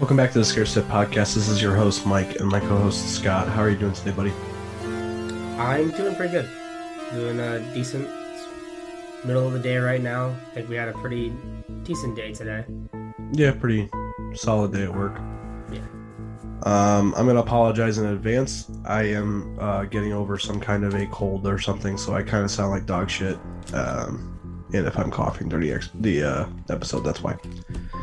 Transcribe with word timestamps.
Welcome 0.00 0.16
back 0.16 0.30
to 0.30 0.38
the 0.38 0.44
Scare 0.44 0.64
Set 0.64 0.84
Podcast. 0.84 1.34
This 1.34 1.48
is 1.48 1.60
your 1.60 1.74
host, 1.74 2.06
Mike, 2.06 2.36
and 2.36 2.48
my 2.48 2.60
co 2.60 2.76
host, 2.76 3.16
Scott. 3.16 3.48
How 3.48 3.62
are 3.62 3.68
you 3.68 3.76
doing 3.76 3.94
today, 3.94 4.12
buddy? 4.12 4.32
I'm 5.58 5.90
doing 5.90 6.14
pretty 6.14 6.30
good. 6.30 6.48
Doing 7.10 7.40
a 7.40 7.58
decent 7.74 8.08
middle 9.24 9.44
of 9.44 9.52
the 9.54 9.58
day 9.58 9.76
right 9.78 10.00
now. 10.00 10.28
I 10.28 10.54
think 10.54 10.68
we 10.68 10.76
had 10.76 10.86
a 10.86 10.92
pretty 10.92 11.32
decent 11.82 12.14
day 12.14 12.32
today. 12.32 12.64
Yeah, 13.32 13.50
pretty 13.50 13.90
solid 14.34 14.72
day 14.72 14.84
at 14.84 14.94
work. 14.94 15.18
Yeah. 15.72 15.80
Um, 16.62 17.12
I'm 17.16 17.24
going 17.24 17.34
to 17.34 17.42
apologize 17.42 17.98
in 17.98 18.06
advance. 18.06 18.70
I 18.84 19.02
am 19.02 19.58
uh, 19.58 19.82
getting 19.86 20.12
over 20.12 20.38
some 20.38 20.60
kind 20.60 20.84
of 20.84 20.94
a 20.94 21.06
cold 21.06 21.44
or 21.44 21.58
something, 21.58 21.98
so 21.98 22.14
I 22.14 22.22
kind 22.22 22.44
of 22.44 22.52
sound 22.52 22.70
like 22.70 22.86
dog 22.86 23.10
shit. 23.10 23.36
Um, 23.72 24.38
and 24.72 24.86
if 24.86 24.96
I'm 24.96 25.10
coughing 25.10 25.48
during 25.48 25.66
the, 25.66 25.74
ex- 25.74 25.90
the 25.94 26.22
uh, 26.22 26.48
episode, 26.70 27.00
that's 27.00 27.20
why. 27.20 27.36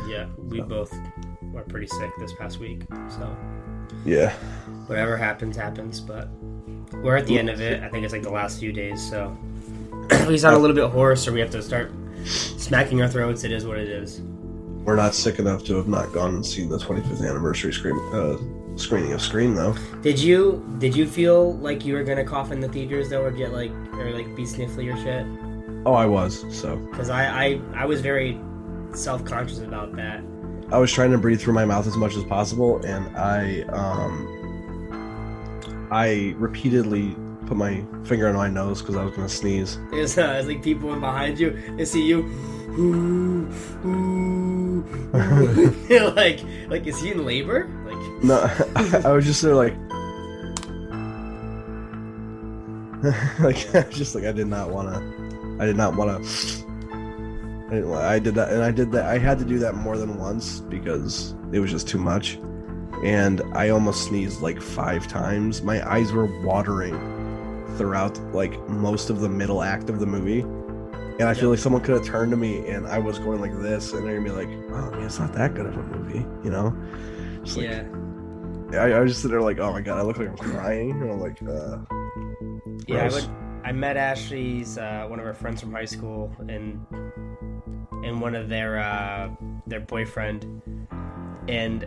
Yeah, 0.08 0.26
we 0.36 0.60
both 0.60 0.92
pretty 1.68 1.86
sick 1.86 2.10
this 2.18 2.32
past 2.34 2.58
week. 2.60 2.82
So 3.08 3.36
Yeah. 4.04 4.32
whatever 4.86 5.16
happens, 5.16 5.56
happens. 5.56 6.00
But 6.00 6.28
we're 7.02 7.16
at 7.16 7.26
the 7.26 7.38
end 7.38 7.50
of 7.50 7.60
it. 7.60 7.82
I 7.82 7.88
think 7.88 8.04
it's 8.04 8.12
like 8.12 8.22
the 8.22 8.30
last 8.30 8.58
few 8.60 8.72
days. 8.72 9.02
So 9.08 9.36
we 10.28 10.38
sound 10.38 10.56
a 10.56 10.58
little 10.58 10.76
bit 10.76 10.88
hoarse, 10.90 11.26
or 11.26 11.32
we 11.32 11.40
have 11.40 11.50
to 11.50 11.62
start 11.62 11.90
smacking 12.24 13.02
our 13.02 13.08
throats. 13.08 13.44
It 13.44 13.52
is 13.52 13.66
what 13.66 13.78
it 13.78 13.88
is. 13.88 14.20
We're 14.84 14.96
not 14.96 15.14
sick 15.14 15.38
enough 15.40 15.64
to 15.64 15.74
have 15.76 15.88
not 15.88 16.12
gone 16.12 16.36
and 16.36 16.46
seen 16.46 16.68
the 16.68 16.78
25th 16.78 17.28
anniversary 17.28 17.72
screen, 17.72 17.98
uh, 18.12 18.36
screening 18.76 19.12
of 19.12 19.20
Scream, 19.20 19.54
though. 19.54 19.74
Did 20.02 20.16
you 20.18 20.64
did 20.78 20.94
you 20.94 21.06
feel 21.08 21.54
like 21.56 21.84
you 21.84 21.94
were 21.94 22.04
gonna 22.04 22.24
cough 22.24 22.52
in 22.52 22.60
the 22.60 22.68
theaters 22.68 23.08
though, 23.08 23.22
or 23.22 23.32
get 23.32 23.52
like 23.52 23.72
or 23.94 24.10
like 24.12 24.34
be 24.36 24.44
sniffly 24.44 24.92
or 24.92 24.96
shit? 24.98 25.26
Oh, 25.84 25.94
I 25.94 26.06
was, 26.06 26.44
so. 26.56 26.76
Because 26.76 27.10
I, 27.10 27.24
I 27.46 27.60
I 27.74 27.84
was 27.86 28.00
very 28.00 28.38
self 28.92 29.24
conscious 29.24 29.58
about 29.60 29.96
that. 29.96 30.20
I 30.72 30.78
was 30.78 30.92
trying 30.92 31.12
to 31.12 31.18
breathe 31.18 31.40
through 31.40 31.54
my 31.54 31.64
mouth 31.64 31.86
as 31.86 31.96
much 31.96 32.16
as 32.16 32.24
possible, 32.24 32.84
and 32.84 33.16
I 33.16 33.62
um, 33.68 34.28
I 35.92 36.34
repeatedly 36.38 37.14
put 37.46 37.56
my 37.56 37.84
finger 38.04 38.28
on 38.28 38.34
my 38.34 38.48
nose 38.48 38.82
because 38.82 38.96
I 38.96 39.04
was 39.04 39.14
gonna 39.14 39.28
sneeze. 39.28 39.78
It's, 39.92 40.18
uh, 40.18 40.26
there's 40.26 40.48
like 40.48 40.62
people 40.64 40.92
in 40.92 41.00
behind 41.00 41.38
you. 41.38 41.56
They 41.76 41.84
see 41.84 42.04
you. 42.04 42.24
Ooh, 42.78 43.48
ooh, 43.84 44.84
ooh. 45.14 46.12
like 46.16 46.40
like 46.68 46.86
is 46.86 47.00
he 47.00 47.12
in 47.12 47.24
labor? 47.24 47.68
Like 47.86 48.24
No, 48.24 48.50
I 49.08 49.12
was 49.12 49.24
just 49.24 49.42
there 49.42 49.54
like, 49.54 49.74
like 53.40 53.72
I 53.74 53.88
just 53.90 54.16
like 54.16 54.24
I 54.24 54.32
did 54.32 54.48
not 54.48 54.70
want 54.70 54.88
to, 54.88 55.56
I 55.62 55.66
did 55.66 55.76
not 55.76 55.94
want 55.94 56.26
I, 57.66 57.70
didn't, 57.70 57.88
wa- 57.90 57.98
I 57.98 58.18
did 58.18 58.34
that, 58.36 58.52
and 58.52 58.62
I 58.62 58.70
did 58.70 58.92
that. 58.92 59.06
I 59.06 59.18
had 59.18 59.38
to 59.40 59.44
do 59.44 59.58
that 59.58 59.74
more 59.74 59.96
than 59.96 60.18
once 60.18 60.60
because 60.60 61.34
it 61.52 61.58
was 61.58 61.70
just 61.70 61.88
too 61.88 61.98
much, 61.98 62.38
and 63.02 63.42
I 63.54 63.70
almost 63.70 64.04
sneezed 64.04 64.40
like 64.40 64.60
five 64.60 65.08
times. 65.08 65.62
My 65.62 65.86
eyes 65.88 66.12
were 66.12 66.26
watering 66.44 66.94
throughout 67.76 68.18
like 68.32 68.56
most 68.68 69.10
of 69.10 69.20
the 69.20 69.28
middle 69.28 69.62
act 69.62 69.90
of 69.90 69.98
the 69.98 70.06
movie. 70.06 70.40
And 71.18 71.22
I 71.22 71.34
feel 71.34 71.48
like 71.48 71.58
someone 71.58 71.82
could 71.82 71.94
have 71.94 72.04
turned 72.04 72.30
to 72.32 72.36
me 72.36 72.68
and 72.68 72.86
I 72.86 72.98
was 72.98 73.18
going 73.18 73.40
like 73.40 73.58
this, 73.60 73.92
and 73.94 74.06
they're 74.06 74.18
gonna 74.20 74.28
be 74.28 74.36
like, 74.36 74.48
"Oh 74.70 74.90
man, 74.90 75.02
it's 75.02 75.18
not 75.18 75.32
that 75.32 75.54
good 75.54 75.64
of 75.66 75.76
a 75.76 75.82
movie," 75.82 76.26
you 76.44 76.50
know? 76.50 76.76
Just 77.42 77.56
like, 77.56 77.68
yeah. 77.70 77.86
I, 78.74 78.92
I 78.92 79.00
was 79.00 79.12
just 79.12 79.22
sitting 79.22 79.32
there 79.32 79.40
like, 79.40 79.58
"Oh 79.58 79.72
my 79.72 79.80
god, 79.80 79.98
I 79.98 80.02
look 80.02 80.18
like 80.18 80.28
I'm 80.28 80.36
crying," 80.36 80.90
and 80.90 81.10
I'm 81.10 81.20
like, 81.20 81.42
uh, 81.42 81.78
Yeah, 82.86 83.06
I, 83.06 83.08
would, 83.08 83.28
I 83.64 83.72
met 83.72 83.96
Ashley's 83.96 84.76
uh, 84.76 85.06
one 85.08 85.18
of 85.18 85.24
her 85.24 85.32
friends 85.34 85.62
from 85.62 85.72
high 85.72 85.86
school 85.86 86.30
and 86.48 86.84
and 88.06 88.20
one 88.20 88.34
of 88.34 88.48
their 88.48 88.78
uh, 88.78 89.28
their 89.66 89.80
boyfriend, 89.80 90.62
and 91.48 91.86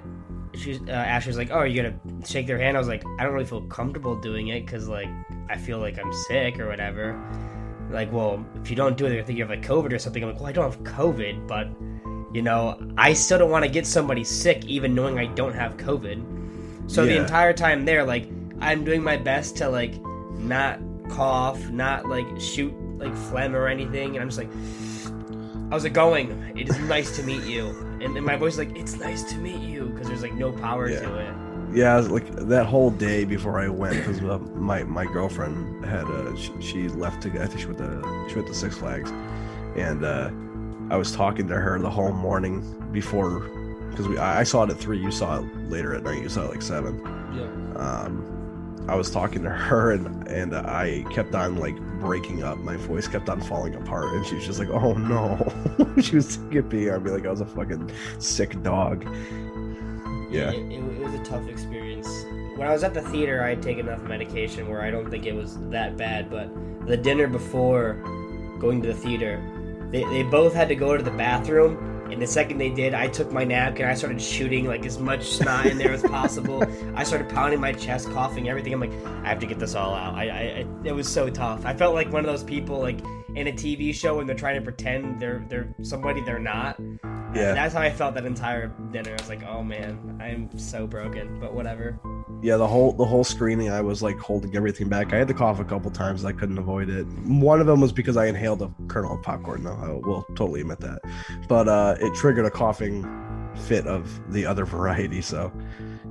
she's 0.55 0.79
uh, 0.81 0.91
Ashley's 0.91 1.37
like, 1.37 1.51
"Oh, 1.51 1.55
are 1.55 1.67
you 1.67 1.81
gonna 1.81 1.99
shake 2.25 2.47
their 2.47 2.59
hand?" 2.59 2.77
I 2.77 2.79
was 2.79 2.89
like, 2.89 3.03
"I 3.19 3.23
don't 3.23 3.33
really 3.33 3.45
feel 3.45 3.61
comfortable 3.63 4.15
doing 4.15 4.49
it 4.49 4.65
because 4.65 4.87
like 4.87 5.09
I 5.49 5.57
feel 5.57 5.79
like 5.79 5.97
I'm 5.97 6.11
sick 6.27 6.59
or 6.59 6.67
whatever." 6.67 7.19
Like, 7.89 8.11
well, 8.11 8.45
if 8.61 8.69
you 8.69 8.75
don't 8.75 8.97
do 8.97 9.05
it, 9.05 9.09
they're 9.09 9.19
thinking 9.19 9.37
you 9.37 9.43
have 9.43 9.49
like 9.49 9.65
COVID 9.65 9.91
or 9.93 9.99
something. 9.99 10.21
I'm 10.23 10.29
like, 10.29 10.39
well, 10.39 10.49
I 10.49 10.51
don't 10.51 10.71
have 10.71 10.83
COVID, 10.83 11.47
but 11.47 11.69
you 12.33 12.43
know, 12.43 12.79
I 12.97 13.13
still 13.13 13.39
don't 13.39 13.49
want 13.49 13.65
to 13.65 13.71
get 13.71 13.87
somebody 13.87 14.23
sick, 14.23 14.63
even 14.65 14.93
knowing 14.93 15.17
I 15.17 15.25
don't 15.25 15.55
have 15.55 15.77
COVID. 15.77 16.91
So 16.91 17.05
the 17.05 17.17
entire 17.17 17.53
time 17.53 17.85
there, 17.85 18.03
like, 18.03 18.27
I'm 18.61 18.83
doing 18.83 19.01
my 19.03 19.17
best 19.17 19.57
to 19.57 19.69
like 19.69 19.99
not 20.37 20.79
cough, 21.09 21.69
not 21.69 22.07
like 22.07 22.27
shoot 22.39 22.73
like 22.97 23.15
phlegm 23.15 23.55
or 23.55 23.67
anything, 23.67 24.15
and 24.15 24.19
I'm 24.19 24.29
just 24.29 24.37
like, 24.37 24.49
how's 25.69 25.85
it 25.85 25.91
going? 25.91 26.53
It 26.57 26.69
is 26.69 26.77
nice 26.79 27.15
to 27.17 27.23
meet 27.23 27.43
you. 27.43 27.69
And 28.01 28.15
then 28.15 28.23
my 28.23 28.35
voice 28.35 28.53
is 28.53 28.59
like, 28.59 28.75
it's 28.77 28.95
nice 28.97 29.23
to 29.31 29.35
meet 29.37 29.61
you, 29.61 29.85
because 29.89 30.07
there's 30.07 30.21
like 30.21 30.33
no 30.33 30.51
power 30.51 30.89
Yeah. 30.89 31.01
to 31.01 31.15
it. 31.19 31.33
yeah, 31.73 31.97
like 31.97 32.25
that 32.47 32.65
whole 32.65 32.89
day 32.91 33.25
before 33.25 33.59
I 33.59 33.67
went 33.67 33.95
because 33.97 34.19
uh, 34.23 34.39
my 34.55 34.83
my 34.83 35.05
girlfriend 35.05 35.85
had 35.85 36.05
uh, 36.05 36.35
she, 36.35 36.51
she 36.59 36.87
left 36.89 37.21
to 37.23 37.29
I 37.41 37.45
think 37.45 37.59
she 37.59 37.67
went 37.67 37.77
to 37.79 38.25
she 38.29 38.35
went 38.35 38.47
to 38.47 38.53
Six 38.55 38.77
Flags, 38.77 39.11
and 39.75 40.03
uh, 40.03 40.31
I 40.89 40.95
was 40.97 41.11
talking 41.11 41.47
to 41.47 41.55
her 41.55 41.77
the 41.79 41.89
whole 41.89 42.11
morning 42.11 42.63
before 42.91 43.41
because 43.91 44.07
we 44.07 44.17
I, 44.17 44.39
I 44.39 44.43
saw 44.43 44.63
it 44.63 44.71
at 44.71 44.77
three, 44.77 44.97
you 44.99 45.11
saw 45.11 45.39
it 45.39 45.45
later 45.69 45.93
at 45.93 46.01
night, 46.03 46.21
you 46.23 46.29
saw 46.29 46.45
it 46.45 46.49
like 46.51 46.63
seven. 46.63 46.99
Yeah. 47.35 47.43
um, 47.85 48.25
I 48.89 48.95
was 48.95 49.11
talking 49.11 49.43
to 49.43 49.49
her 49.49 49.91
and 49.91 50.27
and 50.27 50.55
I 50.55 51.03
kept 51.11 51.35
on 51.35 51.57
like 51.57 51.79
breaking 51.99 52.43
up. 52.43 52.57
My 52.57 52.75
voice 52.75 53.07
kept 53.07 53.29
on 53.29 53.39
falling 53.41 53.75
apart, 53.75 54.13
and 54.15 54.25
she 54.25 54.35
was 54.35 54.45
just 54.45 54.57
like, 54.59 54.69
"Oh 54.69 54.93
no!" 54.93 55.37
she 56.01 56.15
was 56.15 56.27
skipping. 56.27 56.89
I'd 56.89 57.03
be 57.03 57.11
like, 57.11 57.25
I 57.25 57.29
was 57.29 57.41
a 57.41 57.45
fucking 57.45 57.91
sick 58.17 58.61
dog. 58.63 59.03
Yeah, 60.31 60.51
It, 60.51 60.71
it, 60.71 60.83
it 60.83 60.99
was 60.99 61.13
a 61.13 61.23
tough 61.23 61.47
experience. 61.47 62.07
When 62.55 62.67
I 62.67 62.71
was 62.71 62.83
at 62.83 62.93
the 62.93 63.01
theater, 63.01 63.43
I 63.43 63.49
had 63.49 63.61
taken 63.61 63.87
enough 63.87 64.03
medication 64.03 64.69
where 64.69 64.81
I 64.81 64.91
don't 64.91 65.09
think 65.09 65.25
it 65.25 65.33
was 65.33 65.57
that 65.69 65.97
bad. 65.97 66.29
But 66.29 66.49
the 66.87 66.97
dinner 66.97 67.27
before 67.27 67.93
going 68.59 68.81
to 68.81 68.87
the 68.87 68.93
theater, 68.93 69.41
they, 69.91 70.03
they 70.05 70.23
both 70.23 70.53
had 70.53 70.67
to 70.67 70.75
go 70.75 70.95
to 70.97 71.03
the 71.03 71.11
bathroom. 71.11 71.88
And 72.11 72.21
the 72.21 72.27
second 72.27 72.57
they 72.57 72.69
did, 72.69 72.93
I 72.93 73.07
took 73.07 73.31
my 73.31 73.43
napkin. 73.43 73.85
I 73.85 73.93
started 73.93 74.21
shooting 74.21 74.65
like 74.65 74.85
as 74.85 74.99
much 74.99 75.23
snot 75.23 75.67
in 75.67 75.77
there 75.77 75.91
as 75.91 76.01
possible. 76.01 76.63
I 76.95 77.03
started 77.03 77.29
pounding 77.29 77.59
my 77.59 77.71
chest, 77.73 78.09
coughing, 78.11 78.49
everything. 78.49 78.73
I'm 78.73 78.79
like, 78.79 78.93
I 79.23 79.29
have 79.29 79.39
to 79.39 79.45
get 79.45 79.59
this 79.59 79.75
all 79.75 79.93
out. 79.93 80.15
I, 80.15 80.29
I, 80.29 80.39
I 80.39 80.65
it 80.83 80.93
was 80.95 81.07
so 81.07 81.29
tough. 81.29 81.65
I 81.65 81.73
felt 81.73 81.93
like 81.93 82.11
one 82.11 82.21
of 82.21 82.25
those 82.25 82.43
people 82.43 82.79
like 82.79 82.99
in 83.35 83.47
a 83.47 83.51
TV 83.51 83.93
show 83.93 84.17
when 84.17 84.27
they're 84.27 84.35
trying 84.35 84.55
to 84.55 84.61
pretend 84.61 85.19
they're 85.19 85.45
they're 85.49 85.73
somebody 85.83 86.21
they're 86.21 86.39
not. 86.39 86.79
yeah, 87.33 87.53
That's 87.53 87.73
how 87.73 87.81
I 87.81 87.91
felt 87.91 88.15
that 88.15 88.25
entire 88.25 88.67
dinner. 88.91 89.11
I 89.11 89.21
was 89.21 89.29
like, 89.29 89.43
oh 89.43 89.63
man, 89.63 90.19
I'm 90.21 90.57
so 90.57 90.87
broken, 90.87 91.39
but 91.39 91.53
whatever. 91.53 91.99
Yeah. 92.41 92.57
The 92.57 92.67
whole 92.67 92.93
the 92.93 93.05
whole 93.05 93.23
screening, 93.23 93.69
I 93.69 93.81
was 93.81 94.01
like 94.01 94.17
holding 94.19 94.55
everything 94.55 94.89
back. 94.89 95.13
I 95.13 95.17
had 95.17 95.27
to 95.27 95.33
cough 95.33 95.59
a 95.59 95.65
couple 95.65 95.91
times. 95.91 96.25
I 96.25 96.31
couldn't 96.31 96.57
avoid 96.57 96.89
it. 96.89 97.05
One 97.25 97.61
of 97.61 97.67
them 97.67 97.81
was 97.81 97.91
because 97.91 98.17
I 98.17 98.25
inhaled 98.25 98.61
a 98.61 98.71
kernel 98.87 99.15
of 99.15 99.23
popcorn. 99.23 99.63
Though 99.63 99.77
I 99.81 99.89
will 99.89 100.23
totally 100.35 100.61
admit 100.61 100.79
that, 100.79 100.99
but 101.47 101.67
uh, 101.67 101.95
it 101.99 102.13
triggered 102.15 102.45
a 102.45 102.51
coughing 102.51 103.03
fit 103.55 103.87
of 103.87 104.19
the 104.31 104.45
other 104.45 104.65
variety. 104.77 105.21
So 105.21 105.51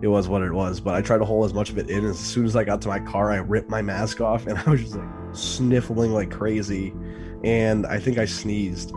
it 0.00 0.08
was 0.08 0.28
what 0.28 0.42
it 0.42 0.52
was. 0.52 0.80
But 0.80 0.94
I 0.94 1.02
tried 1.02 1.18
to 1.18 1.24
hold 1.24 1.46
as 1.46 1.54
much 1.54 1.70
of 1.70 1.78
it 1.78 1.90
in. 1.90 2.04
As 2.04 2.18
soon 2.18 2.46
as 2.46 2.56
I 2.56 2.64
got 2.64 2.80
to 2.82 2.88
my 2.88 3.00
car, 3.00 3.30
I 3.30 3.36
ripped 3.36 3.70
my 3.70 3.82
mask 3.82 4.20
off 4.20 4.46
and 4.46 4.58
I 4.66 4.70
was 4.70 4.80
just 4.82 4.96
like 4.96 5.08
sniffling 5.32 6.12
like 6.12 6.30
crazy. 6.30 6.94
And 7.44 7.86
I 7.86 7.98
think 7.98 8.18
I 8.18 8.24
sneezed 8.24 8.92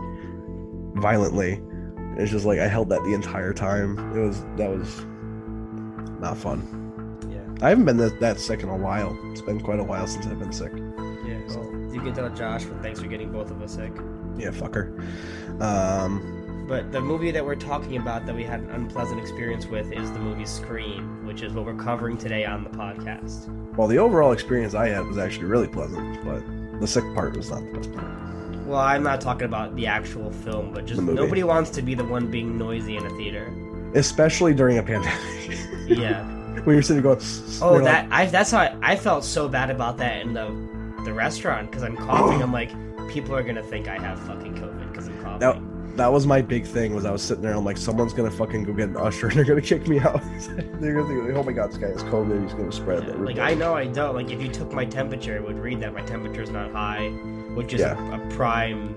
violently. 0.94 1.60
It's 2.16 2.30
just 2.30 2.44
like 2.44 2.58
I 2.58 2.68
held 2.68 2.90
that 2.90 3.02
the 3.04 3.14
entire 3.14 3.52
time. 3.52 3.98
It 4.16 4.20
was 4.20 4.44
that 4.56 4.68
was 4.68 5.06
not 6.20 6.36
fun. 6.36 6.81
I 7.62 7.68
haven't 7.68 7.84
been 7.84 7.96
that, 7.98 8.18
that 8.20 8.40
sick 8.40 8.62
in 8.62 8.68
a 8.68 8.76
while. 8.76 9.16
It's 9.30 9.40
been 9.40 9.60
quite 9.60 9.78
a 9.78 9.84
while 9.84 10.06
since 10.06 10.26
I've 10.26 10.38
been 10.38 10.52
sick. 10.52 10.72
yeah. 10.74 11.38
Well, 11.48 11.94
you 11.94 12.00
can 12.00 12.12
tell 12.12 12.28
Josh. 12.30 12.64
Thanks 12.82 13.00
for 13.00 13.06
getting 13.06 13.30
both 13.30 13.50
of 13.50 13.62
us 13.62 13.74
sick. 13.74 13.92
Yeah, 14.36 14.48
fucker. 14.50 14.98
Um, 15.60 16.64
But 16.68 16.90
the 16.90 17.00
movie 17.00 17.30
that 17.30 17.44
we're 17.44 17.54
talking 17.54 17.96
about 17.96 18.26
that 18.26 18.34
we 18.34 18.42
had 18.44 18.60
an 18.60 18.70
unpleasant 18.70 19.20
experience 19.20 19.66
with 19.66 19.92
is 19.92 20.10
the 20.12 20.18
movie 20.18 20.46
Scream, 20.46 21.24
which 21.26 21.42
is 21.42 21.52
what 21.52 21.64
we're 21.66 21.74
covering 21.74 22.16
today 22.18 22.44
on 22.44 22.64
the 22.64 22.70
podcast. 22.70 23.48
well, 23.76 23.86
the 23.88 23.98
overall 23.98 24.32
experience 24.32 24.74
I 24.74 24.88
had 24.88 25.06
was 25.06 25.18
actually 25.18 25.46
really 25.46 25.68
pleasant, 25.68 26.24
but 26.24 26.42
the 26.80 26.86
sick 26.86 27.04
part 27.14 27.36
was 27.36 27.50
not 27.50 27.60
the 27.70 27.78
best 27.78 27.92
part. 27.92 28.08
Well, 28.66 28.80
I'm 28.80 29.02
not 29.02 29.20
talking 29.20 29.44
about 29.44 29.76
the 29.76 29.86
actual 29.86 30.30
film, 30.32 30.72
but 30.72 30.86
just 30.86 31.00
nobody 31.02 31.42
wants 31.42 31.70
to 31.70 31.82
be 31.82 31.94
the 31.94 32.04
one 32.04 32.30
being 32.30 32.56
noisy 32.56 32.96
in 32.96 33.04
a 33.06 33.10
theater. 33.10 33.52
Especially 33.94 34.54
during 34.54 34.78
a 34.78 34.82
pandemic. 34.82 35.18
Yeah. 35.88 36.24
when 36.64 36.74
you're 36.76 36.82
sitting 36.82 37.02
going, 37.02 37.20
Oh, 37.60 37.80
that 37.82 38.08
I 38.10 38.26
that's 38.26 38.50
how 38.50 38.60
I, 38.60 38.76
I 38.82 38.96
felt 38.96 39.24
so 39.24 39.48
bad 39.48 39.70
about 39.70 39.96
that 39.98 40.22
in 40.22 40.32
the 40.34 40.46
the 41.04 41.12
restaurant 41.12 41.70
because 41.70 41.82
I'm 41.82 41.96
coughing. 41.96 42.42
I'm 42.42 42.52
like, 42.52 42.70
people 43.10 43.34
are 43.34 43.42
gonna 43.42 43.62
think 43.62 43.88
I 43.88 43.98
have 43.98 44.18
fucking 44.20 44.54
COVID 44.54 44.90
because 44.90 45.08
I'm 45.08 45.20
coughing. 45.22 45.40
Now, 45.40 45.68
that 45.96 46.10
was 46.10 46.26
my 46.26 46.40
big 46.40 46.64
thing. 46.66 46.94
Was 46.94 47.04
I 47.04 47.10
was 47.10 47.22
sitting 47.22 47.42
there, 47.42 47.54
I'm 47.54 47.64
like, 47.64 47.76
someone's 47.76 48.12
gonna 48.14 48.30
fucking 48.30 48.64
go 48.64 48.72
get 48.72 48.88
an 48.88 48.96
usher, 48.96 49.26
and 49.28 49.36
they're 49.36 49.44
gonna 49.44 49.60
kick 49.60 49.86
me 49.88 49.98
out. 50.00 50.22
they're 50.80 50.94
gonna 50.94 51.06
think, 51.06 51.36
oh 51.36 51.42
my 51.42 51.52
god, 51.52 51.70
this 51.70 51.78
guy 51.78 51.88
has 51.88 52.02
COVID. 52.04 52.42
He's 52.44 52.54
gonna 52.54 52.72
spread 52.72 53.02
Yeah, 53.02 53.10
that. 53.10 53.20
like 53.20 53.38
I 53.38 53.54
know 53.54 53.74
I 53.74 53.86
don't. 53.86 54.14
Like 54.14 54.30
if 54.30 54.40
you 54.40 54.48
took 54.48 54.72
my 54.72 54.84
temperature, 54.84 55.36
it 55.36 55.44
would 55.44 55.58
read 55.58 55.80
that 55.80 55.92
my 55.92 56.02
temperature 56.02 56.42
is 56.42 56.50
not 56.50 56.72
high, 56.72 57.08
which 57.54 57.74
is 57.74 57.80
Yeah. 57.80 57.98
a, 58.12 58.20
a 58.20 58.30
prime 58.30 58.94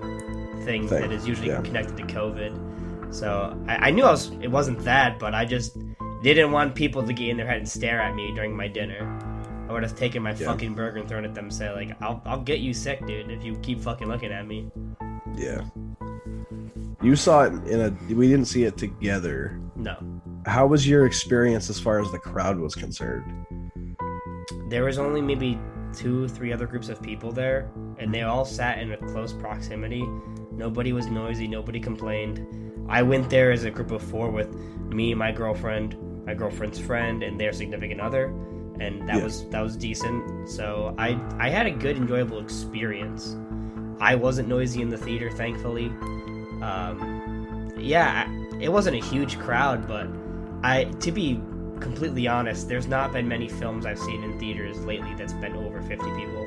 thing, 0.64 0.88
Thing, 0.88 1.00
that 1.00 1.12
is 1.12 1.26
usually 1.28 1.48
yeah. 1.48 1.60
connected 1.60 1.96
to 1.98 2.02
COVID. 2.04 3.14
So 3.14 3.56
I, 3.68 3.88
I 3.88 3.90
knew 3.90 4.04
I 4.04 4.10
was. 4.10 4.30
It 4.40 4.50
wasn't 4.50 4.78
that, 4.84 5.18
but 5.18 5.34
I 5.34 5.44
just 5.44 5.76
Didn't 6.22 6.50
want 6.50 6.74
people 6.74 7.02
to 7.02 7.12
get 7.12 7.28
in 7.28 7.36
their 7.36 7.46
head 7.46 7.58
and 7.58 7.68
stare 7.68 8.00
at 8.00 8.14
me 8.14 8.32
during 8.34 8.56
my 8.56 8.68
dinner. 8.68 9.18
I 9.68 9.72
would 9.72 9.82
have 9.82 9.96
taken 9.96 10.22
my 10.22 10.30
Yeah. 10.30 10.46
fucking 10.46 10.74
burger 10.74 10.98
and 10.98 11.08
thrown 11.08 11.24
it 11.24 11.28
at 11.28 11.34
them 11.34 11.44
and 11.46 11.54
said 11.54 11.74
like, 11.74 11.96
"I'll 12.00 12.22
I'll 12.24 12.40
get 12.40 12.60
you 12.60 12.72
sick, 12.72 13.04
dude, 13.06 13.30
if 13.30 13.44
you 13.44 13.56
keep 13.62 13.80
fucking 13.80 14.08
looking 14.08 14.32
at 14.32 14.46
me." 14.46 14.70
Yeah. 15.36 15.62
You 17.02 17.14
saw 17.16 17.42
it 17.44 17.52
in 17.68 17.80
a. 17.80 18.14
We 18.14 18.28
didn't 18.28 18.46
see 18.46 18.64
it 18.64 18.76
together. 18.76 19.58
No, 19.76 19.96
How 20.46 20.66
was 20.66 20.88
your 20.88 21.04
experience 21.06 21.68
as 21.68 21.78
far 21.78 22.00
as 22.00 22.10
the 22.10 22.18
crowd 22.18 22.58
was 22.58 22.74
concerned? 22.74 23.46
there 24.68 24.84
was 24.84 24.98
only 24.98 25.20
maybe 25.20 25.58
two, 25.92 26.26
three 26.28 26.52
other 26.52 26.66
groups 26.66 26.88
of 26.88 27.00
people 27.02 27.30
there, 27.30 27.68
and 27.98 28.12
they 28.12 28.22
all 28.22 28.44
sat 28.44 28.78
in 28.78 28.92
a 28.92 28.96
close 28.96 29.32
proximity. 29.32 30.04
Nobody 30.52 30.92
was 30.92 31.06
noisy. 31.08 31.46
Nobody 31.46 31.78
complained. 31.78 32.44
I 32.88 33.02
went 33.02 33.28
there 33.30 33.50
as 33.52 33.64
a 33.64 33.70
group 33.70 33.90
of 33.92 34.02
four 34.02 34.30
with 34.30 34.54
me, 34.88 35.14
my 35.14 35.30
girlfriend, 35.30 35.96
my 36.26 36.34
girlfriend's 36.34 36.78
friend, 36.78 37.22
and 37.22 37.38
their 37.40 37.52
significant 37.52 38.00
other, 38.00 38.26
and 38.80 39.08
that 39.08 39.16
Yeah. 39.18 39.24
was 39.24 39.44
that 39.50 39.62
was 39.62 39.76
decent. 39.76 40.48
So 40.48 40.94
I 40.98 41.18
I 41.38 41.48
had 41.48 41.66
a 41.66 41.70
good, 41.70 41.96
enjoyable 41.96 42.40
experience. 42.40 43.36
I 44.00 44.14
wasn't 44.14 44.48
noisy 44.48 44.82
in 44.82 44.90
the 44.90 44.98
theater, 44.98 45.30
thankfully. 45.30 45.86
Um, 46.62 47.72
yeah, 47.78 48.28
it 48.60 48.70
wasn't 48.70 48.96
a 48.96 49.04
huge 49.04 49.38
crowd, 49.38 49.86
but 49.86 50.08
I 50.62 50.84
to 51.00 51.12
be 51.12 51.40
completely 51.80 52.26
honest, 52.26 52.68
there's 52.68 52.88
not 52.88 53.12
been 53.12 53.28
many 53.28 53.48
films 53.48 53.84
I've 53.86 53.98
seen 53.98 54.22
in 54.22 54.38
theaters 54.38 54.78
lately 54.84 55.14
that's 55.14 55.34
been 55.34 55.54
over 55.54 55.80
50 55.82 56.04
people. 56.16 56.46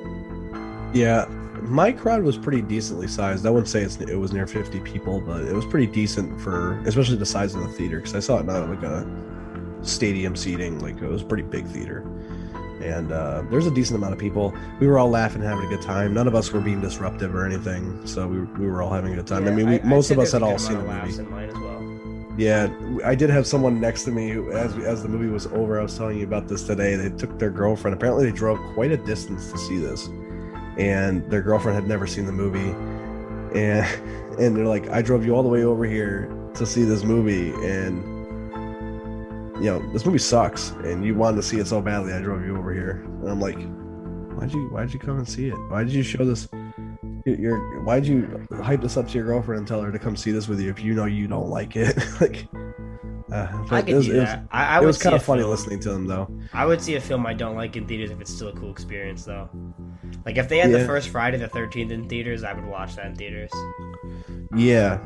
Yeah, 0.94 1.26
my 1.62 1.92
crowd 1.92 2.24
was 2.24 2.36
pretty 2.36 2.62
decently 2.64 3.08
sized. 3.08 3.46
I 3.46 3.52
wouldn't 3.52 3.68
say 3.68 3.84
it's, 3.84 3.98
it 4.02 4.16
was 4.16 4.34
near 4.34 4.48
50 4.48 4.80
people, 4.80 5.22
but 5.22 5.42
it 5.44 5.54
was 5.54 5.66
pretty 5.66 5.86
decent 5.86 6.42
for, 6.42 6.80
especially 6.88 7.18
the 7.18 7.28
size 7.28 7.54
of 7.54 7.62
the 7.62 7.68
theater, 7.68 7.98
because 7.98 8.16
I 8.16 8.20
saw 8.22 8.40
it 8.40 8.46
not 8.48 8.68
like 8.68 8.82
a 8.82 9.06
stadium 9.82 10.36
seating, 10.36 10.80
like 10.80 11.02
it 11.02 11.08
was 11.08 11.22
a 11.22 11.26
pretty 11.26 11.44
big 11.44 11.66
theater. 11.68 12.06
And 12.82 13.12
uh, 13.12 13.44
there's 13.50 13.68
a 13.68 13.72
decent 13.72 13.98
amount 13.98 14.14
of 14.14 14.20
people. 14.20 14.54
We 14.80 14.88
were 14.88 14.98
all 14.98 15.10
laughing, 15.10 15.42
having 15.42 15.66
a 15.66 15.70
good 15.70 15.82
time. 15.82 16.14
None 16.14 16.28
of 16.28 16.36
us 16.36 16.52
were 16.52 16.62
being 16.62 16.80
disruptive 16.80 17.36
or 17.36 17.46
anything, 17.46 18.06
so 18.08 18.26
we, 18.26 18.40
we 18.40 18.68
were 18.68 18.82
all 18.82 18.92
having 18.92 19.12
a 19.12 19.16
good 19.18 19.28
time. 19.28 19.48
I 19.48 19.52
mean, 19.52 19.68
we, 19.68 19.76
I'd 19.76 19.86
most 19.86 20.08
say 20.08 20.14
of 20.14 20.20
us 20.20 20.32
had 20.32 20.44
all 20.44 20.58
seen 20.58 20.78
the 20.78 20.84
movie. 20.84 21.20
in 21.20 21.30
mine 21.30 21.50
as 21.50 21.58
well. 21.58 21.80
Yeah, 22.38 22.70
I 23.04 23.16
did 23.16 23.30
have 23.30 23.46
someone 23.46 23.82
next 23.82 24.06
to 24.06 24.12
me 24.12 24.32
as 24.54 24.74
as 24.78 25.04
the 25.04 25.10
movie 25.10 25.28
was 25.28 25.48
over. 25.48 25.78
I 25.78 25.84
was 25.84 25.98
telling 25.98 26.20
you 26.20 26.24
about 26.24 26.48
this 26.48 26.64
today. 26.64 26.96
They 26.96 27.10
took 27.10 27.38
their 27.38 27.50
girlfriend. 27.50 27.94
Apparently, 27.96 28.32
they 28.32 28.32
drove 28.32 28.58
quite 28.76 28.94
a 28.94 28.98
distance 28.98 29.52
to 29.52 29.58
see 29.58 29.78
this, 29.78 30.08
and 30.78 31.30
their 31.30 31.42
girlfriend 31.42 31.76
had 31.76 31.86
never 31.86 32.08
seen 32.08 32.26
the 32.26 32.32
movie, 32.32 32.70
and 33.60 33.86
and 34.40 34.56
they're 34.56 34.66
like, 34.66 34.88
"I 34.88 35.02
drove 35.02 35.26
you 35.26 35.36
all 35.36 35.44
the 35.44 35.50
way 35.50 35.66
over 35.66 35.84
here 35.84 36.34
to 36.54 36.66
see 36.66 36.86
this 36.86 37.04
movie, 37.04 37.52
and 37.66 38.19
you 39.60 39.66
know 39.66 39.92
this 39.92 40.06
movie 40.06 40.18
sucks, 40.20 40.72
and 40.72 41.06
you 41.06 41.16
wanted 41.16 41.38
to 41.38 41.44
see 41.44 41.60
it 41.60 41.68
so 41.68 41.82
badly. 41.82 42.14
I 42.14 42.22
drove 42.22 42.46
you 42.46 42.58
over 42.58 42.74
here." 42.74 43.04
And 43.22 43.30
I'm 43.30 43.40
like, 43.40 43.60
"Why'd 44.38 44.54
you 44.54 44.68
Why'd 44.70 44.94
you 44.94 45.00
come 45.00 45.18
and 45.18 45.28
see 45.28 45.50
it? 45.50 45.56
Why 45.70 45.84
did 45.84 45.94
you 45.94 46.04
show 46.04 46.26
this?" 46.26 46.48
Your, 47.26 47.82
why'd 47.84 48.06
you 48.06 48.48
hype 48.64 48.82
this 48.82 48.98
up 48.98 49.08
to 49.10 49.14
your 49.14 49.26
girlfriend 49.26 49.60
and 49.60 49.68
tell 49.68 49.82
her 49.82 49.92
to 49.92 50.00
come 50.00 50.16
see 50.16 50.32
this 50.32 50.48
with 50.48 50.60
you 50.60 50.70
if 50.70 50.82
you 50.82 50.94
know 50.94 51.06
you 51.06 51.28
don't 51.28 51.50
like 51.50 51.76
it? 51.76 51.96
like, 52.22 52.48
uh, 53.32 53.66
I 53.70 53.82
could 53.82 53.90
it 53.90 53.96
was, 53.96 54.06
do 54.08 54.14
it 54.14 54.20
was- 54.20 54.26
that. 54.26 54.44
I, 54.52 54.78
I 54.78 54.82
it 54.82 54.86
was 54.86 54.98
kind 54.98 55.16
of 55.16 55.22
funny 55.24 55.42
film- 55.42 55.52
listening 55.52 55.80
to 55.82 55.90
them 55.90 56.08
though. 56.08 56.34
I 56.54 56.66
would 56.66 56.82
see 56.82 56.96
a 56.96 57.02
film 57.02 57.26
I 57.28 57.34
don't 57.34 57.56
like 57.56 57.76
in 57.76 57.86
theaters 57.86 58.12
if 58.12 58.22
it's 58.22 58.34
still 58.34 58.48
a 58.48 58.54
cool 58.54 58.72
experience, 58.72 59.26
though. 59.26 59.50
Like 60.26 60.38
if 60.38 60.50
they 60.50 60.58
had 60.58 60.72
the 60.72 60.86
first 60.86 61.10
Friday 61.10 61.38
the 61.38 61.48
Thirteenth 61.50 61.92
in 61.92 62.08
theaters, 62.10 62.44
I 62.44 62.54
would 62.54 62.66
watch 62.66 62.96
that 62.96 63.08
in 63.08 63.16
theaters. 63.16 63.52
Yeah, 64.56 65.00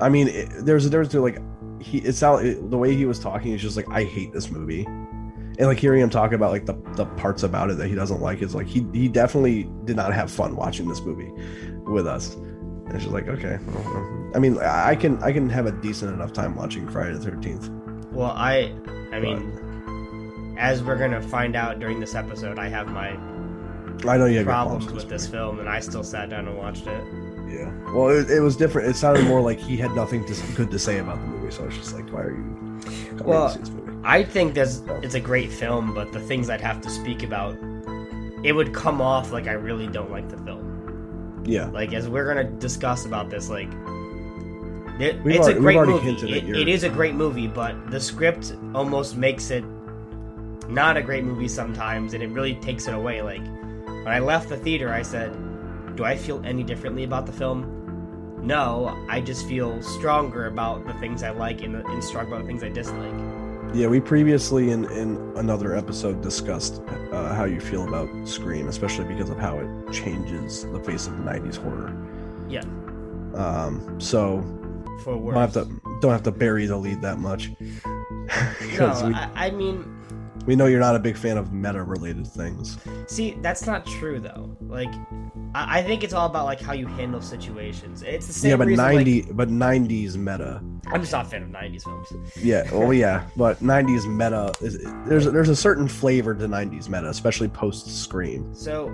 I 0.00 0.08
mean, 0.08 0.28
it, 0.28 0.48
there's 0.64 0.86
a 0.86 0.90
difference 0.90 1.12
between 1.12 1.34
like 1.34 1.42
he. 1.82 1.98
It's 1.98 2.22
out 2.22 2.42
the 2.42 2.78
way 2.78 2.94
he 2.94 3.06
was 3.06 3.18
talking. 3.18 3.52
is 3.52 3.60
just 3.60 3.76
like, 3.76 3.88
I 3.90 4.04
hate 4.04 4.32
this 4.32 4.50
movie, 4.50 4.84
and 4.84 5.60
like 5.60 5.78
hearing 5.78 6.00
him 6.00 6.10
talk 6.10 6.32
about 6.32 6.50
like 6.50 6.66
the 6.66 6.74
the 6.94 7.06
parts 7.16 7.42
about 7.42 7.70
it 7.70 7.78
that 7.78 7.88
he 7.88 7.94
doesn't 7.94 8.20
like 8.20 8.42
is 8.42 8.54
like 8.54 8.66
he 8.66 8.86
he 8.92 9.08
definitely 9.08 9.70
did 9.84 9.96
not 9.96 10.12
have 10.12 10.30
fun 10.30 10.56
watching 10.56 10.88
this 10.88 11.00
movie 11.00 11.30
with 11.90 12.06
us. 12.06 12.34
And 12.34 12.92
it's 12.92 13.04
just 13.04 13.14
like 13.14 13.28
okay, 13.28 13.58
I 14.34 14.38
mean, 14.38 14.58
I 14.58 14.94
can 14.94 15.22
I 15.22 15.32
can 15.32 15.48
have 15.50 15.66
a 15.66 15.72
decent 15.72 16.12
enough 16.12 16.32
time 16.32 16.54
watching 16.56 16.88
Friday 16.88 17.14
the 17.14 17.20
Thirteenth. 17.20 17.70
Well, 18.12 18.32
I, 18.36 18.74
I 19.12 19.20
mean, 19.20 20.56
as 20.58 20.82
we're 20.82 20.98
gonna 20.98 21.22
find 21.22 21.56
out 21.56 21.80
during 21.80 22.00
this 22.00 22.14
episode, 22.14 22.58
I 22.58 22.68
have 22.68 22.88
my 22.88 23.16
I 24.08 24.16
know 24.16 24.26
you 24.26 24.38
have 24.38 24.46
problems 24.46 24.90
with 24.92 25.08
this 25.08 25.26
film, 25.26 25.60
and 25.60 25.68
I 25.68 25.80
still 25.80 26.02
sat 26.02 26.30
down 26.30 26.48
and 26.48 26.58
watched 26.58 26.86
it. 26.86 27.04
Yeah. 27.52 27.70
Well, 27.92 28.08
it, 28.08 28.30
it 28.30 28.40
was 28.40 28.56
different. 28.56 28.88
It 28.88 28.96
sounded 28.96 29.26
more 29.26 29.40
like 29.40 29.58
he 29.58 29.76
had 29.76 29.94
nothing 29.94 30.24
to, 30.24 30.34
good 30.54 30.70
to 30.70 30.78
say 30.78 30.98
about 30.98 31.20
the 31.20 31.26
movie. 31.26 31.50
So 31.52 31.64
I 31.64 31.66
was 31.66 31.76
just 31.76 31.94
like, 31.94 32.08
why 32.10 32.22
are 32.22 32.30
you 32.30 32.80
Well, 33.24 33.48
to 33.48 33.54
see 33.54 33.60
this 33.60 33.70
movie? 33.70 33.92
I 34.04 34.24
think 34.24 34.54
this 34.54 34.82
it's 35.02 35.14
a 35.14 35.20
great 35.20 35.52
film, 35.52 35.94
but 35.94 36.12
the 36.12 36.20
things 36.20 36.48
I'd 36.50 36.60
have 36.62 36.80
to 36.80 36.90
speak 36.90 37.22
about, 37.22 37.56
it 38.42 38.52
would 38.52 38.72
come 38.72 39.00
off 39.00 39.32
like 39.32 39.46
I 39.46 39.52
really 39.52 39.86
don't 39.86 40.10
like 40.10 40.28
the 40.28 40.38
film. 40.38 41.42
Yeah. 41.46 41.66
Like 41.66 41.92
as 41.92 42.08
we're 42.08 42.26
gonna 42.26 42.48
discuss 42.50 43.04
about 43.04 43.28
this, 43.30 43.48
like 43.50 43.68
it, 44.98 45.16
it's 45.24 45.38
already- 45.40 45.58
a 45.58 45.60
great 45.60 45.80
movie. 45.80 46.36
It, 46.36 46.48
it 46.56 46.68
is 46.68 46.84
a 46.84 46.88
great 46.88 47.14
movie, 47.14 47.46
but 47.48 47.90
the 47.90 48.00
script 48.00 48.56
almost 48.74 49.16
makes 49.16 49.50
it 49.50 49.64
not 50.68 50.96
a 50.96 51.02
great 51.02 51.24
movie 51.24 51.48
sometimes, 51.48 52.14
and 52.14 52.22
it 52.22 52.28
really 52.30 52.54
takes 52.56 52.86
it 52.88 52.94
away. 52.94 53.20
Like 53.22 53.44
when 53.86 54.08
I 54.08 54.20
left 54.20 54.48
the 54.48 54.56
theater, 54.56 54.92
I 54.92 55.02
said, 55.02 55.32
"Do 55.96 56.04
I 56.04 56.16
feel 56.16 56.40
any 56.44 56.62
differently 56.62 57.04
about 57.04 57.26
the 57.26 57.32
film?" 57.32 57.78
No, 58.42 58.96
I 59.08 59.20
just 59.20 59.46
feel 59.46 59.80
stronger 59.82 60.46
about 60.46 60.84
the 60.86 60.94
things 60.94 61.22
I 61.22 61.30
like 61.30 61.62
and, 61.62 61.76
and 61.76 62.02
stronger 62.02 62.34
about 62.34 62.40
the 62.42 62.48
things 62.48 62.64
I 62.64 62.70
dislike. 62.70 63.14
Yeah. 63.72 63.86
We 63.86 64.00
previously 64.00 64.70
in 64.70 64.84
in 64.86 65.16
another 65.36 65.74
episode 65.76 66.20
discussed 66.22 66.82
uh, 67.12 67.34
how 67.34 67.44
you 67.44 67.60
feel 67.60 67.86
about 67.88 68.08
Scream, 68.28 68.68
especially 68.68 69.04
because 69.04 69.30
of 69.30 69.38
how 69.38 69.58
it 69.58 69.92
changes 69.92 70.64
the 70.64 70.80
face 70.80 71.06
of 71.06 71.16
the 71.16 71.22
'90s 71.22 71.56
horror. 71.56 71.94
Yeah. 72.48 72.64
Um. 73.34 73.98
So 74.00 74.42
For 75.04 75.16
worse. 75.16 75.34
don't 75.34 75.40
have 75.40 75.52
to 75.54 75.80
don't 76.00 76.12
have 76.12 76.22
to 76.24 76.32
bury 76.32 76.66
the 76.66 76.76
lead 76.76 77.00
that 77.02 77.18
much. 77.18 77.50
No, 78.78 78.88
we, 79.06 79.14
I, 79.14 79.46
I 79.46 79.50
mean, 79.50 79.84
we 80.46 80.56
know 80.56 80.66
you're 80.66 80.80
not 80.80 80.96
a 80.96 80.98
big 80.98 81.16
fan 81.16 81.36
of 81.38 81.52
meta 81.52 81.82
related 81.82 82.26
things. 82.26 82.78
see, 83.06 83.36
that's 83.40 83.66
not 83.66 83.86
true 83.86 84.18
though. 84.20 84.56
Like, 84.60 84.92
I, 85.54 85.78
I 85.78 85.82
think 85.82 86.02
it's 86.04 86.12
all 86.14 86.26
about 86.26 86.44
like 86.46 86.60
how 86.60 86.72
you 86.72 86.86
handle 86.86 87.20
situations. 87.20 88.02
It's 88.02 88.26
the 88.26 88.32
same 88.32 88.50
yeah, 88.50 88.56
but 88.56 88.66
reason. 88.68 88.84
like- 88.84 88.94
ninety 88.94 89.22
but 89.32 89.48
'90s 89.48 90.16
meta. 90.16 90.62
I'm 90.86 91.00
just 91.00 91.12
not 91.12 91.26
a 91.26 91.28
fan 91.28 91.42
of 91.42 91.48
'90s 91.50 91.84
films. 91.84 92.08
Yeah, 92.36 92.70
well, 92.74 92.92
yeah, 92.92 93.24
but 93.36 93.58
'90s 93.60 94.06
meta 94.12 94.52
is 94.60 94.82
there's 95.06 95.24
there's 95.30 95.48
a 95.48 95.56
certain 95.56 95.86
flavor 95.88 96.34
to 96.34 96.46
'90s 96.48 96.88
meta, 96.88 97.08
especially 97.08 97.48
post 97.48 97.86
Scream. 98.02 98.52
So, 98.54 98.90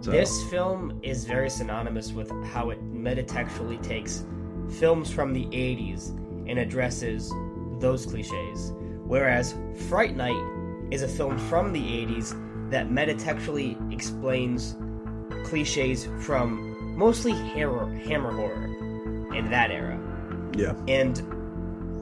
So, 0.00 0.10
this 0.12 0.44
film 0.50 1.00
is 1.02 1.24
very 1.24 1.50
synonymous 1.50 2.12
with 2.12 2.30
how 2.52 2.70
it 2.70 2.80
metatextually 2.94 3.82
takes 3.82 4.24
films 4.78 5.10
from 5.10 5.32
the 5.32 5.46
'80s 5.46 6.10
and 6.48 6.58
addresses 6.58 7.32
those 7.80 8.06
cliches. 8.06 8.72
Whereas 9.04 9.54
Fright 9.88 10.16
Night 10.16 10.36
is 10.90 11.02
a 11.02 11.08
film 11.08 11.38
from 11.38 11.72
the 11.72 11.80
'80s 11.80 12.34
that 12.70 12.88
metatextually 12.88 13.92
explains 13.92 14.76
cliches 15.44 16.08
from 16.20 16.96
mostly 16.96 17.32
hammer, 17.32 17.92
hammer 17.94 18.32
horror 18.32 18.64
in 19.34 19.50
that 19.50 19.70
era. 19.70 19.98
yeah, 20.56 20.74
And 20.88 21.16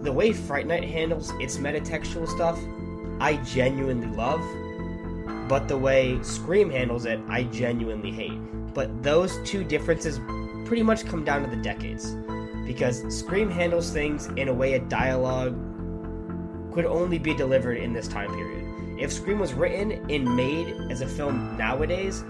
the 0.04 0.12
way 0.12 0.32
Fright 0.32 0.66
Night 0.66 0.84
handles 0.84 1.32
its 1.40 1.56
metatextual 1.56 2.28
stuff, 2.28 2.58
I 3.20 3.36
genuinely 3.38 4.06
love. 4.06 4.40
But 5.48 5.68
the 5.68 5.76
way 5.76 6.22
Scream 6.22 6.70
handles 6.70 7.06
it, 7.06 7.20
I 7.28 7.44
genuinely 7.44 8.10
hate. 8.10 8.38
But 8.72 9.02
those 9.02 9.38
two 9.44 9.64
differences 9.64 10.20
pretty 10.66 10.82
much 10.82 11.06
come 11.06 11.24
down 11.24 11.42
to 11.42 11.50
the 11.50 11.62
decades. 11.62 12.14
Because 12.66 13.02
Scream 13.16 13.50
handles 13.50 13.90
things 13.90 14.26
in 14.36 14.48
a 14.48 14.54
way 14.54 14.74
a 14.74 14.80
dialogue 14.80 15.54
could 16.72 16.86
only 16.86 17.18
be 17.18 17.34
delivered 17.34 17.78
in 17.78 17.92
this 17.92 18.08
time 18.08 18.30
period. 18.34 18.53
If 18.98 19.12
Scream 19.12 19.38
was 19.38 19.52
written 19.54 19.92
and 20.10 20.36
made 20.36 20.68
as 20.90 21.00
a 21.00 21.06
film 21.06 21.56
nowadays, 21.56 22.24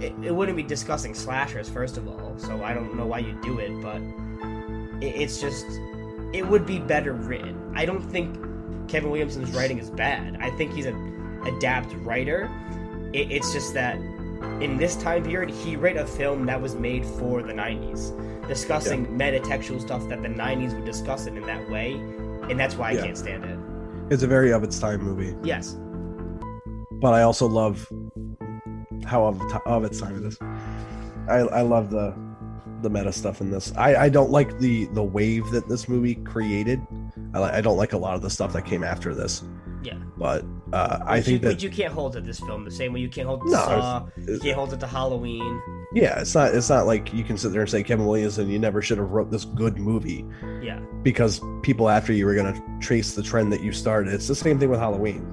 it, 0.00 0.12
it 0.22 0.34
wouldn't 0.34 0.56
be 0.56 0.62
discussing 0.62 1.14
slashers, 1.14 1.68
first 1.68 1.96
of 1.96 2.08
all. 2.08 2.34
So 2.38 2.62
I 2.62 2.72
don't 2.72 2.96
know 2.96 3.06
why 3.06 3.18
you 3.18 3.38
do 3.42 3.58
it, 3.58 3.70
but 3.82 4.00
it, 5.04 5.14
it's 5.14 5.40
just 5.40 5.66
it 6.32 6.46
would 6.46 6.66
be 6.66 6.78
better 6.78 7.12
written. 7.12 7.72
I 7.74 7.84
don't 7.84 8.02
think 8.02 8.36
Kevin 8.88 9.10
Williamson's 9.10 9.50
writing 9.52 9.78
is 9.78 9.90
bad. 9.90 10.38
I 10.40 10.50
think 10.50 10.72
he's 10.72 10.86
an 10.86 11.42
adept 11.46 11.92
writer. 12.04 12.50
It, 13.12 13.30
it's 13.32 13.52
just 13.52 13.74
that 13.74 13.96
in 14.60 14.76
this 14.76 14.96
time 14.96 15.24
period, 15.24 15.50
he 15.50 15.76
wrote 15.76 15.96
a 15.96 16.06
film 16.06 16.46
that 16.46 16.60
was 16.60 16.74
made 16.74 17.04
for 17.04 17.42
the 17.42 17.52
90s, 17.52 18.46
discussing 18.46 19.06
metatextual 19.06 19.80
stuff 19.80 20.08
that 20.08 20.22
the 20.22 20.28
90s 20.28 20.74
would 20.74 20.84
discuss 20.84 21.26
it 21.26 21.34
in 21.36 21.42
that 21.42 21.68
way, 21.70 21.94
and 22.48 22.58
that's 22.58 22.76
why 22.76 22.90
I 22.90 22.92
Yeah. 22.92 23.02
can't 23.06 23.18
stand 23.18 23.44
it. 23.44 23.58
it's 24.10 24.22
a 24.22 24.26
very 24.26 24.52
of 24.52 24.62
its 24.64 24.78
time 24.78 25.02
movie, 25.02 25.34
Yes. 25.42 25.76
But 27.00 27.14
I 27.14 27.22
also 27.22 27.46
love 27.46 27.86
how 29.04 29.26
of, 29.26 29.40
of 29.66 29.84
its 29.84 30.00
time 30.00 30.16
it 30.16 30.26
is. 30.26 30.38
I 31.28 31.38
I 31.38 31.62
love 31.62 31.90
the 31.90 32.14
the 32.82 32.90
meta 32.90 33.12
stuff 33.12 33.40
in 33.40 33.50
this. 33.50 33.72
I 33.76 33.96
I 34.04 34.08
don't 34.08 34.30
like 34.30 34.58
the 34.58 34.86
the 34.86 35.02
wave 35.02 35.50
that 35.50 35.68
this 35.68 35.88
movie 35.88 36.14
created. 36.16 36.80
I, 37.34 37.58
I 37.58 37.60
don't 37.60 37.76
like 37.76 37.92
a 37.92 37.98
lot 37.98 38.14
of 38.14 38.22
the 38.22 38.30
stuff 38.30 38.52
that 38.54 38.64
came 38.64 38.82
after 38.84 39.14
this. 39.14 39.42
Yeah. 39.82 39.94
But 40.16 40.44
uh, 40.72 40.98
I 41.04 41.20
think 41.20 41.42
you, 41.42 41.48
that 41.50 41.62
you 41.62 41.70
can't 41.70 41.92
hold 41.92 42.12
to 42.14 42.20
this 42.20 42.40
film 42.40 42.64
the 42.64 42.70
same 42.70 42.92
way 42.92 43.00
you 43.00 43.08
can't 43.08 43.28
hold 43.28 43.42
it 43.42 43.44
to 43.46 43.50
No, 43.52 43.56
Saw, 43.58 44.06
you 44.16 44.38
can't 44.40 44.56
hold 44.56 44.72
it 44.72 44.80
to 44.80 44.86
Halloween. 44.88 45.62
yeah, 45.94 46.20
it's 46.20 46.34
not 46.34 46.52
it's 46.54 46.68
not 46.68 46.86
like 46.86 47.12
you 47.14 47.22
can 47.22 47.36
sit 47.38 47.52
there 47.52 47.60
and 47.60 47.70
say 47.70 47.82
Kevin 47.84 48.06
Williamson, 48.06 48.48
you 48.50 48.58
never 48.58 48.82
should 48.82 48.98
have 48.98 49.10
wrote 49.10 49.30
this 49.30 49.44
good 49.44 49.78
movie 49.78 50.24
Yeah. 50.60 50.80
because 51.02 51.40
people 51.62 51.88
after 51.88 52.12
you 52.12 52.26
were 52.26 52.34
gonna 52.34 52.60
trace 52.80 53.14
the 53.14 53.22
trend 53.22 53.52
that 53.52 53.62
you 53.62 53.70
started. 53.72 54.12
It's 54.12 54.26
the 54.26 54.34
same 54.34 54.58
thing 54.58 54.68
with 54.68 54.80
Halloween. 54.80 55.24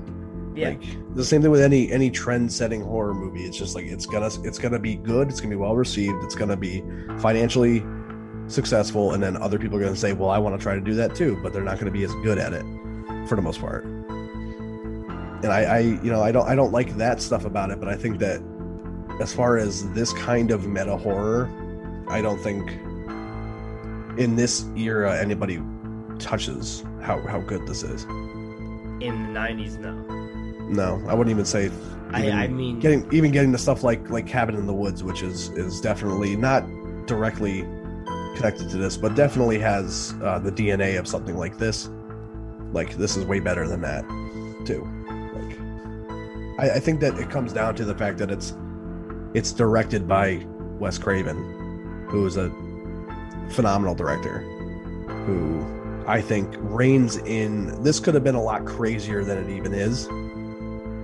Yeah. 0.56 0.70
Like 0.70 1.16
the 1.16 1.26
same 1.26 1.42
thing 1.42 1.52
with 1.52 1.62
any 1.62 1.92
any 1.92 2.10
trend 2.10 2.52
setting 2.52 2.82
horror 2.82 3.14
movie. 3.14 3.44
It's 3.44 3.58
just 3.58 3.76
like 3.76 3.86
it's 3.86 4.06
gonna 4.06 4.30
it's 4.44 4.58
gonna 4.58 4.80
be 4.80 4.96
good. 4.96 5.30
It's 5.30 5.40
gonna 5.42 5.56
be 5.56 5.62
well 5.62 5.76
received. 5.76 6.24
It's 6.24 6.36
gonna 6.36 6.58
be 6.58 6.84
financially 7.20 7.84
successful, 8.48 9.14
and 9.14 9.22
then 9.22 9.38
other 9.38 9.60
people 9.60 9.78
are 9.78 9.82
gonna 9.82 9.96
say, 9.96 10.14
"Well, 10.14 10.30
I 10.30 10.38
want 10.38 10.58
to 10.58 10.62
try 10.62 10.76
to 10.76 10.82
do 10.82 10.94
that 10.96 11.16
too," 11.16 11.38
but 11.44 11.52
they're 11.52 11.64
not 11.64 11.80
gonna 11.80 11.92
be 11.92 12.04
as 12.04 12.14
good 12.24 12.38
at 12.38 12.54
it 12.54 12.66
for 13.28 13.36
the 13.36 13.42
most 13.42 13.60
part. 13.60 13.84
And 13.84 15.48
I, 15.48 15.64
I 15.64 15.80
you 15.80 16.12
know 16.12 16.24
I 16.24 16.32
don't 16.32 16.48
I 16.48 16.56
don't 16.56 16.72
like 16.72 16.96
that 16.98 17.22
stuff 17.22 17.46
about 17.46 17.72
it, 17.72 17.80
but 17.80 17.90
I 17.90 17.96
think 17.96 18.20
that 18.20 18.42
as 19.20 19.34
far 19.34 19.58
as 19.58 19.90
this 19.92 20.14
kind 20.14 20.52
of 20.52 20.68
meta 20.68 20.96
horror, 20.96 21.50
I 22.08 22.22
don't 22.22 22.40
think 22.40 22.72
in 24.18 24.36
this 24.36 24.66
era 24.78 25.18
anybody 25.20 25.62
touches 26.20 26.84
how 27.02 27.20
how 27.28 27.42
good 27.42 27.68
this 27.68 27.84
is. 27.84 28.04
In 29.02 29.26
the 29.28 29.32
nineties, 29.34 29.78
no. 29.78 30.25
No, 30.68 31.02
I 31.08 31.14
wouldn't 31.14 31.34
even 31.34 31.46
say. 31.46 31.72
I, 32.12 32.30
I 32.30 32.48
mean, 32.48 32.80
getting 32.80 33.12
even 33.12 33.32
getting 33.32 33.52
to 33.52 33.58
stuff 33.58 33.84
like 33.84 34.10
like 34.10 34.28
Cabin 34.28 34.56
in 34.56 34.66
the 34.66 34.74
Woods, 34.74 35.04
which 35.04 35.22
is 35.22 35.50
is 35.50 35.82
definitely 35.82 36.36
not 36.36 36.66
directly 37.06 37.62
connected 38.36 38.70
to 38.70 38.78
this, 38.78 38.98
but 38.98 39.16
definitely 39.16 39.60
has 39.60 40.14
uh, 40.24 40.40
the 40.40 40.52
DNA 40.52 41.00
of 41.00 41.08
something 41.08 41.38
like 41.38 41.58
this. 41.58 41.90
Like 42.72 42.96
this 42.98 43.16
is 43.16 43.26
way 43.26 43.40
better 43.40 43.68
than 43.68 43.82
that, 43.82 44.04
too. 44.66 44.84
Like, 45.34 46.70
I, 46.70 46.76
I 46.76 46.80
think 46.80 47.00
that 47.02 47.18
it 47.18 47.30
comes 47.30 47.54
down 47.54 47.76
to 47.76 47.86
the 47.86 47.96
fact 47.96 48.18
that 48.20 48.32
it's 48.32 48.56
it's 49.34 49.52
directed 49.52 50.08
by 50.08 50.46
Wes 50.80 50.98
Craven, 50.98 52.08
who 52.10 52.26
is 52.26 52.38
a 52.38 52.50
phenomenal 53.52 53.96
director, 53.96 54.40
who 55.26 56.04
I 56.08 56.22
think 56.22 56.56
reigns 56.60 57.18
in. 57.18 57.82
This 57.84 58.00
could 58.00 58.14
have 58.14 58.24
been 58.24 58.36
a 58.36 58.44
lot 58.44 58.66
crazier 58.66 59.24
than 59.24 59.38
it 59.38 59.50
even 59.50 59.74
is 59.74 60.08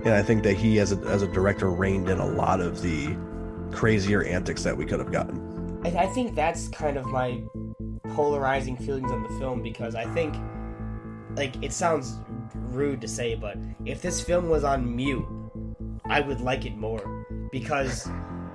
and 0.04 0.14
I 0.14 0.22
think 0.22 0.42
that 0.42 0.54
he, 0.54 0.80
as 0.80 0.92
a 0.92 0.96
as 1.08 1.22
a 1.22 1.28
director, 1.28 1.70
reined 1.70 2.08
in 2.08 2.18
a 2.18 2.26
lot 2.26 2.60
of 2.60 2.82
the 2.82 3.16
crazier 3.72 4.24
antics 4.24 4.62
that 4.62 4.76
we 4.76 4.84
could 4.84 4.98
have 4.98 5.12
gotten. 5.12 5.80
I, 5.84 6.04
I 6.04 6.06
think 6.06 6.34
that's 6.34 6.68
kind 6.68 6.96
of 6.96 7.06
my 7.06 7.42
polarizing 8.10 8.76
feelings 8.76 9.10
on 9.10 9.22
the 9.22 9.38
film 9.38 9.62
because 9.62 9.94
I 9.94 10.04
think, 10.12 10.34
like, 11.36 11.62
it 11.62 11.72
sounds 11.72 12.18
rude 12.54 13.00
to 13.00 13.08
say, 13.08 13.34
but 13.34 13.56
if 13.84 14.02
this 14.02 14.20
film 14.20 14.48
was 14.48 14.64
on 14.64 14.94
mute, 14.94 15.24
I 16.04 16.20
would 16.20 16.40
like 16.40 16.66
it 16.66 16.76
more 16.76 17.26
because 17.50 18.08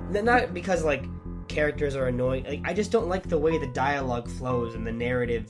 not 0.10 0.54
because 0.54 0.84
like 0.84 1.06
characters 1.48 1.96
are 1.96 2.08
annoying. 2.08 2.44
Like, 2.44 2.62
I 2.66 2.74
just 2.74 2.92
don't 2.92 3.08
like 3.08 3.28
the 3.28 3.38
way 3.38 3.58
the 3.58 3.68
dialogue 3.68 4.30
flows 4.30 4.76
and 4.76 4.86
the 4.86 4.92
narrative 4.92 5.48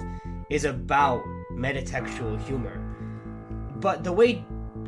is 0.50 0.66
about 0.66 1.24
metatextual 1.51 2.42
humor. 2.46 2.84
But 3.80 4.04
the 4.04 4.13
way 4.13 4.46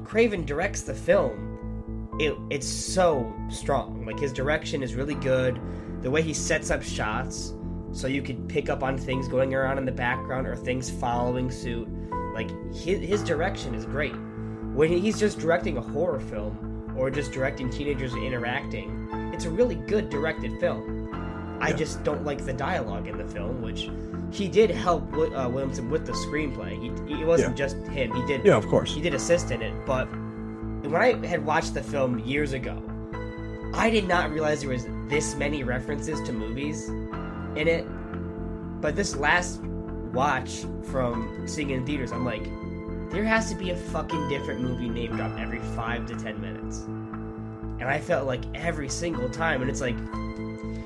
Craven 0.10 0.44
directs 0.44 0.82
the 0.82 0.94
film, 0.96 2.16
it 2.20 2.36
it's 2.50 2.66
so 2.68 3.32
strong. 3.48 4.08
Like 4.08 4.18
his 4.20 4.34
direction 4.34 4.82
is 4.82 4.96
really 4.96 5.14
good. 5.14 5.62
The 6.02 6.10
way 6.10 6.24
he 6.24 6.34
sets 6.34 6.72
up 6.72 6.82
shots, 6.82 7.54
so 7.92 8.08
you 8.08 8.24
could 8.24 8.50
pick 8.50 8.70
up 8.70 8.82
on 8.82 8.98
things 8.98 9.28
going 9.28 9.54
around 9.54 9.78
in 9.78 9.86
the 9.86 9.92
background 9.92 10.48
or 10.48 10.56
things 10.56 10.90
following 10.90 11.52
suit. 11.52 11.88
Like 12.34 12.50
his 12.74 13.02
his 13.08 13.24
direction 13.24 13.76
is 13.76 13.86
great. 13.86 14.16
When 14.74 14.90
he's 14.90 15.20
just 15.20 15.38
directing 15.38 15.78
a 15.78 15.82
horror 15.82 16.20
film 16.20 16.92
or 16.98 17.12
just 17.12 17.32
directing 17.32 17.70
teenagers 17.70 18.16
interacting, 18.16 19.10
it's 19.32 19.46
a 19.46 19.50
really 19.52 19.76
good 19.76 20.10
directed 20.10 20.60
film. 20.60 21.08
I 21.62 21.70
Yeah. 21.70 21.76
just 21.76 22.04
don't 22.04 22.26
like 22.26 22.44
the 22.44 22.54
dialogue 22.54 23.08
in 23.08 23.16
the 23.20 23.28
film, 23.28 23.62
which 23.62 23.92
he 24.32 24.48
did 24.48 24.70
help 24.70 25.04
uh, 25.14 25.50
Williamson 25.52 25.90
with 25.90 26.06
the 26.06 26.12
screenplay. 26.14 26.80
He, 27.08 27.22
it 27.22 27.26
wasn't 27.26 27.56
just 27.58 27.78
him; 27.88 28.14
he 28.14 28.26
did 28.28 28.46
Yeah, 28.46 28.56
of 28.58 28.68
course. 28.68 28.94
he 28.94 29.02
did 29.02 29.14
assist 29.14 29.52
in 29.52 29.62
it, 29.62 29.74
but 29.86 30.06
when 30.06 30.96
I 30.96 31.26
had 31.28 31.46
watched 31.46 31.74
the 31.74 31.84
film 31.84 32.20
years 32.20 32.54
ago, 32.54 32.82
I 33.74 33.90
did 33.90 34.08
not 34.08 34.32
realize 34.32 34.62
there 34.62 34.70
was 34.70 34.86
this 35.08 35.36
many 35.36 35.64
references 35.64 36.22
to 36.28 36.34
movies 36.34 36.88
in 36.90 37.68
it. 37.68 37.86
But 38.82 38.96
this 38.96 39.16
last 39.16 39.62
watch 40.14 40.66
from 40.84 41.46
seeing 41.48 41.70
it 41.72 41.78
in 41.78 41.86
theaters, 41.86 42.12
I'm 42.12 42.26
like, 42.26 42.44
there 43.12 43.24
has 43.26 43.50
to 43.50 43.56
be 43.56 43.72
a 43.72 43.76
fucking 43.76 44.30
different 44.30 44.62
movie 44.62 44.90
name 44.90 45.16
drop 45.18 45.38
every 45.38 45.60
five 45.76 46.06
to 46.08 46.16
ten 46.16 46.40
minutes. 46.40 46.86
And 47.80 47.84
I 47.84 48.00
felt 48.00 48.26
like 48.26 48.42
every 48.56 48.90
single 48.90 49.30
time, 49.30 49.62
and 49.62 49.70
it's 49.70 49.82
like, 49.82 49.98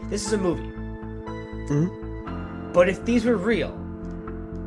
this 0.10 0.26
is 0.26 0.34
a 0.34 0.38
movie. 0.38 0.70
But 2.74 2.90
if 2.90 3.06
these 3.06 3.26
were 3.26 3.38
real, 3.38 3.78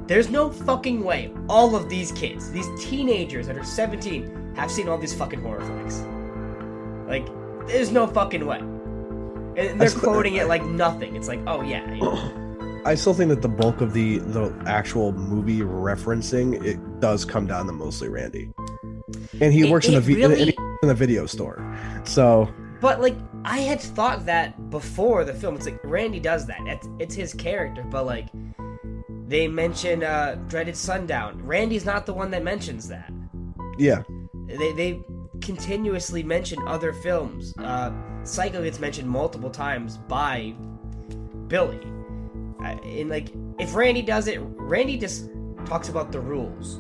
there's 0.07 0.31
no 0.31 0.51
fucking 0.51 1.03
way 1.03 1.33
all 1.49 1.75
of 1.75 1.89
these 1.89 2.13
kids, 2.13 2.51
these 2.53 2.67
teenagers 2.79 3.47
that 3.49 3.57
are 3.59 3.65
17, 3.65 4.55
have 4.55 4.71
seen 4.71 4.89
all 4.89 4.99
these 4.99 5.13
fucking 5.15 5.41
horror 5.43 5.61
flicks. 5.65 6.01
Like, 7.09 7.27
there's 7.67 7.91
no 7.91 8.07
fucking 8.07 8.47
way. 8.47 8.59
And 8.59 9.81
they're 9.81 9.89
st- 9.89 10.03
quoting 10.03 10.37
it 10.37 10.47
like 10.49 10.65
nothing. 10.65 11.17
It's 11.17 11.29
like, 11.29 11.41
oh 11.47 11.63
yeah. 11.63 11.93
you 11.93 12.01
know. 12.03 12.83
I 12.85 12.95
still 12.95 13.15
think 13.15 13.31
that 13.31 13.43
the 13.43 13.49
bulk 13.49 13.81
of 13.81 13.93
the 13.93 14.19
the 14.19 14.55
actual 14.67 15.11
movie 15.13 15.61
referencing 15.61 16.65
it 16.65 16.79
does 17.01 17.25
come 17.25 17.47
down 17.47 17.67
to 17.67 17.73
mostly 17.73 18.09
Randy, 18.09 18.51
and 19.41 19.53
he 19.53 19.63
It- 19.67 19.71
works 19.71 19.89
in 19.89 19.99
vi- 20.01 20.15
really- 20.15 20.57
in, 20.83 20.91
a 20.91 20.95
video 20.95 21.27
store. 21.27 21.61
So 22.05 22.49
But 22.81 23.01
like, 23.01 23.17
I 23.45 23.59
had 23.59 23.81
thought 23.81 24.27
that 24.27 24.71
before 24.71 25.25
the 25.25 25.33
film. 25.35 25.57
It's 25.57 25.67
like 25.67 25.81
Randy 25.85 26.21
does 26.21 26.47
that. 26.47 26.61
It's, 26.67 26.89
it's 26.99 27.15
his 27.15 27.33
character. 27.33 27.83
But 27.83 28.07
like, 28.07 28.29
they 29.29 29.49
mention 29.49 30.03
uh, 30.05 30.37
Dreaded 30.49 30.77
Sundown. 30.77 31.41
Randy's 31.45 31.85
not 31.85 32.07
the 32.07 32.13
one 32.15 32.31
that 32.33 32.43
mentions 32.45 32.87
that. 32.89 33.11
yeah, 33.79 34.03
They 34.47 34.73
they 34.73 35.01
continuously 35.41 36.23
mention 36.23 36.59
other 36.67 36.93
films. 36.93 37.55
Uh, 37.59 37.93
Psycho 38.25 38.63
gets 38.63 38.79
mentioned 38.79 39.09
multiple 39.09 39.51
times 39.51 39.97
by 39.97 40.55
Billy. 41.49 41.81
Uh, 42.61 42.77
and 42.85 43.09
like, 43.11 43.29
if 43.59 43.75
Randy 43.75 44.03
does 44.03 44.29
it, 44.29 44.39
Randy 44.41 44.97
just 44.99 45.29
talks 45.67 45.89
about 45.89 46.11
the 46.13 46.21
rules, 46.21 46.77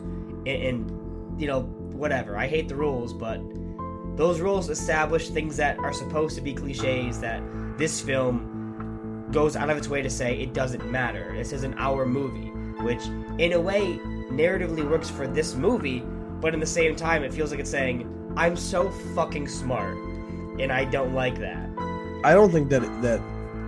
and, 0.46 0.48
and 0.48 1.40
you 1.40 1.46
know 1.46 1.62
whatever. 1.62 2.36
I 2.36 2.46
hate 2.46 2.68
the 2.68 2.76
rules, 2.76 3.12
but 3.12 3.40
those 4.16 4.40
rules 4.40 4.70
establish 4.70 5.28
things 5.28 5.56
that 5.58 5.78
are 5.78 5.92
supposed 5.92 6.34
to 6.36 6.40
be 6.40 6.54
cliches 6.54 7.20
that 7.20 7.42
this 7.78 8.00
film 8.00 9.28
goes 9.30 9.56
out 9.56 9.68
of 9.70 9.76
its 9.76 9.88
way 9.88 10.02
to 10.02 10.10
say 10.10 10.38
it 10.40 10.54
doesn't 10.54 10.90
matter. 10.90 11.32
This 11.36 11.52
is 11.52 11.62
an 11.64 11.74
hour 11.78 12.06
movie, 12.06 12.48
which 12.82 13.04
in 13.38 13.52
a 13.52 13.60
way 13.60 13.98
narratively 14.30 14.88
works 14.88 15.10
for 15.10 15.26
this 15.26 15.54
movie, 15.54 16.00
but 16.40 16.54
in 16.54 16.60
the 16.60 16.66
same 16.66 16.96
time 16.96 17.22
it 17.22 17.32
feels 17.32 17.50
like 17.50 17.60
it's 17.60 17.70
saying 17.70 18.12
I'm 18.36 18.56
so 18.56 18.90
fucking 19.14 19.48
smart 19.48 19.96
and 20.58 20.72
I 20.72 20.84
don't 20.84 21.12
like 21.14 21.38
that. 21.40 21.68
I 22.24 22.32
don't 22.32 22.50
think 22.50 22.70
that 22.70 22.80
that 23.02 23.20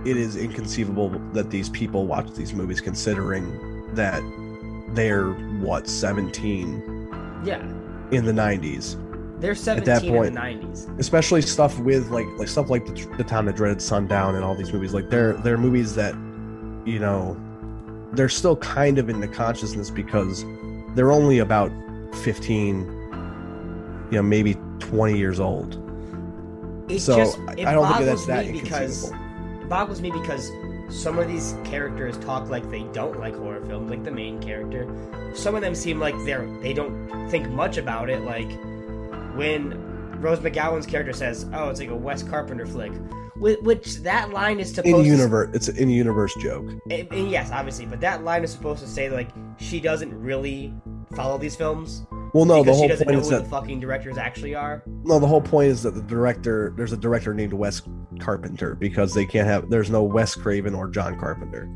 it 0.05 0.17
is 0.17 0.35
inconceivable 0.35 1.09
that 1.33 1.49
these 1.51 1.69
people 1.69 2.07
watch 2.07 2.31
these 2.31 2.53
movies 2.53 2.81
considering 2.81 3.45
that 3.93 4.23
they're 4.95 5.31
what 5.61 5.87
17 5.87 7.41
Yeah. 7.43 7.61
in 8.11 8.25
the 8.25 8.31
90s 8.31 8.95
They're 9.39 9.53
that 9.53 10.01
17 10.01 10.13
point- 10.13 10.27
in 10.27 10.33
the 10.33 10.39
90s. 10.39 10.99
especially 10.99 11.41
stuff 11.41 11.79
with 11.79 12.09
like 12.09 12.27
like 12.37 12.47
stuff 12.47 12.69
like 12.69 12.85
the, 12.85 12.93
the 13.17 13.23
town 13.23 13.47
of 13.47 13.55
dreaded 13.55 13.81
sundown 13.81 14.35
and 14.35 14.43
all 14.43 14.55
these 14.55 14.73
movies 14.73 14.93
like 14.93 15.09
they're 15.09 15.33
they're 15.33 15.57
movies 15.57 15.95
that 15.95 16.13
you 16.85 16.99
know 16.99 17.37
they're 18.13 18.29
still 18.29 18.55
kind 18.57 18.97
of 18.97 19.09
in 19.09 19.19
the 19.19 19.27
consciousness 19.27 19.89
because 19.89 20.43
they're 20.95 21.11
only 21.11 21.39
about 21.39 21.71
15 22.15 22.79
you 24.11 24.17
know 24.17 24.21
maybe 24.23 24.55
20 24.79 25.17
years 25.17 25.39
old 25.39 25.75
It 26.89 26.99
so 26.99 27.15
just 27.15 27.39
I- 27.47 27.53
it 27.57 27.67
I 27.67 27.73
don't 27.73 27.87
think 27.93 28.05
that's 28.05 28.25
that 28.25 28.51
because 28.51 29.09
it 29.11 29.69
boggles 29.69 30.01
me 30.01 30.11
because 30.11 30.51
some 30.89 31.19
of 31.19 31.27
these 31.27 31.55
characters 31.63 32.17
talk 32.17 32.49
like 32.49 32.67
they 32.71 32.81
don't 32.93 33.19
like 33.19 33.35
horror 33.35 33.61
films, 33.61 33.91
like 33.91 34.03
the 34.03 34.09
main 34.09 34.41
character. 34.41 34.87
Some 35.35 35.53
of 35.53 35.61
them 35.61 35.75
seem 35.75 35.99
like 35.99 36.15
they're 36.25 36.47
they 36.63 36.73
don't 36.73 37.29
think 37.29 37.47
much 37.51 37.77
about 37.77 38.09
it. 38.09 38.21
Like 38.21 38.49
when 39.39 40.19
Rose 40.21 40.39
McGowan's 40.39 40.85
character 40.85 41.13
says, 41.13 41.45
"Oh, 41.53 41.69
it's 41.69 41.79
like 41.79 41.89
a 41.89 41.95
Wes 41.95 42.23
Carpenter 42.23 42.65
flick," 42.65 42.91
Wh- 43.37 43.63
which 43.63 43.97
that 43.99 44.31
line 44.31 44.59
is 44.59 44.69
supposed 44.73 44.87
in 44.87 45.01
to 45.01 45.09
universe 45.09 45.49
it's 45.53 45.69
an 45.69 45.77
in 45.77 45.89
universe 45.89 46.35
joke 46.41 46.69
yes, 46.87 47.49
obviously, 47.51 47.85
but 47.85 48.01
that 48.01 48.25
line 48.25 48.43
is 48.43 48.51
supposed 48.51 48.81
to 48.81 48.87
say 48.87 49.09
like 49.09 49.29
she 49.57 49.79
doesn't 49.79 50.13
really 50.13 50.73
follow 51.15 51.37
these 51.37 51.55
films 51.55 52.05
well 52.33 52.43
no 52.43 52.63
the 52.63 52.73
whole 52.73 52.87
doesn't 52.87 53.07
point 53.07 53.15
know 53.15 53.21
is 53.21 53.29
who 53.29 53.35
that 53.35 53.43
the 53.45 53.49
fucking 53.49 53.79
directors 53.79 54.17
actually 54.17 54.53
are. 54.53 54.83
no 55.05 55.19
the 55.19 55.25
whole 55.25 55.41
point 55.41 55.69
is 55.69 55.81
that 55.83 55.95
the 55.95 56.03
director 56.03 56.73
there's 56.75 56.91
a 56.91 56.97
director 56.97 57.33
named 57.33 57.53
wes 57.53 57.81
carpenter 58.19 58.75
because 58.75 59.13
they 59.13 59.25
can't 59.25 59.47
have 59.47 59.69
there's 59.69 59.89
no 59.89 60.03
wes 60.03 60.35
craven 60.35 60.75
or 60.75 60.89
john 60.89 61.17
carpenter 61.17 61.67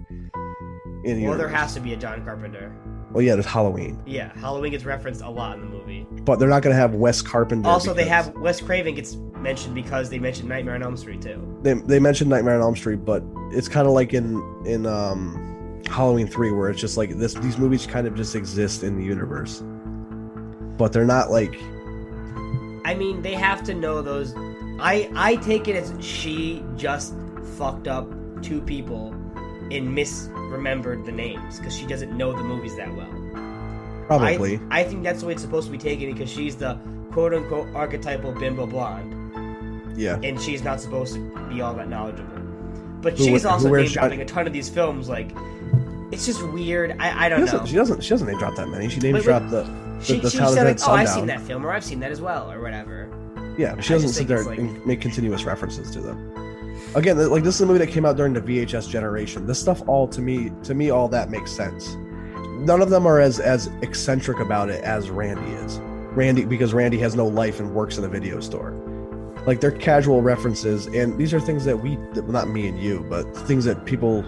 in 1.04 1.22
Well, 1.24 1.38
there 1.38 1.50
has 1.50 1.74
to 1.74 1.80
be 1.80 1.94
a 1.94 1.98
John 1.98 2.24
Carpenter. 2.24 2.74
Well, 3.14 3.22
yeah, 3.22 3.34
there's 3.36 3.46
Halloween, 3.46 4.02
Yeah, 4.06 4.32
Halloween 4.40 4.72
gets 4.72 4.86
referenced 4.86 5.22
a 5.22 5.30
lot 5.30 5.56
in 5.56 5.62
the 5.62 5.68
movie. 5.68 6.06
but 6.24 6.40
they're 6.40 6.50
not 6.50 6.64
gonna 6.64 6.76
have 6.76 6.96
Wes 6.96 7.22
Carpenter. 7.22 7.70
Also, 7.70 7.94
they 7.94 8.08
have 8.08 8.34
Wes 8.38 8.60
Craven 8.60 8.96
gets 8.96 9.16
mentioned 9.38 9.76
because 9.76 10.10
they 10.10 10.20
mentioned 10.20 10.50
Nightmare 10.50 10.76
on 10.76 10.84
Elm 10.84 10.98
Street 10.98 11.22
too. 11.22 11.40
they 11.62 11.74
they 11.74 12.00
mentioned 12.00 12.30
Nightmare 12.30 12.56
on 12.56 12.62
Elm 12.62 12.76
Street, 12.76 13.06
but 13.06 13.24
it's 13.52 13.68
kind 13.70 13.86
of 13.88 13.94
like 13.94 14.14
in 14.14 14.42
in 14.66 14.86
um 14.86 15.82
Halloween 15.88 16.28
three, 16.28 16.52
where 16.52 16.70
it's 16.70 16.82
just 16.82 16.98
like 16.98 17.18
this. 17.18 17.34
These 17.36 17.58
movies 17.58 17.86
kind 17.86 18.08
of 18.08 18.16
just 18.16 18.36
exist 18.36 18.84
in 18.84 18.98
the 18.98 19.04
universe, 19.04 19.62
but 20.78 20.92
they're 20.92 21.06
not 21.06 21.30
like 21.30 21.56
I 22.86 22.96
mean, 22.96 23.22
they 23.22 23.36
have 23.36 23.64
to 23.66 23.74
know 23.74 24.02
those. 24.02 24.34
I 24.80 25.10
I 25.16 25.36
take 25.38 25.68
it 25.68 25.76
as 25.76 25.94
she 26.04 26.64
just 26.76 27.14
fucked 27.58 27.88
up 27.88 28.08
two 28.42 28.60
people 28.62 29.14
in 29.70 29.88
and 29.88 30.43
misremembered 30.58 31.06
the 31.06 31.12
names 31.12 31.58
because 31.58 31.76
she 31.76 31.86
doesn't 31.86 32.16
know 32.18 32.34
the 32.34 32.44
movies 32.44 32.76
that 32.76 32.94
well. 32.96 33.10
probably. 34.08 34.60
I, 34.70 34.82
I 34.82 34.84
think 34.84 35.04
that's 35.04 35.22
the 35.22 35.28
way 35.28 35.34
it's 35.34 35.42
supposed 35.42 35.68
to 35.68 35.72
be 35.72 35.78
taken 35.78 36.12
because 36.12 36.30
she's 36.30 36.56
the 36.56 36.78
quote 37.12 37.34
unquote 37.34 37.68
archetypal 37.76 38.32
bimbo 38.34 38.66
blonde, 38.66 39.98
yeah, 39.98 40.20
and 40.24 40.40
she's 40.42 40.64
not 40.64 40.82
supposed 40.82 41.16
to 41.16 41.48
be 41.50 41.62
all 41.62 41.74
that 41.76 41.90
knowledgeable. 41.90 42.40
But 43.02 43.18
Who- 43.18 43.26
she's 43.26 43.46
also 43.46 43.70
name 43.70 43.88
dropping 43.88 44.22
a 44.22 44.26
ton 44.26 44.48
of 44.48 44.54
these 44.54 44.70
films. 44.70 45.10
Like, 45.10 45.32
it's 46.12 46.26
just 46.26 46.42
weird. 46.50 46.96
I, 47.00 47.26
I 47.26 47.30
don't 47.30 47.42
doesn't, 47.42 47.60
know. 47.60 47.66
she 47.66 47.76
doesn't. 47.76 48.04
She 48.04 48.10
doesn't 48.10 48.28
name 48.28 48.38
drop 48.38 48.56
that 48.56 48.68
many. 48.70 48.90
She 48.90 49.00
name 49.00 49.18
dropped 49.18 49.50
the 49.50 49.66
She, 50.02 50.20
the 50.20 50.30
she 50.30 50.38
said 50.38 50.66
like, 50.66 50.80
"Oh, 50.88 50.92
I've 50.94 51.10
seen 51.10 51.26
that 51.28 51.42
film, 51.42 51.66
or 51.66 51.72
I've 51.72 51.84
seen 51.84 52.00
that 52.02 52.12
as 52.12 52.22
well, 52.22 52.52
or 52.52 52.62
whatever." 52.62 53.10
Yeah, 53.58 53.76
but 53.76 53.84
she 53.84 53.94
doesn't 53.94 54.10
sit 54.10 54.28
there 54.28 54.44
like- 54.44 54.58
and 54.58 54.84
make 54.86 55.02
continuous 55.02 55.44
references 55.44 55.92
to 55.92 56.02
them. 56.02 56.34
Again, 56.96 57.18
like 57.30 57.44
this 57.44 57.56
is 57.56 57.62
a 57.62 57.66
movie 57.66 57.80
that 57.80 57.90
came 57.92 58.06
out 58.06 58.18
during 58.18 58.34
the 58.34 58.42
VHS 58.42 58.88
generation. 58.88 59.48
This 59.48 59.60
stuff 59.60 59.82
all 59.88 60.08
to 60.10 60.22
me, 60.22 60.52
to 60.64 60.76
me, 60.76 60.92
all 60.92 61.08
that 61.08 61.32
makes 61.32 61.52
sense. 61.52 61.96
None 62.60 62.82
of 62.82 62.90
them 62.92 63.08
are 63.08 63.20
as 63.20 63.40
as 63.40 63.68
eccentric 63.82 64.40
about 64.40 64.70
it 64.70 64.84
as 64.84 65.10
Randy 65.10 65.52
is. 65.54 65.80
Randy 66.16 66.46
because 66.46 66.72
Randy 66.74 67.00
has 67.00 67.16
no 67.16 67.26
life 67.26 67.60
and 67.60 67.74
works 67.74 67.98
in 67.98 68.04
a 68.04 68.08
video 68.08 68.40
store. 68.40 68.74
Like 69.48 69.60
they're 69.60 69.72
casual 69.72 70.22
references, 70.22 70.86
and 70.88 71.18
these 71.18 71.34
are 71.34 71.40
things 71.40 71.66
that 71.66 71.82
we, 71.82 71.96
that- 72.14 72.30
not 72.30 72.48
me 72.48 72.68
and 72.68 72.80
you, 72.80 73.06
but 73.10 73.24
things 73.48 73.66
that 73.66 73.86
people 73.86 74.20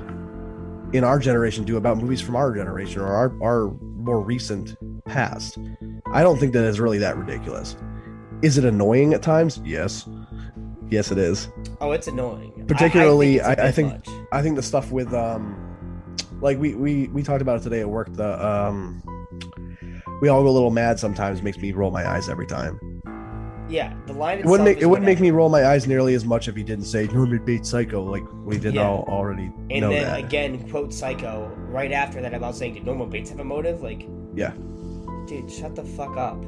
in 0.92 1.04
our 1.04 1.20
generation 1.20 1.64
do 1.66 1.78
about 1.78 1.98
movies 1.98 2.20
from 2.20 2.36
our 2.36 2.52
generation 2.54 3.02
or 3.02 3.08
our 3.08 3.32
our 3.44 3.72
more 3.98 4.20
recent 4.22 4.76
past. 5.06 5.60
I 6.12 6.24
don't 6.24 6.40
think 6.40 6.54
that 6.54 6.64
is 6.66 6.80
really 6.80 6.98
that 6.98 7.16
ridiculous. 7.16 7.76
Is 8.42 8.58
it 8.58 8.66
annoying 8.66 9.14
at 9.14 9.22
times? 9.22 9.62
Yes. 9.64 10.08
Yes, 10.90 11.12
it 11.12 11.18
is. 11.18 11.50
Oh, 11.82 11.92
it's 11.92 12.08
annoying. 12.08 12.66
Particularly, 12.68 13.42
I, 13.42 13.56
think, 13.56 13.58
it's 13.58 13.60
a 13.60 13.64
I- 13.64 13.68
I 13.68 13.72
think- 14.00 14.28
I 14.34 14.42
think 14.42 14.56
the 14.56 14.64
stuff 14.64 14.92
with 14.92 15.14
um 15.14 15.56
like 16.42 16.58
we 16.60 16.76
we 16.76 17.08
we 17.10 17.24
talked 17.24 17.42
about 17.42 17.60
it 17.60 17.64
today 17.64 17.80
at 17.82 17.90
work 17.90 18.12
the 18.14 18.46
um 18.46 19.02
we 20.22 20.28
all 20.30 20.44
go 20.44 20.50
a 20.50 20.52
little 20.52 20.72
mad 20.72 21.00
sometimes 21.00 21.42
makes 21.42 21.58
me 21.58 21.72
roll 21.72 21.92
my 21.92 22.08
eyes 22.08 22.30
every 22.30 22.46
time. 22.48 22.80
Yeah, 23.68 23.94
the 24.06 24.14
line. 24.14 24.40
It 24.40 24.46
wouldn't 24.46 24.66
make 24.66 24.78
it 24.80 24.86
wouldn't 24.86 25.06
make 25.06 25.20
me 25.20 25.32
roll 25.32 25.50
my 25.50 25.66
eyes 25.66 25.88
nearly 25.88 26.14
as 26.14 26.24
much 26.26 26.48
if 26.48 26.56
he 26.56 26.64
didn't 26.64 26.86
say 26.86 27.08
Norman 27.08 27.44
Bates 27.44 27.70
Psycho 27.70 28.04
like 28.04 28.24
we 28.46 28.58
did 28.60 28.76
Yeah. 28.76 28.88
all 28.88 29.06
already 29.08 29.52
And 29.72 29.82
know 29.82 29.90
then 29.90 30.04
that. 30.04 30.20
again, 30.20 30.70
quote 30.70 30.94
Psycho 30.94 31.52
right 31.70 31.92
after 31.92 32.22
that 32.22 32.34
about 32.34 32.56
saying, 32.56 32.76
"Did 32.76 32.86
Norman 32.86 33.10
Bates 33.10 33.30
have 33.32 33.40
a 33.40 33.44
motive?" 33.44 33.82
Like, 33.82 34.06
Yeah. 34.36 34.52
dude, 35.28 35.50
shut 35.50 35.76
the 35.76 35.84
fuck 35.84 36.16
up. 36.18 36.44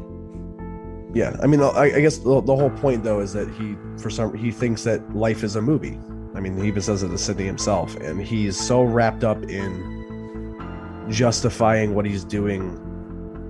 Yeah, 1.14 1.36
I 1.42 1.48
mean, 1.48 1.62
I, 1.62 1.96
I 1.96 2.02
guess 2.02 2.18
the, 2.18 2.42
the 2.42 2.56
whole 2.56 2.70
point 2.70 3.04
though 3.04 3.20
is 3.22 3.34
that 3.34 3.50
he, 3.52 3.76
for 3.98 4.10
some, 4.10 4.36
he 4.36 4.52
thinks 4.52 4.84
that 4.84 5.16
life 5.16 5.44
is 5.44 5.56
a 5.56 5.62
movie. 5.62 6.00
I 6.36 6.40
mean, 6.40 6.58
he 6.58 6.68
even 6.68 6.82
says 6.82 7.02
it 7.02 7.10
to 7.10 7.18
Sidney 7.18 7.46
himself, 7.46 7.96
and 7.96 8.22
he's 8.22 8.60
so 8.60 8.84
wrapped 8.84 9.24
up 9.24 9.42
in 9.44 11.08
justifying 11.10 11.96
what 11.96 12.06
he's 12.06 12.24
doing 12.24 12.78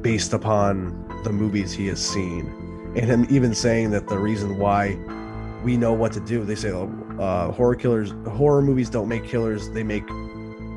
based 0.02 0.34
upon 0.34 1.06
the 1.24 1.32
movies 1.32 1.74
he 1.74 1.88
has 1.88 2.00
seen, 2.00 2.46
and 2.96 3.06
him 3.06 3.28
even 3.30 3.54
saying 3.54 3.92
that 3.92 4.08
the 4.08 4.18
reason 4.18 4.58
why 4.58 4.98
we 5.64 5.76
know 5.76 5.92
what 5.92 6.14
to 6.14 6.20
do. 6.20 6.46
They 6.46 6.56
say 6.56 6.72
oh, 6.72 6.90
uh, 7.20 7.52
horror 7.52 7.76
killers, 7.76 8.12
horror 8.30 8.62
movies 8.62 8.90
don't 8.90 9.10
make 9.10 9.26
killers; 9.26 9.70
they 9.72 9.84
make 9.84 10.08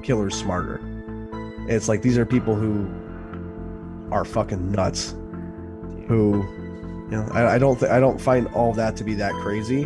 killers 0.02 0.34
smarter. 0.34 0.76
And 0.76 1.70
it's 1.70 1.88
like 1.88 2.02
these 2.02 2.18
are 2.18 2.26
people 2.26 2.56
who 2.56 2.90
are 4.10 4.24
fucking 4.24 4.72
nuts, 4.72 5.14
who 6.08 6.42
you 7.10 7.16
know, 7.16 7.28
I, 7.32 7.54
I 7.54 7.58
don't 7.58 7.78
th- 7.78 7.90
I 7.90 8.00
don't 8.00 8.20
find 8.20 8.46
all 8.48 8.72
that 8.74 8.96
to 8.96 9.04
be 9.04 9.14
that 9.14 9.32
crazy, 9.34 9.84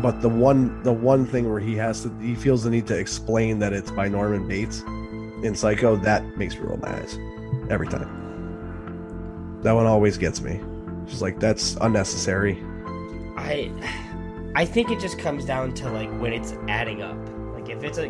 but 0.00 0.22
the 0.22 0.28
one 0.28 0.82
the 0.82 0.92
one 0.92 1.26
thing 1.26 1.50
where 1.50 1.60
he 1.60 1.76
has 1.76 2.02
to 2.02 2.18
he 2.20 2.34
feels 2.34 2.64
the 2.64 2.70
need 2.70 2.86
to 2.86 2.98
explain 2.98 3.58
that 3.58 3.72
it's 3.72 3.90
by 3.90 4.08
Norman 4.08 4.48
Bates 4.48 4.80
in 5.44 5.54
Psycho 5.54 5.96
that 5.96 6.24
makes 6.38 6.54
me 6.56 6.62
roll 6.62 6.78
my 6.78 6.88
eyes 6.88 7.18
every 7.68 7.86
time. 7.86 9.60
That 9.62 9.72
one 9.72 9.86
always 9.86 10.16
gets 10.18 10.40
me. 10.40 10.60
Just 11.06 11.20
like 11.20 11.38
that's 11.38 11.76
unnecessary. 11.80 12.62
I, 13.36 13.70
I 14.54 14.64
think 14.64 14.90
it 14.90 15.00
just 15.00 15.18
comes 15.18 15.44
down 15.44 15.74
to 15.74 15.90
like 15.90 16.10
when 16.18 16.32
it's 16.32 16.54
adding 16.68 17.02
up. 17.02 17.16
Like 17.52 17.68
if 17.68 17.82
it's 17.82 17.98
a, 17.98 18.08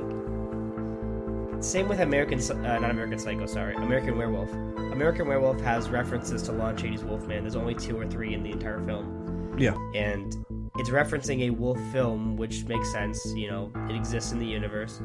same 1.64 1.88
with 1.88 2.00
American, 2.00 2.38
uh, 2.40 2.78
not 2.78 2.90
American 2.90 3.18
Psycho, 3.18 3.46
sorry, 3.46 3.74
American 3.76 4.16
Werewolf. 4.16 4.52
American 4.92 5.26
Werewolf 5.26 5.60
has 5.60 5.88
references 5.88 6.42
to 6.42 6.52
Lon 6.52 6.76
Chaney's 6.76 7.02
Wolfman. 7.02 7.42
There's 7.42 7.56
only 7.56 7.74
two 7.74 7.98
or 7.98 8.06
three 8.06 8.34
in 8.34 8.42
the 8.42 8.50
entire 8.50 8.84
film. 8.84 9.56
Yeah. 9.58 9.74
And 9.94 10.34
it's 10.76 10.90
referencing 10.90 11.42
a 11.42 11.50
wolf 11.50 11.78
film, 11.92 12.36
which 12.36 12.64
makes 12.64 12.90
sense. 12.92 13.24
You 13.34 13.48
know, 13.50 13.72
it 13.88 13.96
exists 13.96 14.32
in 14.32 14.38
the 14.38 14.46
universe, 14.46 15.00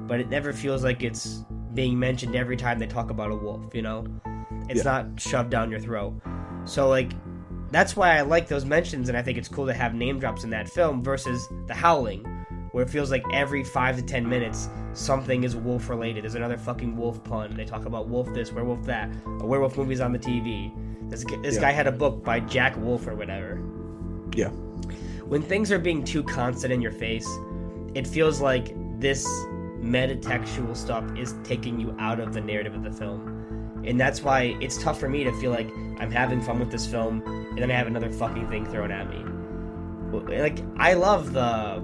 but 0.00 0.20
it 0.20 0.28
never 0.28 0.52
feels 0.52 0.84
like 0.84 1.02
it's 1.02 1.44
being 1.74 1.98
mentioned 1.98 2.36
every 2.36 2.56
time 2.56 2.78
they 2.78 2.86
talk 2.86 3.10
about 3.10 3.30
a 3.30 3.36
wolf. 3.36 3.74
You 3.74 3.82
know, 3.82 4.06
it's 4.68 4.84
Yeah. 4.84 5.02
not 5.02 5.20
shoved 5.20 5.50
down 5.50 5.70
your 5.70 5.80
throat. 5.80 6.14
So 6.64 6.88
like, 6.88 7.12
that's 7.70 7.96
why 7.96 8.16
I 8.16 8.20
like 8.20 8.46
those 8.48 8.64
mentions, 8.64 9.08
and 9.08 9.18
I 9.18 9.22
think 9.22 9.36
it's 9.36 9.48
cool 9.48 9.66
to 9.66 9.74
have 9.74 9.94
name 9.94 10.18
drops 10.20 10.44
in 10.44 10.50
that 10.50 10.68
film 10.68 11.02
versus 11.02 11.48
The 11.66 11.74
Howling, 11.74 12.24
where 12.74 12.82
it 12.82 12.90
feels 12.90 13.08
like 13.08 13.22
every 13.32 13.62
five 13.62 13.94
to 13.94 14.02
ten 14.02 14.28
minutes 14.28 14.68
something 14.94 15.44
is 15.44 15.54
wolf 15.54 15.88
related. 15.88 16.24
There's 16.24 16.34
another 16.34 16.56
fucking 16.58 16.96
wolf 16.96 17.22
pun. 17.22 17.54
They 17.54 17.64
talk 17.64 17.84
about 17.86 18.08
wolf 18.08 18.34
this, 18.34 18.50
werewolf 18.50 18.84
that, 18.86 19.10
a 19.40 19.46
werewolf 19.46 19.76
movies 19.76 20.00
on 20.00 20.12
the 20.12 20.18
TV. 20.18 20.72
This, 21.08 21.24
this 21.40 21.54
Yeah. 21.54 21.60
guy 21.60 21.70
had 21.70 21.86
a 21.86 21.92
book 21.92 22.24
by 22.24 22.40
Jack 22.40 22.76
Wolf 22.76 23.06
or 23.06 23.14
whatever. 23.14 23.60
Yeah. 24.34 24.48
When 25.24 25.40
things 25.40 25.70
are 25.70 25.78
being 25.78 26.02
too 26.02 26.24
constant 26.24 26.72
in 26.72 26.82
your 26.82 26.90
face, 26.90 27.28
it 27.94 28.08
feels 28.08 28.40
like 28.40 28.74
this 28.98 29.24
metatextual 29.80 30.76
stuff 30.76 31.04
is 31.16 31.36
taking 31.44 31.78
you 31.78 31.94
out 32.00 32.18
of 32.18 32.34
the 32.34 32.40
narrative 32.40 32.74
of 32.74 32.82
the 32.82 32.90
film. 32.90 33.82
And 33.86 34.00
that's 34.00 34.20
why 34.24 34.56
it's 34.60 34.82
tough 34.82 34.98
for 34.98 35.08
me 35.08 35.22
to 35.22 35.32
feel 35.40 35.52
like 35.52 35.70
I'm 36.00 36.10
having 36.10 36.40
fun 36.40 36.58
with 36.58 36.72
this 36.72 36.86
film 36.88 37.22
and 37.24 37.58
then 37.58 37.70
I 37.70 37.74
have 37.74 37.86
another 37.86 38.10
fucking 38.10 38.48
thing 38.48 38.66
thrown 38.66 38.90
at 38.90 39.08
me. 39.08 39.24
Like 40.38 40.58
I 40.76 40.94
love 40.94 41.32
the 41.32 41.80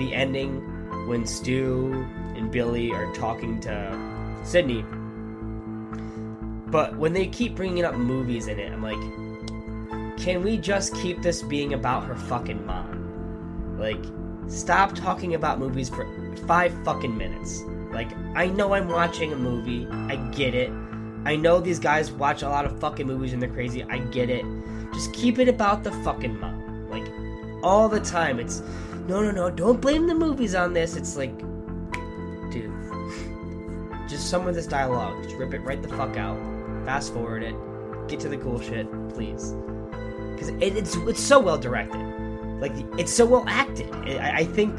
the 0.00 0.14
ending 0.14 0.60
when 1.06 1.26
Stu 1.26 2.06
and 2.34 2.50
Billy 2.50 2.90
are 2.90 3.12
talking 3.14 3.60
to 3.60 4.40
Sidney. 4.42 4.82
But 6.70 6.96
when 6.96 7.12
they 7.12 7.26
keep 7.26 7.54
bringing 7.54 7.84
up 7.84 7.94
movies 7.94 8.46
in 8.48 8.58
it, 8.58 8.72
I'm 8.72 8.82
like, 8.82 10.18
can 10.18 10.42
we 10.42 10.56
just 10.56 10.94
keep 10.94 11.20
this 11.20 11.42
being 11.42 11.74
about 11.74 12.04
her 12.04 12.14
fucking 12.14 12.64
mom? 12.64 13.76
Like, 13.78 14.02
stop 14.48 14.94
talking 14.94 15.34
about 15.34 15.58
movies 15.58 15.88
for 15.88 16.06
five 16.46 16.72
fucking 16.84 17.16
minutes. 17.16 17.62
Like, 17.92 18.08
I 18.34 18.46
know 18.46 18.72
I'm 18.74 18.88
watching 18.88 19.32
a 19.32 19.36
movie. 19.36 19.86
I 19.90 20.16
get 20.30 20.54
it. 20.54 20.70
I 21.24 21.36
know 21.36 21.60
these 21.60 21.78
guys 21.78 22.10
watch 22.10 22.42
a 22.42 22.48
lot 22.48 22.64
of 22.64 22.78
fucking 22.80 23.06
movies 23.06 23.32
and 23.32 23.42
they're 23.42 23.50
crazy. 23.50 23.82
I 23.84 23.98
get 23.98 24.30
it. 24.30 24.44
Just 24.94 25.12
keep 25.12 25.38
it 25.38 25.48
about 25.48 25.84
the 25.84 25.92
fucking 25.92 26.38
mom. 26.40 26.88
Like, 26.88 27.04
all 27.62 27.88
the 27.88 28.00
time. 28.00 28.38
It's, 28.38 28.62
no, 29.10 29.20
no, 29.22 29.32
no, 29.32 29.50
don't 29.50 29.80
blame 29.80 30.06
the 30.06 30.14
movies 30.14 30.54
on 30.54 30.72
this. 30.72 30.94
It's 30.94 31.16
like, 31.16 31.36
dude, 32.52 32.72
just 34.08 34.30
some 34.30 34.46
of 34.46 34.54
this 34.54 34.68
dialogue. 34.68 35.24
Just 35.24 35.34
rip 35.34 35.52
it 35.52 35.58
right 35.62 35.82
the 35.82 35.88
fuck 35.88 36.16
out. 36.16 36.38
Fast 36.84 37.12
forward 37.12 37.42
it. 37.42 37.56
Get 38.06 38.20
to 38.20 38.28
the 38.28 38.36
cool 38.36 38.60
shit, 38.60 38.88
please. 39.10 39.54
Because 40.32 40.50
it, 40.50 40.76
it's 40.76 40.94
it's 40.94 41.20
so 41.20 41.40
well 41.40 41.58
directed. 41.58 42.00
Like 42.60 42.72
it's 42.98 43.12
so 43.12 43.26
well 43.26 43.44
acted. 43.48 43.92
I, 43.92 44.38
I 44.38 44.44
think 44.44 44.76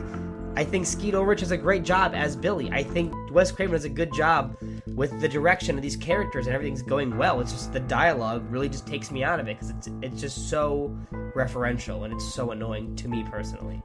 I 0.55 0.65
think 0.65 0.85
Skeet 0.85 1.15
Ulrich 1.15 1.39
does 1.39 1.51
a 1.51 1.57
great 1.57 1.83
job 1.83 2.13
as 2.13 2.35
Billy. 2.35 2.69
I 2.71 2.83
think 2.83 3.13
Wes 3.31 3.51
Craven 3.51 3.73
does 3.73 3.85
a 3.85 3.89
good 3.89 4.13
job 4.13 4.57
with 4.87 5.19
the 5.21 5.29
direction 5.29 5.75
of 5.77 5.81
these 5.81 5.95
characters 5.95 6.45
and 6.45 6.53
everything's 6.53 6.81
going 6.81 7.17
well. 7.17 7.39
It's 7.39 7.53
just 7.53 7.71
the 7.71 7.79
dialogue 7.79 8.45
really 8.49 8.67
just 8.67 8.85
takes 8.85 9.11
me 9.11 9.23
out 9.23 9.39
of 9.39 9.47
it 9.47 9.57
because 9.57 9.69
it's 9.69 9.89
it's 10.01 10.19
just 10.19 10.49
so 10.49 10.95
referential 11.35 12.03
and 12.03 12.13
it's 12.13 12.33
so 12.33 12.51
annoying 12.51 12.95
to 12.97 13.07
me 13.07 13.23
personally. 13.23 13.81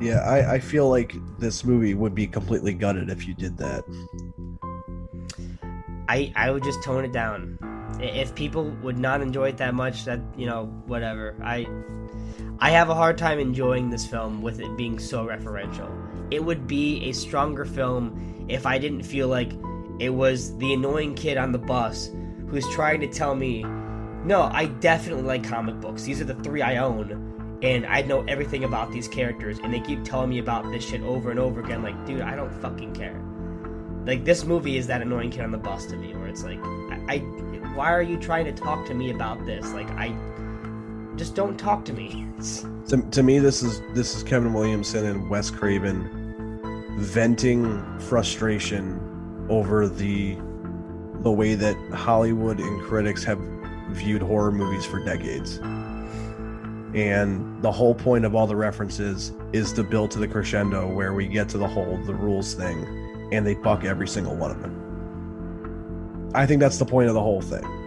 Yeah, 0.00 0.20
I, 0.20 0.54
I 0.54 0.58
feel 0.60 0.88
like 0.88 1.14
this 1.38 1.64
movie 1.64 1.94
would 1.94 2.14
be 2.14 2.26
completely 2.26 2.72
gutted 2.72 3.10
if 3.10 3.26
you 3.26 3.34
did 3.34 3.56
that. 3.58 3.84
I 6.08 6.32
I 6.36 6.50
would 6.50 6.62
just 6.62 6.82
tone 6.82 7.04
it 7.04 7.12
down. 7.12 7.58
If 8.00 8.34
people 8.34 8.70
would 8.82 8.98
not 8.98 9.20
enjoy 9.20 9.48
it 9.48 9.56
that 9.58 9.74
much, 9.74 10.04
that 10.04 10.20
you 10.36 10.46
know, 10.46 10.66
whatever. 10.86 11.36
I 11.42 11.66
I 12.58 12.70
have 12.70 12.90
a 12.90 12.94
hard 12.94 13.18
time 13.18 13.38
enjoying 13.38 13.90
this 13.90 14.06
film 14.06 14.40
with 14.42 14.60
it 14.60 14.76
being 14.76 14.98
so 14.98 15.26
referential. 15.26 15.90
It 16.30 16.44
would 16.44 16.66
be 16.66 17.04
a 17.08 17.12
stronger 17.12 17.64
film 17.64 18.46
if 18.48 18.66
I 18.66 18.78
didn't 18.78 19.02
feel 19.02 19.28
like 19.28 19.52
It 19.98 20.10
was 20.10 20.56
the 20.58 20.72
annoying 20.72 21.14
kid 21.14 21.36
on 21.36 21.52
the 21.52 21.58
bus 21.58 22.10
who's 22.48 22.68
trying 22.70 23.00
to 23.02 23.06
tell 23.06 23.34
me, 23.36 23.62
no, 24.24 24.50
I 24.52 24.66
definitely 24.66 25.22
like 25.22 25.44
comic 25.44 25.80
books. 25.80 26.02
These 26.02 26.20
are 26.20 26.24
the 26.24 26.34
three 26.34 26.60
I 26.62 26.78
own, 26.78 27.58
and 27.62 27.86
I 27.86 28.02
know 28.02 28.24
everything 28.26 28.64
about 28.64 28.90
these 28.90 29.06
characters, 29.06 29.58
and 29.62 29.72
they 29.72 29.80
keep 29.80 30.02
telling 30.02 30.30
me 30.30 30.38
about 30.38 30.70
this 30.72 30.84
shit 30.84 31.02
over 31.02 31.30
and 31.30 31.38
over 31.38 31.60
again. 31.60 31.82
Like, 31.82 32.04
dude, 32.04 32.20
I 32.20 32.34
don't 32.34 32.52
fucking 32.60 32.94
care. 32.94 33.22
Like, 34.04 34.24
this 34.24 34.44
movie 34.44 34.76
is 34.76 34.88
that 34.88 35.02
annoying 35.02 35.30
kid 35.30 35.42
on 35.42 35.52
the 35.52 35.58
bus 35.58 35.86
to 35.86 35.96
me, 35.96 36.14
where 36.14 36.26
it's 36.26 36.42
like, 36.42 36.58
I, 36.58 37.04
I 37.08 37.18
why 37.76 37.92
are 37.92 38.02
you 38.02 38.18
trying 38.18 38.44
to 38.46 38.52
talk 38.52 38.84
to 38.86 38.94
me 38.94 39.10
about 39.10 39.46
this? 39.46 39.72
Like, 39.72 39.88
I 39.90 40.08
just 41.22 41.36
don't 41.36 41.56
talk 41.56 41.84
to 41.84 41.92
me. 41.92 42.26
To, 42.88 43.00
to 43.00 43.22
me, 43.22 43.38
this 43.38 43.62
is 43.62 43.80
this 43.94 44.16
is 44.16 44.24
Kevin 44.24 44.52
Williamson 44.52 45.06
and 45.06 45.30
Wes 45.30 45.50
Craven 45.50 46.08
venting 46.98 47.80
frustration 48.00 49.46
over 49.48 49.86
the 49.86 50.36
the 51.20 51.30
way 51.30 51.54
that 51.54 51.76
Hollywood 51.92 52.58
and 52.58 52.82
critics 52.82 53.22
have 53.22 53.38
viewed 53.90 54.20
horror 54.20 54.50
movies 54.50 54.84
for 54.84 54.98
decades. 55.04 55.58
And 56.92 57.62
the 57.62 57.70
whole 57.70 57.94
point 57.94 58.24
of 58.24 58.34
all 58.34 58.48
the 58.48 58.56
references 58.56 59.32
is 59.52 59.72
to 59.74 59.84
build 59.84 60.10
to 60.10 60.18
the 60.18 60.26
crescendo 60.26 60.92
where 60.92 61.14
we 61.14 61.28
get 61.28 61.48
to 61.50 61.58
the 61.58 61.68
whole 61.68 61.98
the 61.98 62.14
rules 62.14 62.54
thing 62.54 63.28
and 63.32 63.46
they 63.46 63.54
buck 63.54 63.84
every 63.84 64.08
single 64.08 64.34
one 64.34 64.50
of 64.50 64.60
them. 64.60 66.32
I 66.34 66.46
think 66.46 66.58
that's 66.58 66.78
the 66.78 66.84
point 66.84 67.06
of 67.06 67.14
the 67.14 67.22
whole 67.22 67.42
thing. 67.42 67.81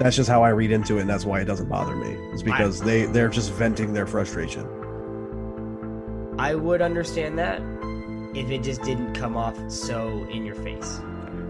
That's 0.00 0.16
just 0.16 0.30
how 0.30 0.42
I 0.42 0.48
read 0.48 0.72
into 0.72 0.96
it 0.96 1.02
and 1.02 1.10
that's 1.10 1.26
why 1.26 1.42
it 1.42 1.44
doesn't 1.44 1.68
bother 1.68 1.94
me. 1.94 2.16
It's 2.32 2.42
because 2.42 2.80
I, 2.80 2.84
they 2.86 3.04
they're 3.04 3.28
just 3.28 3.52
venting 3.52 3.92
their 3.92 4.06
frustration. 4.06 4.66
I 6.38 6.54
would 6.54 6.80
understand 6.80 7.38
that 7.38 7.60
if 8.34 8.50
it 8.50 8.62
just 8.62 8.80
didn't 8.80 9.12
come 9.12 9.36
off 9.36 9.58
so 9.70 10.26
in 10.30 10.46
your 10.46 10.54
face. 10.54 11.00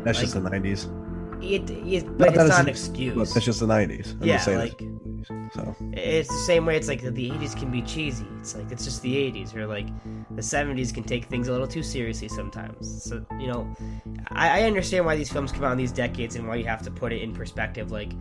That's 0.03 0.19
like, 0.19 0.25
just 0.25 0.35
the 0.35 0.41
'90s. 0.41 0.89
It, 1.43 1.71
it 1.71 2.19
but 2.19 2.35
not 2.35 2.47
it's 2.47 2.49
not 2.49 2.61
an 2.61 2.69
excuse. 2.69 3.15
But 3.15 3.35
that's 3.35 3.47
just 3.47 3.61
the 3.61 3.67
'90s. 3.67 4.21
I'm 4.21 4.27
yeah, 4.27 4.45
like 4.47 4.83
so 5.53 5.77
it's 5.93 6.29
the 6.29 6.45
same 6.47 6.67
way. 6.67 6.77
It's 6.77 6.89
like 6.89 7.03
the 7.03 7.31
'80s 7.31 7.57
can 7.57 7.71
be 7.71 7.83
cheesy. 7.83 8.27
It's 8.39 8.55
like 8.55 8.71
it's 8.71 8.85
just 8.85 9.03
the 9.03 9.15
'80s, 9.15 9.55
or 9.55 9.67
like 9.67 9.87
the 10.31 10.43
'70s 10.43 10.93
can 10.93 11.05
take 11.05 11.25
things 11.27 11.49
a 11.49 11.53
little 11.53 11.67
too 11.67 11.83
seriously 11.83 12.29
sometimes. 12.29 13.05
So 13.05 13.25
you 13.39 13.47
know, 13.47 13.75
I, 14.29 14.61
I 14.61 14.63
understand 14.65 15.07
why 15.07 15.17
these 15.17 15.31
films 15.31 15.53
come 15.53 15.65
out 15.65 15.73
in 15.73 15.79
these 15.79 15.93
decades 15.93 16.37
and 16.37 16.47
why 16.47 16.57
you 16.57 16.65
have 16.65 16.83
to 16.83 16.91
put 16.91 17.13
it 17.13 17.23
in 17.23 17.33
perspective. 17.33 17.91
Like, 17.91 18.13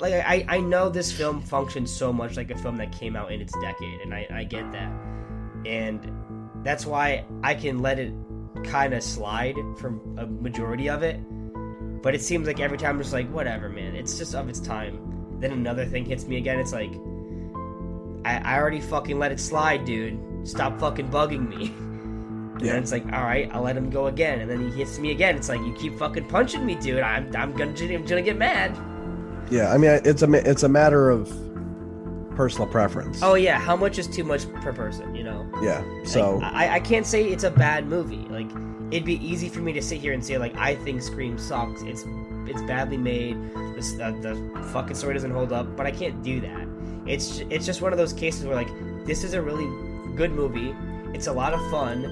like 0.00 0.14
I, 0.14 0.44
I 0.48 0.60
know 0.60 0.88
this 0.88 1.12
film 1.12 1.40
functions 1.40 1.94
so 1.94 2.12
much 2.12 2.36
like 2.36 2.50
a 2.50 2.58
film 2.58 2.76
that 2.76 2.92
came 2.92 3.16
out 3.16 3.32
in 3.32 3.40
its 3.40 3.52
decade, 3.60 4.00
and 4.00 4.14
I, 4.14 4.26
I 4.32 4.44
get 4.44 4.70
that, 4.72 4.92
and 5.66 6.10
that's 6.64 6.86
why 6.86 7.24
I 7.42 7.54
can 7.54 7.80
let 7.80 7.98
it 7.98 8.12
kind 8.64 8.94
of 8.94 9.02
slide 9.02 9.56
for 9.76 9.88
a 10.16 10.26
majority 10.26 10.88
of 10.88 11.02
it. 11.02 11.20
But 12.04 12.14
it 12.14 12.20
seems 12.20 12.46
like 12.46 12.60
every 12.60 12.76
time 12.76 12.96
I'm 12.96 12.98
just 12.98 13.14
like, 13.14 13.30
whatever, 13.30 13.70
man. 13.70 13.96
It's 13.96 14.18
just 14.18 14.34
of 14.34 14.46
its 14.50 14.60
time. 14.60 15.38
Then 15.40 15.52
another 15.52 15.86
thing 15.86 16.04
hits 16.04 16.26
me 16.26 16.36
again. 16.36 16.58
It's 16.58 16.74
like, 16.74 16.92
I, 18.26 18.42
I 18.44 18.58
already 18.58 18.82
fucking 18.82 19.18
let 19.18 19.32
it 19.32 19.40
slide, 19.40 19.86
dude. 19.86 20.20
Stop 20.46 20.78
fucking 20.78 21.08
bugging 21.10 21.48
me. 21.48 21.72
And 22.54 22.62
yeah. 22.62 22.74
then 22.74 22.82
it's 22.84 22.92
like, 22.92 23.04
all 23.06 23.24
right, 23.24 23.50
I'll 23.52 23.62
let 23.62 23.76
him 23.76 23.90
go 23.90 24.06
again. 24.06 24.38
And 24.38 24.48
then 24.48 24.70
he 24.70 24.78
hits 24.78 25.00
me 25.00 25.10
again. 25.10 25.34
It's 25.34 25.48
like, 25.48 25.58
you 25.62 25.72
keep 25.72 25.98
fucking 25.98 26.28
punching 26.28 26.64
me, 26.64 26.76
dude. 26.76 27.00
I'm, 27.00 27.24
I'm 27.34 27.52
gonna, 27.52 27.74
I'm 27.76 28.04
gonna 28.04 28.22
get 28.22 28.36
mad. 28.38 28.78
Yeah, 29.50 29.72
I 29.72 29.76
mean, 29.76 30.00
it's 30.04 30.22
a, 30.22 30.32
it's 30.48 30.62
a 30.62 30.68
matter 30.68 31.10
of 31.10 31.26
personal 32.36 32.68
preference. 32.68 33.24
Oh 33.24 33.34
yeah, 33.34 33.58
how 33.58 33.74
much 33.74 33.98
is 33.98 34.06
too 34.06 34.22
much 34.22 34.48
per 34.62 34.72
person? 34.72 35.16
You 35.16 35.24
know. 35.24 35.50
Yeah. 35.60 35.82
So 36.04 36.36
like, 36.36 36.52
I, 36.52 36.74
I 36.76 36.80
can't 36.80 37.06
say 37.06 37.24
it's 37.24 37.42
a 37.42 37.50
bad 37.50 37.88
movie. 37.88 38.24
Like 38.30 38.48
it'd 38.94 39.04
be 39.04 39.24
easy 39.26 39.48
for 39.48 39.58
me 39.58 39.72
to 39.72 39.82
sit 39.82 40.00
here 40.00 40.12
and 40.12 40.24
say 40.24 40.38
like 40.38 40.56
I 40.56 40.76
think 40.76 41.02
Scream 41.02 41.36
sucks. 41.36 41.82
It's 41.82 42.04
it's 42.46 42.62
badly 42.62 42.96
made. 42.96 43.36
Uh, 43.56 44.12
the 44.20 44.68
fucking 44.72 44.94
story 44.94 45.14
doesn't 45.14 45.32
hold 45.32 45.52
up. 45.52 45.76
But 45.76 45.86
I 45.86 45.90
can't 45.90 46.22
do 46.22 46.40
that. 46.40 46.68
It's 47.06 47.40
it's 47.50 47.66
just 47.66 47.82
one 47.82 47.92
of 47.92 47.98
those 47.98 48.12
cases 48.12 48.46
where 48.46 48.54
like 48.54 48.70
this 49.04 49.24
is 49.24 49.34
a 49.34 49.42
really 49.42 49.66
good 50.14 50.30
movie. 50.30 50.74
It's 51.12 51.26
a 51.26 51.32
lot 51.32 51.52
of 51.52 51.60
fun, 51.70 52.04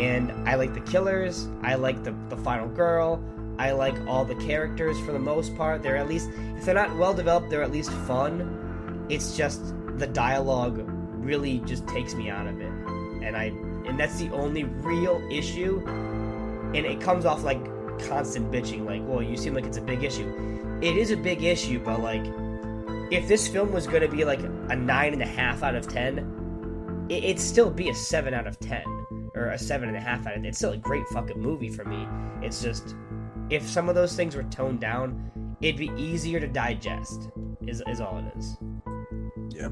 and 0.00 0.32
I 0.48 0.56
like 0.56 0.74
the 0.74 0.80
killers. 0.80 1.46
I 1.62 1.76
like 1.76 2.02
the 2.02 2.14
the 2.28 2.36
final 2.36 2.68
girl. 2.68 3.22
I 3.58 3.70
like 3.70 3.94
all 4.06 4.24
the 4.24 4.34
characters 4.34 4.98
for 5.00 5.12
the 5.12 5.18
most 5.18 5.56
part. 5.56 5.82
They're 5.82 5.96
at 5.96 6.08
least 6.08 6.28
if 6.56 6.64
they're 6.64 6.74
not 6.74 6.94
well 6.96 7.14
developed, 7.14 7.50
they're 7.50 7.62
at 7.62 7.72
least 7.72 7.92
fun 8.06 8.64
it's 9.08 9.36
just 9.36 9.74
the 9.98 10.06
dialogue 10.06 10.82
really 11.12 11.60
just 11.60 11.86
takes 11.88 12.14
me 12.14 12.28
out 12.28 12.46
of 12.46 12.60
it. 12.60 12.72
And 13.22 13.36
I 13.36 13.44
and 13.86 13.98
that's 13.98 14.18
the 14.18 14.30
only 14.30 14.64
real 14.64 15.22
issue. 15.30 15.80
And 16.76 16.84
it 16.84 17.00
comes 17.00 17.24
off 17.24 17.42
like 17.42 17.64
constant 18.06 18.52
bitching, 18.52 18.84
like, 18.84 19.02
well, 19.06 19.22
you 19.22 19.36
seem 19.36 19.54
like 19.54 19.64
it's 19.64 19.78
a 19.78 19.82
big 19.82 20.04
issue. 20.04 20.78
It 20.82 20.96
is 20.96 21.10
a 21.10 21.16
big 21.16 21.42
issue, 21.42 21.80
but 21.80 22.00
like 22.00 22.24
if 23.10 23.26
this 23.26 23.48
film 23.48 23.72
was 23.72 23.86
gonna 23.86 24.08
be 24.08 24.24
like 24.24 24.40
a 24.40 24.76
nine 24.76 25.14
and 25.14 25.22
a 25.22 25.26
half 25.26 25.62
out 25.62 25.74
of 25.74 25.88
ten, 25.88 27.06
it'd 27.08 27.40
still 27.40 27.70
be 27.70 27.88
a 27.88 27.94
seven 27.94 28.34
out 28.34 28.46
of 28.46 28.58
ten. 28.60 28.84
Or 29.34 29.48
a 29.48 29.58
seven 29.58 29.88
and 29.88 29.96
a 29.96 30.00
half 30.00 30.26
out 30.26 30.36
of. 30.36 30.44
It's 30.44 30.58
still 30.58 30.72
a 30.72 30.78
great 30.78 31.06
fucking 31.08 31.38
movie 31.38 31.68
for 31.68 31.84
me. 31.84 32.06
It's 32.42 32.62
just 32.62 32.94
if 33.50 33.68
some 33.68 33.88
of 33.88 33.94
those 33.94 34.16
things 34.16 34.34
were 34.34 34.44
toned 34.44 34.80
down, 34.80 35.56
it'd 35.60 35.78
be 35.78 35.90
easier 35.96 36.40
to 36.40 36.46
digest, 36.46 37.30
is, 37.66 37.82
is 37.86 38.00
all 38.00 38.18
it 38.18 38.38
is. 38.38 38.56
Yeah. 39.50 39.68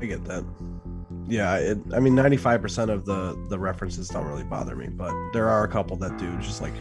I 0.00 0.06
get 0.06 0.24
that. 0.24 0.44
Yeah, 1.30 1.56
it, 1.58 1.78
I 1.94 2.00
mean, 2.00 2.16
ninety-five 2.16 2.60
percent 2.60 2.90
of 2.90 3.04
the 3.04 3.40
the 3.48 3.58
references 3.58 4.08
don't 4.08 4.26
really 4.26 4.42
bother 4.42 4.74
me, 4.74 4.88
but 4.88 5.14
there 5.32 5.48
are 5.48 5.62
a 5.62 5.68
couple 5.68 5.96
that 5.98 6.18
do. 6.18 6.36
Just 6.38 6.60
like, 6.60 6.74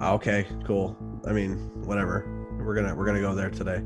ah, 0.00 0.12
okay, 0.14 0.46
cool. 0.64 0.96
I 1.26 1.32
mean, 1.32 1.56
whatever. 1.84 2.26
We're 2.58 2.74
gonna 2.74 2.94
we're 2.94 3.04
gonna 3.04 3.20
go 3.20 3.34
there 3.34 3.50
today. 3.50 3.82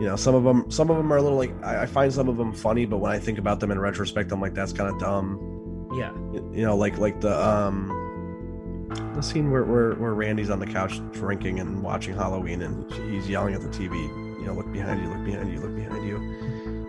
You 0.00 0.06
know, 0.06 0.16
some 0.16 0.34
of 0.34 0.42
them 0.42 0.68
some 0.70 0.90
of 0.90 0.96
them 0.96 1.12
are 1.12 1.18
a 1.18 1.22
little 1.22 1.38
like 1.38 1.52
I, 1.62 1.82
I 1.82 1.86
find 1.86 2.12
some 2.12 2.28
of 2.28 2.36
them 2.36 2.52
funny, 2.52 2.84
but 2.84 2.98
when 2.98 3.12
I 3.12 3.18
think 3.20 3.38
about 3.38 3.60
them 3.60 3.70
in 3.70 3.78
retrospect, 3.78 4.32
I'm 4.32 4.40
like, 4.40 4.54
that's 4.54 4.72
kind 4.72 4.92
of 4.92 4.98
dumb. 4.98 5.88
Yeah. 5.94 6.12
You 6.52 6.66
know, 6.66 6.76
like 6.76 6.98
like 6.98 7.20
the 7.20 7.40
um 7.40 8.88
the 9.14 9.22
scene 9.22 9.52
where, 9.52 9.62
where 9.62 9.94
where 9.94 10.14
Randy's 10.14 10.50
on 10.50 10.58
the 10.58 10.66
couch 10.66 11.00
drinking 11.12 11.60
and 11.60 11.80
watching 11.80 12.14
Halloween, 12.14 12.62
and 12.62 12.92
he's 13.12 13.28
yelling 13.28 13.54
at 13.54 13.60
the 13.60 13.68
TV 13.68 14.30
you 14.40 14.46
know, 14.46 14.54
look 14.54 14.72
behind 14.72 15.02
you, 15.02 15.08
look 15.08 15.24
behind 15.24 15.52
you, 15.52 15.60
look 15.60 15.76
behind 15.76 16.08
you. 16.08 16.16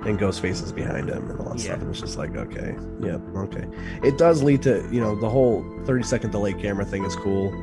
And 0.05 0.19
Ghostface 0.19 0.63
is 0.63 0.71
behind 0.71 1.09
him 1.09 1.29
and 1.29 1.39
all 1.39 1.49
that 1.49 1.59
yeah. 1.59 1.65
stuff. 1.65 1.81
And 1.81 1.89
it's 1.91 1.99
just 1.99 2.17
like, 2.17 2.35
okay, 2.35 2.75
yeah, 2.99 3.19
okay. 3.35 3.67
It 4.03 4.17
does 4.17 4.41
lead 4.41 4.63
to, 4.63 4.87
you 4.91 4.99
know, 4.99 5.15
the 5.15 5.29
whole 5.29 5.63
30 5.85 6.03
second 6.03 6.31
delay 6.31 6.53
camera 6.53 6.85
thing 6.85 7.03
is 7.05 7.15
cool. 7.15 7.53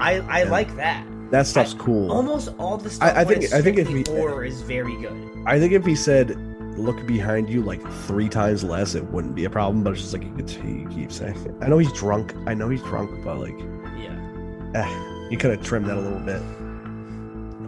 I 0.00 0.20
I 0.28 0.40
and 0.40 0.50
like 0.50 0.74
that. 0.76 1.06
That 1.30 1.46
stuff's 1.46 1.74
I, 1.74 1.78
cool. 1.78 2.10
Almost 2.10 2.54
all 2.58 2.78
the 2.78 2.90
stuff 2.90 3.14
I, 3.14 3.20
I 3.20 3.24
think 3.24 3.52
I 3.52 3.60
think 3.60 3.78
if 3.78 3.88
he, 3.88 4.04
horror 4.06 4.44
is 4.44 4.62
very 4.62 4.96
good. 4.96 5.44
I 5.46 5.58
think 5.58 5.72
if 5.72 5.84
he 5.84 5.94
said 5.94 6.36
look 6.78 7.06
behind 7.06 7.48
you 7.48 7.62
like 7.62 7.86
three 8.06 8.28
times 8.28 8.64
less, 8.64 8.94
it 8.94 9.04
wouldn't 9.04 9.34
be 9.34 9.44
a 9.44 9.50
problem. 9.50 9.84
But 9.84 9.92
it's 9.92 10.02
just 10.02 10.12
like 10.12 10.22
he, 10.22 10.30
could, 10.30 10.50
he 10.50 10.86
keeps 10.94 11.16
saying. 11.16 11.58
I 11.60 11.68
know 11.68 11.78
he's 11.78 11.92
drunk. 11.92 12.34
I 12.46 12.54
know 12.54 12.68
he's 12.68 12.82
drunk, 12.82 13.24
but 13.24 13.38
like, 13.38 13.58
yeah, 13.98 14.72
eh, 14.74 15.28
he 15.28 15.36
could 15.36 15.50
have 15.50 15.62
trimmed 15.62 15.86
that 15.86 15.96
a 15.96 16.00
little 16.00 16.20
bit. 16.20 16.42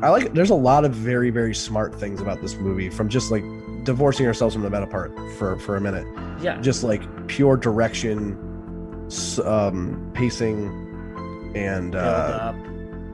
I 0.03 0.11
like. 0.11 0.35
There's 0.35 0.51
a 0.51 0.55
lot 0.55 0.85
of 0.85 0.93
very 0.93 1.31
very 1.31 1.55
smart 1.55 1.95
things 1.95 2.21
about 2.21 2.43
this 2.43 2.55
movie. 2.57 2.91
From 2.91 3.09
just 3.09 3.31
like 3.31 3.45
divorcing 3.87 4.27
ourselves 4.27 4.55
from 4.55 4.63
the 4.63 4.71
meta 4.71 4.87
part 4.87 5.17
for 5.39 5.59
for 5.59 5.77
a 5.77 5.81
minute. 5.81 6.07
Yeah. 6.43 6.61
Just 6.61 6.85
like 6.85 7.03
pure 7.29 7.57
direction, 7.57 8.37
um, 9.45 10.11
pacing, 10.13 11.53
and 11.55 11.95
uh, 11.95 12.53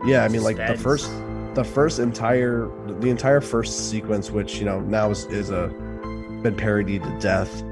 yeah. 0.05 0.25
I 0.25 0.29
mean, 0.29 0.43
like 0.43 0.57
the 0.57 0.77
first 0.77 1.09
the 1.55 1.63
first 1.63 2.01
entire 2.01 2.69
the 2.99 3.11
entire 3.11 3.41
first 3.41 3.91
sequence, 3.91 4.33
which 4.33 4.59
you 4.59 4.65
know 4.65 4.81
now 4.81 5.11
is 5.11 5.27
is 5.27 5.51
a 5.51 5.69
been 6.43 6.57
parodied 6.57 7.05
to 7.05 7.19
death 7.21 7.63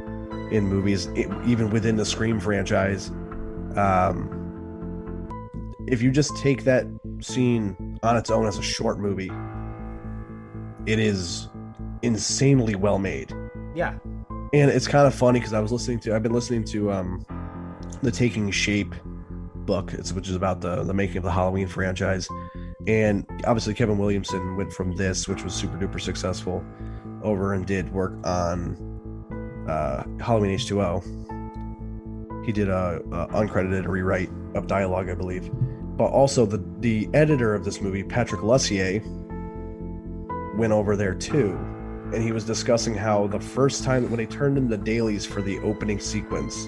in 0.52 0.68
movies, 0.68 1.08
even 1.46 1.70
within 1.70 1.96
the 1.96 2.04
Scream 2.04 2.38
franchise. 2.38 3.10
Um, 3.76 4.36
if 5.88 6.02
you 6.02 6.10
just 6.10 6.36
take 6.36 6.64
that 6.64 6.86
scene 7.20 7.98
on 8.02 8.16
its 8.16 8.30
own 8.30 8.46
as 8.46 8.58
a 8.58 8.62
short 8.62 9.00
movie, 9.00 9.30
it 10.86 10.98
is 10.98 11.48
insanely 12.02 12.74
well 12.74 12.98
made. 12.98 13.32
Yeah. 13.74 13.98
And 14.52 14.70
it's 14.70 14.88
kind 14.88 15.06
of 15.06 15.14
funny 15.14 15.38
because 15.38 15.52
I 15.52 15.60
was 15.60 15.70
listening 15.72 16.00
to 16.00 16.14
I've 16.14 16.22
been 16.22 16.32
listening 16.32 16.64
to 16.64 16.90
um 16.92 17.24
the 18.02 18.10
Taking 18.10 18.50
Shape 18.50 18.94
book, 19.54 19.92
it's, 19.92 20.12
which 20.12 20.28
is 20.28 20.34
about 20.34 20.60
the 20.60 20.82
the 20.82 20.94
making 20.94 21.18
of 21.18 21.22
the 21.22 21.30
Halloween 21.30 21.68
franchise. 21.68 22.28
And 22.86 23.26
obviously 23.46 23.74
Kevin 23.74 23.98
Williamson 23.98 24.56
went 24.56 24.72
from 24.72 24.96
this, 24.96 25.28
which 25.28 25.44
was 25.44 25.54
super 25.54 25.76
duper 25.76 26.00
successful, 26.00 26.64
over 27.22 27.52
and 27.52 27.66
did 27.66 27.92
work 27.92 28.14
on 28.24 29.66
uh, 29.68 30.04
Halloween 30.22 30.56
H2O. 30.58 31.04
He 32.44 32.52
did 32.52 32.68
a, 32.68 33.02
a 33.12 33.28
uncredited 33.28 33.86
rewrite 33.86 34.30
of 34.54 34.66
dialogue, 34.66 35.10
I 35.10 35.14
believe 35.14 35.50
but 36.00 36.12
also 36.12 36.46
the 36.46 36.64
the 36.78 37.10
editor 37.12 37.54
of 37.54 37.62
this 37.62 37.82
movie, 37.82 38.02
Patrick 38.02 38.40
Lussier, 38.40 39.02
went 40.56 40.72
over 40.72 40.96
there 40.96 41.14
too, 41.14 41.58
and 42.12 42.22
he 42.22 42.32
was 42.32 42.44
discussing 42.44 42.94
how 42.94 43.26
the 43.26 43.40
first 43.40 43.84
time 43.84 44.02
when 44.10 44.18
they 44.18 44.26
turned 44.26 44.58
in 44.58 44.68
the 44.68 44.76
dailies 44.76 45.24
for 45.24 45.42
the 45.42 45.58
opening 45.60 46.00
sequence, 46.00 46.66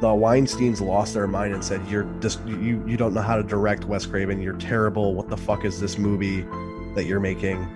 the 0.00 0.08
Weinsteins 0.08 0.80
lost 0.80 1.14
their 1.14 1.26
mind 1.26 1.54
and 1.54 1.64
said, 1.64 1.80
"You're 1.88 2.08
just 2.20 2.44
you 2.46 2.82
you 2.86 2.96
don't 2.96 3.14
know 3.14 3.20
how 3.20 3.36
to 3.36 3.42
direct 3.42 3.84
Wes 3.84 4.06
Craven. 4.06 4.40
You're 4.40 4.54
terrible. 4.54 5.14
What 5.14 5.28
the 5.28 5.36
fuck 5.36 5.64
is 5.64 5.80
this 5.80 5.98
movie 5.98 6.46
that 6.94 7.04
you're 7.04 7.20
making?" 7.20 7.66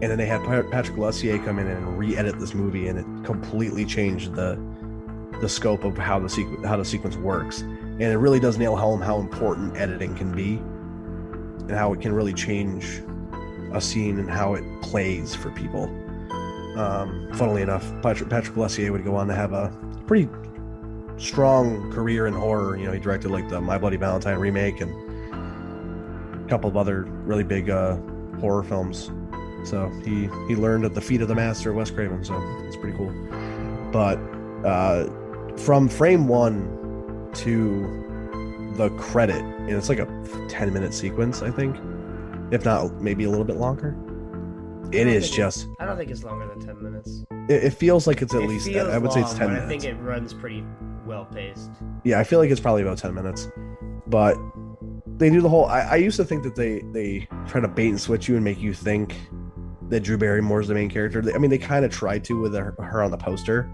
And 0.00 0.10
then 0.10 0.18
they 0.18 0.26
had 0.26 0.42
Patrick 0.44 0.96
Lussier 0.96 1.44
come 1.44 1.58
in 1.58 1.66
and 1.66 1.98
re-edit 1.98 2.38
this 2.38 2.54
movie, 2.54 2.88
and 2.88 2.98
it 2.98 3.24
completely 3.24 3.84
changed 3.84 4.34
the 4.34 4.58
the 5.40 5.48
scope 5.48 5.84
of 5.84 5.96
how 5.96 6.18
the 6.18 6.28
sequ- 6.28 6.64
how 6.64 6.76
the 6.76 6.84
sequence 6.84 7.16
works. 7.16 7.62
And 7.62 8.02
it 8.02 8.18
really 8.18 8.40
does 8.40 8.58
nail 8.58 8.76
home 8.76 9.00
how 9.00 9.18
important 9.18 9.76
editing 9.76 10.14
can 10.14 10.32
be, 10.32 10.56
and 11.68 11.72
how 11.72 11.92
it 11.92 12.00
can 12.00 12.12
really 12.12 12.32
change 12.32 13.02
a 13.72 13.80
scene 13.80 14.18
and 14.18 14.30
how 14.30 14.54
it 14.54 14.64
plays 14.82 15.34
for 15.34 15.50
people. 15.50 15.90
Um, 16.76 17.30
funnily 17.34 17.62
enough, 17.62 17.90
Patrick, 18.02 18.30
Patrick 18.30 18.56
would 18.56 19.04
go 19.04 19.16
on 19.16 19.28
to 19.28 19.34
have 19.34 19.52
a 19.52 19.70
pretty 20.06 20.28
strong 21.18 21.92
career 21.92 22.26
in 22.26 22.34
horror. 22.34 22.76
You 22.76 22.86
know, 22.86 22.92
he 22.92 22.98
directed 22.98 23.30
like 23.30 23.48
the 23.48 23.60
My 23.60 23.78
Bloody 23.78 23.96
Valentine 23.96 24.38
remake 24.38 24.80
and 24.80 24.90
a 26.44 26.48
couple 26.48 26.70
of 26.70 26.76
other 26.76 27.04
really 27.24 27.44
big 27.44 27.70
uh, 27.70 27.96
horror 28.40 28.62
films. 28.62 29.10
So 29.64 29.88
he 30.04 30.28
he 30.48 30.56
learned 30.56 30.84
at 30.84 30.94
the 30.94 31.00
feet 31.00 31.20
of 31.20 31.28
the 31.28 31.34
master 31.34 31.72
Wes 31.72 31.90
Craven. 31.90 32.24
So 32.24 32.34
it's 32.66 32.76
pretty 32.76 32.96
cool. 32.96 33.12
But 33.92 34.18
uh, 34.66 35.08
from 35.56 35.88
frame 35.88 36.26
one 36.26 37.30
to 37.34 38.72
the 38.76 38.88
credit, 38.98 39.42
and 39.42 39.70
it's 39.70 39.88
like 39.88 39.98
a 39.98 40.46
ten 40.48 40.72
minute 40.72 40.94
sequence, 40.94 41.42
I 41.42 41.50
think, 41.50 41.76
if 42.50 42.64
not 42.64 43.00
maybe 43.00 43.24
a 43.24 43.30
little 43.30 43.44
bit 43.44 43.56
longer. 43.56 43.94
It 44.92 45.00
I 45.02 45.04
don't 45.04 45.12
is 45.14 45.24
think 45.24 45.36
just. 45.36 45.66
I 45.80 45.86
don't 45.86 45.96
think 45.96 46.10
it's 46.10 46.22
longer 46.24 46.46
than 46.46 46.60
ten 46.60 46.82
minutes. 46.82 47.24
It, 47.48 47.64
it 47.64 47.70
feels 47.74 48.06
like 48.06 48.22
it's 48.22 48.34
at 48.34 48.42
It 48.42 48.48
least. 48.48 48.66
feels 48.66 48.88
I 48.88 48.98
would 48.98 49.12
say 49.12 49.20
it's 49.20 49.32
ten 49.34 49.48
but 49.48 49.52
minutes. 49.54 49.64
I 49.66 49.68
think 49.68 49.84
it 49.84 49.94
runs 50.02 50.32
pretty 50.34 50.64
well 51.06 51.24
paced. 51.24 51.68
yeah 52.04 52.20
i 52.20 52.22
feel 52.24 52.38
like 52.38 52.48
it's 52.48 52.60
probably 52.60 52.80
about 52.82 52.96
10 52.96 53.12
minutes 53.12 53.48
but 54.06 54.36
they 55.18 55.28
do 55.30 55.40
the 55.40 55.48
whole 55.48 55.66
I, 55.66 55.80
I 55.80 55.96
used 55.96 56.16
to 56.18 56.24
think 56.24 56.44
that 56.44 56.54
they 56.54 56.78
they 56.92 57.26
try 57.48 57.60
to 57.60 57.66
bait 57.66 57.88
and 57.88 58.00
switch 58.00 58.28
you 58.28 58.36
and 58.36 58.44
make 58.44 58.60
you 58.60 58.72
think 58.72 59.16
that 59.88 60.00
drew 60.04 60.16
barrymore 60.16 60.60
is 60.60 60.68
the 60.68 60.74
main 60.74 60.88
character 60.88 61.20
They- 61.20 61.34
i 61.34 61.38
mean 61.38 61.50
they 61.50 61.58
kind 61.58 61.84
of 61.84 61.90
tried 61.90 62.22
to 62.26 62.38
with 62.38 62.54
her, 62.54 62.76
her 62.78 63.02
on 63.02 63.10
the 63.10 63.16
poster 63.18 63.68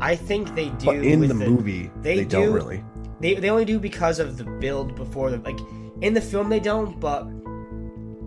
I 0.00 0.16
think 0.16 0.54
they 0.54 0.70
do. 0.70 0.86
but 0.86 0.96
in 0.96 1.20
with 1.20 1.28
the, 1.28 1.34
movie 1.34 1.90
they 2.00 2.16
they, 2.16 2.24
don't 2.24 2.52
really 2.52 2.82
They 3.20 3.34
they 3.34 3.50
only 3.50 3.66
do 3.66 3.78
because 3.78 4.18
of 4.18 4.38
the 4.38 4.44
build 4.44 4.94
before 4.94 5.30
the 5.30 5.36
like 5.38 5.58
in 6.00 6.14
the 6.14 6.20
film 6.22 6.48
they 6.48 6.60
don't, 6.60 6.98
but 6.98 7.26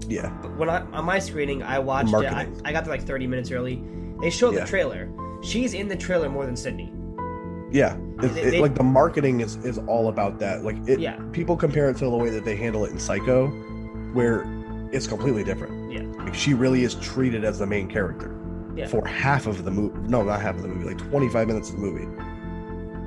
yeah 0.08 0.30
when 0.58 0.70
I 0.70 0.82
on 0.92 1.06
my 1.06 1.20
screening 1.20 1.62
I 1.64 1.80
watched 1.80 2.10
it. 2.10 2.16
I, 2.16 2.22
Marketing. 2.32 2.62
I 2.66 2.72
got 2.72 2.86
there 2.86 2.94
like 2.94 3.04
thirty 3.04 3.28
minutes 3.28 3.52
early. 3.52 3.84
They 4.22 4.30
showed 4.30 4.54
Yeah. 4.54 4.62
the 4.62 4.68
trailer. 4.68 5.10
She's 5.42 5.74
in 5.74 5.88
the 5.88 5.96
trailer 5.96 6.30
more 6.30 6.46
than 6.46 6.56
Sidney. 6.56 6.92
yeah 7.72 7.96
It- 7.96 8.34
They- 8.34 8.42
it- 8.42 8.52
they- 8.52 8.62
like 8.62 8.76
the 8.76 8.84
marketing 8.84 9.42
is 9.42 9.58
is 9.64 9.78
all 9.88 10.10
about 10.10 10.40
that 10.40 10.64
like 10.64 10.76
it 10.88 11.00
Yeah. 11.00 11.18
people 11.32 11.56
compare 11.56 11.90
it 11.90 11.98
to 11.98 12.06
the 12.06 12.10
way 12.18 12.30
that 12.32 12.44
they 12.44 12.56
handle 12.56 12.84
it 12.86 12.92
in 12.92 12.98
psycho 13.00 13.48
where 14.14 14.44
it's 14.92 15.06
completely 15.06 15.44
different 15.44 15.92
Yeah. 15.92 16.02
like 16.26 16.34
she 16.34 16.54
really 16.56 16.84
is 16.84 16.96
treated 16.96 17.44
as 17.44 17.60
the 17.60 17.68
main 17.68 17.88
character 17.88 18.36
Yeah. 18.76 18.88
for 18.88 19.06
half 19.06 19.46
of 19.46 19.64
the 19.66 19.70
movie 19.72 19.96
no 20.08 20.24
not 20.24 20.42
half 20.42 20.56
of 20.56 20.64
the 20.64 20.68
movie 20.68 20.86
like 20.88 20.98
25 21.10 21.48
minutes 21.48 21.70
of 21.70 21.76
the 21.76 21.82
movie 21.82 22.08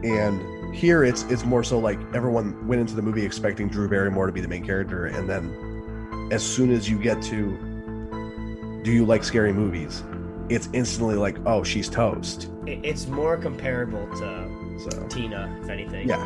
and 0.04 0.74
here 0.74 1.04
it's 1.04 1.24
it's 1.24 1.44
more 1.44 1.62
so 1.64 1.78
like 1.78 1.98
everyone 2.14 2.66
went 2.66 2.80
into 2.80 2.94
the 2.94 3.02
movie 3.02 3.24
expecting 3.24 3.68
drew 3.68 3.88
barrymore 3.88 4.26
to 4.26 4.32
be 4.32 4.40
the 4.40 4.48
main 4.48 4.64
character 4.64 5.06
and 5.06 5.28
then 5.28 5.52
as 6.32 6.42
soon 6.42 6.72
as 6.72 6.88
you 6.88 6.98
get 6.98 7.20
to 7.20 7.58
do 8.82 8.90
you 8.90 9.04
like 9.04 9.22
scary 9.22 9.52
movies? 9.52 10.02
It's 10.48 10.68
instantly 10.72 11.14
like 11.14 11.36
oh 11.46 11.62
she's 11.62 11.88
toast. 11.88 12.50
It's 12.66 13.06
more 13.06 13.36
comparable 13.36 14.08
to 14.18 14.80
so 14.90 15.06
Tina, 15.08 15.54
if 15.62 15.68
anything. 15.68 16.08
yeah. 16.08 16.24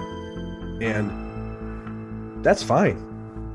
And 0.80 2.44
that's 2.44 2.62
fine. 2.62 3.02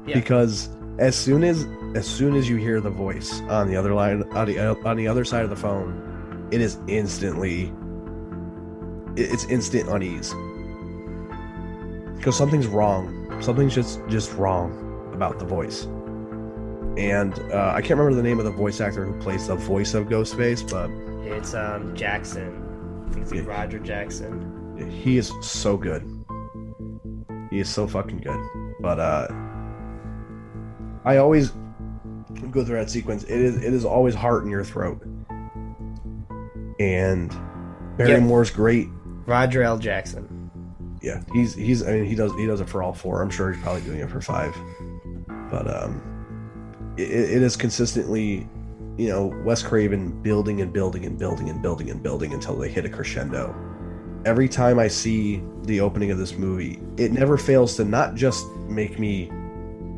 Yeah. 0.05 0.15
because 0.15 0.69
as 0.99 1.15
soon 1.15 1.43
as 1.43 1.65
as 1.95 2.05
soon 2.05 2.35
as 2.35 2.49
you 2.49 2.57
hear 2.57 2.81
the 2.81 2.89
voice 2.89 3.41
on 3.41 3.69
the 3.69 3.77
other 3.77 3.93
line 3.93 4.23
on 4.33 4.45
the 4.45 4.59
on 4.59 4.97
the 4.97 5.07
other 5.07 5.23
side 5.23 5.43
of 5.43 5.49
the 5.49 5.55
phone 5.55 6.49
it 6.51 6.59
is 6.59 6.77
instantly 6.87 7.71
it's 9.15 9.45
instant 9.45 9.89
unease. 9.89 10.33
Because 12.17 12.37
something's 12.37 12.67
wrong. 12.67 13.41
Something's 13.41 13.73
just 13.73 13.99
just 14.09 14.33
wrong 14.33 15.13
about 15.13 15.39
the 15.39 15.45
voice 15.45 15.87
and 16.97 17.37
uh, 17.53 17.71
i 17.75 17.81
can't 17.81 17.99
remember 17.99 18.13
the 18.15 18.23
name 18.23 18.39
of 18.39 18.45
the 18.45 18.51
voice 18.51 18.81
actor 18.81 19.05
who 19.05 19.17
plays 19.21 19.47
the 19.47 19.55
voice 19.55 19.93
of 19.93 20.07
ghostface 20.07 20.61
but 20.69 20.89
It's 21.31 21.53
um 21.53 21.95
Jackson. 21.95 23.05
I 23.07 23.13
think 23.13 23.23
it's 23.23 23.31
like 23.31 23.41
Yeah. 23.45 23.49
Roger 23.49 23.79
Jackson. 23.79 24.87
he 24.91 25.17
is 25.17 25.31
so 25.41 25.77
good 25.77 26.03
he 27.49 27.59
is 27.59 27.69
so 27.69 27.87
fucking 27.87 28.19
good 28.19 28.39
but 28.81 28.99
uh 28.99 29.27
i 31.05 31.17
always 31.17 31.51
go 32.51 32.63
through 32.65 32.77
that 32.77 32.89
sequence 32.89 33.23
it 33.23 33.39
is 33.39 33.57
it 33.57 33.73
is 33.73 33.85
always 33.85 34.15
heart 34.15 34.43
in 34.43 34.49
your 34.49 34.63
throat 34.63 35.01
and 36.79 37.35
barrymore's 37.97 38.49
great 38.49 38.87
Roger 39.25 39.61
L. 39.63 39.77
Jackson. 39.77 40.49
yeah 41.01 41.21
he's 41.33 41.53
he's 41.53 41.83
i 41.85 41.91
mean 41.91 42.05
he 42.05 42.15
does 42.15 42.33
he 42.35 42.45
does 42.45 42.59
it 42.61 42.69
for 42.69 42.81
all 42.83 42.93
four 42.93 43.21
i'm 43.21 43.29
sure 43.29 43.51
he's 43.53 43.61
probably 43.61 43.81
doing 43.81 43.99
it 43.99 44.09
for 44.09 44.19
five 44.21 44.55
but 45.49 45.67
um 45.73 46.01
it, 46.97 47.09
it 47.09 47.41
is 47.41 47.55
consistently 47.55 48.47
you 48.97 49.07
know 49.09 49.27
wes 49.43 49.63
craven 49.63 50.21
building 50.21 50.61
and 50.61 50.73
building 50.73 51.05
and 51.05 51.17
building 51.17 51.49
and 51.49 51.61
building 51.61 51.89
and 51.89 52.03
building 52.03 52.33
until 52.33 52.55
they 52.55 52.69
hit 52.69 52.85
a 52.85 52.89
crescendo. 52.89 53.55
Every 54.25 54.47
time 54.47 54.77
i 54.77 54.87
see 54.87 55.43
the 55.63 55.79
opening 55.79 56.11
of 56.11 56.17
this 56.17 56.33
movie 56.33 56.79
it 56.97 57.11
never 57.11 57.37
fails 57.37 57.75
to 57.77 57.85
not 57.85 58.15
just 58.15 58.45
make 58.67 58.99
me 58.99 59.31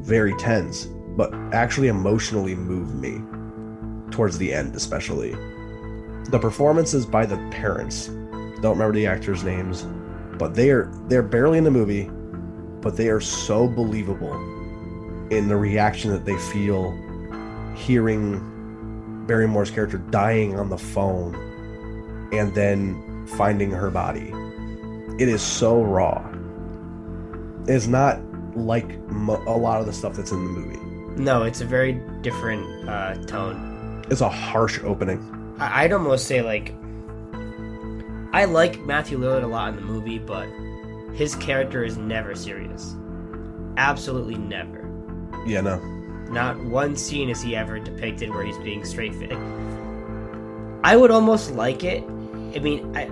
very 0.02 0.36
tense 0.38 0.86
but 1.18 1.34
actually 1.54 1.88
emotionally 1.88 2.56
move 2.56 2.96
me 2.96 3.22
towards 4.12 4.38
the 4.38 4.54
end 4.54 4.76
especially. 4.76 5.36
The 6.30 6.40
performances 6.40 7.06
by 7.06 7.26
the 7.26 7.38
parents 7.52 8.08
don't 8.62 8.78
remember 8.78 8.94
the 8.94 9.08
actors 9.08 9.44
names 9.44 9.86
but 10.38 10.56
they 10.56 10.70
are 10.70 10.92
they're 11.08 11.24
barely 11.24 11.58
in 11.58 11.64
the 11.64 11.72
movie 11.72 12.10
but 12.82 12.96
they 12.96 13.10
are 13.10 13.20
so 13.20 13.68
believable 13.68 14.34
in 15.30 15.48
the 15.48 15.56
reaction 15.56 16.12
that 16.12 16.26
they 16.26 16.38
feel 16.38 16.92
hearing 17.76 19.24
barrymore's 19.28 19.72
character 19.72 19.98
dying 19.98 20.60
on 20.60 20.70
the 20.70 20.78
phone 20.78 21.34
and 22.34 22.54
then 22.54 23.26
finding 23.38 23.72
her 23.72 23.90
body 23.90 24.32
it 25.20 25.28
is 25.30 25.42
so 25.42 25.82
raw 25.82 26.22
it's 27.68 27.88
not 27.88 28.20
like 28.56 29.00
mo- 29.10 29.42
a 29.48 29.58
lot 29.58 29.80
of 29.80 29.86
the 29.86 29.94
stuff 29.94 30.14
that's 30.16 30.32
in 30.32 30.44
the 30.44 30.50
movie 30.60 30.80
No, 31.22 31.44
it's 31.44 31.62
a 31.62 31.66
very 31.66 31.94
different 32.22 32.88
uh, 32.90 33.16
tone. 33.26 34.04
it's 34.10 34.22
a 34.22 34.30
harsh 34.30 34.80
opening 34.84 35.20
I- 35.60 35.84
I'd 35.84 35.94
almost 35.94 36.28
say 36.28 36.42
like 36.42 36.74
I 38.34 38.46
like 38.46 38.80
Matthew 38.86 39.20
Lillard 39.20 39.44
a 39.44 39.48
lot 39.48 39.70
in 39.70 39.76
the 39.76 39.84
movie, 39.84 40.18
but 40.18 40.48
his 41.14 41.36
character 41.36 41.84
is 41.84 41.98
never 42.00 42.34
serious. 42.34 42.96
Absolutely 43.78 44.34
never. 44.40 44.83
Yeah 45.46 45.62
no 45.62 45.78
Not 46.32 46.58
one 46.64 46.96
scene 46.96 47.30
is 47.30 47.42
he 47.42 47.56
ever 47.56 47.80
depicted 47.80 48.30
where 48.30 48.44
he's 48.46 48.58
being 48.60 48.84
straight 48.86 49.14
faced. 49.16 49.34
I 50.84 50.96
would 50.98 51.12
almost 51.12 51.52
like 51.52 51.84
it. 51.84 52.04
I 52.56 52.60
mean, 52.60 52.96
I, 52.98 53.06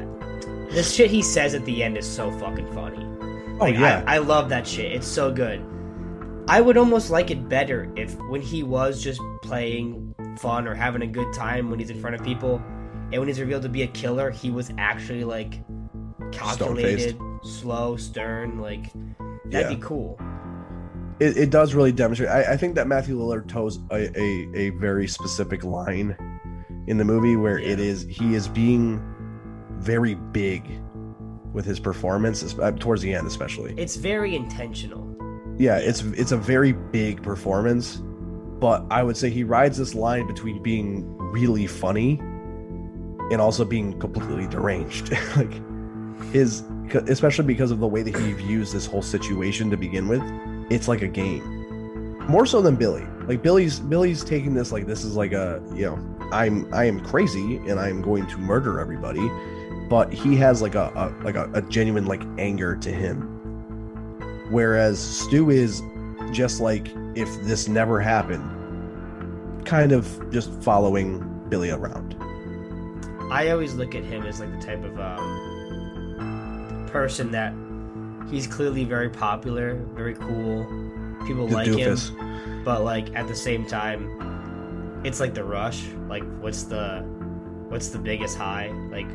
the 0.73 0.83
shit 0.83 1.09
he 1.11 1.21
says 1.21 1.53
at 1.53 1.63
the 1.65 1.83
end 1.83 1.97
is 1.97 2.07
so 2.09 2.31
fucking 2.39 2.71
funny. 2.73 3.03
oh 3.03 3.57
Like, 3.59 3.75
yeah 3.77 4.03
I, 4.07 4.15
I 4.15 4.17
love 4.19 4.49
that 4.49 4.65
shit. 4.67 4.91
It's 4.91 5.07
so 5.07 5.31
good. 5.31 5.63
I 6.47 6.59
would 6.61 6.75
almost 6.77 7.09
like 7.11 7.29
it 7.31 7.47
better 7.47 7.91
if 7.95 8.15
when 8.29 8.41
he 8.41 8.63
was 8.63 9.01
just 9.03 9.21
playing 9.43 10.13
fun 10.39 10.67
or 10.67 10.73
having 10.73 11.01
a 11.03 11.07
good 11.07 11.31
time 11.33 11.69
when 11.69 11.79
he's 11.79 11.89
in 11.91 12.01
front 12.01 12.15
of 12.15 12.23
people, 12.23 12.61
and 13.11 13.19
when 13.19 13.27
he's 13.27 13.39
revealed 13.39 13.61
to 13.63 13.69
be 13.69 13.83
a 13.83 13.87
killer, 13.87 14.31
he 14.31 14.49
was 14.49 14.71
actually 14.77 15.23
like 15.23 15.61
calculated, 16.31 17.17
slow, 17.43 17.95
stern. 17.95 18.59
Like 18.59 18.91
that'd 19.45 19.69
Yeah. 19.69 19.75
be 19.75 19.81
cool. 19.81 20.19
It, 21.21 21.37
it 21.37 21.49
does 21.51 21.73
really 21.73 21.91
demonstrate. 21.91 22.29
I, 22.29 22.53
I 22.53 22.57
think 22.57 22.75
that 22.75 22.87
Matthew 22.87 23.17
Lillard 23.17 23.47
toes 23.47 23.79
a, 23.91 24.09
a, 24.19 24.49
a 24.55 24.69
very 24.71 25.07
specific 25.07 25.63
line 25.63 26.15
in 26.87 26.97
the 26.97 27.05
movie 27.05 27.35
where 27.35 27.59
it 27.59 27.77
Yeah. 27.79 27.85
is 27.85 28.05
he 28.09 28.33
is 28.33 28.47
being 28.47 28.99
very 29.77 30.15
big 30.15 30.63
with 31.53 31.65
his 31.65 31.79
performance 31.79 32.57
uh, 32.59 32.71
towards 32.71 33.01
the 33.01 33.13
end, 33.13 33.27
especially. 33.27 33.73
It's 33.77 33.95
very 33.97 34.35
intentional. 34.35 35.07
Yeah, 35.59 35.77
it's 35.77 36.01
it's 36.01 36.31
a 36.31 36.37
very 36.37 36.71
big 36.71 37.21
performance, 37.21 37.97
but 38.59 38.83
I 38.89 39.03
would 39.03 39.15
say 39.17 39.29
he 39.29 39.43
rides 39.43 39.77
this 39.77 39.93
line 39.93 40.25
between 40.25 40.63
being 40.63 41.15
really 41.31 41.67
funny 41.67 42.19
and 43.31 43.39
also 43.39 43.63
being 43.63 43.99
completely 43.99 44.47
deranged. 44.47 45.11
like 45.35 45.53
his 46.33 46.63
especially 47.07 47.45
because 47.45 47.69
of 47.71 47.79
the 47.79 47.87
way 47.87 48.01
that 48.01 48.15
he 48.17 48.33
views 48.33 48.71
this 48.71 48.85
whole 48.85 49.01
situation 49.01 49.69
to 49.69 49.77
begin 49.77 50.07
with, 50.07 50.21
it's 50.71 50.87
like 50.87 51.01
a 51.01 51.07
game. 51.07 51.43
More 52.27 52.45
so 52.45 52.61
than 52.61 52.75
Billy. 52.75 53.05
Like 53.27 53.43
Billy's 53.43 53.79
Billy's 53.79 54.23
taking 54.23 54.53
this 54.53 54.71
like 54.71 54.87
this 54.87 55.03
is 55.03 55.15
like 55.15 55.33
a, 55.33 55.61
you 55.75 55.85
know, 55.85 56.27
I'm 56.31 56.73
I 56.73 56.85
am 56.85 56.99
crazy 57.01 57.57
and 57.67 57.79
I'm 57.79 58.01
going 58.01 58.25
to 58.27 58.37
murder 58.37 58.79
everybody. 58.79 59.29
but 59.91 60.13
he 60.13 60.37
has 60.37 60.61
like 60.61 60.75
a, 60.75 60.89
a 60.95 61.11
like 61.21 61.35
a, 61.35 61.51
a 61.53 61.61
genuine 61.63 62.05
like 62.05 62.23
anger 62.37 62.77
to 62.77 62.89
him. 62.89 63.27
Whereas 64.49 64.97
Stu 64.97 65.49
is 65.49 65.81
just 66.31 66.61
like 66.61 66.87
if 67.13 67.27
this 67.41 67.67
never 67.67 67.99
happened, 67.99 69.65
kind 69.65 69.91
of 69.91 70.31
just 70.31 70.49
following 70.63 71.19
Billy 71.49 71.71
around. 71.71 72.15
I 73.29 73.49
always 73.49 73.73
look 73.73 73.93
at 73.93 74.05
him 74.05 74.23
as 74.23 74.39
like 74.39 74.57
the 74.57 74.65
type 74.65 74.81
of 74.81 74.97
um, 74.97 76.87
person 76.89 77.29
that 77.31 77.53
he's 78.29 78.47
clearly 78.47 78.83
very 78.83 79.09
popular, 79.09 79.75
very 79.93 80.13
cool. 80.15 80.65
People 81.25 81.47
like 81.47 81.67
doofus. 81.67 82.09
him, 82.17 82.63
but 82.63 82.83
like 82.83 83.13
at 83.15 83.27
the 83.27 83.35
same 83.35 83.65
time, 83.65 85.01
it's 85.03 85.19
like 85.19 85.33
the 85.33 85.43
rush. 85.43 85.83
Like, 86.07 86.23
what's 86.39 86.63
the 86.63 87.01
what's 87.69 87.89
the 87.89 87.99
biggest 87.99 88.37
high? 88.37 88.67
Like, 88.91 89.07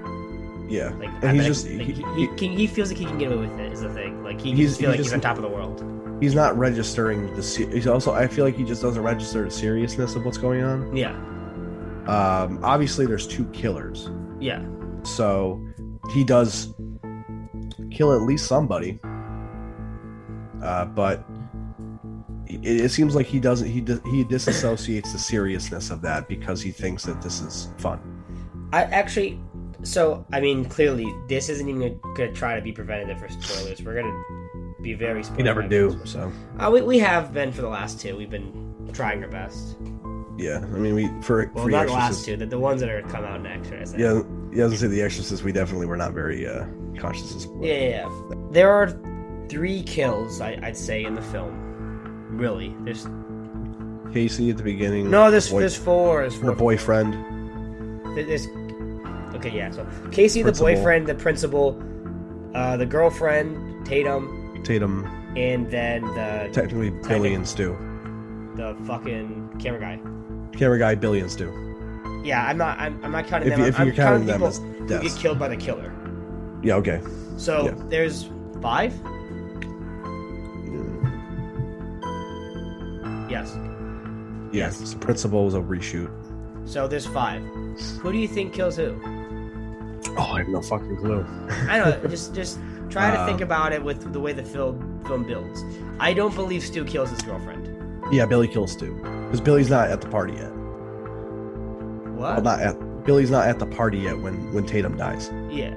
Yeah. 0.69 0.91
like, 0.99 1.11
And 1.23 1.31
I 1.31 1.35
he's 1.35 1.47
just- 1.47 1.69
like, 1.71 1.81
he- 1.87 1.93
he, 1.93 2.03
he, 2.17 2.27
can, 2.37 2.51
he 2.57 2.67
feels 2.67 2.89
like 2.89 2.99
he 2.99 3.05
can 3.05 3.19
get 3.19 3.31
away 3.31 3.47
with 3.47 3.59
it. 3.61 3.73
Is 3.73 3.81
the 3.83 3.91
thing. 3.93 4.23
Like 4.25 4.41
he 4.41 4.53
He's- 4.53 4.71
just 4.71 4.81
feel 4.81 4.91
he's 4.91 4.99
like 4.99 4.99
just- 4.99 5.09
he's 5.11 5.15
on 5.15 5.21
top 5.21 5.37
of 5.37 5.43
the 5.43 5.49
world. 5.49 5.85
He's 6.21 6.35
not 6.35 6.57
registering 6.57 7.27
the. 7.37 7.43
He's 7.73 7.87
also. 7.87 8.13
I 8.15 8.27
feel 8.27 8.45
like 8.47 8.57
he 8.57 8.65
just 8.65 8.81
doesn't 8.81 9.03
register 9.03 9.45
the 9.45 9.51
seriousness 9.51 10.15
of 10.17 10.25
what's 10.25 10.39
going 10.39 10.63
on. 10.63 10.97
Yeah, 10.97 11.11
Um, 12.07 12.59
obviously, 12.63 13.05
there's 13.05 13.27
two 13.27 13.45
killers, 13.47 14.09
yeah. 14.41 14.65
so 15.03 15.61
he 16.15 16.25
does 16.25 16.73
kill 17.97 18.13
at 18.15 18.23
least 18.23 18.47
somebody. 18.47 18.99
Uh, 20.63 20.85
but 20.87 21.25
it, 22.47 22.85
it 22.85 22.91
seems 22.91 23.15
like 23.15 23.27
he 23.27 23.41
doesn't. 23.41 23.69
He 23.69 23.81
dis- 23.81 24.01
he 24.07 24.25
disassociates 24.25 25.13
the 25.13 25.19
seriousness 25.19 25.91
of 25.91 26.01
that 26.03 26.29
because 26.29 26.63
he 26.63 26.71
thinks 26.71 27.05
that 27.05 27.21
this 27.23 27.41
is 27.41 27.69
fun. 27.79 28.01
I 28.73 28.83
actually, 28.85 29.41
so 29.83 30.27
I 30.33 30.41
mean, 30.41 30.65
clearly, 30.65 31.13
this 31.29 31.49
isn't 31.49 31.69
even 31.69 32.01
gonna 32.17 32.33
try 32.33 32.57
to 32.57 32.63
be 32.63 32.73
preventative 32.73 33.19
for 33.19 33.29
spoilers. 33.29 33.83
We're 33.83 34.01
gonna 34.01 34.83
be 34.83 34.95
very. 34.95 35.23
We 35.37 35.43
never 35.43 35.63
do. 35.63 36.01
So 36.05 36.33
Uh, 36.59 36.71
we, 36.73 36.83
we 36.83 36.99
have 36.99 37.33
been 37.33 37.53
for 37.53 37.63
the 37.63 37.69
last 37.69 38.01
two. 38.01 38.17
We've 38.17 38.31
been 38.31 38.89
trying 38.93 39.23
our 39.23 39.31
best. 39.31 39.77
yeah, 40.39 40.59
I 40.59 40.79
mean, 40.79 40.95
we 40.95 41.09
for 41.23 41.51
Well, 41.55 41.65
for 41.65 41.71
not 41.71 41.87
the 41.87 41.93
last 41.93 42.25
two. 42.25 42.37
The, 42.37 42.47
the 42.47 42.59
ones 42.59 42.81
that 42.81 42.91
are 42.91 43.03
come 43.03 43.25
out 43.25 43.43
next. 43.43 43.69
Say? 43.69 43.99
Yeah, 43.99 44.23
yeah. 44.53 44.65
I 44.65 44.67
was 44.67 44.73
gonna 44.73 44.77
say 44.77 44.87
the 44.89 45.03
Exorcist. 45.03 45.45
We 45.45 45.53
definitely 45.53 45.87
were 45.87 45.97
not 45.99 46.13
very 46.13 46.47
uh, 46.47 46.65
conscious 46.97 47.35
of 47.35 47.41
spoilers. 47.43 47.67
Yeah, 47.67 47.75
yeah, 47.75 47.89
yeah. 48.09 48.37
There 48.51 48.71
are 48.71 48.99
three 49.49 49.83
kills. 49.83 50.41
I, 50.41 50.59
I'd 50.63 50.77
say 50.77 51.05
in 51.05 51.15
the 51.15 51.23
film. 51.23 51.63
Really, 52.31 52.75
there's 52.81 53.07
Casey 54.13 54.51
at 54.51 54.57
the 54.57 54.63
beginning. 54.63 55.11
no. 55.11 55.31
There's 55.31 55.51
boy- 55.51 55.61
there's 55.61 55.77
four. 55.77 56.21
There's 56.23 56.35
her 56.37 56.47
four. 56.49 56.55
boyfriend. 56.55 57.15
There's 58.17 58.47
okay. 59.35 59.51
Yeah. 59.55 59.71
So 59.71 59.87
Casey, 60.11 60.43
the 60.43 60.53
boyfriend, 60.53 61.07
the 61.07 61.15
principal, 61.15 61.81
uh, 62.55 62.77
the 62.77 62.87
girlfriend, 62.87 63.87
Tatum, 63.87 64.61
Tatum, 64.65 65.05
and 65.37 65.71
then 65.71 66.03
the 66.15 66.49
technically 66.53 66.91
Billy 66.91 67.35
and 67.35 67.47
Stu. 67.47 67.77
the 68.57 68.77
fucking 68.87 69.57
camera 69.61 69.81
guy. 69.81 70.01
Camera 70.59 70.79
guy, 70.79 70.95
Billy 70.95 71.21
and 71.21 71.31
Stu. 71.31 71.53
Yeah, 72.25 72.45
I'm 72.47 72.57
not. 72.59 72.79
I'm, 72.79 73.03
I'm 73.05 73.13
not 73.13 73.27
counting 73.27 73.53
If, 73.53 73.57
them. 73.57 73.61
you, 73.61 73.67
I'm, 73.67 73.71
if 73.73 73.79
you're 73.79 73.87
I'm 73.89 73.93
counting 73.95 74.27
counting 74.27 74.27
them 74.27 74.35
people 74.37 74.49
as 74.49 75.03
who 75.03 75.09
get 75.09 75.21
killed 75.21 75.39
by 75.39 75.49
the 75.49 75.57
killer. 75.57 75.93
Yeah, 76.67 76.75
okay. 76.77 77.01
So 77.37 77.67
Yeah. 77.67 77.75
there's 77.89 78.29
five. 78.61 78.93
Yes. 83.31 83.57
Yes. 84.53 84.81
Yes. 84.81 84.93
The 84.93 84.99
principal 84.99 85.45
was 85.45 85.55
a 85.55 85.61
reshoot. 85.61 86.11
So 86.65 86.89
there's 86.89 87.07
five. 87.07 87.43
Who 88.01 88.11
do 88.13 88.19
you 88.19 88.29
think 88.29 88.53
kills 88.53 88.77
who? 88.77 88.99
Oh, 90.19 90.23
I 90.33 90.39
have 90.39 90.49
no 90.49 90.61
fucking 90.63 90.97
clue. 90.97 91.25
I 91.69 91.79
don't 91.79 92.03
know. 92.03 92.09
just 92.09 92.35
just 92.35 92.59
try 92.91 93.11
to 93.11 93.25
think 93.27 93.39
Um, 93.39 93.43
about 93.45 93.73
it 93.73 93.83
with 93.85 94.13
the 94.13 94.21
way 94.21 94.33
the 94.33 94.43
film 94.45 95.01
film 95.07 95.25
builds. 95.25 95.63
I 96.01 96.13
don't 96.15 96.35
believe 96.35 96.63
Stu 96.65 96.85
kills 96.85 97.11
his 97.11 97.23
girlfriend. 97.23 97.69
Yeah, 98.13 98.27
Billy 98.27 98.49
kills 98.49 98.73
Stu. 98.73 98.95
Because 99.27 99.41
Billy's 99.41 99.71
not 99.71 99.89
at 99.91 100.01
the 100.01 100.09
party 100.09 100.33
yet. 100.35 100.53
What? 102.17 102.35
Well, 102.37 102.43
not 102.43 102.61
at 102.61 103.05
Billy's 103.05 103.31
not 103.31 103.47
at 103.47 103.59
the 103.59 103.67
party 103.67 103.99
yet 103.99 104.19
when 104.19 104.53
when 104.55 104.65
Tatum 104.67 104.97
dies. 104.97 105.31
yeah. 105.51 105.75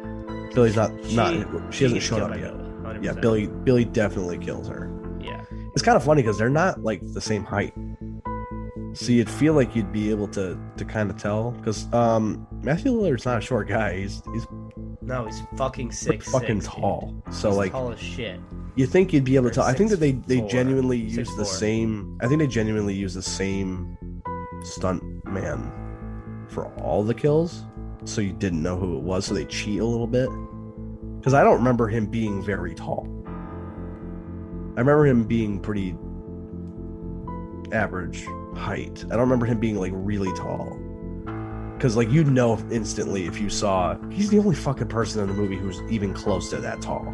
Billy's 0.54 0.76
not 0.76 0.92
She- 1.06 1.16
not 1.16 1.74
she 1.74 1.84
hasn't 1.84 2.02
shown 2.02 2.22
up 2.22 2.38
yet. 2.38 2.54
100%. 2.54 3.04
Yeah, 3.04 3.14
Billy 3.14 3.48
Billy 3.48 3.86
definitely 3.86 4.38
kills 4.38 4.68
her. 4.68 4.92
Yeah. 5.22 5.42
It's 5.74 5.82
kind 5.84 5.96
of 5.96 6.04
funny 6.04 6.22
because 6.22 6.38
they're 6.38 6.50
not 6.50 6.84
like 6.84 7.02
the 7.14 7.22
same 7.22 7.44
height. 7.44 7.74
So 8.94 9.12
you'd 9.12 9.30
feel 9.30 9.54
like 9.54 9.76
you'd 9.76 9.92
be 9.92 10.10
able 10.10 10.28
to 10.30 10.58
to 10.78 10.86
kind 10.86 11.10
of 11.12 11.18
tell 11.18 11.52
because 11.52 11.92
um 11.94 12.48
Matthew 12.64 12.92
Lillard's 12.92 13.26
not 13.26 13.38
a 13.38 13.42
short 13.42 13.68
guy. 13.68 13.98
He's 14.00 14.22
he's 14.34 14.48
No, 15.02 15.26
he's 15.26 15.42
fucking 15.56 15.92
six. 15.92 16.30
fucking 16.32 16.62
six, 16.62 16.74
dude. 16.74 16.82
tall. 16.84 17.14
So 17.30 17.50
He's 17.50 17.58
like 17.58 17.72
tall 17.72 17.92
as 17.92 18.00
shit. 18.00 18.40
you 18.76 18.88
think 18.88 19.14
you'd 19.14 19.24
be 19.24 19.36
able 19.36 19.48
Or 19.48 19.50
to 19.52 19.56
tell. 19.56 19.64
I 19.66 19.74
think 19.74 19.92
that 19.92 20.00
they 20.00 20.14
they 20.14 20.40
6'4", 20.42 20.50
genuinely 20.50 20.98
use 20.98 21.30
the 21.36 21.44
6'4". 21.44 21.46
same. 21.46 22.18
I 22.22 22.28
think 22.28 22.40
they 22.40 22.48
genuinely 22.48 22.96
use 22.96 23.14
the 23.14 23.22
same 23.22 23.96
stunt 24.64 25.04
man 25.26 25.72
for 26.48 26.66
all 26.82 27.04
the 27.04 27.14
kills, 27.14 27.64
so 28.06 28.22
you 28.22 28.34
didn't 28.34 28.62
know 28.62 28.78
who 28.78 28.98
it 28.98 29.04
was. 29.04 29.26
So 29.26 29.34
they 29.34 29.46
cheat 29.46 29.80
a 29.80 29.86
little 29.86 30.08
bit 30.08 30.30
because 31.20 31.34
I 31.34 31.44
don't 31.44 31.58
remember 31.58 31.88
him 31.88 32.06
being 32.06 32.44
very 32.44 32.74
tall. 32.74 33.08
I 34.76 34.82
remember 34.82 35.06
him 35.06 35.24
being 35.24 35.60
pretty 35.60 35.96
average 37.74 38.26
height. 38.56 39.04
I 39.06 39.10
don't 39.10 39.20
remember 39.20 39.46
him 39.46 39.60
being 39.60 39.76
like 39.76 39.92
really 39.94 40.34
tall. 40.38 40.78
Cause 41.80 41.96
like 41.96 42.10
you'd 42.10 42.28
know 42.28 42.58
instantly 42.72 43.26
if 43.26 43.40
you 43.40 43.50
saw 43.50 43.98
he's 44.10 44.30
the 44.30 44.38
only 44.38 44.56
fucking 44.56 44.90
person 44.90 45.22
in 45.22 45.28
the 45.28 45.34
movie 45.34 45.56
who's 45.56 45.82
even 45.90 46.14
close 46.14 46.50
to 46.50 46.58
that 46.58 46.82
tall. 46.82 47.14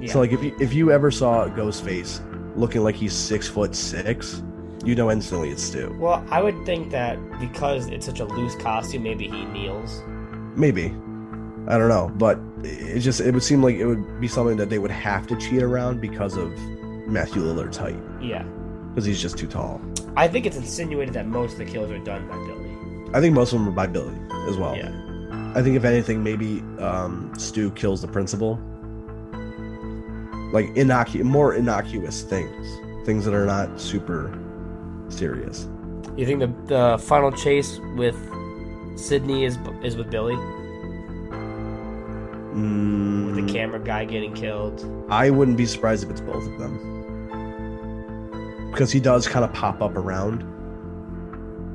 Yeah. 0.00 0.10
So 0.10 0.20
like 0.20 0.32
if 0.32 0.42
you 0.42 0.56
if 0.58 0.72
you 0.72 0.90
ever 0.90 1.10
saw 1.10 1.48
Ghostface 1.48 2.22
looking 2.56 2.82
like 2.82 2.94
he's 2.94 3.12
six 3.12 3.46
foot 3.46 3.74
six, 3.74 4.42
you 4.84 4.94
know 4.94 5.10
instantly 5.10 5.50
it's 5.50 5.62
Stu. 5.62 5.94
well, 5.98 6.24
I 6.30 6.42
would 6.42 6.64
think 6.66 6.90
that 6.90 7.18
because 7.40 7.86
it's 7.88 8.06
such 8.06 8.20
a 8.20 8.24
loose 8.24 8.54
costume, 8.56 9.02
maybe 9.02 9.28
he 9.28 9.44
kneels. 9.46 10.02
Maybe. 10.56 10.86
I 11.66 11.78
don't 11.78 11.88
know, 11.88 12.12
but 12.16 12.38
it 12.62 13.00
just 13.00 13.20
it 13.20 13.32
would 13.32 13.42
seem 13.42 13.62
like 13.62 13.76
it 13.76 13.86
would 13.86 14.20
be 14.20 14.28
something 14.28 14.56
that 14.58 14.68
they 14.68 14.78
would 14.78 14.90
have 14.90 15.26
to 15.28 15.36
cheat 15.36 15.62
around 15.62 16.00
because 16.00 16.36
of 16.36 16.50
Matthew 17.08 17.42
Lillard's 17.42 17.76
height 17.78 17.98
Yeah. 18.20 18.42
because 18.90 19.04
he's 19.06 19.20
just 19.20 19.38
too 19.38 19.46
tall. 19.46 19.80
I 20.16 20.28
think 20.28 20.44
it's 20.46 20.56
insinuated 20.56 21.14
that 21.14 21.26
most 21.26 21.52
of 21.52 21.58
the 21.58 21.64
kills 21.64 21.90
are 21.90 21.98
done 21.98 22.28
by 22.28 22.36
Billy. 22.46 22.70
I 23.14 23.20
think 23.20 23.34
most 23.34 23.52
of 23.52 23.60
them 23.60 23.68
are 23.68 23.72
by 23.72 23.86
Billy 23.86 24.14
as 24.48 24.56
well. 24.58 24.76
Yeah. 24.76 24.90
I 25.56 25.62
think 25.62 25.76
if 25.76 25.84
anything, 25.84 26.22
maybe 26.22 26.60
um, 26.80 27.32
Stu 27.38 27.70
kills 27.70 28.02
the 28.02 28.08
principal. 28.08 28.60
Like 30.52 30.66
innocu- 30.74 31.22
more 31.24 31.54
innocuous 31.54 32.22
things, 32.22 33.06
things 33.06 33.24
that 33.24 33.34
are 33.34 33.46
not 33.46 33.80
super 33.80 34.28
serious. 35.08 35.68
You 36.16 36.26
think 36.26 36.40
the 36.40 36.52
the 36.66 36.98
final 36.98 37.32
chase 37.32 37.80
with 37.96 38.16
Sidney 38.96 39.44
is 39.44 39.58
is 39.82 39.96
with 39.96 40.10
Billy, 40.10 40.36
Mm, 42.54 43.26
with 43.26 43.34
the 43.34 43.52
camera 43.52 43.80
guy 43.80 44.04
getting 44.04 44.32
killed? 44.32 44.86
I 45.10 45.28
wouldn't 45.28 45.56
be 45.56 45.66
surprised 45.66 46.04
if 46.04 46.10
it's 46.10 46.20
both 46.20 46.46
of 46.46 46.56
them. 46.58 46.92
Because 48.70 48.92
he 48.92 49.00
does 49.00 49.26
kind 49.26 49.44
of 49.44 49.52
pop 49.52 49.82
up 49.82 49.96
around. 49.96 50.44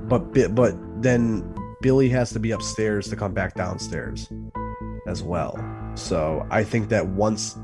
But 0.07 0.55
but 0.55 0.75
then 1.01 1.53
Billy 1.81 2.07
has 2.09 2.31
to 2.31 2.39
be 2.39 2.51
upstairs 2.51 3.09
to 3.09 3.17
come 3.17 3.33
back 3.33 3.55
downstairs 3.55 4.31
as 5.05 5.21
well. 5.21 5.59
So 5.95 6.47
I 6.49 6.63
think 6.63 6.87
that 6.89 7.05
once 7.05 7.57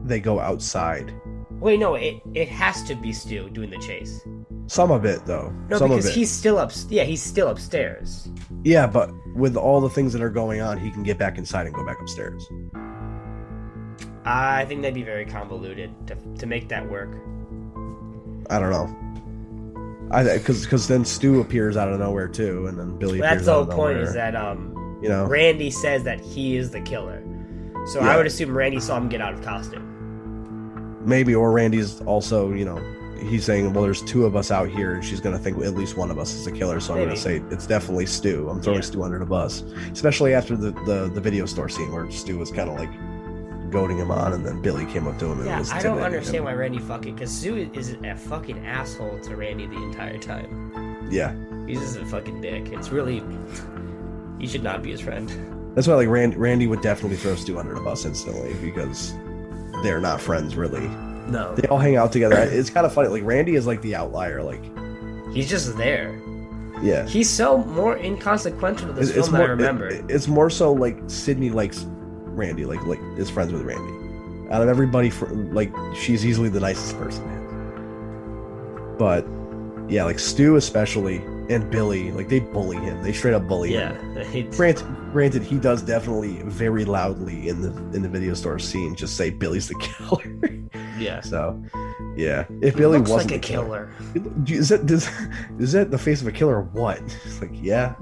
they 0.00 0.20
go 0.20 0.38
outside, 0.38 1.12
Wait, 1.60 1.80
no, 1.80 1.94
it 1.94 2.20
it 2.34 2.48
has 2.48 2.82
to 2.84 2.94
be 2.94 3.12
Stu 3.12 3.48
doing 3.50 3.70
the 3.70 3.78
chase. 3.78 4.20
some 4.66 4.90
of 4.90 5.04
it 5.04 5.24
though, 5.26 5.52
No, 5.68 5.78
some 5.78 5.88
because 5.90 6.06
of 6.06 6.10
it. 6.12 6.14
he's 6.14 6.30
still 6.30 6.58
up. 6.58 6.70
Yeah, 6.88 7.04
he's 7.04 7.22
still 7.22 7.48
upstairs. 7.48 8.28
Yeah, 8.64 8.86
but 8.86 9.10
with 9.34 9.56
all 9.56 9.80
the 9.80 9.88
things 9.90 10.12
that 10.12 10.22
are 10.22 10.30
going 10.30 10.60
on, 10.60 10.78
he 10.78 10.90
can 10.90 11.02
get 11.02 11.18
back 11.18 11.38
inside 11.38 11.66
and 11.66 11.74
go 11.74 11.84
back 11.84 12.00
upstairs. 12.00 12.46
I 14.24 14.64
think 14.66 14.82
that'd 14.82 14.94
be 14.94 15.02
very 15.02 15.24
convoluted 15.24 15.90
to 16.08 16.16
to 16.38 16.46
make 16.46 16.68
that 16.68 16.88
work. 16.88 17.10
I 18.50 18.58
don't 18.58 18.70
know. 18.70 18.94
I 20.10 20.22
because 20.38 20.64
because 20.64 20.86
then 20.88 21.04
Stu 21.04 21.40
appears 21.40 21.76
out 21.76 21.88
of 21.92 21.98
nowhere 21.98 22.28
too, 22.28 22.66
and 22.66 22.78
then 22.78 22.98
Billy. 22.98 23.18
But 23.18 23.30
that's 23.30 23.44
the 23.46 23.54
whole 23.54 23.66
point. 23.66 23.96
nowhere, 23.96 24.02
Is 24.02 24.14
that 24.14 24.36
um, 24.36 24.98
you 25.02 25.08
know? 25.08 25.24
Randy 25.26 25.70
says 25.70 26.04
that 26.04 26.20
he 26.20 26.56
is 26.56 26.70
the 26.70 26.80
killer. 26.80 27.22
So 27.92 28.00
Yeah. 28.00 28.10
I 28.10 28.16
would 28.16 28.26
assume 28.26 28.56
Randy 28.56 28.80
saw 28.80 28.96
him 28.98 29.08
get 29.08 29.20
out 29.20 29.32
of 29.34 29.42
costume. 29.42 29.86
Maybe 31.08 31.34
or 31.34 31.50
randy's 31.52 32.00
also 32.02 32.52
you 32.52 32.64
know 32.64 32.76
he's 33.18 33.44
saying 33.44 33.72
well 33.72 33.82
there's 33.82 34.02
two 34.02 34.24
of 34.26 34.36
us 34.36 34.50
out 34.50 34.68
here 34.68 34.94
and 34.94 35.04
she's 35.04 35.20
gonna 35.20 35.38
think 35.38 35.56
at 35.64 35.74
least 35.74 35.96
one 35.96 36.10
of 36.10 36.18
us 36.18 36.34
is 36.34 36.46
a 36.46 36.52
killer 36.52 36.78
so 36.78 36.94
i'm 36.94 37.00
gonna 37.02 37.16
say 37.16 37.42
it's 37.50 37.66
definitely 37.66 38.06
stu 38.06 38.48
i'm 38.48 38.60
throwing 38.62 38.78
Yeah. 38.78 38.84
stu 38.86 39.02
under 39.02 39.18
the 39.18 39.26
bus 39.26 39.62
especially 39.90 40.34
after 40.34 40.56
the 40.56 40.70
the, 40.86 41.10
the 41.12 41.20
video 41.20 41.44
store 41.46 41.68
scene 41.68 41.90
where 41.90 42.08
stu 42.12 42.38
was 42.38 42.50
kind 42.52 42.70
of 42.70 42.78
like 42.78 42.90
goading 43.72 43.98
him 43.98 44.10
on 44.12 44.34
and 44.34 44.46
then 44.46 44.62
billy 44.62 44.86
came 44.86 45.08
up 45.08 45.18
to 45.18 45.26
him 45.26 45.38
and 45.38 45.46
Yeah, 45.46 45.58
was 45.58 45.72
I 45.72 45.82
don't 45.82 45.98
understand 46.00 46.36
him. 46.36 46.44
why 46.44 46.52
Randy 46.54 46.78
fucking 46.78 47.14
because 47.14 47.30
Stu 47.32 47.68
is 47.74 47.96
a 48.04 48.14
fucking 48.14 48.64
asshole 48.64 49.18
to 49.20 49.36
Randy 49.36 49.66
the 49.66 49.82
entire 49.82 50.18
time. 50.18 51.08
yeah 51.10 51.34
He's 51.66 51.80
just 51.80 51.96
a 51.98 52.06
fucking 52.06 52.40
dick. 52.40 52.68
It's 52.72 52.88
really 52.90 53.22
he 54.38 54.46
should 54.46 54.62
not 54.62 54.82
be 54.82 54.90
his 54.92 55.00
friend. 55.02 55.28
That's 55.74 55.86
why 55.86 55.94
like 55.96 56.08
Rand, 56.08 56.34
Randy 56.36 56.66
would 56.66 56.80
definitely 56.80 57.18
throw 57.18 57.34
Stu 57.34 57.58
under 57.58 57.74
the 57.74 57.80
bus 57.82 58.06
instantly 58.06 58.54
because 58.54 59.12
they're 59.82 60.00
not 60.00 60.20
friends 60.20 60.56
really. 60.56 60.88
No, 61.28 61.54
They 61.54 61.68
all 61.68 61.78
hang 61.78 61.96
out 61.96 62.10
together. 62.12 62.36
It's 62.38 62.70
kind 62.70 62.86
of 62.86 62.92
funny. 62.94 63.08
Like 63.08 63.22
Randy 63.24 63.54
is 63.54 63.66
like 63.66 63.82
the 63.82 63.94
outlier. 63.94 64.42
Like 64.42 64.62
he's 65.34 65.48
just 65.48 65.76
there. 65.76 66.18
yeah, 66.82 67.06
He's 67.06 67.28
so 67.28 67.58
more 67.58 67.96
inconsequential 67.98 68.86
to 68.88 68.92
this 68.94 69.10
It's- 69.10 69.26
film 69.28 69.32
than 69.32 69.42
I 69.42 69.46
more. 69.46 69.56
remember. 69.56 69.88
it- 69.88 70.04
it's 70.08 70.26
more 70.28 70.48
so 70.48 70.72
like 70.72 70.96
Sidney 71.06 71.50
likes 71.50 71.84
Randy. 72.24 72.64
Like 72.64 72.82
like 72.86 73.00
is 73.18 73.28
friends 73.28 73.52
with 73.52 73.62
Randy. 73.62 73.92
Out 74.50 74.62
of 74.62 74.68
everybody, 74.68 75.10
fr- 75.10 75.26
like 75.26 75.70
she's 75.94 76.24
easily 76.24 76.48
the 76.48 76.60
nicest 76.60 76.96
person. 76.98 77.24
But 78.98 79.26
yeah, 79.90 80.04
like 80.04 80.18
Stu 80.18 80.56
especially 80.56 81.18
and 81.48 81.70
Billy, 81.70 82.12
like 82.12 82.28
they 82.28 82.40
bully 82.40 82.76
him. 82.76 83.02
They 83.02 83.12
straight 83.12 83.34
up 83.34 83.46
bully 83.48 83.74
him. 83.74 84.14
yeah, 84.16 84.24
He- 84.24 84.42
Granted, 84.56 84.86
granted, 85.12 85.42
he 85.42 85.56
does 85.58 85.82
definitely 85.82 86.42
very 86.44 86.84
loudly 86.84 87.48
in 87.48 87.60
the 87.62 87.70
in 87.96 88.02
the 88.02 88.08
video 88.08 88.34
store 88.34 88.58
scene 88.58 88.94
just 88.94 89.16
say 89.16 89.30
Billy's 89.30 89.68
the 89.68 89.74
killer. 89.80 90.58
yeah. 90.98 91.20
so, 91.20 91.62
yeah, 92.16 92.44
if 92.60 92.74
He 92.74 92.80
Billy 92.80 92.98
wasn't 93.00 93.18
like 93.18 93.30
a 93.30 93.34
the 93.34 93.38
killer, 93.38 93.90
killer. 94.14 94.32
is 94.46 94.68
that 94.68 94.86
does, 94.86 95.08
is 95.58 95.72
that 95.72 95.90
the 95.90 95.98
face 95.98 96.20
of 96.20 96.26
a 96.26 96.32
killer 96.32 96.56
or 96.56 96.62
what? 96.62 97.00
It's 97.24 97.40
like, 97.40 97.50
yeah, 97.54 97.94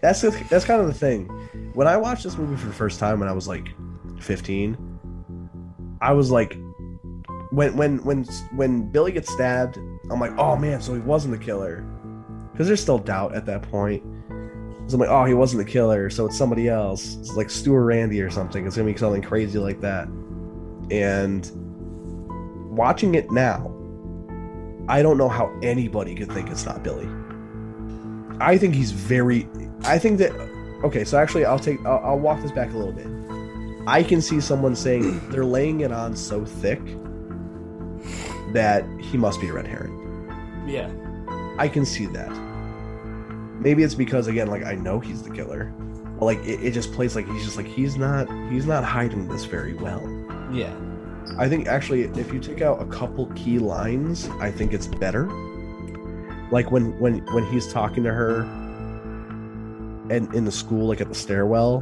that's 0.00 0.20
the, 0.20 0.30
that's 0.50 0.64
kind 0.64 0.80
of 0.80 0.86
the 0.86 0.94
thing. 0.94 1.26
When 1.74 1.86
I 1.88 1.96
watched 1.96 2.22
this 2.24 2.36
movie 2.36 2.56
for 2.56 2.66
the 2.66 2.72
first 2.74 3.00
time 3.00 3.18
when 3.20 3.28
I 3.28 3.32
was 3.32 3.48
like 3.48 3.68
15, 4.20 4.76
I 6.00 6.12
was 6.12 6.30
like, 6.30 6.56
when 7.50 7.76
when 7.76 7.98
when 8.04 8.24
when 8.54 8.90
Billy 8.90 9.12
gets 9.12 9.32
stabbed, 9.32 9.76
I'm 10.10 10.20
like, 10.20 10.32
oh 10.38 10.56
man, 10.56 10.80
so 10.80 10.94
he 10.94 11.00
wasn't 11.00 11.38
the 11.38 11.44
killer, 11.44 11.84
because 12.52 12.66
there's 12.66 12.80
still 12.80 12.98
doubt 12.98 13.34
at 13.34 13.46
that 13.46 13.62
point. 13.62 14.02
So 14.86 14.94
I'm 14.94 15.00
like, 15.00 15.08
oh, 15.08 15.24
he 15.24 15.34
wasn't 15.34 15.64
the 15.64 15.70
killer, 15.70 16.10
so 16.10 16.26
it's 16.26 16.36
somebody 16.36 16.68
else. 16.68 17.16
It's 17.16 17.34
like 17.34 17.50
Stu 17.50 17.74
or 17.74 17.84
Randy 17.84 18.20
or 18.20 18.30
something. 18.30 18.66
It's 18.66 18.76
gonna 18.76 18.92
be 18.92 18.98
something 18.98 19.22
crazy 19.22 19.58
like 19.58 19.80
that. 19.80 20.08
And 20.90 21.50
watching 22.76 23.14
it 23.14 23.30
now, 23.30 23.68
I 24.88 25.02
don't 25.02 25.16
know 25.16 25.28
how 25.28 25.56
anybody 25.62 26.14
could 26.14 26.30
think 26.30 26.50
it's 26.50 26.66
not 26.66 26.82
Billy. 26.82 27.08
I 28.40 28.58
think 28.58 28.74
he's 28.74 28.90
very. 28.90 29.48
I 29.84 29.98
think 29.98 30.18
that. 30.18 30.32
Okay, 30.84 31.04
so 31.04 31.18
actually, 31.18 31.44
I'll 31.44 31.58
take. 31.58 31.84
I'll, 31.86 32.04
I'll 32.04 32.18
walk 32.18 32.42
this 32.42 32.50
back 32.50 32.72
a 32.72 32.76
little 32.76 32.92
bit. 32.92 33.06
I 33.86 34.02
can 34.02 34.20
see 34.20 34.40
someone 34.40 34.76
saying 34.76 35.20
they're 35.30 35.44
laying 35.44 35.80
it 35.80 35.92
on 35.92 36.16
so 36.16 36.44
thick 36.44 36.80
that 38.52 38.84
he 39.00 39.16
must 39.16 39.40
be 39.40 39.48
a 39.48 39.52
red 39.52 39.66
herring. 39.66 39.98
Yeah. 40.66 40.90
I 41.58 41.68
can 41.68 41.84
see 41.84 42.06
that. 42.06 42.30
Maybe 43.60 43.82
it's 43.82 43.94
because 43.94 44.26
again, 44.26 44.48
like 44.48 44.64
I 44.64 44.74
know 44.74 44.98
he's 44.98 45.22
the 45.22 45.30
killer. 45.30 45.72
But 46.18 46.24
like 46.24 46.38
it, 46.38 46.62
it 46.62 46.70
just 46.72 46.92
plays 46.92 47.14
like 47.14 47.26
he's 47.28 47.44
just 47.44 47.56
like 47.56 47.66
he's 47.66 47.96
not 47.96 48.28
he's 48.50 48.66
not 48.66 48.84
hiding 48.84 49.28
this 49.28 49.44
very 49.44 49.74
well. 49.74 50.02
Yeah. 50.52 50.74
I 51.38 51.48
think 51.48 51.66
actually, 51.66 52.02
if 52.02 52.32
you 52.32 52.40
take 52.40 52.60
out 52.60 52.82
a 52.82 52.86
couple 52.86 53.26
key 53.34 53.58
lines, 53.58 54.28
I 54.40 54.50
think 54.50 54.72
it's 54.72 54.86
better. 54.86 55.26
Like 56.50 56.70
when 56.70 56.98
when 56.98 57.24
when 57.32 57.44
he's 57.46 57.72
talking 57.72 58.02
to 58.04 58.12
her, 58.12 58.42
and 60.10 60.32
in 60.34 60.44
the 60.44 60.52
school, 60.52 60.88
like 60.88 61.00
at 61.00 61.08
the 61.08 61.14
stairwell, 61.14 61.78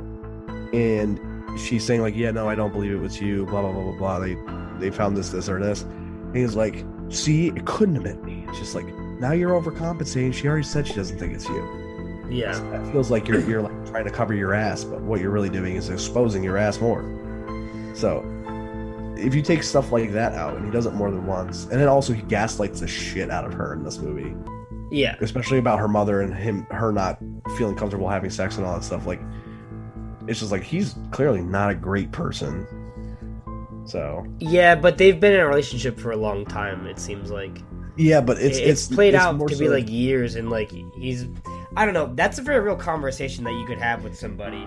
and 0.72 1.18
she's 1.58 1.84
saying 1.84 2.02
like, 2.02 2.14
"Yeah, 2.14 2.30
no, 2.30 2.48
I 2.48 2.54
don't 2.54 2.72
believe 2.72 2.92
it 2.92 3.00
was 3.00 3.20
you." 3.20 3.46
Blah 3.46 3.62
blah 3.62 3.72
blah 3.72 3.82
blah 3.82 3.98
blah. 3.98 4.18
They 4.20 4.36
they 4.78 4.90
found 4.90 5.16
this 5.16 5.30
this 5.30 5.48
or 5.48 5.58
this. 5.58 5.82
And 5.82 6.36
he's 6.36 6.54
like, 6.54 6.84
"See, 7.08 7.48
it 7.48 7.66
couldn't 7.66 7.96
have 7.96 8.04
been 8.04 8.24
me." 8.24 8.44
It's 8.48 8.58
just 8.58 8.74
like 8.74 8.86
now 9.20 9.32
you're 9.32 9.50
overcompensating. 9.60 10.32
She 10.34 10.48
already 10.48 10.64
said 10.64 10.86
she 10.86 10.94
doesn't 10.94 11.18
think 11.18 11.34
it's 11.34 11.48
you. 11.48 12.26
Yeah. 12.30 12.52
That 12.70 12.90
feels 12.92 13.10
like 13.10 13.28
you're 13.28 13.40
you're 13.48 13.62
like 13.62 13.86
trying 13.86 14.04
to 14.04 14.10
cover 14.10 14.34
your 14.34 14.54
ass, 14.54 14.84
but 14.84 15.00
what 15.02 15.20
you're 15.20 15.30
really 15.30 15.48
doing 15.50 15.76
is 15.76 15.88
exposing 15.90 16.42
your 16.42 16.56
ass 16.56 16.80
more. 16.80 17.02
So 17.94 18.24
if 19.16 19.34
you 19.34 19.42
take 19.42 19.62
stuff 19.62 19.92
like 19.92 20.12
that 20.12 20.32
out, 20.32 20.56
and 20.56 20.64
he 20.64 20.70
does 20.70 20.86
it 20.86 20.94
more 20.94 21.10
than 21.10 21.26
once, 21.26 21.64
and 21.64 21.72
then 21.80 21.88
also 21.88 22.12
he 22.12 22.22
gaslights 22.22 22.80
the 22.80 22.88
shit 22.88 23.30
out 23.30 23.44
of 23.44 23.52
her 23.52 23.74
in 23.74 23.82
this 23.84 23.98
movie, 23.98 24.34
Yeah. 24.90 25.16
especially 25.20 25.58
about 25.58 25.78
her 25.78 25.88
mother 25.88 26.22
and 26.22 26.34
him, 26.34 26.66
her 26.70 26.90
not 26.92 27.18
feeling 27.58 27.76
comfortable 27.76 28.08
having 28.08 28.30
sex 28.30 28.56
and 28.56 28.64
all 28.64 28.74
that 28.76 28.84
stuff. 28.84 29.06
Like, 29.06 29.20
it's 30.26 30.38
just 30.40 30.52
like 30.52 30.62
he's 30.62 30.94
clearly 31.10 31.42
not 31.42 31.68
a 31.70 31.74
great 31.74 32.12
person. 32.12 32.66
So 33.84 34.24
Yeah, 34.38 34.74
but 34.76 34.96
they've 34.98 35.18
been 35.18 35.32
in 35.34 35.40
a 35.40 35.46
relationship 35.46 35.98
for 35.98 36.12
a 36.12 36.16
long 36.16 36.44
time. 36.46 36.86
It 36.86 36.98
seems 36.98 37.30
like 37.30 37.58
yeah, 38.00 38.20
but 38.20 38.38
it's 38.38 38.58
it's, 38.58 38.86
played 38.88 39.14
it's 39.14 39.22
out 39.22 39.36
more 39.36 39.48
to 39.48 39.54
so- 39.54 39.60
be 39.60 39.68
like 39.68 39.90
years, 39.90 40.34
and 40.34 40.50
like 40.50 40.72
he's. 40.96 41.26
I 41.76 41.84
don't 41.84 41.94
know. 41.94 42.12
That's 42.14 42.38
a 42.38 42.42
very 42.42 42.60
real 42.60 42.76
conversation 42.76 43.44
that 43.44 43.52
you 43.52 43.64
could 43.64 43.78
have 43.78 44.02
with 44.02 44.18
somebody, 44.18 44.66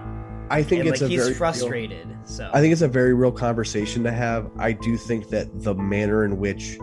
I 0.49 0.63
think 0.63 0.81
and 0.81 0.89
it's 0.89 1.01
like 1.01 1.07
a 1.07 1.11
he's 1.11 1.19
very 1.19 1.29
real- 1.31 1.37
frustrated. 1.37 2.07
So 2.25 2.49
I 2.53 2.61
think 2.61 2.71
it's 2.71 2.81
a 2.81 2.87
very 2.87 3.13
real 3.13 3.31
conversation 3.31 4.03
to 4.03 4.11
have. 4.11 4.49
I 4.57 4.71
do 4.71 4.95
think 4.97 5.29
that 5.29 5.63
the 5.63 5.73
manner 5.73 6.23
in 6.23 6.37
which 6.37 6.77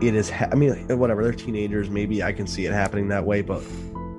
it 0.00 0.14
is, 0.14 0.30
ha- 0.30 0.48
I 0.52 0.54
mean, 0.54 0.72
whatever, 0.96 1.24
they're 1.24 1.32
teenagers. 1.32 1.90
Maybe 1.90 2.22
I 2.22 2.32
can 2.32 2.46
see 2.46 2.66
it 2.66 2.72
happening 2.72 3.08
that 3.08 3.24
way, 3.24 3.42
but 3.42 3.62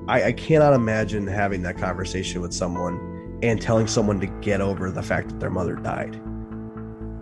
I, 0.07 0.25
I 0.25 0.32
cannot 0.34 0.73
imagine 0.73 1.27
having 1.27 1.61
that 1.61 1.77
conversation 1.77 2.41
with 2.41 2.53
someone 2.53 3.39
and 3.41 3.61
telling 3.61 3.88
someone 3.88 4.19
to 4.19 4.27
get 4.41 4.59
over 4.59 4.91
the 4.91 5.03
fact 5.03 5.30
that 5.30 5.39
their 5.39 5.49
mother 5.49 5.75
died. 5.75 6.19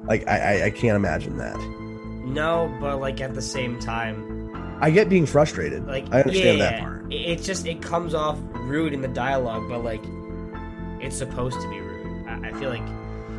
Like, 0.08 0.28
I, 0.28 0.40
I, 0.40 0.66
I 0.66 0.70
can't 0.72 0.96
imagine 0.96 1.38
that. 1.38 1.58
No, 2.34 2.76
but 2.80 3.00
like 3.00 3.22
at 3.22 3.34
the 3.34 3.42
same 3.42 3.80
time, 3.80 4.78
I 4.82 4.92
get 4.92 5.10
being 5.10 5.26
frustrated. 5.26 5.88
like 5.88 6.06
I 6.14 6.22
understand 6.22 6.58
yeah, 6.60 6.70
that 6.72 6.80
part. 6.82 7.12
it- 7.14 7.16
It's 7.16 7.46
just 7.46 7.66
it 7.66 7.82
comes 7.82 8.14
off 8.14 8.38
rude 8.54 8.94
in 8.94 9.02
the 9.02 9.08
dialogue, 9.08 9.68
but 9.70 9.84
like 9.84 10.04
it's 11.02 11.16
supposed 11.18 11.60
to 11.62 11.70
be 11.70 11.80
rude. 11.80 12.28
I, 12.28 12.50
I 12.50 12.54
feel 12.54 12.70
like 12.70 12.84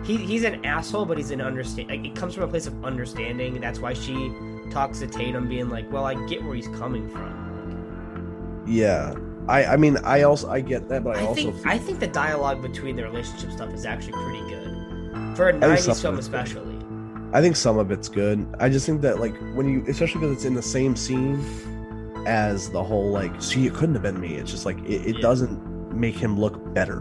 he 0.06 0.16
he's 0.16 0.44
an 0.44 0.64
asshole, 0.64 1.04
but 1.04 1.16
he's 1.18 1.30
an 1.30 1.40
understand. 1.40 1.90
Like 1.90 2.04
it 2.04 2.14
comes 2.16 2.34
from 2.34 2.44
a 2.44 2.48
place 2.48 2.66
of 2.66 2.84
understanding. 2.84 3.60
That's 3.60 3.78
why 3.80 3.92
she 3.94 4.32
talks 4.70 4.98
to 5.00 5.06
Tatum, 5.06 5.48
being 5.48 5.68
like, 5.68 5.90
"Well, 5.92 6.04
I 6.04 6.14
get 6.26 6.42
where 6.44 6.54
he's 6.54 6.68
coming 6.68 7.08
from." 7.10 8.64
Yeah. 8.66 9.14
I, 9.48 9.64
I 9.64 9.76
mean, 9.76 9.96
I 10.04 10.22
also, 10.22 10.50
I 10.50 10.60
get 10.60 10.88
that, 10.90 11.02
but 11.04 11.16
I, 11.16 11.20
I 11.20 11.24
also, 11.24 11.52
think 11.52 11.66
I 11.66 11.78
think 11.78 12.00
the 12.00 12.06
dialogue 12.06 12.60
between 12.60 12.96
the 12.96 13.02
relationship 13.02 13.50
stuff 13.52 13.72
is 13.72 13.86
actually 13.86 14.12
pretty 14.12 14.40
good 14.40 15.36
for 15.36 15.48
a 15.48 15.52
think 15.52 15.64
'90s 15.64 15.78
some 15.80 15.94
film, 15.94 16.14
of 16.14 16.18
it's 16.18 16.28
good. 16.28 16.40
especially. 16.42 16.77
I 17.32 17.40
think 17.42 17.56
some 17.56 17.78
of 17.78 17.90
it's 17.90 18.08
good. 18.08 18.46
I 18.58 18.68
just 18.68 18.86
think 18.86 19.02
that 19.02 19.20
like 19.20 19.36
when 19.54 19.68
you, 19.68 19.84
especially 19.88 20.20
because 20.20 20.36
it's 20.36 20.44
in 20.44 20.54
the 20.54 20.62
same 20.62 20.96
scene 20.96 21.44
as 22.26 22.70
the 22.70 22.82
whole 22.82 23.10
like, 23.10 23.40
see, 23.42 23.66
it 23.66 23.74
couldn't 23.74 23.94
have 23.94 24.02
been 24.02 24.20
me. 24.20 24.34
It's 24.34 24.50
just 24.50 24.64
like 24.66 24.78
it, 24.80 25.06
it 25.06 25.16
Yeah. 25.16 25.22
doesn't 25.22 25.94
make 25.94 26.14
him 26.14 26.38
look 26.38 26.74
better, 26.74 26.98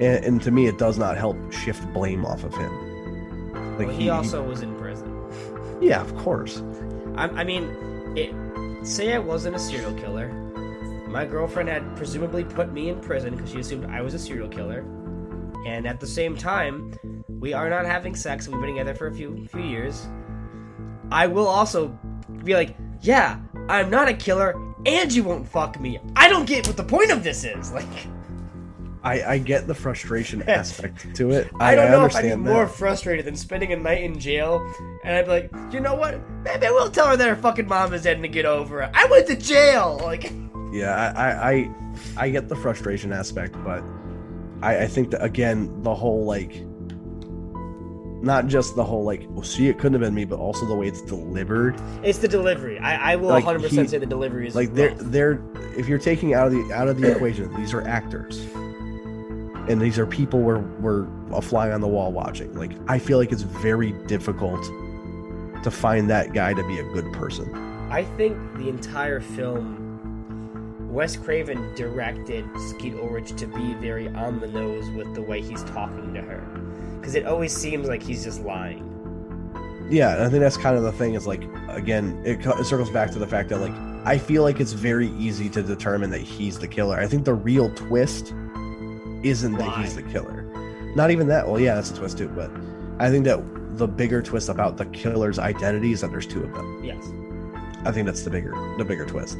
and, 0.00 0.24
and 0.24 0.42
to 0.42 0.50
me, 0.50 0.66
it 0.66 0.78
does 0.78 0.98
not 0.98 1.16
help 1.16 1.36
shift 1.52 1.90
blame 1.92 2.24
off 2.24 2.44
of 2.44 2.54
him. 2.54 2.72
Like 3.78 3.88
Well, 3.88 3.96
he, 3.96 4.08
also 4.10 4.42
was 4.42 4.62
in 4.62 4.74
prison. 4.76 5.12
yeah, 5.80 6.00
of 6.00 6.14
course, 6.16 6.62
I, 7.16 7.24
I 7.28 7.44
mean, 7.44 7.64
it, 8.16 8.34
say 8.86 9.12
I 9.14 9.18
wasn't 9.18 9.56
a 9.56 9.58
serial 9.58 9.92
killer. 9.94 10.28
My 11.08 11.24
girlfriend 11.24 11.68
had 11.68 11.96
presumably 11.96 12.44
put 12.44 12.72
me 12.72 12.90
in 12.90 13.00
prison 13.00 13.34
because 13.34 13.50
she 13.50 13.60
assumed 13.60 13.86
I 13.86 14.02
was 14.02 14.14
a 14.14 14.18
serial 14.18 14.48
killer. 14.48 14.84
And 15.66 15.86
at 15.86 16.00
the 16.00 16.06
same 16.06 16.36
time, 16.36 16.92
we 17.40 17.52
are 17.52 17.70
not 17.70 17.86
having 17.86 18.14
sex. 18.14 18.48
We've 18.48 18.60
been 18.60 18.70
together 18.70 18.94
for 18.94 19.06
a 19.06 19.14
few 19.14 19.46
few 19.46 19.62
years. 19.62 20.08
I 21.10 21.26
will 21.26 21.46
also 21.46 21.88
be 22.44 22.54
like, 22.54 22.76
yeah, 23.00 23.40
I'm 23.68 23.90
not 23.90 24.08
a 24.08 24.14
killer, 24.14 24.54
and 24.84 25.12
you 25.12 25.24
won't 25.24 25.48
fuck 25.48 25.80
me. 25.80 25.98
I 26.16 26.28
don't 26.28 26.46
get 26.46 26.66
what 26.66 26.76
the 26.76 26.84
point 26.84 27.10
of 27.10 27.22
this 27.22 27.44
is. 27.44 27.72
Like, 27.78 27.86
I 29.04 29.34
I 29.34 29.38
get 29.38 29.68
the 29.68 29.74
frustration 29.74 30.42
aspect 30.48 31.14
to 31.14 31.30
it. 31.30 31.50
I 31.60 31.76
don't 31.76 31.92
know 31.92 32.04
if 32.04 32.16
I'd 32.16 32.22
be 32.22 32.30
understand 32.32 32.42
more 32.42 32.66
that. 32.66 32.74
frustrated 32.74 33.24
than 33.26 33.36
spending 33.36 33.72
a 33.72 33.76
night 33.76 34.02
in 34.02 34.18
jail, 34.18 34.60
and 35.04 35.14
I'd 35.16 35.24
be 35.24 35.30
like, 35.30 35.50
you 35.72 35.78
know 35.78 35.94
what? 35.94 36.20
Maybe 36.42 36.66
I 36.66 36.70
will 36.72 36.90
tell 36.90 37.06
her 37.06 37.16
that 37.16 37.28
her 37.28 37.36
fucking 37.36 37.68
mom 37.68 37.94
is 37.94 38.02
dead 38.02 38.16
and 38.16 38.24
to 38.24 38.28
get 38.28 38.44
over 38.44 38.82
it. 38.82 38.90
I 38.94 39.06
went 39.06 39.26
to 39.28 39.36
jail. 39.36 40.00
Like. 40.08 40.32
Yeah, 40.72 40.94
I, 41.16 41.30
I 41.30 41.50
I 41.50 41.70
I 42.16 42.28
get 42.30 42.48
the 42.48 42.56
frustration 42.56 43.12
aspect, 43.12 43.54
but 43.64 43.82
I, 44.60 44.80
I 44.82 44.86
think 44.86 45.12
that 45.12 45.22
again, 45.22 45.82
the 45.82 45.94
whole 45.94 46.24
like 46.26 46.62
not 48.22 48.46
just 48.48 48.74
the 48.74 48.84
whole 48.84 49.04
like, 49.04 49.26
well, 49.30 49.44
see, 49.44 49.68
it 49.68 49.78
couldn't 49.78 49.92
have 49.94 50.00
been 50.00 50.14
me, 50.14 50.24
but 50.24 50.38
also 50.38 50.66
the 50.66 50.74
way 50.74 50.88
it's 50.88 51.02
delivered. 51.02 51.76
It's 52.02 52.18
the 52.18 52.28
delivery. 52.28 52.78
I, 52.80 53.12
I 53.12 53.16
will 53.16 53.28
Like, 53.28 53.44
100% 53.44 53.68
he- 53.68 53.86
say 53.86 53.98
the 53.98 54.06
delivery 54.06 54.48
is 54.48 54.54
Like 54.56 54.74
they're 54.74 54.90
rough. 54.90 54.98
they're 55.00 55.40
if 55.76 55.86
you're 55.88 55.98
taking 55.98 56.34
out 56.34 56.46
of 56.48 56.52
the 56.52 56.72
out 56.74 56.88
of 56.88 56.98
the 57.00 57.12
equation, 57.12 57.54
these 57.56 57.72
are 57.74 57.86
actors, 57.86 58.40
and 59.68 59.80
these 59.80 59.98
are 59.98 60.06
people 60.06 60.40
we're 60.40 60.58
we're 60.80 61.06
a 61.32 61.42
fly 61.42 61.70
on 61.70 61.80
the 61.80 61.86
wall 61.88 62.10
watching. 62.12 62.52
Like 62.54 62.72
I 62.88 62.98
feel 62.98 63.18
like 63.18 63.30
it's 63.32 63.42
very 63.42 63.92
difficult 64.06 64.62
to 65.62 65.70
find 65.70 66.08
that 66.10 66.32
guy 66.32 66.54
to 66.54 66.62
be 66.66 66.78
a 66.78 66.84
good 66.92 67.12
person. 67.12 67.52
I 67.90 68.04
think 68.04 68.36
the 68.56 68.68
entire 68.68 69.20
film, 69.20 70.88
Wes 70.90 71.16
Craven 71.16 71.74
directed 71.74 72.44
Skeet 72.70 72.94
Ulrich 72.94 73.34
to 73.36 73.46
be 73.46 73.74
very 73.74 74.08
on 74.08 74.40
the 74.40 74.46
nose 74.48 74.88
with 74.90 75.14
the 75.14 75.22
way 75.22 75.40
he's 75.40 75.62
talking 75.64 76.12
to 76.14 76.20
her, 76.20 76.42
because 77.00 77.14
it 77.14 77.26
always 77.26 77.56
seems 77.56 77.88
like 77.88 78.02
he's 78.02 78.24
just 78.24 78.42
lying. 78.42 78.84
Yeah, 79.90 80.14
and 80.14 80.22
I 80.22 80.28
think 80.28 80.40
that's 80.40 80.56
kind 80.56 80.76
of 80.76 80.82
the 80.82 80.92
thing. 80.92 81.14
Is 81.14 81.26
like 81.26 81.42
again, 81.68 82.20
it, 82.24 82.44
it 82.44 82.64
circles 82.64 82.90
back 82.90 83.10
to 83.12 83.18
the 83.18 83.26
fact 83.26 83.48
that 83.50 83.58
like 83.58 83.72
I 84.04 84.18
feel 84.18 84.42
like 84.42 84.60
it's 84.60 84.72
very 84.72 85.08
easy 85.18 85.48
to 85.50 85.62
determine 85.62 86.10
that 86.10 86.20
he's 86.20 86.58
the 86.58 86.68
killer. 86.68 86.98
I 86.98 87.06
think 87.06 87.24
the 87.24 87.34
real 87.34 87.70
twist 87.74 88.34
isn't 89.22 89.54
that 89.54 89.78
he's 89.78 89.94
the 89.96 90.02
killer. 90.02 90.42
not 90.94 91.10
even 91.10 91.26
that. 91.28 91.48
Well, 91.48 91.58
yeah, 91.58 91.74
that's 91.74 91.90
a 91.90 91.94
twist 91.94 92.18
too. 92.18 92.28
But 92.28 92.50
I 92.98 93.10
think 93.10 93.24
that 93.24 93.42
the 93.78 93.88
bigger 93.88 94.22
twist 94.22 94.48
about 94.48 94.76
the 94.76 94.86
killer's 94.86 95.38
identity 95.38 95.92
is 95.92 96.00
that 96.02 96.10
there's 96.10 96.26
two 96.26 96.42
of 96.42 96.52
them. 96.54 96.84
Yes. 96.84 97.04
I 97.84 97.92
think 97.92 98.06
that's 98.06 98.22
the 98.22 98.30
bigger 98.30 98.52
the 98.76 98.84
bigger 98.84 99.06
twist. 99.06 99.38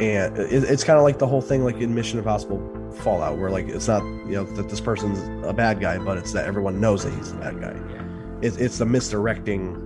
And 0.00 0.36
it, 0.36 0.64
it's 0.64 0.84
kind 0.84 0.98
of 0.98 1.04
like 1.04 1.18
the 1.18 1.26
whole 1.26 1.40
thing, 1.40 1.64
like 1.64 1.76
in 1.76 1.94
Mission 1.94 2.18
Impossible 2.18 2.58
Fallout, 2.92 3.38
where 3.38 3.50
like 3.50 3.68
it's 3.68 3.88
not 3.88 4.02
you 4.26 4.32
know 4.32 4.44
that 4.44 4.68
this 4.68 4.80
person's 4.80 5.18
a 5.46 5.52
bad 5.52 5.80
guy, 5.80 5.98
but 5.98 6.18
it's 6.18 6.32
that 6.32 6.46
everyone 6.46 6.80
knows 6.80 7.04
that 7.04 7.12
he's 7.14 7.32
the 7.32 7.38
bad 7.38 7.60
guy. 7.60 7.74
Yeah. 7.92 8.02
It, 8.42 8.60
it's 8.60 8.78
the 8.78 8.86
misdirecting 8.86 9.76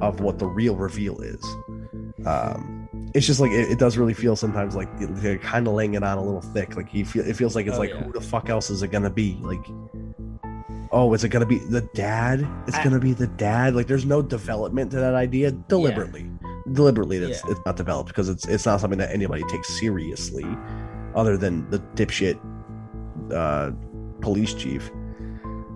of 0.00 0.20
what 0.20 0.38
the 0.38 0.46
real 0.46 0.76
reveal 0.76 1.18
is. 1.20 1.42
Um, 2.26 2.88
it's 3.14 3.26
just 3.26 3.40
like 3.40 3.50
it, 3.50 3.70
it 3.70 3.78
does 3.78 3.96
really 3.96 4.14
feel 4.14 4.36
sometimes 4.36 4.74
like 4.76 4.88
they're 4.98 5.38
kind 5.38 5.66
of 5.66 5.74
laying 5.74 5.94
it 5.94 6.02
on 6.02 6.18
a 6.18 6.22
little 6.22 6.40
thick. 6.40 6.76
Like 6.76 6.88
he 6.88 7.04
feel 7.04 7.26
it 7.26 7.34
feels 7.36 7.54
like 7.56 7.66
it's 7.66 7.76
Oh, 7.76 7.80
like 7.80 7.90
yeah. 7.90 8.02
who 8.02 8.12
the 8.12 8.20
fuck 8.20 8.48
else 8.48 8.70
is 8.70 8.82
it 8.82 8.88
gonna 8.88 9.10
be? 9.10 9.38
Like, 9.40 9.64
oh, 10.92 11.12
is 11.14 11.24
it 11.24 11.28
gonna 11.30 11.46
be 11.46 11.58
the 11.58 11.82
dad? 11.94 12.46
It's 12.66 12.76
I- 12.76 12.84
gonna 12.84 12.98
be 13.00 13.12
the 13.14 13.26
dad. 13.26 13.74
Like, 13.74 13.86
there's 13.86 14.04
no 14.04 14.20
development 14.22 14.90
to 14.92 14.98
that 14.98 15.14
idea 15.14 15.50
deliberately. 15.52 16.30
Deliberately, 16.72 17.16
it's, 17.16 17.42
Yeah. 17.44 17.52
it's 17.52 17.60
not 17.64 17.76
developed 17.76 18.08
because 18.08 18.28
it's 18.28 18.46
it's 18.46 18.66
not 18.66 18.80
something 18.80 18.98
that 18.98 19.10
anybody 19.10 19.42
takes 19.44 19.68
seriously, 19.80 20.44
other 21.18 21.36
than 21.36 21.68
the 21.68 21.80
dipshit 21.96 22.38
uh, 23.34 23.72
police 24.20 24.54
chief. 24.54 24.90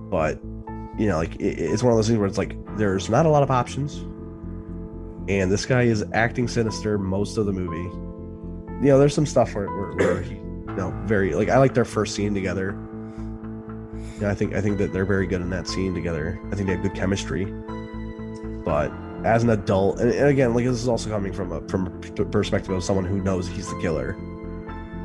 But 0.09 0.41
you 0.99 1.09
know, 1.09 1.17
like 1.17 1.35
it, 1.37 1.59
it's 1.59 1.83
one 1.83 1.93
of 1.93 1.99
those 1.99 2.07
things 2.07 2.19
where 2.19 2.29
it's 2.29 2.39
like 2.39 2.55
there's 2.77 3.11
not 3.11 3.27
a 3.27 3.29
lot 3.29 3.43
of 3.43 3.51
options, 3.51 3.97
and 5.29 5.51
this 5.51 5.67
guy 5.67 5.83
is 5.83 6.05
acting 6.13 6.47
sinister 6.47 6.97
most 6.97 7.37
of 7.39 7.47
the 7.47 7.53
movie. 7.53 7.89
You 8.85 8.93
know, 8.93 8.99
there's 8.99 9.15
some 9.15 9.27
stuff 9.27 9.55
where, 9.55 9.67
where, 9.67 9.93
where 9.93 10.23
he, 10.23 10.35
you 10.35 10.77
know, 10.77 10.95
very 11.07 11.35
like 11.35 11.49
I 11.49 11.59
like 11.59 11.75
their 11.75 11.85
first 11.85 12.15
scene 12.15 12.35
together. 12.35 12.79
I 14.25 14.35
think 14.35 14.55
I 14.55 14.61
think 14.61 14.79
that 14.79 14.93
they're 14.93 15.05
very 15.05 15.27
good 15.27 15.41
in 15.41 15.51
that 15.51 15.67
scene 15.67 15.93
together. 15.93 16.41
I 16.53 16.55
think 16.55 16.69
they 16.69 16.75
have 16.75 16.83
good 16.83 16.95
chemistry. 16.95 17.47
But 18.65 18.93
as 19.25 19.43
an 19.43 19.51
adult, 19.51 19.99
and, 19.99 20.13
and 20.13 20.29
again, 20.29 20.55
like 20.55 20.65
this 20.67 20.81
is 20.81 20.89
also 20.89 21.11
coming 21.11 21.33
from 21.33 21.51
a 21.51 21.67
from 21.69 21.87
a 21.87 22.25
perspective 22.27 22.71
of 22.71 22.85
someone 22.85 23.05
who 23.05 23.21
knows 23.21 23.49
he's 23.49 23.69
the 23.69 23.81
killer. 23.81 24.17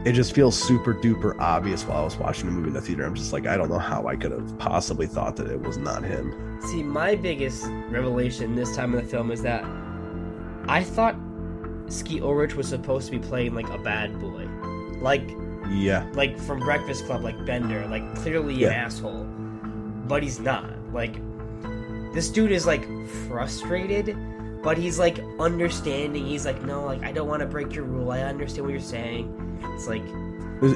It 0.07 0.13
just 0.13 0.33
feels 0.33 0.57
super 0.57 0.93
duper 0.93 1.37
obvious 1.37 1.83
while 1.85 1.97
I 1.99 2.03
was 2.05 2.15
watching 2.15 2.45
the 2.45 2.53
movie 2.53 2.69
in 2.69 2.73
the 2.73 2.79
theater. 2.79 3.05
I'm 3.05 3.13
just 3.13 3.33
like, 3.33 3.45
I 3.45 3.57
don't 3.57 3.67
know 3.69 3.77
how 3.77 4.07
I 4.07 4.15
could 4.15 4.31
have 4.31 4.57
possibly 4.57 5.05
thought 5.05 5.35
that 5.35 5.51
it 5.51 5.59
was 5.59 5.77
not 5.77 6.01
him. 6.01 6.57
See, 6.61 6.81
my 6.81 7.15
biggest 7.15 7.65
revelation 7.89 8.55
this 8.55 8.73
time 8.73 8.93
in 8.95 9.03
the 9.03 9.05
film 9.11 9.31
is 9.31 9.41
that 9.41 9.65
I 10.69 10.81
thought 10.81 11.17
Skeet 11.89 12.21
Ulrich 12.21 12.55
was 12.55 12.69
supposed 12.69 13.11
to 13.11 13.19
be 13.19 13.19
playing 13.19 13.53
like 13.53 13.67
a 13.69 13.77
bad 13.79 14.17
boy, 14.21 14.47
like 15.01 15.29
Yeah, 15.71 16.09
like 16.13 16.39
from 16.39 16.59
Breakfast 16.61 17.05
Club, 17.05 17.21
like 17.21 17.45
Bender, 17.45 17.85
like 17.87 18.15
clearly 18.15 18.53
Yeah. 18.53 18.67
an 18.69 18.73
asshole, 18.75 19.25
but 20.07 20.23
he's 20.23 20.39
not. 20.39 20.71
Like 20.93 21.17
this 22.13 22.29
dude 22.29 22.53
is 22.53 22.65
like 22.65 22.87
frustrated, 23.27 24.15
but 24.67 24.77
he's 24.77 24.99
like 24.99 25.17
understanding. 25.39 26.25
He's 26.25 26.45
like, 26.45 26.61
no, 26.63 26.83
like 26.83 27.01
I 27.01 27.13
don't 27.13 27.29
want 27.29 27.39
to 27.39 27.45
break 27.47 27.73
your 27.73 27.85
rule. 27.85 28.11
I 28.11 28.19
understand 28.19 28.65
what 28.65 28.71
you're 28.73 28.81
saying. 28.81 29.23
It's 29.75 29.87
like 29.87 30.03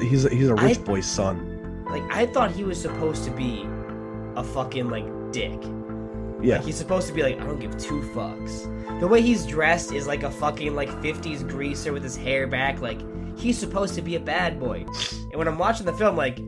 he's 0.00 0.26
he's 0.32 0.48
a 0.48 0.54
rich 0.54 0.78
I- 0.78 0.82
boy's 0.82 1.04
son. 1.04 1.84
like 1.90 2.02
I 2.10 2.24
thought 2.24 2.52
he 2.52 2.64
was 2.64 2.80
supposed 2.80 3.22
to 3.24 3.30
be 3.30 3.66
a 4.34 4.42
fucking 4.42 4.88
like 4.88 5.04
dick. 5.30 5.60
Yeah, 6.40 6.56
Like, 6.56 6.64
he's 6.64 6.76
supposed 6.76 7.06
to 7.08 7.12
be 7.12 7.22
like, 7.22 7.38
I 7.38 7.44
don't 7.44 7.60
give 7.60 7.76
two 7.76 8.00
fucks. 8.14 8.54
The 8.98 9.06
way 9.06 9.20
he's 9.20 9.44
dressed 9.44 9.92
is 9.92 10.06
like 10.06 10.22
a 10.22 10.30
fucking 10.30 10.74
like 10.74 10.88
50s 11.02 11.46
greaser 11.46 11.92
with 11.92 12.02
his 12.02 12.16
hair 12.16 12.46
back. 12.46 12.80
Like, 12.80 12.98
he's 13.38 13.58
supposed 13.58 13.94
to 13.96 14.00
be 14.00 14.16
a 14.16 14.20
bad 14.20 14.58
boy. 14.58 14.86
And 15.30 15.34
when 15.34 15.46
I'm 15.48 15.58
watching 15.58 15.84
the 15.84 15.92
film, 15.92 16.16
like, 16.16 16.38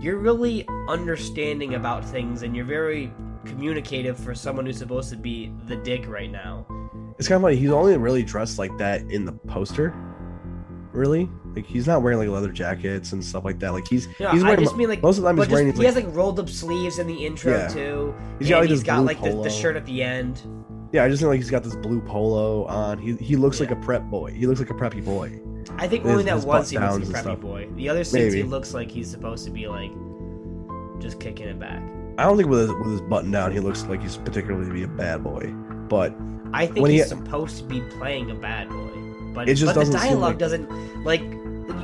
you're 0.00 0.18
really 0.18 0.66
understanding 0.88 1.74
about 1.74 2.04
things 2.04 2.42
and 2.42 2.56
you're 2.56 2.66
very 2.66 3.12
communicative 3.44 4.18
for 4.18 4.34
someone 4.34 4.66
who's 4.66 4.78
supposed 4.78 5.10
to 5.10 5.16
be 5.16 5.52
the 5.66 5.76
dick 5.76 6.06
right 6.08 6.30
now. 6.30 6.66
it's 7.18 7.28
kind 7.28 7.36
of 7.36 7.42
like 7.42 7.58
he's 7.58 7.70
only 7.70 7.96
really 7.96 8.22
dressed 8.22 8.58
like 8.58 8.76
that 8.78 9.02
in 9.10 9.24
the 9.24 9.32
poster. 9.32 9.94
Really, 10.92 11.28
like 11.56 11.66
he's 11.66 11.88
not 11.88 12.02
wearing 12.02 12.18
like 12.20 12.28
leather 12.28 12.52
jackets 12.52 13.12
and 13.12 13.24
stuff 13.24 13.44
like 13.44 13.58
that. 13.58 13.72
Like 13.72 13.86
he's 13.88 14.06
No, 14.20 14.28
he's 14.30 14.44
I 14.44 14.46
wearing 14.50 14.62
just 14.64 14.76
mean 14.76 14.88
like, 14.88 15.02
most 15.02 15.16
of 15.18 15.24
the 15.24 15.28
time 15.28 15.36
he's 15.38 15.48
wearing 15.48 15.66
just, 15.68 15.78
he 15.80 15.84
has 15.86 15.96
like 15.96 16.06
rolled 16.14 16.38
up 16.38 16.48
sleeves 16.48 17.00
in 17.00 17.08
the 17.08 17.26
intro 17.26 17.52
Yeah. 17.52 17.66
too. 17.66 18.14
He's 18.38 18.48
got, 18.48 18.60
like, 18.60 18.68
he's 18.70 18.82
got 18.84 19.04
like 19.04 19.20
the, 19.20 19.42
the 19.42 19.50
shirt 19.50 19.74
at 19.74 19.84
the 19.86 20.02
end. 20.04 20.40
Yeah, 20.92 21.02
I 21.02 21.08
just 21.08 21.20
think 21.20 21.30
like 21.30 21.40
he's 21.40 21.50
got 21.50 21.64
this 21.64 21.74
blue 21.74 22.00
polo 22.00 22.64
on. 22.66 22.98
He 22.98 23.14
he 23.16 23.34
looks 23.34 23.58
like 23.58 23.72
a 23.72 23.76
prep 23.76 24.04
boy. 24.04 24.30
He 24.32 24.46
looks 24.46 24.60
like 24.60 24.70
a 24.70 24.74
preppy 24.74 25.04
boy. 25.04 25.40
I 25.78 25.88
think 25.88 26.04
His- 26.04 26.12
only 26.12 26.22
that 26.24 26.36
his 26.36 26.44
one 26.46 26.64
scene 26.64 26.80
looks 26.80 27.08
like 27.10 27.26
and 27.26 27.38
preppy 27.38 27.40
boy. 27.40 27.68
The 27.74 27.88
other 27.88 28.04
scenes 28.04 28.32
he 28.32 28.44
looks 28.44 28.72
like 28.72 28.88
he's 28.88 29.10
supposed 29.10 29.44
to 29.46 29.50
be 29.50 29.66
like 29.66 29.90
just 31.00 31.18
kicking 31.18 31.48
it 31.48 31.58
back. 31.58 31.82
I 32.18 32.24
don't 32.24 32.36
think 32.36 32.48
with 32.48 32.60
his, 32.60 32.72
with 32.72 32.90
his 32.92 33.00
button 33.00 33.30
down, 33.30 33.52
he 33.52 33.60
looks 33.60 33.84
like 33.86 34.00
he's 34.02 34.16
particularly 34.16 34.66
to 34.66 34.72
be 34.72 34.82
a 34.84 34.88
bad 34.88 35.24
boy. 35.24 35.52
But 35.88 36.14
I 36.52 36.66
think 36.66 36.80
When 36.82 36.90
he- 36.92 36.98
he's 36.98 37.08
supposed 37.08 37.58
to 37.58 37.64
be 37.64 37.80
playing 37.98 38.30
a 38.30 38.34
bad 38.34 38.68
boy, 38.68 38.90
but 39.34 39.48
It 39.48 39.54
just 39.56 39.74
but 39.74 39.84
the 39.84 39.92
dialogue 39.92 40.20
like- 40.22 40.38
doesn't 40.38 41.04
like. 41.04 41.22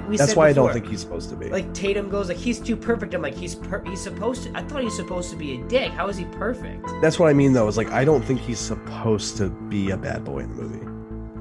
We 0.09 0.16
that's 0.16 0.35
why 0.37 0.49
I 0.49 0.53
don't 0.53 0.72
think 0.72 0.87
he's 0.89 1.01
supposed 1.01 1.31
to 1.31 1.37
be. 1.37 1.49
like 1.49 1.72
Tatum 1.72 2.09
goes 2.11 2.28
like 2.28 2.37
he's 2.37 2.59
too 2.59 2.76
perfect. 2.76 3.14
I'm 3.14 3.22
like 3.22 3.35
he's 3.35 3.55
per- 3.55 3.83
he's 3.87 4.01
supposed 4.01 4.43
to. 4.43 4.51
I 4.59 4.62
thought 4.62 4.83
he's 4.83 4.95
supposed 4.97 5.31
to 5.31 5.37
be 5.37 5.55
a 5.61 5.62
dick. 5.68 5.91
How 5.93 6.09
is 6.09 6.16
he 6.16 6.24
perfect? 6.26 6.85
that's 7.01 7.18
what 7.18 7.28
I 7.28 7.33
mean 7.33 7.53
though. 7.53 7.66
Is 7.68 7.76
like 7.76 7.91
I 7.93 8.05
don't 8.05 8.24
think 8.24 8.41
he's 8.41 8.59
supposed 8.59 9.37
to 9.39 9.49
be 9.49 9.91
a 9.91 9.97
bad 9.97 10.24
boy 10.24 10.41
in 10.41 10.55
the 10.57 10.62
movie. 10.62 10.87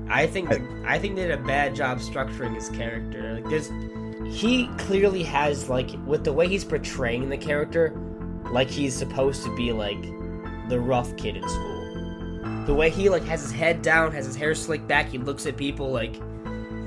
I 0.09 0.25
think 0.27 0.49
I, 0.87 0.97
think 0.97 1.15
they 1.15 1.23
did 1.27 1.31
a 1.31 1.43
bad 1.43 1.75
job 1.75 1.99
structuring 1.99 2.55
his 2.55 2.69
character. 2.69 3.33
Like 3.33 3.49
there's 3.49 3.71
he 4.31 4.67
clearly 4.77 5.23
has 5.23 5.67
like 5.69 5.89
with 6.05 6.23
the 6.23 6.33
way 6.33 6.47
he's 6.47 6.63
portraying 6.63 7.27
the 7.29 7.37
character, 7.37 7.93
like 8.51 8.69
he's 8.69 8.95
supposed 8.95 9.43
to 9.43 9.55
be 9.55 9.71
like 9.71 10.01
the 10.69 10.79
rough 10.79 11.15
kid 11.17 11.37
in 11.37 11.47
school. 11.47 12.65
The 12.65 12.73
way 12.73 12.89
he 12.89 13.09
like 13.09 13.23
has 13.23 13.41
his 13.41 13.51
head 13.51 13.81
down, 13.81 14.11
has 14.11 14.25
his 14.25 14.35
hair 14.35 14.53
slicked 14.53 14.87
back, 14.87 15.09
he 15.09 15.17
looks 15.17 15.45
at 15.45 15.57
people 15.57 15.91
like 15.91 16.19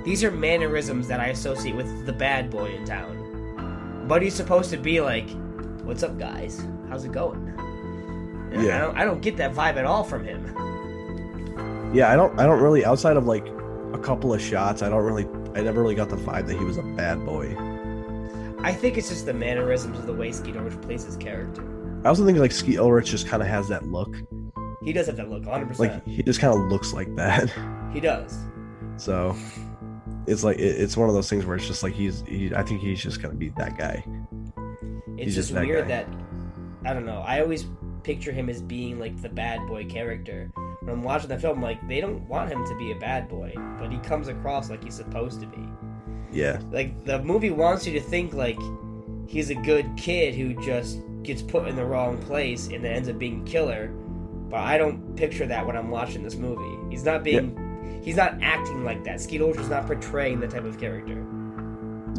these 0.04 0.24
are 0.24 0.30
mannerisms 0.30 1.06
that 1.08 1.20
I 1.20 1.26
associate 1.28 1.76
with 1.76 2.06
the 2.06 2.12
bad 2.12 2.50
boy 2.50 2.74
in 2.74 2.84
town. 2.84 4.04
But 4.08 4.22
he's 4.22 4.34
supposed 4.34 4.70
to 4.70 4.76
be 4.76 5.00
like, 5.00 5.30
"What's 5.84 6.02
up, 6.02 6.18
guys? 6.18 6.66
How's 6.88 7.04
it 7.04 7.12
going?" 7.12 7.54
And 8.52 8.62
Yeah. 8.62 8.76
I 8.76 8.80
don't, 8.80 8.98
I 8.98 9.04
don't 9.04 9.22
get 9.22 9.36
that 9.38 9.54
vibe 9.54 9.76
at 9.76 9.84
all 9.84 10.04
from 10.04 10.24
him. 10.24 10.44
Yeah, 11.94 12.10
I 12.10 12.16
don't. 12.16 12.38
I 12.38 12.46
don't 12.46 12.60
really. 12.60 12.84
Outside 12.84 13.16
of 13.16 13.26
like 13.26 13.46
a 13.92 13.98
couple 13.98 14.32
of 14.32 14.40
shots, 14.40 14.82
I 14.82 14.88
don't 14.88 15.04
really. 15.04 15.26
I 15.54 15.62
never 15.62 15.82
really 15.82 15.94
got 15.94 16.08
the 16.08 16.16
vibe 16.16 16.46
that 16.46 16.56
he 16.56 16.64
was 16.64 16.78
a 16.78 16.82
bad 16.82 17.24
boy. 17.24 17.54
I 18.64 18.72
think 18.72 18.96
it's 18.96 19.08
just 19.08 19.26
the 19.26 19.34
mannerisms 19.34 19.98
of 19.98 20.06
the 20.06 20.12
way 20.12 20.32
Skeet 20.32 20.56
Ulrich 20.56 20.80
plays 20.80 21.04
his 21.04 21.16
character. 21.16 21.62
I 22.04 22.08
also 22.08 22.24
think 22.24 22.38
like 22.38 22.52
Skeet 22.52 22.78
Ulrich 22.78 23.10
just 23.10 23.26
kind 23.26 23.42
of 23.42 23.48
has 23.48 23.68
that 23.68 23.86
look. 23.86 24.14
He 24.84 24.92
does 24.92 25.06
have 25.06 25.16
that 25.16 25.30
look, 25.30 25.44
100%. 25.44 25.78
Like 25.78 26.06
he 26.06 26.22
just 26.22 26.40
kind 26.40 26.52
of 26.52 26.70
looks 26.70 26.92
like 26.92 27.14
that. 27.16 27.52
he 27.92 28.00
does. 28.00 28.38
So 28.96 29.36
it's 30.26 30.44
like 30.44 30.58
it, 30.58 30.80
it's 30.80 30.96
one 30.96 31.08
of 31.08 31.14
those 31.14 31.28
things 31.30 31.44
where 31.44 31.56
it's 31.56 31.66
just 31.66 31.82
like 31.82 31.92
he's. 31.94 32.22
He, 32.26 32.54
I 32.54 32.62
think 32.62 32.80
he's 32.80 33.00
just 33.02 33.22
gonna 33.22 33.34
be 33.34 33.50
that 33.50 33.78
guy. 33.78 34.04
It's 35.16 35.26
He's 35.26 35.34
just, 35.34 35.48
just 35.48 35.54
that 35.54 35.66
weird 35.66 35.88
guy. 35.88 36.04
that 36.04 36.08
I 36.84 36.92
don't 36.92 37.06
know. 37.06 37.20
I 37.20 37.40
always 37.40 37.66
picture 38.02 38.32
him 38.32 38.48
as 38.48 38.60
being 38.60 38.98
like 38.98 39.20
the 39.22 39.28
bad 39.28 39.66
boy 39.68 39.84
character. 39.84 40.50
When 40.80 40.90
I'm 40.90 41.02
watching 41.02 41.28
the 41.28 41.38
film, 41.38 41.62
like 41.62 41.86
they 41.88 42.00
don't 42.00 42.26
want 42.28 42.50
him 42.50 42.66
to 42.66 42.76
be 42.76 42.90
a 42.90 42.96
bad 42.96 43.28
boy, 43.28 43.52
but 43.78 43.90
he 43.92 43.98
comes 43.98 44.28
across 44.28 44.70
like 44.70 44.82
he's 44.82 44.94
supposed 44.94 45.40
to 45.40 45.46
be. 45.46 45.68
Yeah. 46.33 46.61
Like 46.70 47.05
the 47.05 47.22
movie 47.22 47.51
wants 47.51 47.87
you 47.87 47.93
to 47.95 48.01
think 48.01 48.33
like 48.33 48.59
he's 49.26 49.51
a 49.51 49.55
good 49.55 49.91
kid 49.97 50.35
who 50.35 50.55
just 50.64 50.99
gets 51.22 51.43
put 51.43 51.68
in 51.68 51.76
the 51.76 51.85
wrong 51.85 52.18
place 52.18 52.66
and 52.68 52.85
then 52.85 52.93
ends 52.93 53.09
up 53.09 53.18
being 53.18 53.43
a 53.43 53.45
killer. 53.45 53.89
But 54.49 54.61
I 54.61 54.76
don't 54.76 55.16
picture 55.16 55.47
that 55.47 55.66
when 55.66 55.76
I'm 55.76 55.91
watching 55.91 56.22
this 56.22 56.35
movie. 56.35 56.91
He's 56.91 57.05
not 57.05 57.22
being 57.22 58.01
he's 58.03 58.16
not 58.16 58.37
acting 58.43 58.85
like 58.85 59.05
that. 59.05 59.20
Skeet 59.20 59.41
Ulrich's 59.41 59.68
not 59.68 59.87
portraying 59.87 60.41
that 60.41 60.51
type 60.51 60.64
of 60.64 60.78
character. 60.78 61.24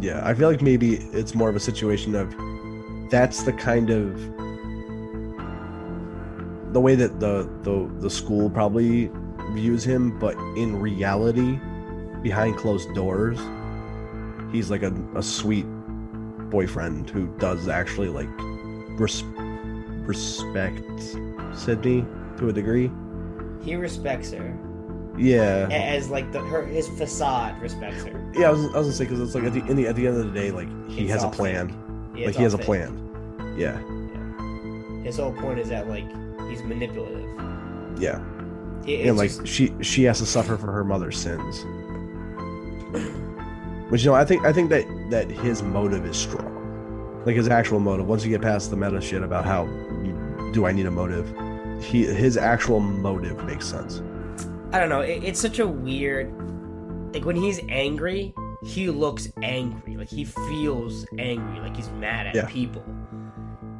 Yeah, 0.02 0.22
I 0.28 0.34
feel 0.34 0.50
like 0.50 0.62
maybe 0.62 0.96
it's 1.14 1.36
more 1.36 1.50
of 1.50 1.56
a 1.56 1.60
situation 1.60 2.16
of 2.16 2.34
that's 3.10 3.44
the 3.44 3.54
kind 3.54 3.90
of 3.90 4.18
the 6.74 6.82
way 6.82 6.96
that 6.96 7.20
the 7.20 7.50
the 7.62 7.90
the 8.00 8.10
school 8.10 8.50
probably 8.50 9.12
views 9.52 9.84
him, 9.84 10.18
but 10.18 10.36
in 10.58 10.76
reality, 10.76 11.60
behind 12.22 12.58
closed 12.58 12.94
doors, 12.96 13.40
he's 14.54 14.72
like 14.72 14.84
a, 14.84 14.94
a 15.16 15.22
sweet 15.24 15.66
boyfriend 16.50 17.10
who 17.10 17.28
does 17.40 17.68
actually 17.68 18.08
like 18.08 18.30
res- 19.00 19.24
respect 20.06 20.82
Sidney 21.54 22.06
to 22.38 22.48
a 22.50 22.54
degree. 22.54 22.90
He 23.62 23.76
respects 23.76 24.32
her. 24.32 24.58
Yeah, 25.18 25.68
as 25.72 26.10
like 26.10 26.32
the 26.32 26.40
her 26.40 26.66
his 26.66 26.88
facade 26.88 27.62
respects 27.62 28.04
her. 28.04 28.32
yeah. 28.34 28.48
I 28.48 28.52
was, 28.52 28.62
I 28.62 28.66
was 28.66 28.74
gonna 28.88 28.92
say 28.94 29.04
because 29.06 29.20
it's 29.20 29.36
like 29.36 29.44
at 29.44 29.54
the, 29.54 29.64
in 29.66 29.76
the 29.76 29.88
at 29.88 29.96
the 29.96 30.08
end 30.08 30.18
of 30.18 30.26
the 30.26 30.32
day, 30.32 30.50
like 30.52 30.68
he 30.90 31.04
It's 31.04 31.12
has 31.12 31.24
a 31.24 31.30
plan. 31.30 31.76
Yeah, 32.16 32.28
like 32.28 32.36
he 32.36 32.44
has 32.44 32.54
all 32.56 32.62
a 32.62 32.64
plan. 32.64 33.00
Yeah, 33.58 33.78
His 35.04 35.18
whole 35.18 35.34
point 35.34 35.60
is 35.60 35.70
that 35.70 35.88
like 35.88 36.06
he's 36.50 36.64
manipulative. 36.64 37.30
yeah. 38.00 38.24
It- 38.88 39.08
and 39.08 39.18
like 39.18 39.30
just- 39.30 39.48
she 39.48 39.72
she 39.82 40.04
has 40.06 40.18
to 40.20 40.26
suffer 40.26 40.58
for 40.58 40.72
her 40.72 40.84
mother's 40.84 41.18
sins 41.18 41.64
which 43.94 44.04
you 44.04 44.10
know 44.10 44.16
i 44.16 44.26
think 44.26 44.44
i 44.44 44.52
think 44.52 44.70
that 44.70 44.86
that 45.10 45.30
his 45.30 45.62
motive 45.62 46.06
is 46.06 46.18
strong 46.18 46.54
like 47.26 47.36
his 47.36 47.48
actual 47.48 47.80
motive. 47.80 48.08
Once 48.08 48.24
you 48.24 48.30
get 48.30 48.42
past 48.42 48.70
the 48.70 48.76
meta 48.76 49.00
shit 49.00 49.24
about 49.24 49.46
how 49.46 49.66
do 50.52 50.66
I 50.66 50.72
need 50.72 50.86
a 50.86 50.92
motive, 50.92 51.34
he 51.84 52.06
his 52.06 52.38
actual 52.38 52.80
motive 52.80 53.44
makes 53.46 53.66
sense. 53.66 54.02
I 54.72 54.80
don't 54.80 54.90
know. 54.90 55.02
It, 55.02 55.24
it's 55.24 55.40
such 55.40 55.60
a 55.60 55.68
weird. 55.68 56.34
Like 57.14 57.26
when 57.26 57.36
he's 57.36 57.62
angry, 57.70 58.34
he 58.66 58.90
looks 58.90 59.30
angry. 59.42 59.96
Like 59.96 60.10
he 60.10 60.26
feels 60.26 61.06
angry. 61.18 61.60
Like 61.60 61.76
he's 61.76 61.90
mad 61.92 62.28
at 62.28 62.36
Yeah. 62.36 62.46
people. 62.48 62.84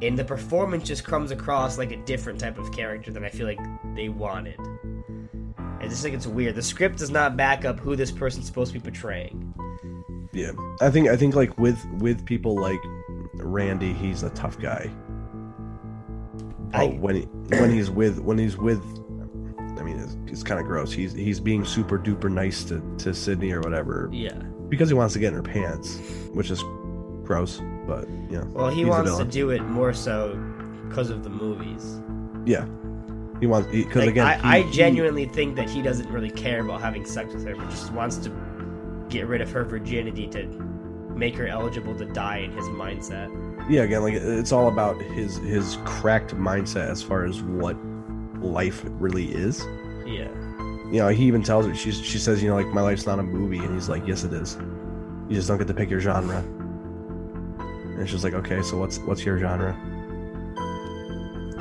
And 0.02 0.18
the 0.18 0.24
performance 0.24 0.84
just 0.84 1.04
comes 1.04 1.30
across 1.30 1.78
like 1.78 1.92
a 1.92 1.96
different 1.96 2.38
type 2.40 2.58
of 2.58 2.72
character 2.72 3.10
than 3.10 3.24
I 3.24 3.28
feel 3.28 3.46
like 3.46 3.60
they 3.94 4.08
wanted. 4.08 4.58
I 5.80 5.86
just 5.88 6.02
think 6.02 6.14
it's 6.14 6.26
weird. 6.26 6.54
The 6.54 6.62
script 6.62 6.98
does 6.98 7.10
not 7.10 7.36
back 7.36 7.64
up 7.64 7.78
who 7.78 7.94
this 7.94 8.10
person's 8.10 8.46
supposed 8.46 8.72
to 8.72 8.78
be 8.78 8.82
portraying. 8.82 9.54
Yeah, 10.34 10.50
I 10.80 10.90
think 10.90 11.08
I 11.08 11.16
think 11.16 11.34
like 11.34 11.56
with 11.58 11.82
with 11.98 12.24
people 12.26 12.56
like 12.56 12.80
Randy, 13.34 13.92
he's 13.92 14.22
a 14.22 14.30
tough 14.30 14.58
guy. 14.58 14.90
I- 16.72 16.86
Oh, 16.86 16.88
when 16.96 17.14
he, 17.14 17.22
when 17.58 17.70
he's 17.70 17.88
with 17.90 18.18
when 18.18 18.36
he's 18.36 18.56
with, 18.56 18.82
I 19.78 19.82
mean, 19.84 19.98
it's, 20.00 20.16
it's 20.26 20.42
kind 20.42 20.58
of 20.60 20.66
gross. 20.66 20.92
He's 20.92 21.12
he's 21.12 21.38
being 21.38 21.64
super 21.64 21.98
duper 21.98 22.30
nice 22.30 22.64
to 22.64 22.82
to 22.98 23.14
Sidney 23.14 23.52
or 23.52 23.60
whatever 23.60 24.08
Yeah. 24.12 24.34
because 24.68 24.88
he 24.88 24.94
wants 24.94 25.14
to 25.14 25.20
get 25.20 25.28
in 25.28 25.34
her 25.34 25.42
pants, 25.42 25.98
which 26.32 26.50
is 26.50 26.62
gross. 27.22 27.60
But 27.86 28.08
yeah, 28.28 28.42
Well, 28.52 28.70
he 28.70 28.84
wants 28.84 29.16
to 29.18 29.24
do 29.24 29.50
it 29.50 29.62
more 29.62 29.92
so 29.92 30.34
because 30.88 31.10
of 31.10 31.22
the 31.22 31.30
movies. 31.30 32.00
yeah, 32.44 32.66
he 33.38 33.46
wants 33.46 33.70
because 33.70 33.94
Like, 33.96 34.08
again, 34.08 34.26
I, 34.26 34.34
he- 34.60 34.66
I 34.66 34.70
genuinely 34.72 35.26
think 35.26 35.54
that 35.56 35.70
he 35.70 35.80
doesn't 35.80 36.10
really 36.10 36.30
care 36.30 36.60
about 36.60 36.80
having 36.80 37.04
sex 37.04 37.34
with 37.34 37.46
her, 37.46 37.54
but 37.54 37.70
just 37.70 37.92
wants 37.92 38.16
to 38.18 38.30
get 39.14 39.26
rid 39.26 39.40
of 39.40 39.50
her 39.50 39.64
virginity 39.64 40.26
to 40.28 40.44
make 41.14 41.36
her 41.36 41.46
eligible 41.46 41.94
to 41.96 42.04
die 42.06 42.38
in 42.38 42.50
his 42.52 42.66
mindset. 42.66 43.28
yeah 43.70 43.82
again 43.82 44.02
like 44.02 44.14
it's 44.14 44.52
all 44.52 44.68
about 44.68 45.00
his 45.00 45.36
his 45.38 45.78
cracked 45.84 46.34
mindset 46.34 46.90
as 46.90 47.02
far 47.02 47.24
as 47.24 47.40
what 47.42 47.76
life 48.40 48.84
really 48.84 49.26
is. 49.32 49.64
Yeah. 50.06 50.28
you 50.92 50.98
know, 51.00 51.08
he 51.08 51.24
even 51.24 51.42
tells 51.42 51.66
her, 51.66 51.74
she's, 51.74 51.98
she 51.98 52.18
says, 52.18 52.42
you 52.42 52.50
know, 52.50 52.56
like, 52.56 52.66
my 52.66 52.82
life's 52.82 53.06
not 53.06 53.18
a 53.18 53.22
movie. 53.22 53.56
And 53.58 53.72
he's 53.72 53.88
like, 53.88 54.06
yes, 54.06 54.22
it 54.22 54.34
is. 54.34 54.58
You 55.28 55.36
just 55.36 55.48
don't 55.48 55.56
get 55.56 55.66
to 55.68 55.72
pick 55.74 55.88
your 55.88 56.00
genre. 56.00 56.44
And 57.96 58.06
she's 58.08 58.22
like, 58.22 58.34
okay, 58.34 58.60
so 58.60 58.76
what's 58.76 58.98
what's 58.98 59.24
your 59.24 59.38
genre? 59.38 59.72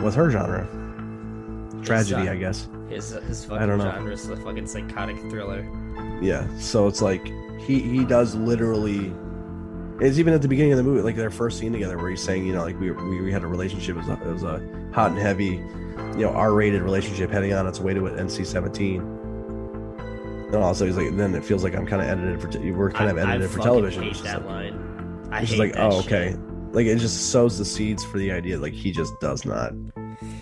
What's 0.01 0.15
her 0.15 0.29
genre? 0.29 0.67
Tragedy, 1.83 2.27
uh, 2.27 2.33
I 2.33 2.35
guess. 2.35 2.67
His 2.89 3.11
his 3.11 3.45
I 3.45 3.49
fucking 3.49 3.67
don't 3.67 3.77
know. 3.77 3.91
genre 3.91 4.11
is 4.11 4.29
a 4.29 4.35
fucking 4.35 4.67
psychotic 4.67 5.17
thriller. 5.29 5.65
Yeah. 6.21 6.45
So 6.57 6.87
it's 6.87 7.01
like 7.01 7.31
he 7.65 7.79
he 7.79 8.05
does 8.05 8.35
literally. 8.35 9.13
It's 9.99 10.17
even 10.17 10.33
at 10.33 10.41
the 10.41 10.47
beginning 10.47 10.71
of 10.73 10.77
the 10.77 10.83
movie, 10.83 11.01
like 11.01 11.15
their 11.15 11.29
first 11.29 11.59
scene 11.59 11.71
together, 11.71 11.97
where 11.97 12.09
he's 12.09 12.21
saying, 12.21 12.45
you 12.45 12.53
know, 12.53 12.63
like 12.63 12.79
we 12.79 12.91
we, 12.91 13.21
we 13.21 13.31
had 13.31 13.43
a 13.43 13.47
relationship. 13.47 13.95
It 13.95 13.99
was, 13.99 14.09
a, 14.09 14.13
it 14.13 14.33
was 14.33 14.43
a 14.43 14.89
hot 14.91 15.11
and 15.11 15.19
heavy, 15.19 15.61
you 16.15 16.23
know, 16.23 16.29
R-rated 16.29 16.81
relationship 16.81 17.29
heading 17.29 17.53
on 17.53 17.67
its 17.67 17.79
way 17.79 17.93
to 17.93 18.07
an 18.07 18.15
NC-17. 18.27 18.99
And 20.47 20.55
also, 20.55 20.85
he's 20.85 20.97
like, 20.97 21.15
then 21.15 21.33
it 21.35 21.43
feels 21.45 21.63
like 21.63 21.75
I'm 21.75 21.85
kind 21.85 22.01
of 22.01 22.07
edited 22.07 22.41
for. 22.41 22.49
We're 22.73 22.91
kind 22.91 23.09
of 23.09 23.17
I, 23.17 23.21
I 23.21 23.35
edited 23.35 23.51
for 23.51 23.59
television. 23.59 24.03
hate 24.03 24.23
that 24.23 24.45
like- 24.45 24.73
line. 24.73 25.29
I 25.31 25.39
hate 25.39 25.47
just 25.47 25.59
like, 25.59 25.73
oh, 25.77 26.01
shit. 26.01 26.11
okay. 26.11 26.35
Like 26.71 26.85
it 26.87 26.97
just 26.97 27.31
sows 27.31 27.57
the 27.57 27.65
seeds 27.65 28.03
for 28.03 28.17
the 28.17 28.31
idea, 28.31 28.57
like 28.57 28.73
he 28.73 28.91
just 28.91 29.19
does 29.19 29.45
not 29.45 29.73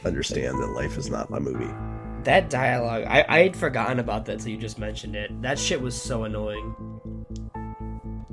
understand 0.05 0.59
that 0.59 0.67
life 0.67 0.97
is 0.97 1.09
not 1.09 1.30
my 1.30 1.39
movie. 1.39 1.72
That 2.24 2.49
dialogue, 2.49 3.03
I, 3.07 3.26
I 3.28 3.39
had 3.43 3.55
forgotten 3.55 3.99
about 3.99 4.26
that 4.26 4.39
till 4.39 4.49
you 4.49 4.57
just 4.57 4.78
mentioned 4.80 5.15
it. 5.15 5.41
That 5.41 5.57
shit 5.59 5.82
was 5.82 5.99
so 5.99 6.24
annoying. 6.24 6.76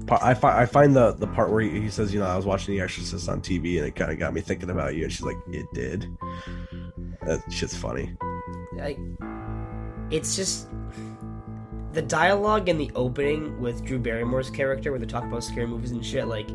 Pa- 0.09 0.19
I, 0.23 0.35
fi- 0.35 0.63
I 0.63 0.67
find 0.67 0.97
the 0.97 1.13
the 1.13 1.27
part 1.27 1.51
where 1.51 1.61
he, 1.61 1.81
he 1.81 1.91
says, 1.91 2.13
you 2.13 2.21
know, 2.21 2.27
I 2.27 2.37
was 2.37 2.47
watching 2.47 2.75
The 2.75 2.81
Exorcist 2.81 3.29
on 3.29 3.41
TV 3.41 3.79
and 3.79 3.87
it 3.87 3.95
kind 3.95 4.11
of 4.11 4.19
got 4.19 4.35
me 4.35 4.41
thinking 4.41 4.71
about 4.71 4.97
you, 4.97 5.05
and 5.05 5.13
she's 5.13 5.23
like, 5.23 5.37
it 5.49 5.67
did. 5.73 6.07
That 7.23 7.43
shit's 7.51 7.77
funny. 7.77 8.17
Like, 8.73 8.99
it's 10.11 10.35
just 10.35 10.69
the 11.93 12.03
dialogue 12.03 12.69
in 12.69 12.79
the 12.79 12.91
opening 12.95 13.61
with 13.61 13.85
Drew 13.85 13.99
Barrymore's 13.99 14.51
character, 14.51 14.91
where 14.91 14.99
they 15.01 15.07
talk 15.07 15.25
about 15.25 15.45
scary 15.45 15.67
movies 15.67 15.91
and 15.91 16.05
shit. 16.05 16.27
Like, 16.27 16.49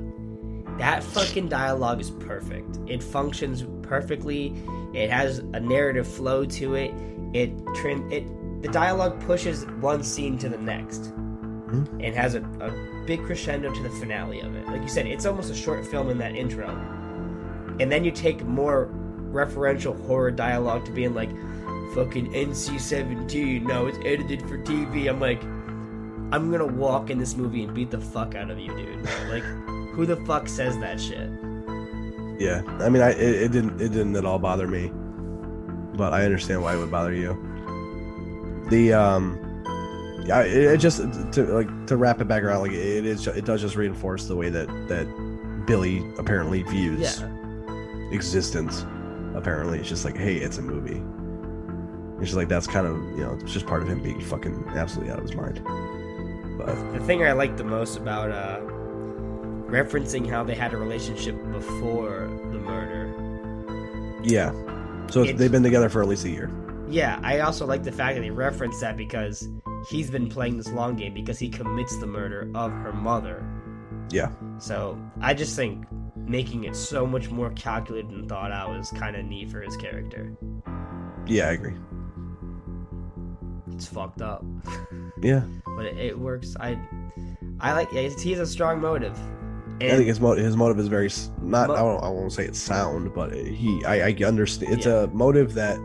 that 0.80 1.04
fucking 1.04 1.50
dialogue 1.50 2.02
is 2.02 2.10
perfect. 2.10 2.80
It 2.88 3.04
functions 3.04 3.64
perfectly. 3.84 4.56
It 4.94 5.12
has 5.12 5.40
a 5.40 5.60
narrative 5.60 6.08
flow 6.08 6.46
to 6.46 6.76
it. 6.76 6.94
It 7.34 7.52
trim 7.76 8.12
it. 8.12 8.26
The 8.62 8.70
dialogue 8.70 9.20
pushes 9.26 9.66
one 9.82 10.04
scene 10.04 10.38
to 10.40 10.50
the 10.50 10.58
next, 10.58 11.14
and 11.74 12.16
has 12.16 12.36
a, 12.36 12.42
a 12.62 13.06
big 13.06 13.24
crescendo 13.24 13.74
to 13.74 13.84
the 13.84 13.90
finale 13.90 14.42
of 14.42 14.56
it. 14.56 14.68
Like 14.68 14.82
you 14.82 14.88
said, 14.88 15.08
it's 15.08 15.26
almost 15.26 15.52
a 15.52 15.56
short 15.56 15.86
film 15.86 16.10
in 16.10 16.18
that 16.20 16.36
intro, 16.36 16.70
and 17.80 17.92
then 17.92 18.04
you 18.04 18.12
take 18.12 18.44
more 18.44 18.90
referential 19.32 20.00
horror 20.06 20.32
dialogue 20.32 20.86
to 20.86 20.92
being 20.92 21.14
like, 21.14 21.30
"Fucking 21.96 22.32
NC-17, 22.34 23.64
no, 23.64 23.88
it's 23.88 23.98
edited 24.06 24.42
for 24.44 24.58
TV." 24.60 25.10
I'm 25.10 25.20
like, 25.20 25.42
I'm 26.34 26.52
gonna 26.52 26.66
walk 26.66 27.10
in 27.10 27.18
this 27.18 27.36
movie 27.36 27.64
and 27.64 27.74
beat 27.74 27.92
the 27.92 28.00
fuck 28.00 28.36
out 28.36 28.50
of 28.50 28.60
you, 28.60 28.76
dude. 28.76 29.08
Like, 29.30 29.44
who 29.94 30.06
the 30.06 30.18
fuck 30.26 30.48
says 30.48 30.78
that 30.80 31.00
shit? 31.00 31.30
Yeah, 32.40 32.62
I 32.80 32.90
mean, 32.90 33.02
I 33.02 33.12
it, 33.12 33.44
it 33.44 33.52
didn't 33.52 33.82
it 33.82 33.90
didn't 33.90 34.16
at 34.16 34.26
all 34.26 34.40
bother 34.40 34.68
me, 34.68 34.92
but 35.96 36.14
I 36.14 36.26
understand 36.26 36.62
why 36.62 36.76
it 36.76 36.78
would 36.78 36.92
bother 36.92 37.14
you. 37.14 37.38
The 38.70 38.94
um, 38.94 39.43
yeah, 40.26 40.42
it, 40.42 40.52
it 40.74 40.78
just 40.78 40.98
to 41.34 41.44
like 41.46 41.88
to 41.88 41.98
wrap 41.98 42.22
it 42.22 42.28
back 42.28 42.44
around, 42.44 42.62
like 42.62 42.72
it 42.72 43.06
is 43.06 43.26
it 43.28 43.46
does 43.46 43.62
just 43.62 43.76
reinforce 43.76 44.26
the 44.28 44.36
way 44.36 44.50
that 44.50 44.68
that 44.88 45.06
Billy 45.68 46.04
apparently 46.18 46.64
views 46.64 47.20
Yeah. 47.22 48.10
existence. 48.12 48.86
Apparently, 49.36 49.80
it's 49.80 49.90
just 49.90 50.06
like, 50.06 50.16
hey, 50.18 50.36
it's 50.38 50.58
a 50.58 50.62
movie. 50.62 51.02
It's 52.20 52.26
just 52.30 52.36
like 52.36 52.48
that's 52.50 52.68
kind 52.68 52.86
of 52.88 52.96
you 53.18 53.24
know 53.26 53.38
it's 53.42 53.52
just 53.54 53.66
part 53.66 53.82
of 53.82 53.88
him 53.90 54.02
being 54.02 54.22
fucking 54.22 54.64
absolutely 54.76 55.12
out 55.12 55.20
of 55.20 55.26
his 55.28 55.36
mind. 55.36 55.62
But 56.58 56.76
The 56.94 57.00
thing 57.00 57.24
I 57.24 57.32
like 57.32 57.58
the 57.58 57.64
most 57.64 57.98
about 57.98 58.30
uh, 58.32 58.60
referencing 59.68 60.30
how 60.30 60.44
they 60.44 60.54
had 60.56 60.74
a 60.74 60.78
relationship 60.78 61.36
before 61.52 62.30
the 62.52 62.60
murder. 62.60 63.10
yeah, 64.24 64.52
so 65.10 65.22
It's- 65.24 65.38
they've 65.40 65.52
been 65.52 65.64
together 65.64 65.90
for 65.90 66.02
at 66.02 66.08
least 66.08 66.26
a 66.26 66.30
year. 66.30 66.50
Yeah, 66.88 67.20
I 67.24 67.40
also 67.40 67.66
like 67.66 67.82
the 67.84 67.92
fact 67.92 68.16
that 68.16 68.22
they 68.22 68.30
reference 68.30 68.80
that 68.82 68.96
because 68.98 69.50
he's 69.90 70.10
been 70.10 70.30
playing 70.30 70.58
this 70.58 70.72
long 70.72 70.96
game 70.96 71.14
because 71.14 71.40
he 71.40 71.50
commits 71.50 71.98
the 71.98 72.08
murder 72.08 72.50
of 72.56 72.72
her 72.72 72.94
mother. 72.94 73.46
Yeah. 74.10 74.32
So 74.58 75.00
I 75.22 75.34
just 75.34 75.56
think 75.56 75.86
making 76.16 76.64
it 76.64 76.76
so 76.76 77.06
much 77.06 77.30
more 77.30 77.50
calculated 77.52 78.12
and 78.12 78.30
thought 78.30 78.52
out 78.52 78.76
is 78.78 78.92
kind 78.92 79.16
of 79.16 79.26
neat 79.26 79.50
for 79.50 79.62
his 79.62 79.76
character. 79.78 80.36
Yeah, 81.26 81.50
I 81.50 81.52
agree. 81.52 81.74
It's 83.72 83.88
fucked 83.88 84.22
up, 84.22 84.46
Yeah, 85.22 85.44
but 85.76 85.86
it, 85.86 85.98
it 85.98 86.20
works. 86.20 86.56
I, 86.60 86.78
I 87.60 87.74
like. 87.74 87.92
Yeah, 87.92 88.10
he 88.10 88.32
has 88.32 88.40
a 88.40 88.46
strong 88.46 88.82
motive. 88.82 89.18
I 89.82 89.90
think 89.90 90.08
his 90.08 90.20
motive 90.20 90.46
his 90.46 90.56
motive 90.56 90.80
is 90.80 90.88
very 90.88 91.10
not. 91.42 91.70
Mo- 91.70 91.74
I, 91.74 91.82
won't, 91.82 92.04
I 92.04 92.10
won't 92.10 92.32
say 92.32 92.46
it's 92.46 92.60
sound, 92.60 93.14
but 93.16 93.34
he 93.34 93.84
I, 93.86 94.10
I 94.10 94.16
understand. 94.26 94.74
It's 94.74 94.86
a 94.86 95.08
motive 95.08 95.56
that 95.56 95.78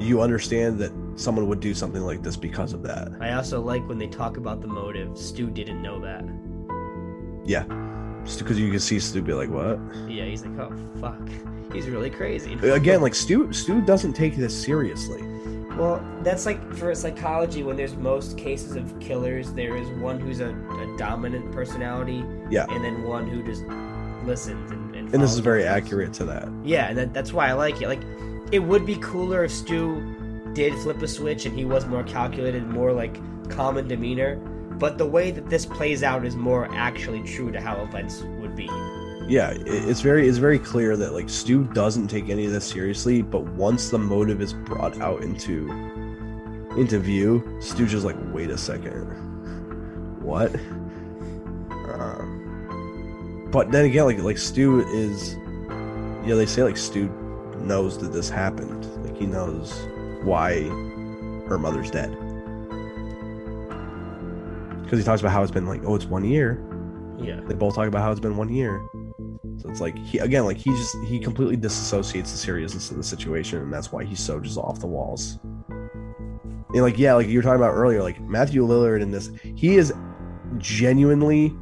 you 0.00 0.20
understand 0.20 0.78
that 0.80 0.92
someone 1.16 1.48
would 1.48 1.60
do 1.60 1.74
something 1.74 2.02
like 2.02 2.22
this 2.22 2.36
because 2.36 2.72
of 2.72 2.82
that. 2.82 3.08
I 3.20 3.32
also 3.32 3.60
like 3.60 3.86
when 3.88 3.98
they 3.98 4.06
talk 4.06 4.36
about 4.36 4.60
the 4.60 4.68
motive. 4.68 5.18
Stu 5.18 5.50
didn't 5.50 5.82
know 5.82 6.00
that. 6.00 6.24
Yeah, 7.44 7.64
just 8.24 8.38
because 8.38 8.58
you 8.58 8.70
can 8.70 8.80
see 8.80 9.00
Stu 9.00 9.22
be 9.22 9.32
like, 9.32 9.50
"What?" 9.50 9.78
Yeah, 10.08 10.24
he's 10.24 10.44
like, 10.44 10.58
oh 10.58 10.72
fuck, 11.00 11.28
he's 11.72 11.88
really 11.88 12.10
crazy. 12.10 12.54
Again, 12.54 13.00
like 13.00 13.14
Stu 13.14 13.52
Stu 13.52 13.80
doesn't 13.80 14.12
take 14.12 14.36
this 14.36 14.54
seriously. 14.60 15.22
Well, 15.76 16.02
that's 16.22 16.46
like 16.46 16.72
for 16.74 16.94
psychology. 16.94 17.62
When 17.62 17.76
there's 17.76 17.96
most 17.96 18.38
cases 18.38 18.76
of 18.76 18.98
killers, 18.98 19.52
there 19.52 19.76
is 19.76 19.88
one 20.00 20.18
who's 20.18 20.40
a, 20.40 20.48
a 20.48 20.96
dominant 20.96 21.52
personality, 21.52 22.24
Yeah, 22.50 22.66
and 22.70 22.82
then 22.82 23.02
one 23.04 23.28
who 23.28 23.42
just 23.42 23.62
listens. 24.26 24.70
And, 24.72 24.96
and, 24.96 25.12
and 25.12 25.22
this 25.22 25.32
is 25.32 25.38
very 25.38 25.64
accurate 25.64 26.12
to 26.14 26.24
that. 26.24 26.48
Yeah, 26.64 26.88
and 26.88 26.98
that, 26.98 27.14
that's 27.14 27.32
why 27.32 27.48
I 27.48 27.52
like 27.52 27.82
it. 27.82 27.88
Like, 27.88 28.00
it 28.52 28.60
would 28.60 28.86
be 28.86 28.96
cooler 28.96 29.44
if 29.44 29.52
Stu 29.52 30.15
did 30.56 30.74
flip 30.78 31.02
a 31.02 31.06
switch 31.06 31.44
and 31.44 31.56
he 31.56 31.66
was 31.66 31.84
more 31.86 32.02
calculated, 32.02 32.66
more 32.66 32.90
like 32.90 33.20
common 33.50 33.86
demeanor. 33.86 34.36
But 34.78 34.96
the 34.96 35.06
way 35.06 35.30
that 35.30 35.50
this 35.50 35.66
plays 35.66 36.02
out 36.02 36.24
is 36.24 36.34
more 36.34 36.66
actually 36.74 37.22
true 37.22 37.52
to 37.52 37.60
how 37.60 37.82
events 37.82 38.22
would 38.40 38.56
be. 38.56 38.64
Yeah, 39.28 39.52
it's 39.54 40.00
very 40.00 40.26
it's 40.26 40.38
very 40.38 40.58
clear 40.58 40.96
that 40.96 41.12
like 41.12 41.28
Stu 41.28 41.64
doesn't 41.64 42.08
take 42.08 42.30
any 42.30 42.46
of 42.46 42.52
this 42.52 42.64
seriously, 42.64 43.20
but 43.22 43.44
once 43.54 43.90
the 43.90 43.98
motive 43.98 44.40
is 44.40 44.54
brought 44.54 44.98
out 45.00 45.22
into 45.22 45.70
into 46.76 46.98
view, 47.00 47.58
Stu 47.60 47.86
just 47.86 48.06
like, 48.06 48.16
wait 48.32 48.50
a 48.50 48.56
second, 48.56 49.04
what? 50.22 50.54
Um, 51.92 53.48
but 53.50 53.70
then 53.72 53.84
again, 53.84 54.04
like 54.04 54.18
like 54.20 54.38
Stu 54.38 54.80
is, 54.88 55.36
yeah, 56.26 56.34
they 56.34 56.46
say 56.46 56.62
like 56.62 56.76
Stu 56.76 57.08
knows 57.58 57.98
that 57.98 58.12
this 58.12 58.30
happened, 58.30 58.86
like 59.04 59.16
he 59.16 59.26
knows 59.26 59.86
why 60.26 60.62
her 61.48 61.58
mother's 61.58 61.90
dead, 61.90 62.10
because 64.82 64.98
he 64.98 65.04
talks 65.04 65.20
about 65.20 65.32
how 65.32 65.42
it's 65.42 65.52
been 65.52 65.66
like, 65.66 65.82
oh, 65.84 65.94
it's 65.94 66.06
one 66.06 66.24
year. 66.24 66.62
Yeah. 67.18 67.40
They 67.46 67.54
both 67.54 67.74
talk 67.74 67.88
about 67.88 68.02
how 68.02 68.10
it's 68.10 68.20
been 68.20 68.36
one 68.36 68.52
year. 68.52 68.86
So 69.58 69.70
it's 69.70 69.80
like 69.80 69.96
he 69.98 70.18
again, 70.18 70.44
like 70.44 70.58
he 70.58 70.70
just 70.70 70.96
he 71.06 71.18
completely 71.18 71.56
disassociates 71.56 72.30
the 72.32 72.38
seriousness 72.38 72.90
of 72.90 72.98
the 72.98 73.02
situation, 73.02 73.62
and 73.62 73.72
that's 73.72 73.90
why 73.90 74.04
he's 74.04 74.20
so 74.20 74.38
just 74.38 74.58
off 74.58 74.80
the 74.80 74.86
walls. 74.86 75.38
And 75.70 76.82
like 76.82 76.98
yeah, 76.98 77.14
like 77.14 77.26
you 77.26 77.38
were 77.38 77.42
talking 77.42 77.56
about 77.56 77.72
earlier, 77.72 78.02
like 78.02 78.20
Matthew 78.20 78.66
Lillard 78.66 79.00
in 79.00 79.10
this, 79.10 79.30
he 79.42 79.76
is 79.76 79.94
genuinely 80.58 81.54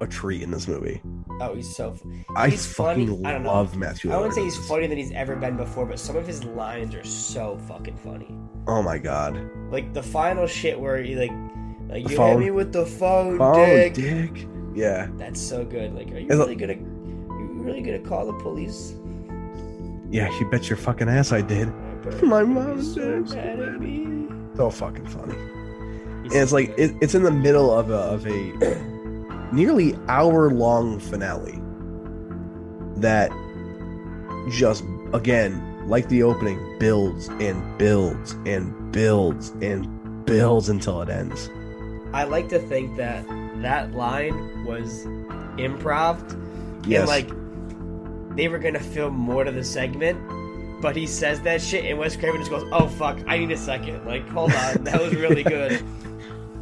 a 0.00 0.06
tree 0.06 0.42
in 0.42 0.50
this 0.50 0.68
movie. 0.68 1.00
Oh, 1.40 1.54
he's 1.54 1.74
so. 1.74 1.94
I 2.34 2.48
He's 2.48 2.66
funny. 2.66 3.06
fucking 3.06 3.26
I 3.26 3.32
don't 3.32 3.42
know. 3.42 3.52
love 3.52 3.76
Matthew. 3.76 4.10
I 4.10 4.16
wouldn't 4.16 4.34
say 4.34 4.42
he's 4.44 4.56
funnier 4.68 4.88
than 4.88 4.96
he's 4.96 5.12
ever 5.12 5.36
been 5.36 5.56
before, 5.56 5.84
but 5.84 5.98
some 5.98 6.16
of 6.16 6.26
his 6.26 6.44
lines 6.44 6.94
are 6.94 7.04
so 7.04 7.58
fucking 7.68 7.96
funny. 7.98 8.34
Oh 8.66 8.82
my 8.82 8.96
god, 8.98 9.38
Like 9.70 9.92
the 9.92 10.02
final 10.02 10.46
shit 10.46 10.78
where 10.80 10.96
he 11.02 11.14
like, 11.14 11.30
like 11.88 12.04
The 12.04 12.10
you 12.10 12.16
phone. 12.16 12.40
hit 12.40 12.46
me 12.46 12.50
with 12.52 12.72
the 12.72 12.86
phone, 12.86 13.36
oh 13.40 13.66
dick. 13.66 13.94
dick, 13.94 14.48
yeah, 14.74 15.08
That's 15.18 15.40
so 15.40 15.64
good. 15.64 15.94
Like, 15.94 16.10
are 16.10 16.18
you 16.18 16.28
Is 16.28 16.38
it- 16.38 16.42
really 16.42 16.56
gonna, 16.56 16.72
you 16.74 17.50
really 17.62 17.82
gonna 17.82 17.98
call 18.00 18.26
the 18.26 18.32
police? 18.42 18.94
yeah. 20.10 20.30
You 20.38 20.48
bet 20.50 20.68
your 20.70 20.76
fucking 20.78 21.08
ass 21.08 21.32
I 21.32 21.42
did. 21.42 21.68
My 22.22 22.44
mom 22.44 22.76
He's 22.78 22.94
so 22.94 23.20
mad 23.34 23.60
at 23.60 23.80
me. 23.80 24.28
So 24.56 24.70
fucking 24.70 25.06
funny. 25.06 25.34
He's 26.22 26.32
and 26.32 26.42
it's 26.42 26.52
like 26.52 26.70
it, 26.78 26.94
it's 27.02 27.14
in 27.14 27.22
the 27.24 27.30
middle 27.30 27.70
of 27.76 27.90
a, 27.90 27.94
of 27.94 28.26
a 28.26 28.95
nearly 29.52 29.96
hour 30.08 30.50
long 30.50 30.98
finale 30.98 31.60
that 32.96 33.30
just 34.50 34.84
again 35.12 35.62
like 35.88 36.08
the 36.08 36.22
opening 36.22 36.58
builds 36.78 37.28
and 37.28 37.78
builds 37.78 38.32
and 38.46 38.92
builds 38.92 39.50
and 39.62 40.24
builds 40.24 40.68
until 40.68 41.00
it 41.02 41.08
ends 41.08 41.48
I 42.12 42.24
like 42.24 42.48
to 42.48 42.58
think 42.58 42.96
that 42.96 43.26
that 43.62 43.92
line 43.92 44.64
was 44.64 45.04
improv. 45.58 46.18
yes 46.86 47.00
And 47.00 47.08
like 47.08 48.36
they 48.36 48.48
were 48.48 48.58
gonna 48.58 48.80
film 48.80 49.14
more 49.14 49.44
to 49.44 49.50
the 49.52 49.64
segment, 49.64 50.18
but 50.82 50.94
he 50.96 51.06
says 51.06 51.40
that 51.42 51.60
shit 51.62 51.84
and 51.86 51.98
Wes 51.98 52.16
Craven 52.16 52.38
just 52.40 52.50
goes, 52.50 52.68
"Oh 52.72 52.86
fuck, 52.86 53.18
I 53.26 53.38
need 53.38 53.50
a 53.50 53.56
second. 53.56 54.04
Like, 54.06 54.26
hold 54.28 54.52
on, 54.52 54.84
that 54.84 55.00
was 55.00 55.14
really 55.14 55.42
good. 55.56 55.82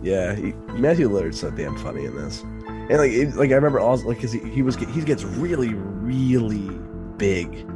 yeah 0.03 0.35
he, 0.35 0.53
matthew 0.79 1.09
lillard's 1.09 1.41
so 1.41 1.51
damn 1.51 1.77
funny 1.79 2.05
in 2.05 2.15
this 2.15 2.45
and 2.91 2.99
like 2.99 3.13
it, 3.13 3.35
like 3.35 3.51
i 3.51 3.55
remember 3.55 3.81
also 3.81 4.07
like 4.09 4.17
because 4.17 4.33
he, 4.33 4.41
he 4.51 4.63
was 4.63 4.77
he 4.77 5.01
gets 5.03 5.25
really 5.25 5.75
really 5.75 6.69
big 7.17 7.67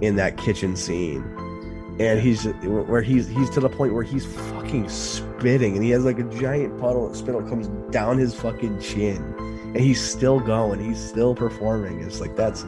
in 0.00 0.16
that 0.16 0.36
kitchen 0.36 0.76
scene. 0.76 1.22
And 2.00 2.18
he's 2.20 2.44
where 2.64 3.02
he's 3.02 3.28
he's 3.28 3.48
to 3.50 3.60
the 3.60 3.68
point 3.68 3.94
where 3.94 4.02
he's 4.02 4.26
fucking 4.26 4.88
spitting 4.88 5.76
and 5.76 5.84
he 5.84 5.90
has 5.90 6.04
like 6.04 6.18
a 6.18 6.24
giant 6.24 6.80
puddle 6.80 7.08
of 7.08 7.16
spittle 7.16 7.42
comes 7.42 7.68
down 7.92 8.18
his 8.18 8.34
fucking 8.34 8.80
chin 8.80 9.16
and 9.38 9.76
he's 9.76 10.02
still 10.02 10.40
going 10.40 10.84
he's 10.84 10.98
still 10.98 11.36
performing. 11.36 12.00
It's 12.02 12.20
like 12.20 12.34
that's 12.34 12.64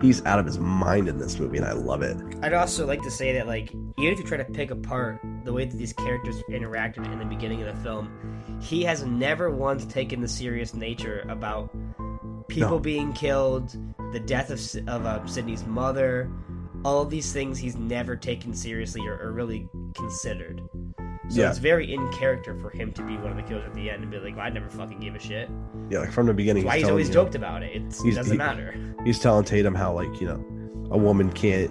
he's 0.00 0.24
out 0.26 0.38
of 0.38 0.46
his 0.46 0.58
mind 0.58 1.08
in 1.08 1.18
this 1.18 1.38
movie 1.38 1.56
and 1.56 1.66
i 1.66 1.72
love 1.72 2.02
it 2.02 2.16
I'd 2.42 2.52
also 2.52 2.86
like 2.86 3.02
to 3.02 3.10
say 3.10 3.32
that 3.34 3.46
like 3.46 3.70
even 3.98 4.12
if 4.12 4.18
you 4.18 4.24
try 4.24 4.36
to 4.36 4.44
pick 4.44 4.70
apart 4.70 5.20
the 5.44 5.52
way 5.52 5.64
that 5.64 5.76
these 5.76 5.92
characters 5.92 6.42
interacted 6.50 7.10
in 7.12 7.18
the 7.18 7.24
beginning 7.24 7.62
of 7.62 7.74
the 7.74 7.82
film, 7.82 8.10
he 8.60 8.82
has 8.82 9.04
never 9.04 9.50
once 9.50 9.86
taken 9.86 10.20
the 10.20 10.28
serious 10.28 10.74
nature 10.74 11.24
about 11.30 11.70
people 12.48 12.70
No. 12.72 12.78
being 12.78 13.12
killed, 13.14 13.74
the 14.12 14.20
death 14.20 14.50
of 14.50 14.60
of 14.88 15.06
uh, 15.06 15.24
Sidney's 15.26 15.64
mother, 15.66 16.30
all 16.84 17.00
of 17.00 17.08
these 17.10 17.32
things 17.32 17.58
he's 17.58 17.76
never 17.76 18.16
taken 18.16 18.52
seriously 18.52 19.00
or, 19.06 19.18
or 19.18 19.32
really 19.32 19.66
considered. 19.94 20.60
So 21.28 21.40
Yeah. 21.40 21.48
it's 21.50 21.58
very 21.58 21.92
in 21.92 22.08
character 22.12 22.54
for 22.60 22.70
him 22.70 22.92
to 22.92 23.02
be 23.02 23.16
one 23.16 23.30
of 23.32 23.36
the 23.36 23.42
killers 23.42 23.64
at 23.66 23.74
the 23.74 23.90
end 23.90 24.02
and 24.02 24.10
be 24.10 24.18
like, 24.18 24.36
well, 24.36 24.46
I 24.46 24.50
never 24.50 24.68
fucking 24.68 25.00
gave 25.00 25.14
a 25.14 25.18
shit. 25.18 25.48
yeah 25.90 26.00
like 26.00 26.12
from 26.12 26.26
the 26.26 26.34
beginning 26.34 26.62
That's 26.64 26.74
why 26.74 26.78
he's 26.80 26.88
always 26.88 27.08
you- 27.08 27.14
joked 27.14 27.34
about 27.34 27.62
it. 27.62 27.74
It's, 27.74 28.04
it 28.04 28.14
doesn't 28.14 28.32
he- 28.32 28.38
matter. 28.38 28.74
he's 29.04 29.18
telling 29.18 29.44
tatum 29.44 29.74
how 29.74 29.92
like 29.92 30.20
you 30.20 30.26
know 30.28 30.44
a 30.90 30.98
woman 30.98 31.30
can't 31.32 31.70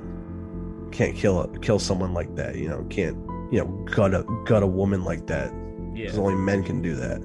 can't 0.91 1.15
kill 1.15 1.41
a, 1.41 1.59
kill 1.59 1.79
someone 1.79 2.13
like 2.13 2.35
that 2.35 2.55
you 2.55 2.67
know 2.69 2.85
can't 2.89 3.17
you 3.51 3.59
know 3.59 3.65
gut 3.95 4.13
a 4.13 4.23
gut 4.45 4.63
a 4.63 4.67
woman 4.67 5.03
like 5.03 5.25
that 5.27 5.51
Yeah. 5.93 6.05
because 6.05 6.17
only 6.17 6.35
men 6.35 6.63
can 6.63 6.81
do 6.81 6.95
that. 6.95 7.19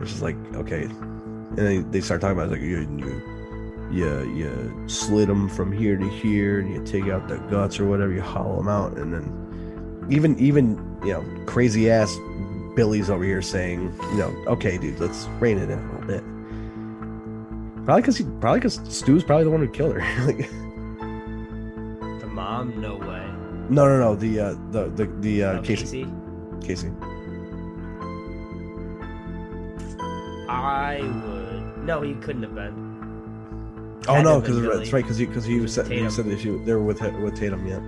Which 0.00 0.10
is 0.12 0.22
like 0.22 0.36
okay, 0.54 0.82
and 0.84 1.56
then 1.58 1.90
they 1.90 2.00
start 2.00 2.20
talking 2.20 2.38
about 2.38 2.48
it, 2.48 2.52
like 2.52 2.60
you 2.60 2.80
you 2.98 3.22
you 3.90 4.34
you 4.34 4.88
slit 4.88 5.26
them 5.28 5.48
from 5.48 5.72
here 5.72 5.96
to 5.96 6.08
here, 6.08 6.60
and 6.60 6.72
you 6.72 6.82
take 6.84 7.08
out 7.12 7.26
the 7.28 7.38
guts 7.50 7.80
or 7.80 7.86
whatever, 7.86 8.12
you 8.12 8.20
hollow 8.22 8.56
them 8.58 8.68
out, 8.68 8.96
and 8.96 9.12
then 9.12 9.24
even 10.10 10.38
even 10.38 10.76
you 11.04 11.12
know 11.12 11.24
crazy 11.46 11.90
ass 11.90 12.16
Billy's 12.74 13.10
over 13.10 13.24
here 13.24 13.42
saying 13.42 13.92
you 14.12 14.16
know 14.18 14.28
okay 14.46 14.78
dude 14.78 14.98
let's 15.00 15.26
rein 15.40 15.58
it 15.58 15.70
in 15.70 15.78
a 15.78 15.92
little 15.92 16.06
bit. 16.06 16.24
Probably 17.84 18.02
because 18.02 18.16
he 18.18 18.24
probably 18.40 18.60
because 18.60 18.80
Stu's 18.88 19.24
probably 19.24 19.44
the 19.44 19.50
one 19.50 19.60
who 19.60 19.68
killed 19.68 19.94
her. 19.96 20.24
like 20.26 20.48
The 22.20 22.26
mom, 22.28 22.80
no 22.80 22.96
way. 22.96 23.26
no 23.70 23.86
no 23.86 23.98
no 23.98 24.14
the 24.14 24.40
uh 24.40 24.54
the 24.70 24.88
the 24.90 25.06
the 25.20 25.42
uh, 25.44 25.52
Oh, 25.58 25.62
Casey 25.62 26.04
Casey? 26.60 26.86
Casey. 26.88 26.90
I 30.50 31.00
would. 31.24 31.84
No, 31.84 32.00
he 32.02 32.14
couldn't 32.14 32.42
have 32.42 32.54
been. 32.54 32.86
Oh 34.06 34.14
Had 34.14 34.24
no, 34.24 34.40
because 34.40 34.60
that's 34.62 34.92
right, 34.92 35.02
because 35.04 35.18
he 35.18 35.26
because 35.26 35.44
he 35.44 35.60
was 35.60 35.74
he 35.76 36.08
said 36.10 36.24
that 36.26 36.40
she, 36.40 36.50
they 36.50 36.72
were 36.72 36.82
with 36.82 37.00
with 37.20 37.36
Tatum. 37.36 37.66
Yeah, 37.66 37.80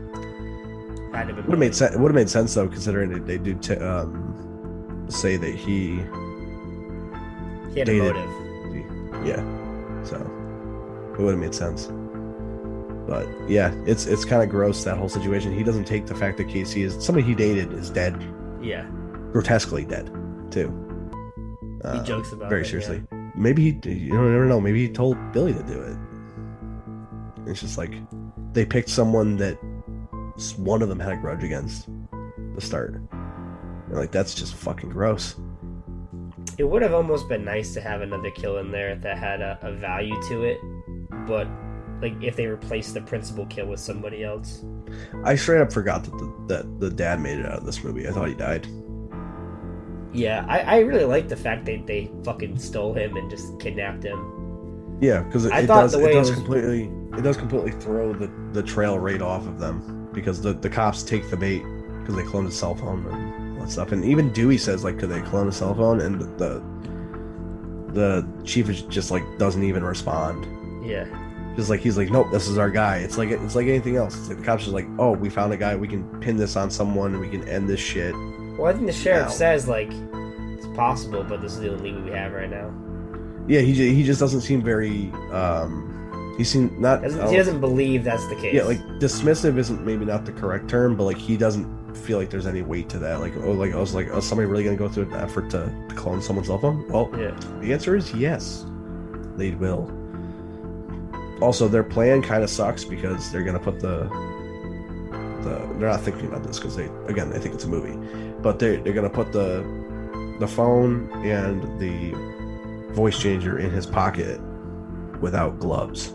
Had 1.20 1.28
to 1.28 1.34
have 1.34 1.44
would 1.46 1.52
have 1.52 1.58
made 1.58 1.74
sense. 1.74 1.94
It 1.94 2.00
would 2.00 2.08
have 2.10 2.14
made 2.14 2.28
sense 2.30 2.54
though, 2.54 2.68
considering 2.68 3.24
they, 3.24 3.38
do 3.38 3.54
t- 3.54 3.74
um, 3.76 5.06
say 5.08 5.36
that 5.36 5.54
he, 5.54 5.96
He 7.72 7.78
had 7.80 7.86
dated- 7.86 8.16
a 8.16 8.26
motive. 8.26 9.26
yeah. 9.26 10.04
So 10.04 10.16
it 11.18 11.20
would 11.22 11.30
have 11.32 11.38
made 11.38 11.54
sense. 11.54 11.90
But 13.06 13.26
yeah, 13.48 13.72
it's 13.86 14.06
it's 14.06 14.24
kind 14.24 14.42
of 14.42 14.48
gross 14.48 14.84
that 14.84 14.96
whole 14.96 15.08
situation. 15.08 15.52
He 15.56 15.62
doesn't 15.64 15.84
take 15.84 16.06
the 16.06 16.14
fact 16.14 16.38
that 16.38 16.48
Casey 16.48 16.82
is 16.82 16.94
somebody 17.04 17.26
he 17.26 17.34
dated 17.34 17.72
is 17.72 17.90
dead, 17.90 18.14
Yeah, 18.62 18.86
grotesquely 19.32 19.84
dead, 19.84 20.06
too. 20.50 20.68
he 21.82 21.88
Uh, 21.88 22.04
jokes 22.04 22.32
about 22.32 22.48
very 22.50 22.62
it, 22.62 22.66
seriously. 22.66 23.02
Maybe 23.36 23.62
he, 23.62 23.90
you 23.90 24.10
don't 24.12 24.30
never 24.32 24.46
know. 24.46 24.60
Maybe 24.60 24.86
he 24.86 24.92
told 24.92 25.16
Billy 25.32 25.52
to 25.54 25.62
do 25.64 25.80
it. 25.80 25.96
It's 27.46 27.60
just 27.60 27.76
like 27.78 27.92
they 28.52 28.64
picked 28.64 28.90
someone 28.90 29.36
that 29.38 29.58
one 30.58 30.82
of 30.82 30.88
them 30.88 30.98
had 31.00 31.12
a 31.12 31.16
grudge 31.16 31.44
against 31.44 31.88
the 32.54 32.60
start. 32.60 32.94
And 32.94 33.96
like 33.96 34.12
that's 34.12 34.34
just 34.34 34.54
fucking 34.54 34.90
gross. 34.90 35.36
It 36.58 36.64
would 36.64 36.82
have 36.82 36.94
almost 36.94 37.28
been 37.28 37.44
nice 37.44 37.74
to 37.74 37.80
have 37.80 38.00
another 38.02 38.30
kill 38.30 38.58
in 38.58 38.70
there 38.70 38.94
that 38.96 39.18
had 39.18 39.40
a, 39.40 39.58
a 39.62 39.72
value 39.72 40.20
to 40.28 40.44
it, 40.44 40.58
but 41.26 41.48
like 42.00 42.14
if 42.22 42.36
they 42.36 42.46
replaced 42.46 42.94
the 42.94 43.02
principal 43.02 43.46
kill 43.46 43.66
with 43.66 43.80
somebody 43.80 44.24
else. 44.24 44.64
I 45.24 45.34
straight 45.36 45.60
up 45.60 45.72
forgot 45.72 46.04
that 46.04 46.12
the, 46.12 46.34
that 46.48 46.80
the 46.80 46.90
dad 46.90 47.20
made 47.20 47.38
it 47.38 47.46
out 47.46 47.58
of 47.58 47.66
this 47.66 47.84
movie. 47.84 48.08
I 48.08 48.12
thought 48.12 48.28
he 48.28 48.34
died. 48.34 48.66
Yeah, 50.12 50.44
I, 50.48 50.60
I 50.60 50.78
really 50.80 51.04
like 51.04 51.28
the 51.28 51.36
fact 51.36 51.66
that 51.66 51.86
they 51.86 52.10
fucking 52.24 52.58
stole 52.58 52.94
him 52.94 53.16
and 53.16 53.30
just 53.30 53.58
kidnapped 53.60 54.02
him. 54.02 54.98
Yeah, 55.00 55.22
because 55.22 55.44
it, 55.44 55.52
it 55.52 55.66
does 55.66 55.94
it 55.94 56.02
it 56.02 56.12
does 56.12 56.30
was- 56.30 56.38
completely 56.38 56.90
it 57.16 57.22
does 57.22 57.36
completely 57.36 57.72
throw 57.72 58.12
the 58.12 58.30
the 58.52 58.62
trail 58.62 58.98
right 58.98 59.22
off 59.22 59.46
of 59.46 59.58
them 59.58 59.99
because 60.12 60.40
the 60.42 60.52
the 60.52 60.68
cops 60.68 61.02
take 61.02 61.28
the 61.30 61.36
bait 61.36 61.62
because 62.00 62.16
they 62.16 62.22
cloned 62.22 62.46
his 62.46 62.58
cell 62.58 62.74
phone 62.74 63.04
and 63.06 63.56
all 63.58 63.64
that 63.64 63.70
stuff. 63.70 63.92
And 63.92 64.04
even 64.04 64.32
Dewey 64.32 64.58
says 64.58 64.84
like, 64.84 64.98
could 64.98 65.08
they 65.10 65.20
clone 65.22 65.48
a 65.48 65.52
cell 65.52 65.74
phone? 65.74 66.00
And 66.00 66.20
the 66.38 66.62
the 67.92 68.26
chief 68.44 68.68
is 68.68 68.82
just 68.82 69.10
like 69.10 69.22
doesn't 69.38 69.62
even 69.64 69.82
respond. 69.84 70.46
Yeah, 70.86 71.06
Just 71.56 71.68
like 71.68 71.80
he's 71.80 71.98
like, 71.98 72.10
nope, 72.10 72.28
this 72.32 72.48
is 72.48 72.56
our 72.56 72.70
guy. 72.70 72.98
It's 72.98 73.18
like 73.18 73.30
it's 73.30 73.54
like 73.54 73.66
anything 73.66 73.96
else. 73.96 74.16
It's 74.16 74.28
like 74.28 74.38
the 74.38 74.44
cops 74.44 74.66
are 74.66 74.70
like, 74.70 74.86
oh, 74.98 75.12
we 75.12 75.28
found 75.28 75.52
a 75.52 75.56
guy. 75.56 75.76
We 75.76 75.88
can 75.88 76.04
pin 76.20 76.36
this 76.36 76.56
on 76.56 76.70
someone. 76.70 77.12
and 77.12 77.20
We 77.20 77.28
can 77.28 77.46
end 77.48 77.68
this 77.68 77.80
shit. 77.80 78.14
well, 78.58 78.66
I 78.66 78.72
think 78.72 78.86
the 78.86 78.92
sheriff 78.92 79.26
Now- 79.26 79.32
says 79.32 79.68
like 79.68 79.90
it's 80.56 80.66
possible, 80.76 81.22
but 81.24 81.40
this 81.42 81.52
is 81.54 81.60
the 81.60 81.70
only 81.72 81.92
lead 81.92 82.04
we 82.04 82.10
have 82.12 82.32
right 82.32 82.48
now. 82.50 82.72
Yeah, 83.48 83.60
he 83.60 83.72
he 83.94 84.02
just 84.04 84.20
doesn't 84.20 84.40
seem 84.42 84.62
very. 84.62 85.10
um 85.32 85.88
He 86.40 86.44
seems 86.44 86.72
not. 86.80 87.02
Doesn't, 87.02 87.28
he 87.28 87.36
doesn't 87.36 87.60
believe 87.60 88.02
that's 88.02 88.26
the 88.28 88.34
case. 88.34 88.54
Yeah, 88.54 88.62
like 88.62 88.78
dismissive 88.98 89.58
isn't 89.58 89.84
maybe 89.84 90.06
not 90.06 90.24
the 90.24 90.32
correct 90.32 90.70
term, 90.70 90.96
but 90.96 91.04
like 91.04 91.18
he 91.18 91.36
doesn't 91.36 91.94
feel 91.94 92.16
like 92.16 92.30
there's 92.30 92.46
any 92.46 92.62
weight 92.62 92.88
to 92.88 92.98
that. 92.98 93.20
Like 93.20 93.36
oh, 93.36 93.52
like 93.52 93.74
I 93.74 93.76
was 93.76 93.94
like, 93.94 94.08
oh, 94.10 94.20
somebody 94.20 94.46
really 94.46 94.64
gonna 94.64 94.74
go 94.74 94.88
through 94.88 95.12
an 95.12 95.20
effort 95.20 95.50
to, 95.50 95.70
to 95.90 95.94
clone 95.94 96.22
someone's 96.22 96.46
cell 96.46 96.56
phone? 96.56 96.88
Well, 96.88 97.10
yeah, 97.18 97.38
the 97.60 97.74
answer 97.74 97.94
is 97.94 98.14
yes, 98.14 98.64
they 99.36 99.50
will. 99.50 99.92
Also, 101.42 101.68
their 101.68 101.84
plan 101.84 102.22
kind 102.22 102.42
of 102.42 102.48
sucks 102.48 102.86
because 102.86 103.30
they're 103.30 103.44
gonna 103.44 103.58
put 103.58 103.78
the 103.78 104.04
the 105.42 105.58
they're 105.78 105.90
not 105.90 106.00
thinking 106.00 106.24
about 106.24 106.42
this 106.42 106.58
because 106.58 106.74
they 106.74 106.88
again 107.06 107.28
they 107.28 107.38
think 107.38 107.54
it's 107.54 107.64
a 107.64 107.68
movie, 107.68 107.98
but 108.40 108.58
they 108.58 108.76
they're 108.76 108.94
gonna 108.94 109.10
put 109.10 109.30
the 109.30 109.62
the 110.40 110.48
phone 110.48 111.10
and 111.22 111.78
the 111.78 112.14
voice 112.94 113.20
changer 113.20 113.58
in 113.58 113.70
his 113.70 113.84
pocket 113.84 114.40
without 115.20 115.58
gloves, 115.58 116.14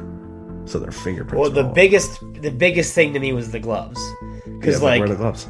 so 0.65 0.79
their 0.79 0.91
fingerprints. 0.91 1.39
Well, 1.41 1.49
the 1.49 1.65
all- 1.67 1.73
biggest 1.73 2.19
the 2.41 2.51
biggest 2.51 2.93
thing 2.93 3.13
to 3.13 3.19
me 3.19 3.33
was 3.33 3.51
the 3.51 3.59
gloves, 3.59 3.99
because 4.45 4.79
but 4.79 4.85
like 4.85 4.99
where 4.99 5.09
the 5.09 5.15
gloves. 5.15 5.47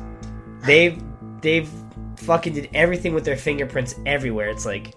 they've 0.65 1.01
they've 1.41 1.69
fucking 2.17 2.53
did 2.53 2.69
everything 2.73 3.13
with 3.13 3.25
their 3.25 3.37
fingerprints 3.37 3.95
everywhere. 4.05 4.49
It's 4.49 4.65
like 4.65 4.93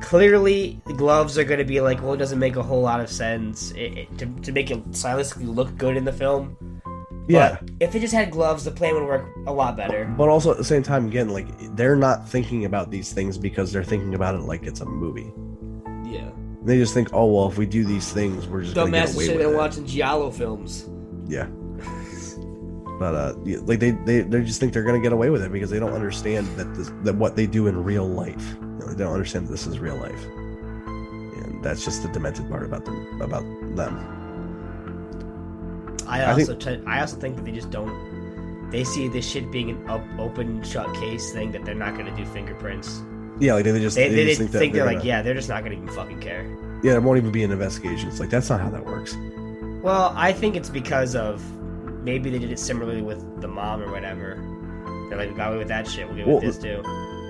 clearly 0.00 0.80
the 0.86 0.92
gloves 0.94 1.38
are 1.38 1.44
going 1.44 1.58
to 1.58 1.64
be 1.64 1.80
like, 1.80 2.02
well, 2.02 2.12
it 2.14 2.18
doesn't 2.18 2.38
make 2.38 2.56
a 2.56 2.62
whole 2.62 2.80
lot 2.80 3.00
of 3.00 3.08
sense 3.10 3.70
it, 3.72 3.98
it- 3.98 4.18
to, 4.18 4.26
to 4.26 4.52
make 4.52 4.70
it 4.70 4.90
stylistically 4.90 5.52
look 5.54 5.76
good 5.76 5.96
in 5.96 6.04
the 6.04 6.12
film. 6.12 6.56
Yeah. 7.26 7.56
But 7.60 7.70
if 7.80 7.92
they 7.92 8.00
just 8.00 8.12
had 8.12 8.30
gloves, 8.30 8.64
the 8.64 8.70
plan 8.70 8.94
would 8.94 9.04
work 9.04 9.26
a 9.46 9.52
lot 9.52 9.76
better. 9.78 10.04
But 10.16 10.28
also 10.28 10.50
at 10.50 10.58
the 10.58 10.64
same 10.64 10.82
time, 10.82 11.06
again, 11.06 11.30
like 11.30 11.46
they're 11.74 11.96
not 11.96 12.28
thinking 12.28 12.66
about 12.66 12.90
these 12.90 13.12
things 13.14 13.38
because 13.38 13.72
they're 13.72 13.82
thinking 13.84 14.14
about 14.14 14.34
it 14.34 14.42
like 14.42 14.64
it's 14.64 14.80
a 14.82 14.84
movie. 14.84 15.32
Yeah. 16.64 16.66
They 16.66 16.78
just 16.78 16.94
think, 16.94 17.10
oh 17.12 17.26
well, 17.26 17.48
if 17.48 17.58
we 17.58 17.66
do 17.66 17.84
these 17.84 18.12
things, 18.12 18.46
we're 18.46 18.62
just 18.62 18.74
gonna 18.74 18.90
get 18.90 19.08
Dumbasses 19.08 19.14
away 19.14 19.26
should 19.26 19.36
with 19.36 19.42
have 19.42 19.50
been 19.50 19.54
it. 19.54 19.62
watching 19.62 19.86
Giallo 19.86 20.30
films. 20.30 20.88
Yeah. 21.26 21.46
But 22.98 23.14
uh, 23.14 23.34
like 23.64 23.80
they, 23.80 23.90
they 23.90 24.20
they 24.20 24.42
just 24.42 24.60
think 24.60 24.72
they're 24.72 24.84
gonna 24.84 25.00
get 25.00 25.12
away 25.12 25.28
with 25.30 25.42
it 25.42 25.50
because 25.52 25.68
they 25.68 25.80
don't 25.80 25.92
understand 25.92 26.46
that 26.56 26.72
this, 26.74 26.90
that 27.02 27.16
what 27.16 27.34
they 27.36 27.46
do 27.46 27.66
in 27.66 27.82
real 27.82 28.06
life. 28.06 28.56
You 28.60 28.66
know, 28.78 28.86
they 28.86 29.04
don't 29.04 29.12
understand 29.12 29.48
that 29.48 29.50
this 29.50 29.66
is 29.66 29.78
real 29.80 29.96
life, 29.96 30.24
and 30.24 31.62
that's 31.62 31.84
just 31.84 32.02
the 32.02 32.08
demented 32.08 32.48
part 32.48 32.62
about 32.64 32.84
them 32.84 33.20
about 33.20 33.42
them. 33.76 33.98
I 36.06 36.22
I 36.22 36.32
also 36.32 36.54
t- 36.54 36.80
I 36.86 37.00
also 37.00 37.16
think 37.16 37.36
that 37.36 37.44
they 37.44 37.52
just 37.52 37.70
don't. 37.70 38.70
They 38.70 38.84
see 38.84 39.08
this 39.08 39.28
shit 39.28 39.50
being 39.50 39.70
an 39.70 39.88
up, 39.88 40.02
open 40.18 40.62
shut 40.62 40.92
case 40.94 41.32
thing 41.32 41.52
that 41.52 41.64
they're 41.64 41.74
not 41.74 41.94
going 41.94 42.06
to 42.06 42.16
do 42.16 42.24
fingerprints. 42.26 43.02
Yeah, 43.40 43.54
like 43.54 43.64
they 43.64 43.78
just 43.80 43.96
They, 43.96 44.08
they, 44.08 44.14
they, 44.14 44.24
just 44.26 44.38
think, 44.38 44.50
think 44.52 44.72
they're, 44.72 44.84
they're 44.84 44.92
like, 44.92 44.98
gonna- 44.98 45.08
yeah, 45.08 45.22
they're 45.22 45.34
just 45.34 45.48
not 45.48 45.64
going 45.64 45.76
to 45.76 45.82
even 45.82 45.94
fucking 45.94 46.20
care. 46.20 46.44
yeah, 46.84 46.94
it 46.94 47.02
won't 47.02 47.18
even 47.18 47.32
be 47.32 47.42
an 47.42 47.50
investigation. 47.50 48.08
It's 48.08 48.20
like 48.20 48.30
that's 48.30 48.48
not 48.48 48.60
how 48.60 48.70
that 48.70 48.84
works. 48.84 49.16
Well, 49.82 50.12
I 50.16 50.32
think 50.32 50.56
it's 50.56 50.70
because 50.70 51.14
of 51.16 51.42
maybe 52.04 52.30
they 52.30 52.38
did 52.38 52.50
it 52.52 52.58
similarly 52.58 53.02
with 53.02 53.40
the 53.40 53.48
mom 53.48 53.82
or 53.82 53.90
whatever. 53.90 54.36
They're 55.08 55.18
like, 55.18 55.30
we 55.30 55.36
got 55.36 55.48
away 55.48 55.58
with 55.58 55.68
that 55.68 55.86
shit. 55.88 56.06
We'll 56.06 56.16
get 56.16 56.26
away 56.26 56.34
with 56.34 56.42
this 56.44 56.58
too. 56.58 56.82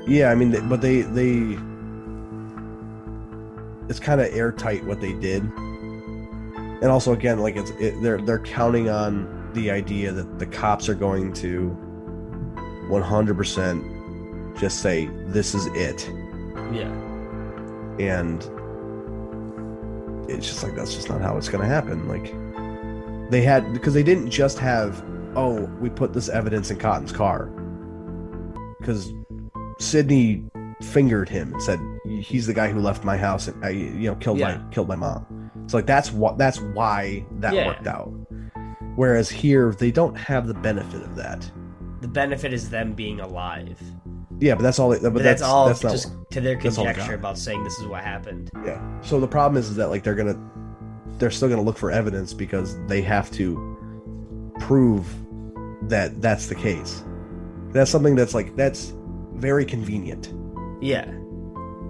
Yeah, 0.07 0.31
I 0.31 0.35
mean, 0.35 0.51
they, 0.51 0.61
but 0.61 0.81
they 0.81 1.01
they 1.03 1.57
it's 3.89 3.99
kind 4.01 4.21
of 4.21 4.33
airtight 4.35 4.85
what 4.87 5.01
they 5.01 5.13
did, 5.15 5.43
and 5.43 6.85
also 6.87 7.13
again, 7.13 7.39
like 7.41 7.57
it's 7.57 7.71
it, 7.81 8.01
they're 8.03 8.21
they're 8.21 8.39
counting 8.41 8.89
on 8.89 9.51
the 9.55 9.71
idea 9.71 10.13
that 10.13 10.39
the 10.39 10.47
cops 10.47 10.89
are 10.89 10.95
going 10.95 11.33
to 11.35 11.69
one 12.89 13.03
hundred 13.03 13.37
percent 13.37 13.83
just 14.59 14.81
say 14.81 15.07
this 15.27 15.55
is 15.55 15.67
it, 15.75 16.09
Yeah. 16.73 16.93
and 17.99 18.43
it's 20.31 20.47
just 20.47 20.63
like 20.63 20.75
that's 20.75 20.95
just 20.95 21.09
not 21.09 21.21
how 21.21 21.37
it's 21.37 21.49
going 21.49 21.63
to 21.63 21.69
happen. 21.69 22.09
Like 22.09 22.33
they 23.31 23.43
had 23.43 23.73
because 23.73 23.95
they 23.95 24.03
didn't 24.03 24.31
just 24.31 24.59
have 24.59 25.03
oh 25.37 25.65
we 25.81 25.91
put 25.91 26.13
this 26.13 26.29
evidence 26.29 26.71
in 26.71 26.79
Cotton's 26.79 27.13
car 27.13 27.47
because 28.81 29.13
Sidney 29.79 30.45
fingered 30.83 31.29
him 31.29 31.53
and 31.53 31.63
said 31.63 31.81
he's 32.21 32.47
the 32.47 32.55
guy 32.55 32.69
who 32.71 32.81
left 32.81 33.05
my 33.05 33.17
house 33.17 33.49
and 33.49 33.65
uh, 33.65 33.69
you 33.69 34.09
know 34.09 34.15
killed 34.17 34.39
Yeah. 34.39 34.57
my 34.59 34.71
killed 34.71 34.89
my 34.89 34.97
mom. 34.97 35.51
So 35.67 35.79
like 35.79 35.87
that's 35.87 36.13
what 36.13 36.39
that's 36.39 36.61
why 36.61 37.25
that 37.41 37.55
Yeah. 37.55 37.67
worked 37.67 37.87
out. 37.87 38.13
Whereas 38.97 39.29
here 39.29 39.75
they 39.79 39.91
don't 39.91 40.15
have 40.17 40.47
the 40.47 40.55
benefit 40.55 41.03
of 41.03 41.17
that. 41.17 41.51
The 42.01 42.09
benefit 42.09 42.53
is 42.53 42.71
them 42.71 42.93
being 42.93 43.19
alive. 43.21 43.81
Yeah, 44.41 44.55
but 44.55 44.63
that's 44.63 44.79
all. 44.79 44.91
But, 44.91 45.03
But, 45.15 45.23
that's, 45.23 45.43
all 45.43 45.69
That's 45.69 45.81
just 45.81 46.13
to 46.31 46.41
their 46.41 46.57
that's 46.57 46.77
conjecture 46.77 47.15
about 47.15 47.39
saying 47.39 47.63
this 47.65 47.79
is 47.79 47.87
what 47.87 48.03
happened. 48.03 48.51
Yeah. 48.65 48.83
So 49.03 49.21
the 49.21 49.29
problem 49.29 49.59
is, 49.59 49.71
is 49.71 49.77
that 49.77 49.91
like 49.91 50.03
they're 50.03 50.15
gonna, 50.15 50.39
they're 51.19 51.31
still 51.31 51.49
gonna 51.49 51.63
look 51.63 51.79
for 51.79 51.91
evidence 51.91 52.35
because 52.35 52.77
they 52.87 53.01
have 53.03 53.31
to 53.33 54.53
prove 54.61 55.07
that 55.89 56.21
that's 56.21 56.47
the 56.49 56.55
case. 56.55 57.05
That's 57.71 57.91
something 57.91 58.15
that's 58.15 58.35
like 58.35 58.57
that's 58.57 58.93
very 59.35 59.65
convenient. 59.65 60.33
Yeah. 60.81 61.11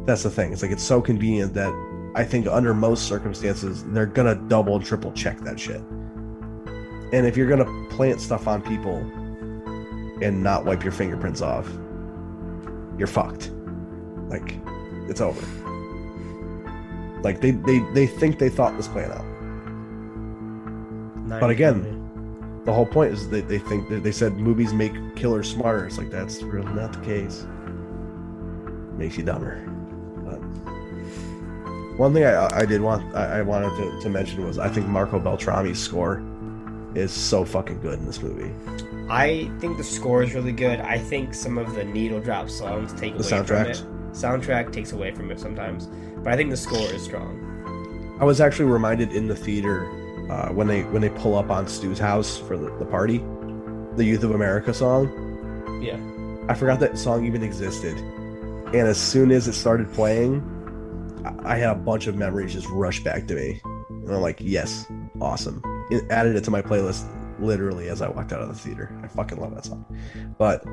That's 0.05 0.23
the 0.23 0.31
thing. 0.31 0.53
It's 0.53 0.63
like 0.63 0.71
it's 0.71 0.83
so 0.83 1.01
convenient 1.01 1.55
that 1.55 1.73
I 2.15 2.25
think 2.25 2.47
under 2.47 2.75
most 2.75 3.09
circumstances 3.09 3.85
they're 3.85 4.07
gonna 4.07 4.35
double 4.35 4.77
and 4.77 4.85
triple 4.85 5.13
check 5.13 5.41
that 5.41 5.59
shit. 5.59 5.81
And 7.13 7.27
if 7.27 7.37
you're 7.37 7.49
gonna 7.49 7.89
plant 7.91 8.21
stuff 8.21 8.47
on 8.47 8.63
people 8.63 8.97
and 10.23 10.43
not 10.43 10.65
wipe 10.65 10.83
your 10.83 10.93
fingerprints 10.93 11.41
off, 11.43 11.69
you're 12.99 13.09
fucked. 13.09 13.51
Like 14.29 14.59
it's 15.09 15.21
over. 15.21 15.45
Like 17.23 17.41
they 17.41 17.53
they 17.53 17.79
they 17.95 18.07
think 18.07 18.39
they 18.39 18.49
thought 18.49 18.77
this 18.77 18.89
plan 18.89 19.11
out. 19.13 19.25
But 21.41 21.51
again, 21.51 21.83
The 22.65 22.73
whole 22.73 22.87
point 22.87 23.13
is 23.13 23.29
they, 23.29 23.43
they 23.43 23.59
think 23.59 23.89
that 23.91 24.03
they 24.03 24.13
said 24.13 24.35
movies 24.39 24.73
make 24.73 24.93
killers 25.17 25.51
smarter. 25.51 25.87
It's 25.87 25.99
like 25.99 26.11
that's 26.11 26.43
really 26.43 26.73
not 26.73 26.93
the 26.95 27.01
case. 27.01 27.47
Makes 28.97 29.19
you 29.19 29.25
dumber. 29.25 29.63
But 30.25 30.39
one 31.99 32.15
thing 32.15 32.25
I, 32.25 32.49
I 32.57 32.65
did 32.65 32.81
want 32.81 33.15
I, 33.15 33.39
I 33.39 33.43
wanted 33.43 33.77
to, 33.77 34.01
to 34.01 34.09
mention 34.09 34.47
was 34.47 34.59
I 34.59 34.69
think 34.69 34.87
Marco 34.87 35.21
Beltrami's 35.21 35.79
score 35.79 36.23
is 36.95 37.13
so 37.13 37.45
fucking 37.45 37.81
good 37.81 37.99
in 37.99 38.07
this 38.07 38.23
movie. 38.23 38.53
I 39.09 39.51
think 39.61 39.77
the 39.77 39.85
score 39.85 40.23
is 40.23 40.35
really 40.35 40.53
good. 40.53 40.81
I 40.81 40.99
think 40.99 41.35
some 41.35 41.59
of 41.59 41.75
the 41.75 41.85
needle 41.85 42.21
drop 42.21 42.49
songs 42.49 42.93
take 42.95 43.17
The 43.19 43.21
away 43.25 43.29
soundtracks? 43.45 43.81
from 43.83 44.09
it. 44.11 44.15
Soundtrack 44.15 44.73
takes 44.73 44.93
away 44.93 45.13
from 45.13 45.31
it 45.31 45.39
sometimes, 45.41 45.87
but 46.23 46.33
I 46.33 46.37
think 46.37 46.51
the 46.51 46.57
score 46.57 46.87
is 46.93 47.03
strong. 47.03 48.17
I 48.21 48.25
was 48.25 48.41
actually 48.41 48.67
reminded 48.71 49.13
in 49.13 49.27
the 49.29 49.35
theater 49.37 49.87
uh, 50.31 50.49
when 50.53 50.67
they 50.69 50.83
when 50.85 51.03
they 51.03 51.11
pull 51.11 51.37
up 51.37 51.51
on 51.51 51.67
Stu's 51.67 51.99
house 51.99 52.39
for 52.39 52.57
the, 52.57 52.71
the 52.79 52.85
party, 52.87 53.19
the 53.97 54.05
Youth 54.05 54.23
of 54.23 54.31
America 54.31 54.73
song. 54.73 55.09
Yeah. 55.83 55.99
I 56.49 56.55
forgot 56.55 56.79
that 56.81 56.97
song 56.97 57.27
even 57.27 57.43
existed. 57.43 57.97
And 58.69 58.89
as 58.89 58.99
soon 58.99 59.31
as 59.33 59.49
it 59.49 59.53
started 59.55 59.93
playing, 59.93 60.43
I- 61.25 61.55
I 61.55 61.57
had 61.57 61.71
a 61.71 61.75
bunch 61.75 62.07
of 62.07 62.17
memories 62.17 62.53
just 62.53 62.69
rush 62.71 63.03
back 63.03 63.27
to 63.29 63.35
me. 63.35 63.61
And 63.91 64.11
I'm 64.11 64.21
like, 64.21 64.39
yes, 64.41 64.87
awesome. 65.21 65.61
It 65.91 66.05
added 66.11 66.37
it 66.37 66.45
to 66.45 66.51
my 66.51 66.63
playlist 66.63 67.05
literally 67.41 67.89
as 67.89 68.03
I 68.03 68.09
walked 68.09 68.33
out 68.33 68.41
of 68.41 68.49
the 68.49 68.55
theater. 68.55 68.97
I 69.03 69.09
fucking 69.09 69.39
love 69.41 69.55
that 69.55 69.65
song. 69.65 69.85
But 70.39 70.65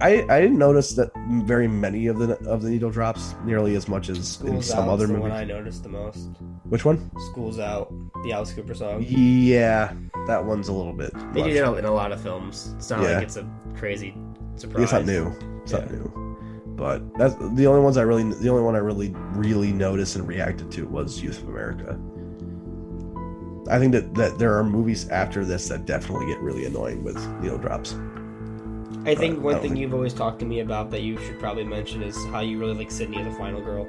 I 0.00 0.24
I 0.28 0.40
didn't 0.40 0.58
notice 0.58 0.94
that 0.94 1.10
very 1.44 1.68
many 1.68 2.06
of 2.06 2.18
the 2.18 2.36
of 2.48 2.62
the 2.62 2.70
needle 2.70 2.90
drops 2.90 3.34
nearly 3.44 3.76
as 3.76 3.88
much 3.88 4.08
as 4.08 4.40
in 4.42 4.62
some 4.62 4.88
other 4.88 5.06
movies. 5.06 5.22
one 5.22 5.32
I 5.32 5.44
noticed 5.44 5.82
the 5.82 5.88
most. 5.88 6.30
Which 6.64 6.84
one? 6.84 7.10
School's 7.30 7.58
Out, 7.58 7.92
the 8.24 8.32
Alice 8.32 8.52
Cooper 8.52 8.74
song. 8.74 9.04
Yeah, 9.06 9.92
that 10.26 10.44
one's 10.44 10.68
a 10.68 10.72
little 10.72 10.92
bit. 10.94 11.12
They 11.32 11.40
much. 11.40 11.50
do 11.50 11.54
that 11.54 11.78
in 11.78 11.84
a 11.84 11.92
lot 11.92 12.12
of 12.12 12.20
films. 12.20 12.74
It's 12.76 12.90
not 12.90 13.02
Yeah. 13.02 13.14
like 13.14 13.22
it's 13.24 13.36
a 13.36 13.46
crazy 13.76 14.16
surprise. 14.56 14.84
It's 14.84 14.92
not 14.92 15.04
new. 15.06 15.32
It's 15.62 15.72
not 15.72 15.90
new. 15.90 16.20
But 16.76 17.14
that's 17.16 17.34
the 17.54 17.66
only 17.68 17.82
ones 17.82 17.96
I 17.96 18.02
really, 18.02 18.24
the 18.24 18.48
only 18.48 18.62
one 18.64 18.74
I 18.74 18.78
really, 18.80 19.14
really 19.34 19.70
noticed 19.72 20.16
and 20.16 20.26
reacted 20.26 20.72
to 20.72 20.86
was 20.88 21.22
Youth 21.22 21.40
of 21.42 21.48
America. 21.48 21.96
I 23.70 23.78
think 23.78 23.92
that 23.92 24.14
that 24.14 24.38
there 24.38 24.56
are 24.58 24.64
movies 24.64 25.08
after 25.08 25.44
this 25.44 25.68
that 25.68 25.86
definitely 25.86 26.26
get 26.26 26.40
really 26.40 26.64
annoying 26.66 27.02
with 27.04 27.16
needle 27.40 27.58
drops. 27.58 27.94
I 29.06 29.14
think 29.14 29.38
I 29.38 29.40
one 29.42 29.52
don't 29.54 29.62
thing 29.62 29.70
think- 29.72 29.80
you've 29.80 29.94
always 29.94 30.14
talked 30.14 30.38
to 30.40 30.46
me 30.46 30.60
about 30.60 30.90
that 30.90 31.02
you 31.02 31.18
should 31.18 31.38
probably 31.38 31.64
mention 31.64 32.02
is 32.02 32.16
how 32.26 32.40
you 32.40 32.58
really 32.58 32.74
like 32.74 32.90
Sidney 32.90 33.18
as 33.18 33.26
a 33.26 33.36
final 33.38 33.60
girl. 33.60 33.86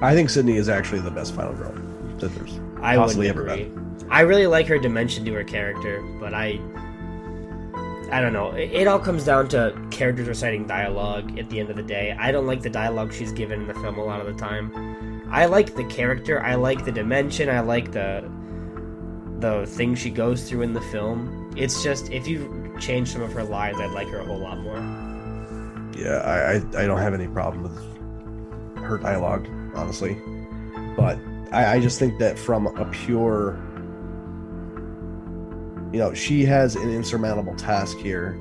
I 0.00 0.14
think 0.14 0.30
Sidney 0.30 0.56
is 0.56 0.68
actually 0.68 1.00
the 1.00 1.10
best 1.10 1.34
final 1.34 1.52
girl 1.54 1.72
that 2.18 2.34
there's. 2.34 2.58
I 2.80 2.96
Possibly 2.96 3.28
ever 3.28 3.46
agree. 3.46 3.70
I 4.10 4.20
really 4.20 4.46
like 4.46 4.66
her 4.68 4.78
dimension 4.78 5.24
to 5.26 5.32
her 5.34 5.44
character, 5.44 6.02
but 6.20 6.32
I, 6.34 6.60
I 8.10 8.20
don't 8.20 8.32
know. 8.32 8.50
It, 8.52 8.70
it 8.72 8.86
all 8.86 8.98
comes 8.98 9.24
down 9.24 9.48
to 9.48 9.74
characters 9.90 10.28
reciting 10.28 10.66
dialogue. 10.66 11.38
At 11.38 11.48
the 11.50 11.60
end 11.60 11.70
of 11.70 11.76
the 11.76 11.82
day, 11.82 12.14
I 12.18 12.30
don't 12.32 12.46
like 12.46 12.62
the 12.62 12.70
dialogue 12.70 13.12
she's 13.12 13.32
given 13.32 13.62
in 13.62 13.66
the 13.66 13.74
film 13.74 13.98
a 13.98 14.04
lot 14.04 14.20
of 14.20 14.26
the 14.26 14.34
time. 14.34 15.26
I 15.30 15.46
like 15.46 15.74
the 15.74 15.84
character. 15.84 16.42
I 16.42 16.54
like 16.54 16.84
the 16.84 16.92
dimension. 16.92 17.48
I 17.48 17.60
like 17.60 17.92
the 17.92 18.30
the 19.40 19.66
things 19.66 19.98
she 19.98 20.10
goes 20.10 20.48
through 20.48 20.62
in 20.62 20.72
the 20.72 20.80
film. 20.80 21.52
It's 21.56 21.82
just 21.82 22.10
if 22.10 22.26
you 22.26 22.74
change 22.80 23.08
some 23.08 23.22
of 23.22 23.32
her 23.32 23.44
lines, 23.44 23.80
I'd 23.80 23.90
like 23.90 24.08
her 24.08 24.18
a 24.18 24.24
whole 24.24 24.38
lot 24.38 24.58
more. 24.58 24.78
Yeah, 25.96 26.18
I, 26.18 26.54
I 26.54 26.82
I 26.82 26.86
don't 26.86 26.98
have 26.98 27.14
any 27.14 27.28
problem 27.28 27.62
with 27.62 28.84
her 28.84 28.98
dialogue, 28.98 29.46
honestly, 29.74 30.16
but 30.96 31.18
I, 31.52 31.74
I 31.74 31.80
just 31.80 31.98
think 31.98 32.18
that 32.18 32.38
from 32.38 32.66
a 32.66 32.84
pure, 32.86 33.56
you 35.92 36.00
know, 36.00 36.12
she 36.12 36.44
has 36.44 36.74
an 36.74 36.90
insurmountable 36.90 37.54
task 37.54 37.96
here. 37.98 38.36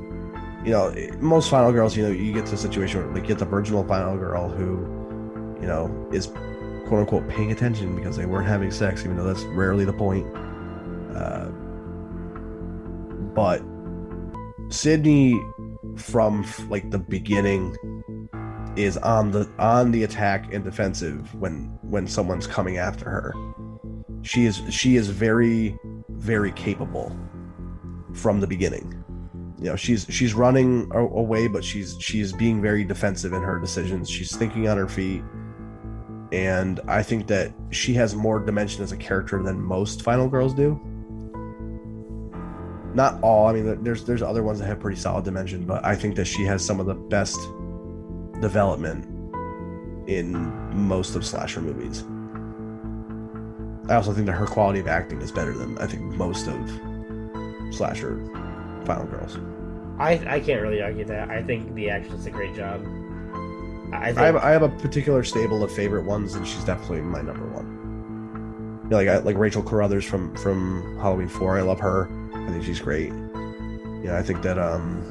You 0.66 0.72
know, 0.72 0.96
most 1.20 1.50
final 1.50 1.72
girls, 1.72 1.96
you 1.96 2.04
know, 2.04 2.10
you 2.10 2.34
get 2.34 2.46
to 2.48 2.54
a 2.54 2.58
situation 2.58 3.02
where 3.02 3.14
like, 3.14 3.24
you 3.24 3.28
get 3.28 3.40
the 3.40 3.46
virginal 3.46 3.84
final 3.84 4.18
girl 4.18 4.50
who, 4.50 4.78
you 5.62 5.68
know, 5.68 6.10
is 6.12 6.28
quote 6.88 7.02
unquote 7.02 7.28
paying 7.28 7.52
attention 7.52 7.96
because 7.96 8.16
they 8.16 8.26
weren't 8.26 8.48
having 8.48 8.72
sex, 8.72 9.04
even 9.04 9.18
though 9.18 9.26
that's 9.26 9.44
rarely 9.44 9.86
the 9.86 9.94
point. 9.94 10.26
But 13.34 13.64
Sidney, 14.70 15.40
from 15.96 16.46
like 16.70 16.90
the 16.92 17.00
beginning, 17.00 17.76
is 18.76 18.98
on 18.98 19.32
the 19.32 19.50
on 19.60 19.92
the 19.92 20.04
attack 20.04 20.54
and 20.54 20.64
defensive 20.64 21.34
when 21.36 21.66
when 21.82 22.08
someone's 22.08 22.48
coming 22.48 22.78
after 22.78 23.10
her. 23.10 23.34
She 24.22 24.46
is 24.46 24.62
she 24.70 24.96
is 24.96 25.10
very 25.10 25.78
very 26.10 26.52
capable 26.54 27.16
from 28.14 28.40
the 28.40 28.48
beginning. 28.48 29.04
You 29.60 29.70
know, 29.70 29.76
she's 29.76 30.06
she's 30.10 30.34
running 30.34 30.90
away, 30.94 31.48
but 31.48 31.64
she's 31.64 31.96
she's 32.00 32.34
being 32.34 32.62
very 32.62 32.84
defensive 32.84 33.34
in 33.34 33.42
her 33.42 33.60
decisions. 33.60 34.10
She's 34.10 34.36
thinking 34.36 34.68
on 34.68 34.78
her 34.78 34.88
feet, 34.88 35.24
and 36.32 36.80
I 36.88 37.02
think 37.04 37.28
that 37.28 37.54
she 37.72 37.94
has 37.94 38.16
more 38.16 38.40
dimension 38.40 38.84
as 38.84 38.92
a 38.92 38.98
character 38.98 39.42
than 39.42 39.60
most 39.62 40.02
Final 40.02 40.28
Girls 40.28 40.54
do. 40.54 40.80
Not 42.94 43.22
all. 43.22 43.48
I 43.48 43.54
mean, 43.54 43.84
there's 43.84 44.04
there's 44.04 44.22
other 44.22 44.44
ones 44.44 44.60
that 44.60 44.66
have 44.66 44.80
pretty 44.80 45.00
solid 45.00 45.26
dimension, 45.26 45.66
but 45.66 45.84
I 45.84 45.96
think 45.96 46.16
that 46.16 46.26
she 46.26 46.44
has 46.44 46.64
some 46.64 46.80
of 46.80 46.86
the 46.86 46.94
best 46.94 47.40
development 48.40 49.06
in 50.08 50.34
most 50.76 51.16
of 51.16 51.26
slasher 51.26 51.62
movies. 51.62 52.04
I 53.90 53.96
also 53.96 54.14
think 54.14 54.28
that 54.28 54.34
her 54.34 54.46
quality 54.46 54.80
of 54.80 54.88
acting 54.88 55.22
is 55.22 55.32
better 55.32 55.54
than 55.54 55.78
I 55.78 55.88
think 55.88 56.02
most 56.16 56.48
of 56.48 56.56
slasher 57.72 58.18
Final 58.86 59.06
Girls. 59.06 59.38
I 60.00 60.14
I 60.28 60.40
can't 60.40 60.62
really 60.62 60.82
argue 60.82 61.06
that. 61.06 61.30
I 61.30 61.42
think 61.44 61.74
the 61.74 61.90
actress 61.90 62.14
does 62.16 62.26
a 62.26 62.32
great 62.32 62.56
job. 62.56 62.82
I 63.92 64.08
think 64.08 64.18
I 64.20 64.26
have, 64.26 64.36
I 64.38 64.52
have 64.52 64.64
a 64.64 64.70
particular 64.70 65.24
stable 65.24 65.64
of 65.64 65.72
favorite 65.72 66.06
ones, 66.06 66.36
and 66.36 66.48
she's 66.48 66.64
definitely 66.64 67.02
my 67.02 67.22
number 67.22 67.46
one. 67.48 68.82
You 68.84 68.90
know, 68.90 68.98
like 68.98 69.08
I, 69.08 69.18
like 69.20 69.38
Rachel 69.38 69.64
Carruthers 69.64 70.06
from 70.06 70.36
from 70.36 70.98
Halloween 70.98 71.28
Four. 71.28 71.58
I 71.58 71.62
love 71.62 71.80
her. 71.80 72.10
I 72.48 72.52
think 72.52 72.64
she's 72.64 72.80
great. 72.80 73.12
Yeah, 74.04 74.18
I 74.18 74.22
think 74.24 74.42
that 74.42 74.60
um, 74.60 75.02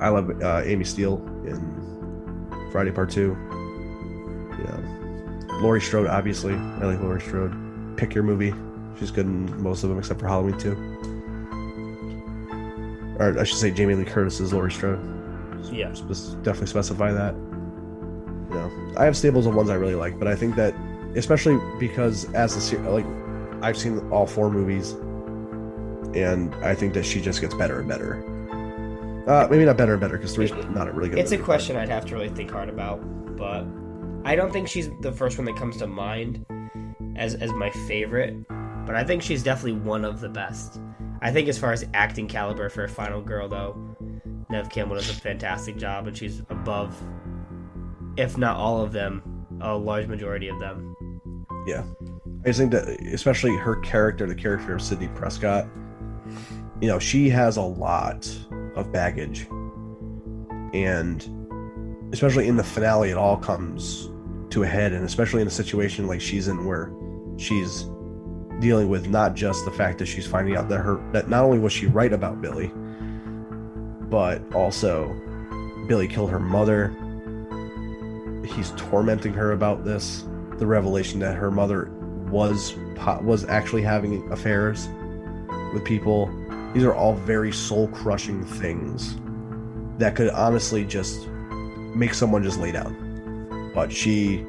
I 0.00 0.08
love 0.08 0.30
uh, 0.42 0.62
Amy 0.64 0.84
Steel 0.84 1.16
in 1.46 2.68
Friday 2.70 2.90
Part 2.90 3.10
Two. 3.10 3.36
Yeah, 4.58 5.56
Laurie 5.60 5.80
Strode, 5.80 6.06
obviously. 6.06 6.54
I 6.54 6.84
like 6.84 7.00
Laurie 7.00 7.20
Strode. 7.20 7.54
Pick 7.96 8.14
your 8.14 8.24
movie. 8.24 8.54
She's 8.98 9.10
good 9.10 9.26
in 9.26 9.62
most 9.62 9.82
of 9.82 9.90
them 9.90 9.98
except 9.98 10.20
for 10.20 10.28
Halloween 10.28 10.58
Two. 10.58 10.72
Or 13.18 13.38
I 13.38 13.44
should 13.44 13.58
say 13.58 13.70
Jamie 13.70 13.94
Lee 13.94 14.04
Curtis 14.04 14.40
is 14.40 14.52
Laurie 14.52 14.72
Strode. 14.72 15.00
yeah. 15.70 15.88
Definitely 16.42 16.66
specify 16.66 17.12
that. 17.12 17.34
You 17.34 18.56
know, 18.56 18.94
I 18.96 19.04
have 19.04 19.16
stables 19.16 19.46
of 19.46 19.54
ones 19.54 19.70
I 19.70 19.74
really 19.74 19.94
like, 19.94 20.18
but 20.18 20.26
I 20.26 20.34
think 20.34 20.56
that 20.56 20.74
especially 21.14 21.58
because 21.78 22.32
as 22.34 22.70
the 22.70 22.78
like 22.90 23.06
I've 23.62 23.76
seen 23.76 23.98
all 24.10 24.26
four 24.26 24.50
movies, 24.50 24.94
and 26.14 26.54
I 26.56 26.74
think 26.74 26.94
that 26.94 27.04
she 27.04 27.20
just 27.20 27.40
gets 27.40 27.54
better 27.54 27.80
and 27.80 27.88
better. 27.88 28.22
Uh, 29.26 29.46
maybe 29.50 29.64
not 29.64 29.76
better 29.76 29.92
and 29.92 30.00
better 30.00 30.16
because 30.16 30.34
three's 30.34 30.52
not 30.70 30.88
a 30.88 30.92
really 30.92 31.08
good. 31.08 31.18
It's 31.18 31.32
a 31.32 31.38
question 31.38 31.76
I'd 31.76 31.88
have 31.88 32.06
to 32.06 32.14
really 32.14 32.30
think 32.30 32.50
hard 32.50 32.68
about, 32.68 33.00
but 33.36 33.64
I 34.24 34.34
don't 34.34 34.52
think 34.52 34.68
she's 34.68 34.88
the 35.00 35.12
first 35.12 35.38
one 35.38 35.44
that 35.44 35.56
comes 35.56 35.76
to 35.78 35.86
mind 35.86 36.44
as 37.16 37.34
as 37.34 37.52
my 37.52 37.70
favorite. 37.86 38.36
But 38.86 38.96
I 38.96 39.04
think 39.04 39.22
she's 39.22 39.42
definitely 39.42 39.80
one 39.80 40.04
of 40.04 40.20
the 40.20 40.28
best. 40.28 40.80
I 41.22 41.30
think 41.30 41.48
as 41.48 41.58
far 41.58 41.72
as 41.72 41.84
acting 41.94 42.26
caliber 42.26 42.68
for 42.70 42.84
a 42.84 42.88
final 42.88 43.20
girl, 43.20 43.46
though, 43.46 43.76
Neve 44.50 44.70
Campbell 44.70 44.96
does 44.96 45.10
a 45.10 45.14
fantastic 45.14 45.76
job, 45.76 46.06
and 46.06 46.16
she's 46.16 46.40
above, 46.48 46.96
if 48.16 48.38
not 48.38 48.56
all 48.56 48.82
of 48.82 48.92
them, 48.92 49.46
a 49.60 49.76
large 49.76 50.06
majority 50.06 50.48
of 50.48 50.58
them. 50.58 50.96
Yeah, 51.66 51.84
I 52.42 52.48
just 52.48 52.58
think 52.58 52.72
that 52.72 52.88
especially 53.12 53.54
her 53.56 53.76
character, 53.76 54.26
the 54.26 54.34
character 54.34 54.74
of 54.74 54.82
Sidney 54.82 55.08
Prescott, 55.08 55.68
you 56.80 56.88
know, 56.88 56.98
she 56.98 57.28
has 57.30 57.56
a 57.56 57.62
lot 57.62 58.30
of 58.74 58.90
baggage, 58.92 59.46
and 60.72 61.28
especially 62.12 62.48
in 62.48 62.56
the 62.56 62.64
finale, 62.64 63.10
it 63.10 63.16
all 63.16 63.36
comes 63.36 64.10
to 64.50 64.62
a 64.62 64.66
head, 64.66 64.92
and 64.92 65.04
especially 65.04 65.42
in 65.42 65.48
a 65.48 65.50
situation 65.50 66.06
like 66.06 66.20
she's 66.20 66.48
in 66.48 66.64
where 66.64 66.92
she's 67.36 67.84
dealing 68.60 68.88
with 68.88 69.08
not 69.08 69.34
just 69.34 69.64
the 69.64 69.70
fact 69.70 69.98
that 69.98 70.06
she's 70.06 70.26
finding 70.26 70.56
out 70.56 70.68
that 70.68 70.78
her 70.78 71.00
that 71.12 71.28
not 71.28 71.44
only 71.44 71.58
was 71.58 71.72
she 71.72 71.86
right 71.86 72.12
about 72.12 72.40
Billy, 72.40 72.70
but 74.08 74.42
also 74.54 75.08
Billy 75.86 76.08
killed 76.08 76.30
her 76.30 76.40
mother. 76.40 76.94
He's 78.54 78.72
tormenting 78.76 79.34
her 79.34 79.52
about 79.52 79.84
this. 79.84 80.24
The 80.58 80.66
revelation 80.66 81.20
that 81.20 81.36
her 81.36 81.50
mother 81.50 81.90
was 82.30 82.74
was 83.22 83.44
actually 83.44 83.82
having 83.82 84.30
affairs 84.32 84.88
with 85.72 85.84
people. 85.84 86.30
These 86.74 86.84
are 86.84 86.94
all 86.94 87.14
very 87.14 87.52
soul 87.52 87.88
crushing 87.88 88.44
things 88.44 89.16
that 89.98 90.16
could 90.16 90.30
honestly 90.30 90.84
just 90.84 91.28
make 91.94 92.14
someone 92.14 92.42
just 92.42 92.58
lay 92.58 92.72
down. 92.72 93.72
But 93.74 93.92
she 93.92 94.44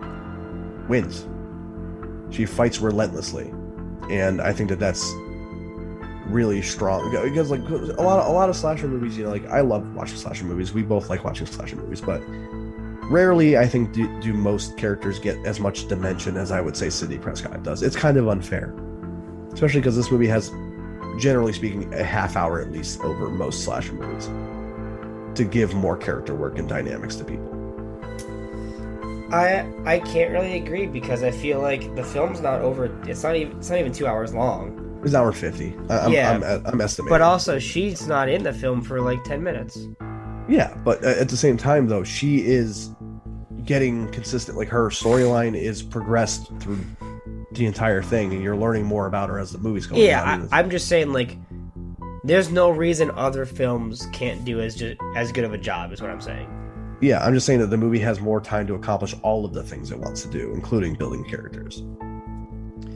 wins. 0.87 1.27
She 2.33 2.45
fights 2.45 2.79
relentlessly, 2.79 3.53
and 4.09 4.41
I 4.41 4.53
think 4.53 4.69
that 4.69 4.79
that's 4.79 5.11
really 6.27 6.61
strong 6.61 7.11
because 7.11 7.51
like 7.51 7.59
a 7.59 8.01
lot 8.01 8.19
of 8.19 8.27
a 8.27 8.31
lot 8.31 8.49
of 8.49 8.55
slasher 8.55 8.87
movies, 8.87 9.17
you 9.17 9.25
know, 9.25 9.31
like 9.31 9.45
I 9.47 9.61
love 9.61 9.93
watching 9.95 10.15
slasher 10.15 10.45
movies. 10.45 10.73
We 10.73 10.81
both 10.81 11.09
like 11.09 11.23
watching 11.23 11.45
slasher 11.45 11.75
movies, 11.75 11.99
but 12.01 12.21
rarely 13.11 13.57
I 13.57 13.67
think 13.67 13.91
do, 13.91 14.21
do 14.21 14.33
most 14.33 14.77
characters 14.77 15.19
get 15.19 15.37
as 15.45 15.59
much 15.59 15.87
dimension 15.87 16.37
as 16.37 16.51
I 16.51 16.61
would 16.61 16.77
say 16.77 16.89
Sidney 16.89 17.17
Prescott 17.17 17.63
does. 17.63 17.83
It's 17.83 17.95
kind 17.95 18.17
of 18.17 18.29
unfair, 18.29 18.73
especially 19.53 19.81
because 19.81 19.97
this 19.97 20.09
movie 20.09 20.27
has, 20.27 20.49
generally 21.19 21.53
speaking, 21.53 21.93
a 21.93 22.03
half 22.03 22.35
hour 22.35 22.61
at 22.61 22.71
least 22.71 23.01
over 23.01 23.29
most 23.29 23.63
slasher 23.63 23.93
movies 23.93 24.29
to 25.35 25.43
give 25.43 25.73
more 25.73 25.97
character 25.97 26.35
work 26.35 26.57
and 26.59 26.67
dynamics 26.67 27.15
to 27.17 27.23
people. 27.23 27.47
I 29.33 29.65
I 29.85 29.99
can't 29.99 30.31
really 30.31 30.57
agree 30.57 30.87
because 30.87 31.23
I 31.23 31.31
feel 31.31 31.61
like 31.61 31.95
the 31.95 32.03
film's 32.03 32.41
not 32.41 32.61
over. 32.61 32.85
It's 33.07 33.23
not 33.23 33.35
even 33.35 33.57
it's 33.57 33.69
not 33.69 33.79
even 33.79 33.93
two 33.93 34.07
hours 34.07 34.33
long. 34.33 34.77
It's 35.03 35.11
an 35.11 35.15
hour 35.19 35.31
fifty. 35.31 35.75
I'm, 35.89 36.11
Yeah. 36.11 36.31
I'm, 36.31 36.43
I'm 36.65 36.81
estimating. 36.81 37.09
But 37.09 37.21
also, 37.21 37.57
she's 37.57 38.07
not 38.07 38.29
in 38.29 38.43
the 38.43 38.53
film 38.53 38.81
for 38.81 39.01
like 39.01 39.23
ten 39.23 39.41
minutes. 39.41 39.87
Yeah, 40.49 40.75
but 40.83 41.03
at 41.03 41.29
the 41.29 41.37
same 41.37 41.55
time, 41.55 41.87
though, 41.87 42.03
she 42.03 42.45
is 42.45 42.89
getting 43.63 44.09
consistent. 44.11 44.57
Like 44.57 44.67
her 44.67 44.89
storyline 44.89 45.55
is 45.55 45.81
progressed 45.81 46.51
through 46.59 46.79
the 47.51 47.65
entire 47.65 48.01
thing, 48.01 48.31
and 48.33 48.41
you're 48.41 48.55
learning 48.55 48.85
more 48.85 49.07
about 49.07 49.29
her 49.29 49.37
as 49.39 49.51
the 49.51 49.57
movie's 49.57 49.85
going 49.87 50.01
Yeah, 50.01 50.21
on. 50.23 50.49
I, 50.51 50.59
I'm 50.59 50.69
just 50.69 50.87
saying 50.87 51.11
like, 51.13 51.37
there's 52.23 52.51
no 52.51 52.69
reason 52.69 53.11
other 53.11 53.45
films 53.45 54.07
can't 54.13 54.43
do 54.45 54.59
as 54.61 54.75
ju- 54.75 54.95
as 55.15 55.31
good 55.31 55.43
of 55.43 55.53
a 55.53 55.57
job. 55.57 55.91
Is 55.91 56.01
what 56.01 56.09
I'm 56.11 56.21
saying. 56.21 56.47
yeah, 57.01 57.23
I'm 57.25 57.33
just 57.33 57.45
saying 57.45 57.59
that 57.59 57.67
the 57.67 57.77
movie 57.77 57.99
has 57.99 58.19
more 58.21 58.39
time 58.39 58.67
to 58.67 58.75
accomplish 58.75 59.15
all 59.23 59.43
of 59.43 59.53
the 59.53 59.63
things 59.63 59.91
it 59.91 59.97
wants 59.99 60.21
to 60.21 60.29
do, 60.29 60.51
including 60.53 60.93
building 60.95 61.23
characters. 61.23 61.83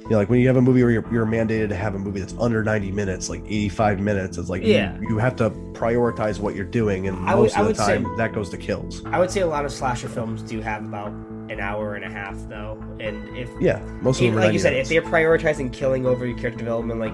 You 0.04 0.12
know, 0.12 0.18
like 0.18 0.30
when 0.30 0.40
you 0.40 0.46
have 0.48 0.58
a 0.58 0.62
movie 0.62 0.84
where 0.84 0.92
you're, 0.92 1.12
you're 1.12 1.26
mandated 1.26 1.70
to 1.70 1.76
have 1.76 1.96
a 1.96 1.98
movie 2.00 2.20
that's 2.20 2.36
under 2.40 2.64
90 2.64 2.92
minutes, 2.92 3.28
like 3.28 3.42
85 3.44 4.00
minutes, 4.00 4.38
it's 4.38 4.50
like 4.50 4.62
you- 4.62 4.74
Yeah. 4.74 4.96
you, 5.02 5.18
have 5.18 5.36
to 5.38 5.50
prioritize 5.74 6.40
what 6.40 6.54
you're 6.54 6.64
doing, 6.64 7.08
and 7.08 7.18
I 7.28 7.34
would- 7.34 7.42
most 7.46 7.58
of 7.58 7.62
the 7.64 7.68
would 7.70 7.78
say- 7.78 7.96
time 8.04 8.16
that 8.18 8.32
goes 8.32 8.52
to 8.52 8.58
kills. 8.58 9.02
I 9.08 9.18
would 9.18 9.32
say 9.32 9.42
a 9.42 9.48
lot 9.48 9.66
of 9.66 9.72
slasher 9.72 10.08
films 10.08 10.44
do 10.44 10.62
have 10.62 10.86
about 10.86 11.12
an 11.50 11.60
hour 11.60 11.96
and 11.96 12.04
a 12.06 12.10
half 12.10 12.36
though, 12.50 12.82
and 13.00 13.38
if 13.38 13.50
Yeah, 13.60 13.80
most 14.02 14.20
of 14.22 14.26
them 14.28 14.36
like 14.36 14.54
you 14.54 14.60
said, 14.60 14.74
minutes. 14.74 14.90
if 14.92 15.04
they're 15.04 15.12
prioritizing 15.12 15.72
killing 15.72 16.06
over 16.06 16.26
your 16.26 16.38
character 16.38 16.60
development, 16.60 17.00
like 17.00 17.14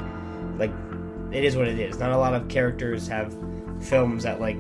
like 0.58 0.72
it 1.32 1.44
is 1.44 1.56
what 1.56 1.68
it 1.68 1.80
is. 1.80 1.98
Not 2.00 2.12
a 2.12 2.18
lot 2.18 2.34
of 2.34 2.48
characters 2.48 3.08
have 3.08 3.36
films 3.82 4.24
that 4.24 4.40
like 4.40 4.58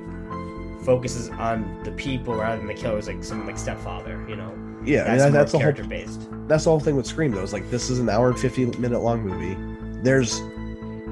focuses 0.84 1.30
on 1.30 1.80
the 1.84 1.91
people 1.91 2.36
rather 2.36 2.57
than 2.57 2.67
the 2.67 2.74
killers, 2.74 3.07
like 3.07 3.24
something 3.24 3.45
like 3.47 3.57
Stepfather. 3.57 4.24
You 4.28 4.36
know, 4.36 4.51
yeah, 4.84 5.03
I 5.03 5.09
mean, 5.09 5.17
that's, 5.17 5.24
that- 5.24 5.34
more 5.34 5.45
whole 5.47 5.59
character 5.61 5.84
based. 5.84 6.28
that's 6.47 6.63
the 6.63 6.69
whole 6.69 6.80
thing 6.80 6.95
with 6.95 7.05
Scream 7.05 7.32
though. 7.32 7.43
Is 7.43 7.53
like 7.53 7.69
this 7.69 7.89
is 7.89 7.99
an 7.99 8.09
hour 8.09 8.30
and 8.30 8.39
fifty 8.39 8.65
minute 8.65 8.99
long 9.01 9.22
movie. 9.22 9.57
There's 10.03 10.39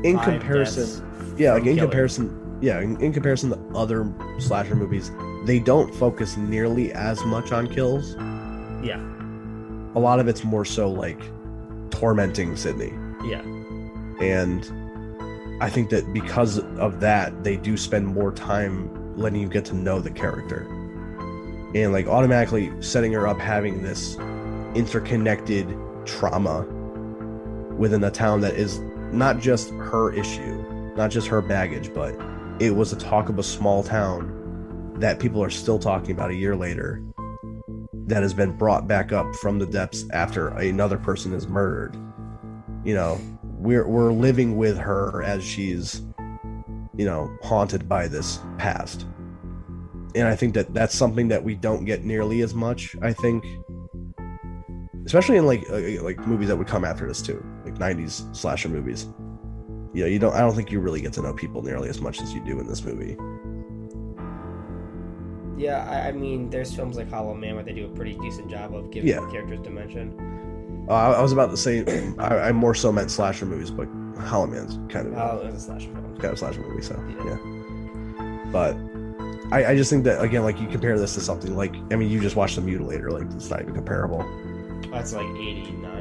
in 0.04 0.18
Five 0.18 0.26
comparison, 0.40 1.36
yeah, 1.38 1.54
like 1.54 1.66
in 1.66 1.76
killer. 1.76 1.82
comparison, 1.88 2.58
yeah, 2.62 2.80
in, 2.82 3.00
in 3.02 3.14
comparison 3.14 3.50
to 3.52 3.78
other 3.78 4.12
slasher 4.40 4.76
movies, 4.76 5.12
they 5.46 5.60
don't 5.60 5.94
focus 5.94 6.38
nearly 6.38 6.92
as 6.94 7.24
much 7.26 7.52
on 7.52 7.68
kills. 7.68 8.16
Yeah, 8.84 9.00
A 9.96 10.00
lot 10.00 10.20
of 10.20 10.28
it's 10.28 10.44
more 10.44 10.66
so 10.66 10.90
like 10.90 11.20
tormenting 11.90 12.56
Sidney, 12.56 12.94
yeah, 13.26 13.42
and 14.22 14.64
I 15.62 15.70
think 15.70 15.90
that 15.90 16.14
because 16.14 16.60
of 16.60 17.00
that, 17.02 17.44
they 17.44 17.58
do 17.58 17.76
spend 17.76 18.08
more 18.08 18.32
time 18.32 19.18
letting 19.18 19.42
you 19.42 19.50
get 19.50 19.66
to 19.66 19.76
know 19.76 20.00
the 20.00 20.12
character, 20.12 20.62
and 21.76 21.92
like 21.92 22.08
automatically 22.08 22.72
setting 22.82 23.12
her 23.14 23.28
up 23.28 23.40
having 23.40 23.84
this 23.84 24.16
interconnected 24.76 25.68
trauma 26.06 26.62
within 27.78 28.04
a 28.04 28.12
town 28.12 28.42
that 28.42 28.56
is 28.56 28.80
not 29.12 29.40
just 29.40 29.72
her 29.72 30.14
issue, 30.14 30.64
not 30.96 31.10
just 31.10 31.28
her 31.28 31.42
baggage, 31.42 31.94
but 31.94 32.16
it 32.60 32.76
was 32.76 32.94
a 32.94 32.96
talk 32.96 33.30
of 33.30 33.40
a 33.40 33.44
small 33.44 33.84
town 33.84 34.36
that 35.00 35.20
people 35.20 35.42
are 35.42 35.50
still 35.50 35.80
talking 35.80 36.12
about 36.12 36.30
a 36.30 36.36
year 36.36 36.56
later 36.56 37.02
that 38.10 38.22
has 38.22 38.34
been 38.34 38.56
brought 38.56 38.88
back 38.88 39.12
up 39.12 39.34
from 39.36 39.60
the 39.60 39.66
depths 39.66 40.06
after 40.12 40.50
another 40.50 40.98
person 40.98 41.34
is 41.34 41.48
murdered. 41.48 41.96
You 42.84 42.96
know, 42.96 43.20
we're 43.44 43.88
we're 43.88 44.12
living 44.12 44.58
with 44.58 44.78
her 44.78 45.24
as 45.24 45.44
she's 45.44 46.02
you 47.00 47.06
know, 47.06 47.34
haunted 47.42 47.88
by 47.88 48.10
this 48.10 48.40
past. 48.58 49.06
And 50.16 50.28
I 50.28 50.36
think 50.36 50.54
that 50.56 50.74
that's 50.74 50.94
something 50.94 51.30
that 51.30 51.42
we 51.42 51.56
don't 51.56 51.86
get 51.86 52.04
nearly 52.04 52.42
as 52.42 52.54
much, 52.54 52.94
I 53.02 53.14
think 53.14 53.46
especially 55.06 55.38
in 55.38 55.46
like 55.46 55.64
uh, 55.72 56.04
like 56.04 56.20
movies 56.28 56.50
that 56.50 56.58
would 56.58 56.68
come 56.68 56.84
after 56.84 57.08
this 57.08 57.22
too, 57.22 57.44
like 57.64 57.76
90s 57.76 58.36
slasher 58.36 58.68
movies. 58.68 59.08
You 59.94 60.04
know, 60.04 60.08
you 60.08 60.20
don't 60.20 60.34
I 60.34 60.40
don't 60.40 60.54
think 60.56 60.72
you 60.72 60.82
really 60.82 61.00
get 61.00 61.14
to 61.14 61.22
know 61.22 61.34
people 61.34 61.62
nearly 61.62 61.88
as 61.88 62.02
much 62.02 62.20
as 62.22 62.34
you 62.34 62.44
do 62.44 62.60
in 62.60 62.68
this 62.68 62.84
movie. 62.84 63.16
Yeah, 65.60 65.86
I, 65.90 66.08
I 66.08 66.12
mean, 66.14 66.50
there's 66.50 66.74
films 66.74 66.96
like 66.96 67.10
Hollow 67.12 67.34
Man 67.36 67.56
where 67.56 67.64
they 67.66 67.74
do 67.74 67.86
a 67.86 67.90
pretty 67.90 68.18
decent 68.20 68.50
job 68.50 68.74
of 68.74 68.90
giving 68.92 69.10
Yeah. 69.10 69.20
characters 69.30 69.60
dimension. 69.60 70.86
Uh, 70.90 70.94
I 70.94 71.12
I 71.12 71.22
was 71.22 71.34
about 71.34 71.52
to 71.52 71.58
say, 71.58 71.84
I, 72.18 72.38
I 72.48 72.52
more 72.54 72.74
so 72.74 72.92
meant 72.92 73.12
slasher 73.12 73.46
movies, 73.46 73.70
but 73.70 73.88
Hollow 74.22 74.48
Man's 74.48 74.80
kind 74.92 75.08
of 75.08 75.14
Oh, 75.18 75.42
it 75.44 75.46
was 75.48 75.56
a 75.56 75.60
slasher 75.60 75.90
film. 75.92 76.18
kind 76.18 76.32
of 76.34 76.40
slasher 76.40 76.62
movie, 76.62 76.82
so 76.82 76.98
Yeah. 77.26 77.26
yeah. 77.38 78.46
But 78.52 78.78
I, 79.52 79.72
I 79.72 79.76
just 79.76 79.90
think 79.90 80.06
that 80.06 80.22
again, 80.24 80.44
like 80.44 80.60
you 80.62 80.68
compare 80.68 80.98
this 80.98 81.14
to 81.16 81.20
something 81.22 81.56
like 81.58 81.76
I 81.92 81.96
mean, 81.98 82.10
you 82.10 82.22
just 82.22 82.38
watched 82.38 82.56
the 82.56 82.62
Mutilator, 82.62 83.12
like 83.12 83.30
it's 83.36 83.50
not 83.50 83.62
even 83.62 83.76
comparable. 83.76 84.24
That's 84.92 85.12
like 85.14 85.26
89. 85.28 85.99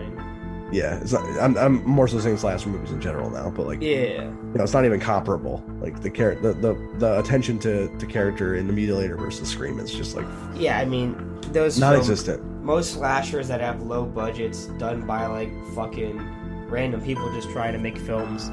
Yeah, 0.70 0.98
it's 1.00 1.12
not. 1.12 1.24
I'm, 1.40 1.56
I'm 1.56 1.82
more 1.84 2.06
so 2.08 2.18
saying 2.20 2.36
slasher 2.36 2.68
movies 2.68 2.90
in 2.90 3.00
general 3.00 3.30
now, 3.30 3.48
but 3.50 3.66
like 3.66 3.80
Yeah. 3.80 4.24
you 4.24 4.52
know, 4.54 4.62
it's 4.64 4.74
not 4.74 4.84
even 4.84 5.00
comparable. 5.00 5.64
Like 5.80 6.00
the 6.02 6.10
character, 6.10 6.52
the, 6.52 6.60
the 6.74 6.88
the 6.98 7.18
attention 7.18 7.58
to 7.60 7.88
to 7.98 8.06
character 8.06 8.56
in 8.56 8.66
the 8.66 8.72
Mutilator 8.74 9.18
versus 9.18 9.48
Scream 9.48 9.78
is 9.80 9.92
just 9.92 10.14
like 10.14 10.26
Yeah, 10.54 10.78
I 10.78 10.84
mean, 10.84 11.14
those 11.52 11.78
films, 11.78 11.78
non-existent. 11.78 12.42
most 12.62 12.92
slashers 12.94 13.48
that 13.48 13.60
have 13.62 13.82
low 13.82 14.04
budgets 14.04 14.66
done 14.78 15.06
by 15.06 15.24
like 15.26 15.50
fucking 15.74 16.18
random 16.68 17.00
people 17.00 17.32
just 17.32 17.48
trying 17.50 17.72
to 17.72 17.78
make 17.78 17.96
films. 17.96 18.50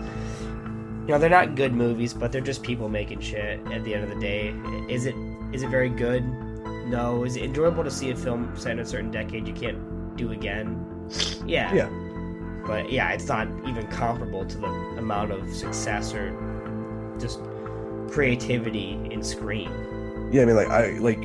You 1.07 1.11
know, 1.11 1.19
they're 1.19 1.29
not 1.29 1.55
good 1.55 1.73
movies, 1.73 2.13
but 2.13 2.31
they're 2.31 2.39
just 2.41 2.63
people 2.63 2.87
making 2.89 3.19
shit 3.19 3.59
at 3.73 3.83
the 3.83 3.93
end 3.93 4.03
of 4.05 4.09
the 4.09 4.19
day. 4.21 4.53
Is 4.89 5.05
it 5.05 5.15
is 5.51 5.63
it 5.63 5.69
very 5.69 5.89
good? 5.89 6.23
No. 6.87 7.25
Is 7.25 7.35
it 7.35 7.43
enjoyable 7.43 7.83
to 7.83 7.91
see 7.91 8.11
a 8.11 8.15
film 8.15 8.55
set 8.57 8.71
in 8.71 8.79
a 8.79 8.85
certain 8.85 9.11
decade 9.11 9.47
you 9.47 9.53
can't 9.53 10.15
do 10.15 10.31
again? 10.31 10.79
Yeah. 11.45 11.71
Yeah. 11.73 11.89
But 12.65 12.91
yeah, 12.91 13.11
it's 13.11 13.27
not 13.27 13.47
even 13.67 13.87
comparable 13.87 14.45
to 14.45 14.57
the 14.57 14.67
amount 14.97 15.31
of 15.31 15.53
success 15.53 16.13
or 16.13 16.31
just 17.19 17.39
creativity 18.09 18.99
in 19.11 19.23
Scream. 19.23 19.69
Yeah, 20.31 20.41
I 20.41 20.45
mean, 20.45 20.55
like 20.55 20.69
I 20.69 20.97
like 20.99 21.19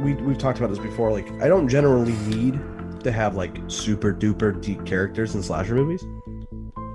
we 0.00 0.14
we've 0.14 0.38
talked 0.38 0.58
about 0.58 0.70
this 0.70 0.78
before. 0.78 1.10
Like 1.10 1.30
I 1.42 1.48
don't 1.48 1.68
generally 1.68 2.12
need 2.28 2.60
to 3.00 3.12
have 3.12 3.34
like 3.34 3.56
super 3.68 4.12
duper 4.12 4.60
deep 4.60 4.84
characters 4.86 5.34
in 5.34 5.42
slasher 5.42 5.74
movies. 5.74 6.02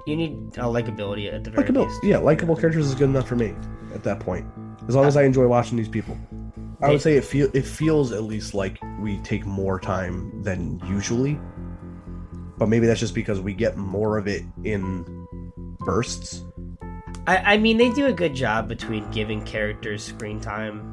You 0.06 0.18
need 0.18 0.34
a 0.58 0.64
likability 0.64 1.34
at 1.34 1.44
the 1.44 1.52
very 1.52 1.64
Likeable, 1.64 1.86
least. 1.86 2.04
yeah, 2.04 2.18
likable 2.18 2.56
characters 2.56 2.88
is 2.88 2.96
good 2.96 3.06
enough 3.10 3.28
for 3.28 3.36
me 3.38 3.56
at 3.94 4.04
that 4.04 4.20
point. 4.20 4.46
As 4.88 4.96
long 4.96 5.06
as 5.06 5.16
I 5.16 5.24
enjoy 5.24 5.48
watching 5.48 5.78
these 5.78 5.88
people, 5.88 6.18
I 6.82 6.90
would 6.90 7.02
say 7.02 7.16
it 7.16 7.24
feel 7.24 7.50
it 7.54 7.66
feels 7.66 8.12
at 8.12 8.24
least 8.24 8.54
like 8.54 8.78
we 9.00 9.18
take 9.20 9.46
more 9.46 9.80
time 9.80 10.44
than 10.44 10.82
usually. 10.88 11.40
But 12.58 12.70
maybe 12.70 12.86
that's 12.88 13.00
just 13.00 13.16
because 13.16 13.40
we 13.42 13.54
get 13.54 13.78
more 13.78 14.18
of 14.18 14.28
it 14.28 14.44
in 14.64 15.28
bursts. 15.80 16.44
I, 17.26 17.38
I 17.54 17.58
mean, 17.58 17.78
they 17.78 17.90
do 17.90 18.06
a 18.08 18.14
good 18.14 18.36
job 18.36 18.68
between 18.68 19.10
giving 19.12 19.44
characters 19.44 20.04
screen 20.04 20.40
time. 20.40 20.90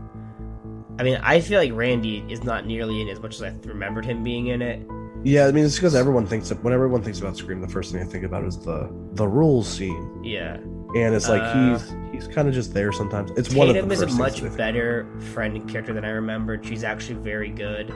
I 0.99 1.03
mean, 1.03 1.19
I 1.23 1.41
feel 1.41 1.59
like 1.61 1.73
Randy 1.73 2.25
is 2.29 2.45
not 2.45 2.67
nearly 2.67 3.01
in 3.01 3.09
as 3.09 3.21
much 3.21 3.35
as 3.37 3.43
I 3.43 3.55
remembered 3.65 4.05
him 4.05 4.23
being 4.23 4.49
in 4.49 4.63
it. 4.63 4.87
Yeah, 5.23 5.47
I 5.47 5.53
mean 5.53 5.65
it's 5.67 5.75
because 5.77 5.95
everyone 5.95 6.27
thinks 6.27 6.49
that 6.49 6.63
when 6.65 6.73
everyone 6.73 7.03
thinks 7.03 7.21
about 7.21 7.37
Scream, 7.37 7.61
the 7.61 7.69
first 7.69 7.93
thing 7.93 8.01
I 8.01 8.05
think 8.07 8.25
about 8.25 8.43
is 8.45 8.57
the 8.59 8.89
the 9.13 9.29
rules 9.29 9.69
scene, 9.69 10.25
Yeah, 10.25 10.55
and 10.57 11.15
it's 11.15 11.29
like 11.29 11.43
Uh, 11.43 11.79
he's 11.79 11.95
he's 12.25 12.27
kind 12.35 12.49
of 12.49 12.55
just 12.55 12.73
there 12.73 12.91
sometimes. 12.91 13.31
It's 13.33 13.53
one 13.55 13.69
of 13.69 13.75
Tatum 13.75 13.91
the 13.91 13.95
is 13.97 14.01
a 14.03 14.07
much 14.07 14.41
things 14.41 14.41
that 14.41 14.47
I 14.47 14.49
think- 14.49 14.57
better 14.57 15.07
friend 15.35 15.57
and 15.57 15.69
character 15.69 15.93
than 15.93 16.07
I 16.07 16.11
remembered. 16.11 16.65
She's 16.65 16.85
actually 16.85 17.17
very 17.17 17.51
good. 17.51 17.93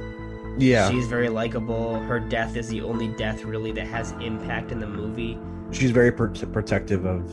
Yeah, 0.58 0.90
She's 0.90 1.06
very 1.06 1.28
likable. 1.28 1.98
Her 2.00 2.20
death 2.20 2.56
is 2.56 2.68
the 2.68 2.82
only 2.82 3.08
death 3.08 3.44
really 3.44 3.72
that 3.72 3.86
has 3.88 4.12
impact 4.20 4.70
in 4.72 4.78
the 4.80 4.86
movie 4.86 5.38
she's 5.72 5.90
very 5.90 6.12
pro- 6.12 6.28
protective 6.30 7.04
of 7.04 7.24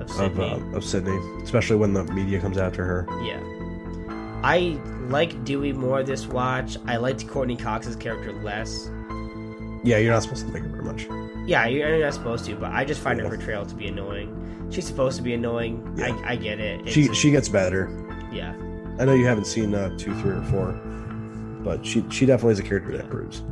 of 0.02 0.10
Sidney. 0.10 0.44
uh, 0.50 0.76
of 0.76 0.84
Sidney, 0.84 1.18
especially 1.42 1.76
when 1.76 1.92
the 1.92 2.04
media 2.04 2.40
comes 2.40 2.56
after 2.58 2.84
her. 2.84 3.06
Yeah. 3.24 3.40
I 4.42 4.78
like 5.08 5.44
Dewey 5.44 5.72
more 5.72 6.02
this 6.02 6.26
watch. 6.28 6.76
I 6.86 6.96
liked 6.96 7.26
Courteney 7.26 7.56
Cox's 7.56 7.96
character 7.96 8.32
less. 8.42 8.88
Yeah, 9.82 9.96
you're 9.98 10.12
not 10.12 10.22
supposed 10.22 10.46
to 10.46 10.52
like 10.52 10.62
her 10.62 10.68
very 10.68 10.84
much. 10.84 11.08
Yeah, 11.48 11.66
you're 11.66 11.98
not 12.00 12.14
supposed 12.14 12.44
to, 12.46 12.54
but 12.54 12.70
I 12.72 12.84
just 12.84 13.00
find 13.00 13.18
her 13.18 13.24
Yeah. 13.24 13.30
portrayal 13.34 13.66
to 13.66 13.74
be 13.74 13.88
annoying. 13.88 14.68
She's 14.70 14.86
supposed 14.86 15.16
to 15.16 15.22
be 15.22 15.34
annoying. 15.34 15.92
Yeah. 15.96 16.14
I, 16.24 16.32
I 16.32 16.36
get 16.36 16.60
it. 16.60 16.80
It's 16.82 16.92
She 16.92 17.08
just- 17.08 17.20
she 17.20 17.30
gets 17.32 17.48
better. 17.48 17.90
yeah. 18.32 18.54
I 18.98 19.04
know 19.04 19.14
you 19.14 19.26
haven't 19.26 19.46
seen 19.46 19.74
uh, 19.74 19.88
two, 19.98 20.14
three, 20.20 20.32
or 20.32 20.42
four, 20.44 20.78
but 21.62 21.84
she 21.84 22.04
she 22.10 22.26
definitely 22.26 22.52
is 22.52 22.58
a 22.58 22.62
character 22.64 22.96
that 22.96 23.08
proves. 23.10 23.42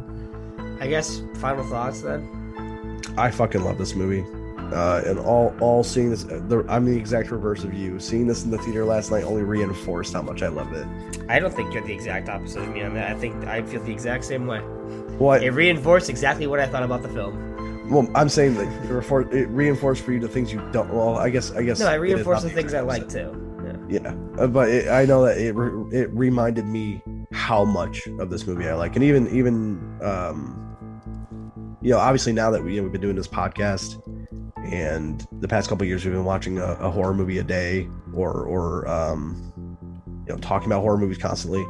I 0.80 0.86
guess 0.86 1.20
final 1.36 1.64
thoughts 1.64 2.02
then. 2.02 3.02
I 3.16 3.30
fucking 3.30 3.64
love 3.64 3.78
this 3.78 3.94
movie. 3.94 4.24
Uh, 4.72 5.02
and 5.06 5.18
all 5.18 5.54
all 5.60 5.82
seeing 5.82 6.10
this, 6.10 6.24
the, 6.24 6.64
I'm 6.68 6.84
the 6.84 6.96
exact 6.96 7.30
reverse 7.30 7.64
of 7.64 7.72
you. 7.72 7.98
Seeing 7.98 8.26
this 8.26 8.44
in 8.44 8.50
the 8.50 8.58
theater 8.58 8.84
last 8.84 9.10
night 9.10 9.24
only 9.24 9.42
reinforced 9.42 10.12
how 10.12 10.20
much 10.20 10.42
I 10.42 10.48
love 10.48 10.72
it. 10.74 10.86
I 11.28 11.38
don't 11.38 11.54
think 11.54 11.72
you're 11.72 11.82
the 11.82 11.94
exact 11.94 12.28
opposite 12.28 12.62
of 12.62 12.68
me 12.68 12.82
on 12.82 12.92
that. 12.94 13.10
I 13.10 13.18
think 13.18 13.46
I 13.46 13.62
feel 13.62 13.82
the 13.82 13.92
exact 13.92 14.24
same 14.24 14.46
way. 14.46 14.58
What? 15.18 15.42
It 15.42 15.52
reinforced 15.52 16.10
exactly 16.10 16.46
what 16.46 16.60
I 16.60 16.66
thought 16.66 16.82
about 16.82 17.02
the 17.02 17.08
film. 17.08 17.88
Well, 17.88 18.06
I'm 18.14 18.28
saying 18.28 18.54
that 18.56 19.32
it, 19.32 19.48
reinforced 19.48 20.04
for 20.04 20.12
you 20.12 20.20
the 20.20 20.28
things 20.28 20.52
you 20.52 20.60
don't. 20.70 20.92
Well, 20.92 21.16
I 21.16 21.30
guess 21.30 21.50
I 21.52 21.62
guess 21.62 21.80
No, 21.80 21.86
I 21.86 21.94
reinforced 21.94 22.42
the 22.42 22.50
things 22.50 22.74
I 22.74 22.80
like 22.80 23.08
too. 23.08 23.34
Yeah. 23.88 24.02
Yeah, 24.02 24.14
uh, 24.38 24.46
but 24.46 24.68
it, 24.68 24.88
I 24.88 25.06
know 25.06 25.24
that 25.24 25.38
it 25.38 25.52
re- 25.54 25.98
it 25.98 26.10
reminded 26.12 26.66
me 26.66 27.02
how 27.32 27.64
much 27.64 28.06
of 28.18 28.30
this 28.30 28.46
movie 28.46 28.68
I 28.68 28.74
like, 28.74 28.94
and 28.94 29.04
even 29.04 29.28
even 29.34 29.98
um, 30.02 31.76
you 31.80 31.90
know, 31.90 31.98
obviously 31.98 32.32
now 32.32 32.50
that 32.50 32.62
we 32.62 32.74
you 32.74 32.76
know, 32.78 32.84
we've 32.84 32.92
been 32.92 33.00
doing 33.00 33.16
this 33.16 33.28
podcast, 33.28 34.02
and 34.72 35.26
the 35.40 35.48
past 35.48 35.68
couple 35.68 35.86
years 35.86 36.04
we've 36.04 36.14
been 36.14 36.24
watching 36.24 36.58
a, 36.58 36.72
a 36.74 36.90
horror 36.90 37.14
movie 37.14 37.38
a 37.38 37.44
day, 37.44 37.88
or 38.14 38.44
or 38.44 38.88
um, 38.88 39.52
you 40.26 40.32
know, 40.32 40.38
talking 40.38 40.66
about 40.66 40.80
horror 40.80 40.98
movies 40.98 41.18
constantly. 41.18 41.64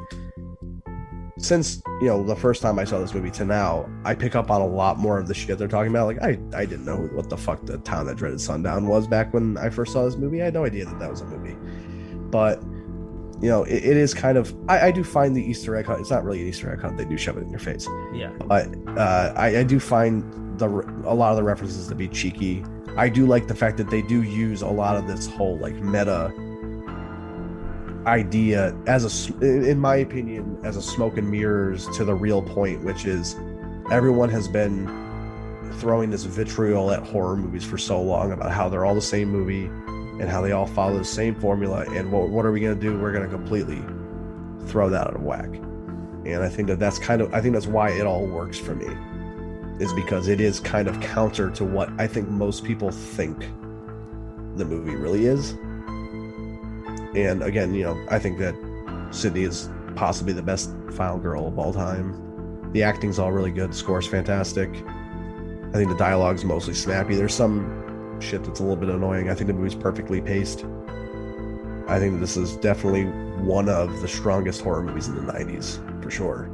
Since 1.38 1.80
you 2.00 2.08
know 2.08 2.24
the 2.24 2.34
first 2.34 2.62
time 2.62 2.78
I 2.78 2.84
saw 2.84 2.98
this 2.98 3.14
movie 3.14 3.30
to 3.32 3.44
now, 3.44 3.88
I 4.04 4.14
pick 4.14 4.34
up 4.34 4.50
on 4.50 4.60
a 4.60 4.66
lot 4.66 4.98
more 4.98 5.18
of 5.18 5.28
the 5.28 5.34
shit 5.34 5.58
they're 5.58 5.68
talking 5.68 5.90
about. 5.90 6.06
Like 6.06 6.20
I, 6.20 6.38
I 6.52 6.64
didn't 6.64 6.84
know 6.84 6.96
what 6.96 7.30
the 7.30 7.36
fuck 7.36 7.64
the 7.64 7.78
town 7.78 8.06
that 8.06 8.16
dreaded 8.16 8.40
sundown 8.40 8.88
was 8.88 9.06
back 9.06 9.32
when 9.32 9.56
I 9.56 9.70
first 9.70 9.92
saw 9.92 10.04
this 10.04 10.16
movie. 10.16 10.42
I 10.42 10.46
had 10.46 10.54
no 10.54 10.64
idea 10.64 10.84
that 10.84 10.98
that 10.98 11.10
was 11.10 11.20
a 11.20 11.26
movie 11.26 11.56
but 12.30 12.62
you 13.40 13.48
know 13.48 13.62
it, 13.64 13.84
it 13.84 13.96
is 13.96 14.14
kind 14.14 14.36
of 14.36 14.54
I, 14.68 14.88
I 14.88 14.90
do 14.90 15.04
find 15.04 15.36
the 15.36 15.42
easter 15.42 15.76
egg 15.76 15.86
hunt 15.86 16.00
it's 16.00 16.10
not 16.10 16.24
really 16.24 16.40
an 16.40 16.48
easter 16.48 16.72
egg 16.72 16.80
hunt 16.80 16.96
they 16.96 17.04
do 17.04 17.16
shove 17.16 17.36
it 17.36 17.42
in 17.42 17.50
your 17.50 17.60
face. 17.60 17.86
Yeah. 18.12 18.30
but 18.46 18.68
uh, 18.98 19.32
I, 19.36 19.58
I 19.58 19.62
do 19.62 19.78
find 19.78 20.58
the 20.58 20.66
a 21.04 21.14
lot 21.14 21.30
of 21.30 21.36
the 21.36 21.44
references 21.44 21.86
to 21.88 21.94
be 21.94 22.08
cheeky. 22.08 22.64
I 22.96 23.08
do 23.08 23.26
like 23.26 23.46
the 23.46 23.54
fact 23.54 23.76
that 23.76 23.90
they 23.90 24.02
do 24.02 24.22
use 24.22 24.62
a 24.62 24.68
lot 24.68 24.96
of 24.96 25.06
this 25.06 25.26
whole 25.26 25.56
like 25.58 25.74
meta 25.74 26.32
idea 28.06 28.74
as 28.86 29.04
a 29.04 29.44
in 29.44 29.78
my 29.78 29.96
opinion 29.96 30.58
as 30.64 30.76
a 30.76 30.82
smoke 30.82 31.18
and 31.18 31.30
mirrors 31.30 31.86
to 31.96 32.04
the 32.04 32.14
real 32.14 32.42
point 32.42 32.82
which 32.82 33.04
is 33.04 33.36
everyone 33.90 34.30
has 34.30 34.48
been 34.48 34.86
throwing 35.74 36.10
this 36.10 36.24
vitriol 36.24 36.90
at 36.90 37.02
horror 37.02 37.36
movies 37.36 37.64
for 37.64 37.76
so 37.76 38.00
long 38.00 38.32
about 38.32 38.50
how 38.50 38.68
they're 38.68 38.84
all 38.86 38.94
the 38.94 39.02
same 39.02 39.28
movie 39.28 39.70
and 40.20 40.28
how 40.28 40.40
they 40.40 40.52
all 40.52 40.66
follow 40.66 40.98
the 40.98 41.04
same 41.04 41.34
formula. 41.34 41.84
And 41.90 42.10
what, 42.10 42.28
what 42.30 42.44
are 42.44 42.52
we 42.52 42.60
going 42.60 42.74
to 42.74 42.80
do? 42.80 42.98
We're 42.98 43.12
going 43.12 43.24
to 43.24 43.30
completely 43.30 43.82
throw 44.66 44.90
that 44.90 45.06
out 45.06 45.14
of 45.14 45.22
whack. 45.22 45.48
And 46.26 46.42
I 46.42 46.48
think 46.48 46.68
that 46.68 46.78
that's 46.78 46.98
kind 46.98 47.22
of, 47.22 47.32
I 47.32 47.40
think 47.40 47.54
that's 47.54 47.66
why 47.66 47.90
it 47.90 48.06
all 48.06 48.26
works 48.26 48.58
for 48.58 48.74
me, 48.74 48.86
is 49.82 49.92
because 49.92 50.28
it 50.28 50.40
is 50.40 50.60
kind 50.60 50.88
of 50.88 51.00
counter 51.00 51.50
to 51.50 51.64
what 51.64 51.88
I 51.98 52.06
think 52.06 52.28
most 52.28 52.64
people 52.64 52.90
think 52.90 53.38
the 54.56 54.64
movie 54.64 54.96
really 54.96 55.26
is. 55.26 55.52
And 57.14 57.42
again, 57.42 57.74
you 57.74 57.84
know, 57.84 58.06
I 58.10 58.18
think 58.18 58.38
that 58.38 58.54
Sidney 59.10 59.44
is 59.44 59.70
possibly 59.94 60.32
the 60.32 60.42
best 60.42 60.70
final 60.90 61.18
girl 61.18 61.46
of 61.46 61.58
all 61.58 61.72
time. 61.72 62.70
The 62.72 62.82
acting's 62.82 63.18
all 63.18 63.32
really 63.32 63.50
good, 63.50 63.70
the 63.70 63.74
score's 63.74 64.06
fantastic. 64.06 64.68
I 64.68 65.72
think 65.72 65.90
the 65.90 65.96
dialogue's 65.98 66.44
mostly 66.44 66.74
snappy. 66.74 67.14
There's 67.14 67.34
some 67.34 67.87
shit 68.20 68.44
that's 68.44 68.60
a 68.60 68.62
little 68.62 68.76
bit 68.76 68.88
annoying. 68.88 69.30
I 69.30 69.34
think 69.34 69.46
the 69.48 69.52
movie's 69.54 69.74
perfectly 69.74 70.20
paced. 70.20 70.64
I 71.88 71.98
think 71.98 72.14
that 72.14 72.18
this 72.20 72.36
is 72.36 72.56
definitely 72.56 73.04
one 73.42 73.68
of 73.68 74.00
the 74.02 74.08
strongest 74.08 74.60
horror 74.60 74.82
movies 74.82 75.08
in 75.08 75.14
the 75.14 75.32
90s, 75.32 76.02
for 76.02 76.10
sure. 76.10 76.44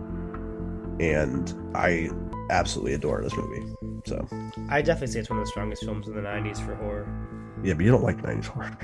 And 1.00 1.52
I 1.74 2.08
absolutely 2.50 2.94
adore 2.94 3.20
this 3.22 3.34
movie. 3.36 3.74
So, 4.06 4.26
I 4.68 4.80
definitely 4.82 5.08
say 5.08 5.20
it's 5.20 5.30
one 5.30 5.38
of 5.40 5.44
the 5.44 5.50
strongest 5.50 5.82
films 5.84 6.06
in 6.06 6.14
the 6.14 6.20
90s 6.20 6.64
for 6.64 6.74
horror. 6.76 7.08
yeah, 7.64 7.74
but 7.74 7.84
you 7.84 7.90
don't 7.90 8.02
like 8.04 8.18
90s 8.22 8.44
horror. 8.46 8.76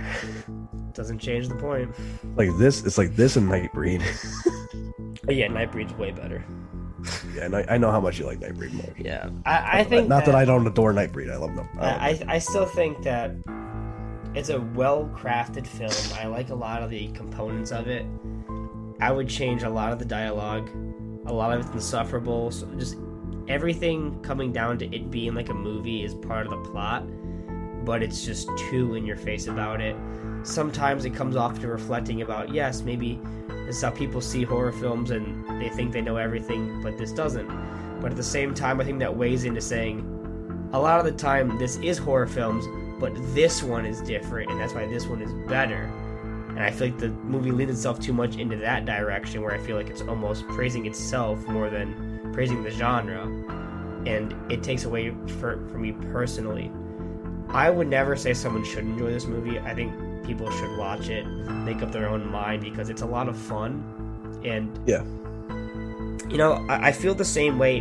Doesn't 0.93 1.19
change 1.21 1.47
the 1.49 1.55
point. 1.55 1.95
Like 2.37 2.51
this, 2.57 2.85
it's 2.85 2.99
like 2.99 3.15
this 3.17 3.37
and 3.37 3.49
Nightbreed. 3.49 4.03
Yeah, 5.29 5.47
Nightbreed's 5.49 5.93
way 5.95 6.11
better. 6.11 6.45
Mm-hmm. 7.03 7.37
yeah, 7.37 7.45
and 7.45 7.57
I, 7.57 7.65
I 7.69 7.79
know 7.79 7.91
how 7.91 8.01
much 8.01 8.19
you 8.19 8.27
like 8.27 8.41
Nightbreed 8.41 8.73
more. 8.73 8.95
Yeah. 8.99 9.31
I, 9.45 9.81
I 9.81 9.85
think 9.85 10.09
Not 10.09 10.25
that, 10.27 10.35
I 10.35 10.45
don't 10.45 10.67
adore 10.67 10.93
Nightbreed. 10.93 11.33
I 11.33 11.37
love 11.37 11.55
them. 11.57 11.69
I 11.79 11.87
I, 11.87 12.09
I, 12.09 12.25
I 12.29 12.39
still 12.39 12.67
think 12.67 13.03
that 13.03 13.33
it's 14.35 14.49
a 14.49 14.61
well 14.61 15.11
crafted 15.15 15.67
film. 15.67 16.19
I 16.19 16.27
like 16.27 16.51
a 16.51 16.55
lot 16.55 16.83
of 16.83 16.91
the 16.91 17.09
components 17.09 17.73
of 17.73 17.89
it. 17.89 18.07
I 19.01 19.13
would 19.13 19.29
change 19.29 19.63
a 19.63 19.71
lot 19.71 19.93
of 19.93 19.99
the 19.99 20.05
dialogue. 20.05 20.71
A 21.27 21.33
lot 21.33 21.53
of 21.53 21.65
it's 21.65 21.75
insufferable. 21.75 22.51
So 22.51 22.67
just 22.77 22.97
everything 23.49 24.21
coming 24.23 24.53
down 24.53 24.79
to 24.79 24.95
it 24.95 25.11
being 25.11 25.35
like 25.35 25.49
a 25.49 25.55
movie 25.55 26.05
is 26.05 26.15
part 26.15 26.47
of 26.47 26.51
the 26.51 26.71
plot, 26.71 27.05
but 27.85 28.03
it's 28.03 28.25
just 28.25 28.49
too 28.71 28.95
in 28.95 29.05
your 29.05 29.17
face 29.17 29.47
about 29.47 29.81
it. 29.81 29.97
Sometimes 30.43 31.05
it 31.05 31.15
comes 31.15 31.37
off 31.37 31.59
to 31.61 31.69
reflecting 31.69 32.23
about, 32.23 32.55
yes, 32.55 32.83
maybe 32.83 33.21
Is 33.71 33.83
how 33.83 33.91
people 33.91 34.21
see 34.21 34.43
horror 34.43 34.73
films 34.73 35.13
and 35.13 35.63
they 35.63 35.69
think 35.69 35.93
they 35.93 36.01
know 36.01 36.17
everything, 36.17 36.83
but 36.83 36.99
this 36.99 37.13
doesn't. 37.13 37.47
But 38.01 38.11
at 38.11 38.17
the 38.17 38.23
same 38.23 38.53
time, 38.53 38.81
I 38.81 38.85
think 38.85 38.99
that 38.99 39.17
weighs 39.17 39.45
into 39.45 39.61
saying 39.61 40.01
a 40.73 40.79
lot 40.81 40.99
of 40.99 41.05
the 41.05 41.13
time 41.13 41.57
this 41.57 41.77
is 41.77 41.97
horror 41.97 42.27
films, 42.27 42.65
but 42.99 43.13
this 43.33 43.63
one 43.63 43.87
is 43.87 44.01
different, 44.01 44.51
and 44.51 44.61
that's 44.61 44.75
why 44.75 44.89
this 44.89 45.07
one 45.07 45.23
is 45.23 45.33
better. 45.49 45.85
And 46.49 46.59
I 46.59 46.73
feel 46.73 46.89
like 46.89 46.99
the 46.99 47.11
movie 47.11 47.53
leans 47.53 47.71
itself 47.71 48.01
too 48.01 48.13
much 48.13 48.37
into 48.37 48.57
that 48.57 48.87
direction, 48.87 49.41
where 49.41 49.55
I 49.55 49.59
feel 49.59 49.77
like 49.77 49.89
it's 49.89 50.03
almost 50.03 50.47
praising 50.49 50.87
itself 50.87 51.47
more 51.47 51.71
than 51.71 52.33
praising 52.33 52.65
the 52.65 52.71
genre, 52.71 53.23
and 54.05 54.35
it 54.51 54.65
takes 54.65 54.85
away 54.85 55.15
for 55.39 55.65
for 55.69 55.79
me 55.79 55.93
personally. 56.11 56.73
I 57.51 57.71
would 57.71 57.87
never 57.87 58.17
say 58.17 58.35
someone 58.35 58.65
should 58.65 58.85
enjoy 58.85 59.13
this 59.13 59.27
movie. 59.27 59.61
I 59.61 59.75
think 59.75 59.93
people 60.25 60.51
should 60.51 60.77
watch 60.79 61.09
it, 61.09 61.27
make 61.27 61.83
up 61.83 61.93
their 61.93 62.09
own 62.09 62.31
mind 62.31 62.63
because 62.63 62.89
it's 62.91 63.03
a 63.03 63.07
lot 63.07 63.29
of 63.29 63.37
fun, 63.37 63.83
and 64.45 64.79
Yeah. 64.87 65.03
you 66.29 66.37
know, 66.39 66.65
I, 66.69 66.89
I 66.89 66.93
feel 66.93 67.15
the 67.15 67.25
same 67.25 67.59
way 67.59 67.81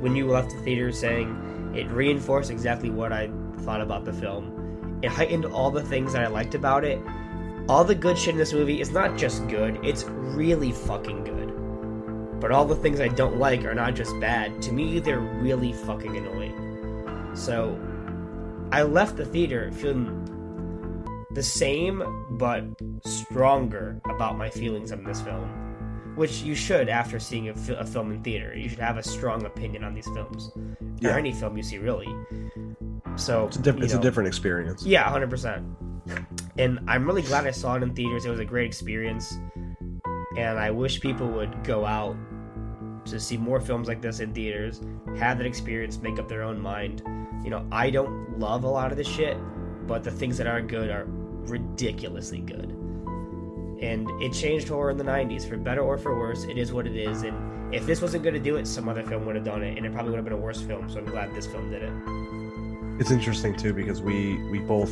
when 0.00 0.14
you 0.14 0.26
left 0.28 0.50
the 0.50 0.58
theater 0.58 0.92
saying 0.92 1.72
it 1.74 1.88
reinforced 1.90 2.50
exactly 2.50 2.90
what 2.90 3.12
I 3.12 3.30
thought 3.60 3.80
about 3.80 4.04
the 4.04 4.12
film. 4.12 4.98
It 5.02 5.10
heightened 5.10 5.44
all 5.46 5.70
the 5.70 5.82
things 5.82 6.12
that 6.12 6.22
I 6.22 6.26
liked 6.28 6.54
about 6.54 6.84
it. 6.84 7.00
All 7.68 7.84
the 7.84 7.94
good 7.94 8.16
shit 8.18 8.30
in 8.34 8.38
this 8.38 8.52
movie 8.52 8.80
is 8.80 8.90
not 8.90 9.16
just 9.16 9.46
good, 9.48 9.78
it's 9.84 10.04
really 10.04 10.72
fucking 10.72 11.24
good. 11.24 12.40
But 12.40 12.52
all 12.52 12.64
the 12.64 12.76
things 12.76 13.00
I 13.00 13.08
don't 13.08 13.38
like 13.38 13.64
are 13.64 13.74
not 13.74 13.94
just 13.94 14.18
bad. 14.20 14.62
To 14.62 14.72
me, 14.72 15.00
they're 15.00 15.18
really 15.18 15.72
fucking 15.72 16.16
annoying. 16.16 16.54
So, 17.34 17.76
I 18.72 18.82
left 18.82 19.16
the 19.16 19.24
theater 19.24 19.70
feeling 19.72 20.24
the 21.32 21.42
same 21.42 22.02
but 22.32 22.64
stronger 23.04 24.00
about 24.10 24.36
my 24.38 24.48
feelings 24.50 24.92
on 24.92 25.04
this 25.04 25.20
film 25.20 25.64
which 26.16 26.42
you 26.42 26.52
should 26.56 26.88
after 26.88 27.20
seeing 27.20 27.48
a, 27.48 27.54
fi- 27.54 27.74
a 27.74 27.84
film 27.84 28.10
in 28.10 28.20
theater. 28.24 28.52
You 28.56 28.68
should 28.68 28.80
have 28.80 28.96
a 28.96 29.02
strong 29.04 29.44
opinion 29.46 29.84
on 29.84 29.94
these 29.94 30.06
films, 30.08 30.50
Yeah. 30.98 31.14
or 31.14 31.18
any 31.18 31.32
film 31.32 31.56
you 31.56 31.62
see, 31.62 31.78
really. 31.78 32.08
So 33.14 33.46
It's 33.46 33.56
a 33.56 33.62
different. 33.62 33.78
you 33.78 33.84
It's 33.84 33.94
a 33.94 34.00
different 34.00 34.26
experience. 34.26 34.84
Yeah, 34.84 35.08
hundred 35.08 35.30
percent. 35.30 35.64
And 36.58 36.80
I'm 36.88 37.06
really 37.06 37.22
glad 37.22 37.46
I 37.46 37.52
saw 37.52 37.76
it 37.76 37.84
in 37.84 37.94
theaters. 37.94 38.24
It 38.24 38.30
was 38.30 38.40
a 38.40 38.44
great 38.44 38.66
experience, 38.66 39.32
and 40.36 40.58
I 40.58 40.72
wish 40.72 41.00
people 41.00 41.28
would 41.28 41.62
go 41.62 41.86
out 41.86 42.16
to 43.04 43.20
see 43.20 43.36
more 43.36 43.60
films 43.60 43.86
like 43.86 44.02
this 44.02 44.18
in 44.18 44.34
theaters, 44.34 44.80
have 45.18 45.38
that 45.38 45.46
experience, 45.46 45.98
make 45.98 46.18
up 46.18 46.26
their 46.28 46.42
own 46.42 46.60
mind. 46.60 47.00
You 47.44 47.50
know, 47.50 47.64
I 47.70 47.90
don't 47.90 48.40
love 48.40 48.64
a 48.64 48.68
lot 48.68 48.90
of 48.90 48.98
this 48.98 49.06
shit, 49.06 49.36
but 49.88 50.04
the 50.04 50.10
things 50.10 50.36
that 50.38 50.46
aren't 50.46 50.68
good 50.68 50.90
are 50.90 51.06
ridiculously 51.08 52.38
good. 52.40 52.68
And 53.80 54.08
it 54.22 54.32
changed 54.32 54.68
horror 54.68 54.90
in 54.90 54.96
the 54.98 55.04
90s 55.04 55.48
for 55.48 55.56
better 55.56 55.80
or 55.82 55.96
for 55.98 56.18
worse 56.18 56.44
it 56.44 56.58
is 56.58 56.72
what 56.72 56.86
it 56.86 56.96
is 56.96 57.22
and 57.22 57.74
if 57.74 57.86
this 57.86 58.02
wasn't 58.02 58.22
going 58.24 58.34
to 58.34 58.40
do 58.40 58.56
it 58.56 58.66
some 58.66 58.88
other 58.88 59.02
film 59.04 59.24
would 59.26 59.34
have 59.36 59.44
done 59.44 59.62
it 59.62 59.76
and 59.76 59.86
it 59.86 59.92
probably 59.92 60.10
would 60.10 60.16
have 60.16 60.24
been 60.24 60.32
a 60.32 60.36
worse 60.36 60.60
film 60.60 60.88
so 60.90 60.98
i'm 60.98 61.04
glad 61.04 61.32
this 61.34 61.46
film 61.46 61.70
did 61.70 61.82
it. 61.84 61.92
It's 63.00 63.10
interesting 63.12 63.54
too 63.56 63.72
because 63.72 64.00
we 64.02 64.36
we 64.50 64.58
both 64.58 64.90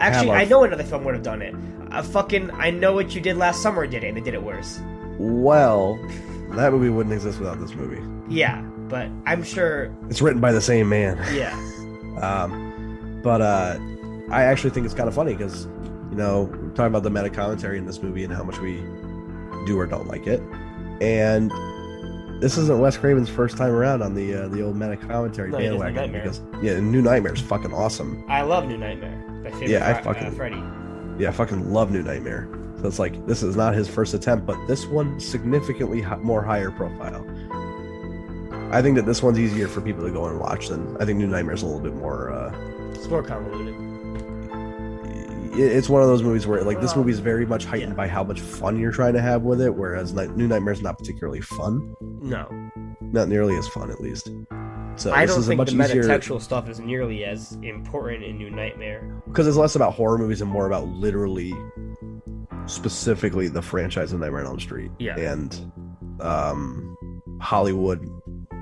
actually 0.00 0.30
i 0.32 0.44
know 0.44 0.64
another 0.64 0.82
film 0.84 1.04
would 1.04 1.14
have 1.14 1.22
done 1.22 1.40
it. 1.42 1.54
A 1.92 2.02
fucking 2.02 2.50
i 2.52 2.70
know 2.70 2.92
what 2.92 3.14
you 3.14 3.20
did 3.20 3.36
last 3.36 3.62
summer 3.62 3.86
did 3.86 4.04
it 4.04 4.08
and 4.08 4.16
they 4.16 4.20
did 4.20 4.34
it 4.34 4.42
worse. 4.42 4.80
Well 5.18 5.96
that 6.50 6.72
movie 6.72 6.90
wouldn't 6.90 7.14
exist 7.14 7.38
without 7.38 7.58
this 7.58 7.74
movie. 7.74 8.02
yeah 8.28 8.60
but 8.88 9.08
i'm 9.26 9.42
sure 9.42 9.94
It's 10.10 10.20
written 10.20 10.40
by 10.42 10.52
the 10.52 10.60
same 10.60 10.88
man. 10.88 11.16
yeah. 11.34 11.54
Um, 12.22 12.63
but 13.24 13.40
uh, 13.40 13.78
I 14.30 14.44
actually 14.44 14.70
think 14.70 14.86
it's 14.86 14.94
kind 14.94 15.08
of 15.08 15.14
funny 15.14 15.32
because 15.34 15.64
you 16.10 16.16
know 16.16 16.42
we're 16.44 16.68
talking 16.68 16.86
about 16.86 17.02
the 17.02 17.10
meta 17.10 17.30
commentary 17.30 17.78
in 17.78 17.86
this 17.86 18.00
movie 18.02 18.22
and 18.22 18.32
how 18.32 18.44
much 18.44 18.58
we 18.60 18.76
do 19.66 19.76
or 19.78 19.86
don't 19.86 20.06
like 20.06 20.26
it, 20.28 20.40
and 21.00 21.50
this 22.40 22.56
isn't 22.58 22.78
Wes 22.78 22.96
Craven's 22.96 23.28
first 23.30 23.56
time 23.56 23.70
around 23.72 24.02
on 24.02 24.14
the 24.14 24.34
uh, 24.44 24.48
the 24.48 24.62
old 24.62 24.76
meta 24.76 24.96
commentary 24.96 25.50
No, 25.50 25.58
bandwagon 25.58 26.12
because 26.12 26.40
yeah, 26.62 26.78
New 26.78 27.02
Nightmare 27.02 27.32
is 27.34 27.40
fucking 27.40 27.72
awesome. 27.72 28.24
i 28.28 28.42
love 28.42 28.66
new 28.66 28.76
nightmare 28.76 29.18
Yeah, 29.62 29.86
I 29.88 29.92
uh, 29.92 30.02
fucking- 30.02 30.32
freddy 30.36 30.62
Yeah, 31.18 31.28
I 31.30 31.32
fucking 31.32 31.72
love 31.72 31.90
New 31.90 32.02
Nightmare. 32.02 32.48
So 32.80 32.88
it's 32.88 32.98
like 32.98 33.24
this 33.26 33.42
is 33.42 33.56
not 33.56 33.72
his 33.74 33.88
first 33.88 34.12
attempt, 34.12 34.44
but 34.46 34.58
this 34.66 34.84
one 34.86 35.18
significantly 35.18 36.04
more 36.20 36.42
higher 36.42 36.70
profile. 36.70 37.24
I 38.72 38.82
think 38.82 38.96
that 38.96 39.06
this 39.06 39.22
one's 39.22 39.38
easier 39.38 39.68
for 39.68 39.80
people 39.80 40.04
to 40.04 40.10
go 40.10 40.26
and 40.26 40.38
watch 40.40 40.68
than 40.68 40.96
I 41.00 41.04
think 41.06 41.18
New 41.18 41.28
Nightmare's 41.28 41.62
a 41.62 41.66
little 41.66 41.80
bit 41.80 41.94
more. 41.94 42.30
Uh, 42.32 42.50
it's 43.04 43.10
more 43.10 43.22
convoluted 43.22 43.74
it's 45.56 45.88
one 45.88 46.02
of 46.02 46.08
those 46.08 46.22
movies 46.22 46.48
where 46.48 46.64
like 46.64 46.80
this 46.80 46.96
movie 46.96 47.12
is 47.12 47.20
very 47.20 47.46
much 47.46 47.64
heightened 47.64 47.92
yeah. 47.92 47.96
by 47.96 48.08
how 48.08 48.24
much 48.24 48.40
fun 48.40 48.76
you're 48.76 48.90
trying 48.90 49.12
to 49.12 49.20
have 49.20 49.42
with 49.42 49.60
it, 49.60 49.72
whereas 49.72 50.12
New 50.12 50.48
Nightmare's 50.48 50.82
not 50.82 50.98
particularly 50.98 51.40
fun, 51.40 51.94
no 52.00 52.48
not 53.14 53.28
nearly 53.28 53.56
as 53.56 53.68
fun 53.68 53.90
at 53.90 54.00
least. 54.00 54.30
So 54.96 55.12
i 55.12 55.24
this 55.24 55.34
don't 55.34 55.40
is 55.40 55.48
a 55.48 55.56
think 55.56 55.66
the 55.68 55.84
easier 55.84 56.02
metatextual 56.04 56.40
stuff 56.40 56.68
is 56.68 56.80
nearly 56.80 57.24
as 57.24 57.52
important 57.62 58.22
in 58.24 58.38
new 58.38 58.50
nightmare 58.50 59.22
because 59.26 59.46
it's 59.46 59.56
less 59.56 59.74
about 59.74 59.92
horror 59.94 60.18
movies 60.18 60.40
and 60.40 60.50
more 60.50 60.66
about 60.66 60.86
literally, 60.88 61.52
specifically 62.66 63.48
the 63.48 63.62
franchise 63.62 64.12
of 64.12 64.20
Nightmare 64.20 64.40
on 64.40 64.46
Elm 64.46 64.60
Street 64.60 64.90
Yeah. 64.98 65.18
and 65.18 65.72
um, 66.20 66.96
Hollywood 67.40 68.08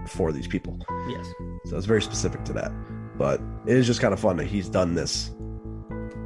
for 0.08 0.32
these 0.32 0.46
people. 0.46 0.78
yes 1.08 1.26
So 1.66 1.76
it's 1.76 1.86
very 1.86 2.02
specific 2.02 2.44
to 2.44 2.52
that. 2.54 2.72
But 3.16 3.40
it 3.66 3.76
is 3.76 3.86
just 3.86 4.00
kind 4.00 4.12
of 4.12 4.20
fun 4.20 4.36
that 4.38 4.46
he's 4.46 4.68
done 4.68 4.94
this. 4.94 5.30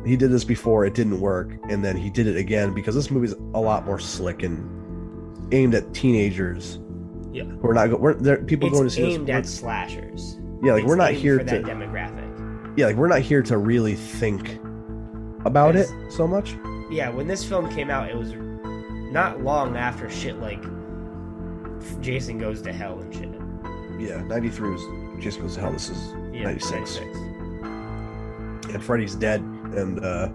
He 0.04 0.16
did 0.16 0.30
this 0.30 0.44
before, 0.44 0.86
it 0.86 0.94
didn't 0.94 1.20
work, 1.20 1.58
and 1.68 1.84
then 1.84 1.96
he 1.96 2.10
did 2.10 2.28
it 2.28 2.36
again 2.36 2.72
because 2.72 2.94
this 2.94 3.10
movie's 3.10 3.32
a 3.32 3.60
lot 3.60 3.84
more 3.84 3.98
slick 3.98 4.44
and 4.44 5.52
aimed 5.52 5.74
at 5.74 5.92
teenagers. 5.94 6.78
Yeah. 7.32 7.44
We're 7.44 7.74
not 7.74 8.00
we're 8.00 8.14
there 8.14 8.38
people 8.38 8.68
it's 8.68 8.78
going 8.78 8.88
to 8.88 8.94
see 8.94 9.14
aimed 9.14 9.28
this. 9.28 9.34
at 9.34 9.46
slashers 9.46 10.38
Yeah, 10.62 10.72
like 10.72 10.84
It's 10.84 10.88
we're 10.88 10.96
not 10.96 11.12
here 11.12 11.38
for 11.38 11.44
to 11.44 11.50
that 11.50 11.64
demographic. 11.64 12.78
Yeah, 12.78 12.86
like 12.86 12.96
we're 12.96 13.08
not 13.08 13.20
here 13.20 13.42
to 13.42 13.58
really 13.58 13.94
think 13.94 14.58
about 15.44 15.76
it 15.76 15.88
so 16.10 16.26
much. 16.26 16.56
Yeah, 16.90 17.10
when 17.10 17.26
this 17.26 17.44
film 17.44 17.68
came 17.68 17.90
out, 17.90 18.08
it 18.08 18.16
was 18.16 18.32
not 19.12 19.42
long 19.42 19.76
after 19.76 20.08
shit 20.08 20.38
like 20.38 20.62
Jason 22.00 22.38
Goes 22.38 22.62
to 22.62 22.72
Hell 22.72 23.00
and 23.00 23.12
shit. 23.14 23.30
Yeah, 24.00 24.22
93 24.22 24.70
was 24.70 25.22
Jason 25.22 25.42
Goes 25.42 25.54
to 25.54 25.60
Hell. 25.60 25.72
This 25.72 25.90
is 25.90 26.12
Yeah, 26.38 26.44
96. 26.44 26.96
and 28.72 28.82
Freddy's 28.82 29.14
Dead 29.14 29.40
and 29.40 30.04
uh 30.04 30.28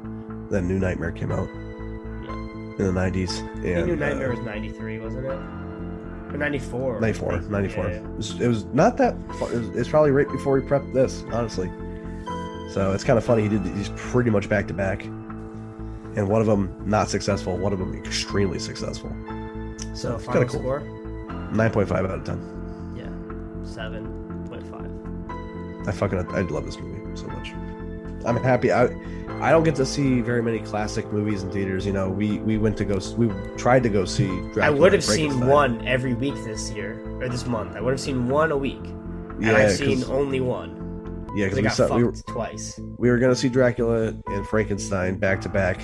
then 0.49 0.68
New 0.68 0.80
Nightmare 0.80 1.11
came 1.11 1.32
out 1.32 1.48
Yeah. 1.53 2.34
in 2.34 2.78
the 2.78 2.91
90s 2.91 3.41
I 3.41 3.68
and 3.80 3.88
New 3.88 3.94
uh, 3.94 3.95
Nightmare 3.95 4.30
was 4.32 4.40
93, 4.40 4.99
wasn't 4.99 5.26
it? 5.26 5.32
Or 6.34 6.38
94. 6.38 6.99
94, 7.02 7.41
94. 7.41 7.84
Yeah, 7.86 7.90
yeah. 7.91 7.98
It, 7.98 8.15
was, 8.18 8.41
it 8.41 8.48
was 8.48 8.65
not 8.65 8.98
that. 8.98 9.15
Far, 9.38 9.52
it 9.53 9.57
was, 9.60 9.68
it's 9.76 9.90
probably 9.90 10.11
right 10.11 10.28
before 10.30 10.53
we 10.56 10.61
prepped 10.61 10.94
this, 10.94 11.23
honestly. 11.32 11.69
So 12.73 12.94
it's 12.94 13.03
kind 13.03 13.18
of 13.18 13.26
funny. 13.26 13.44
He 13.44 13.49
did 13.49 13.64
these 13.65 13.90
pretty 13.98 14.30
much 14.30 14.48
back 14.48 14.65
to 14.69 14.73
back, 14.73 15.03
and 15.03 16.28
one 16.30 16.40
of 16.40 16.48
them 16.48 16.73
not 16.86 17.10
successful. 17.10 17.57
One 17.57 17.73
of 17.73 17.80
them 17.80 17.94
extremely 17.95 18.60
successful. 18.60 19.10
So, 19.94 20.15
It's 20.15 20.26
final 20.26 20.45
kinda 20.45 20.45
cool. 20.48 20.60
score? 20.61 20.80
Nine 21.52 21.69
point 21.72 21.90
five 21.90 22.06
out 22.06 22.11
of 22.19 22.23
ten. 22.23 22.40
Yeah. 22.95 23.07
7.5. 23.65 24.11
I 25.88 25.91
fucking 25.91 26.20
I 26.32 26.41
love 26.41 26.66
this 26.66 26.78
movie 26.80 26.99
so 27.16 27.28
much. 27.28 27.52
I'm 28.26 28.38
happy. 28.38 28.72
I 28.72 28.86
I 29.41 29.49
don't 29.49 29.64
get 29.64 29.76
to 29.76 29.86
see 29.86 30.22
very 30.22 30.44
many 30.44 30.60
classic 30.60 31.12
movies 31.12 31.41
in 31.44 31.52
theaters. 31.52 31.86
You 31.86 31.94
know, 31.94 32.10
we 32.10 32.38
we 32.40 32.58
went 32.58 32.78
to 32.78 32.86
go. 32.86 32.99
We 33.18 33.30
tried 33.58 33.84
to 33.84 33.90
go 33.90 34.06
see. 34.06 34.28
Dracula 34.28 34.66
I 34.66 34.70
would 34.70 34.94
have 34.94 35.03
seen 35.03 35.45
one 35.48 35.86
every 35.88 36.14
week 36.14 36.36
this 36.44 36.72
year, 36.72 37.02
or 37.22 37.28
this 37.30 37.45
month. 37.48 37.76
I 37.76 37.82
would 37.82 37.91
have 37.91 37.99
seen 37.99 38.30
one 38.30 38.52
a 38.52 38.58
week. 38.58 38.84
And 38.84 39.44
Yeah, 39.44 39.56
I've 39.58 39.72
seen 39.72 40.03
only 40.06 40.40
one. 40.40 41.32
yeah, 41.36 41.45
Because 41.48 41.58
because 41.58 41.78
got 41.78 41.84
we, 41.86 41.90
saw- 41.90 41.98
we, 41.98 42.03
were, 42.03 42.12
fucked 42.14 42.28
twice. 42.28 42.80
we 42.99 43.10
were 43.10 43.18
gonna 43.18 43.36
see 43.36 43.49
Dracula 43.49 44.14
and 44.28 44.45
Frankenstein 44.48 45.18
back 45.18 45.41
to 45.41 45.49
back 45.49 45.82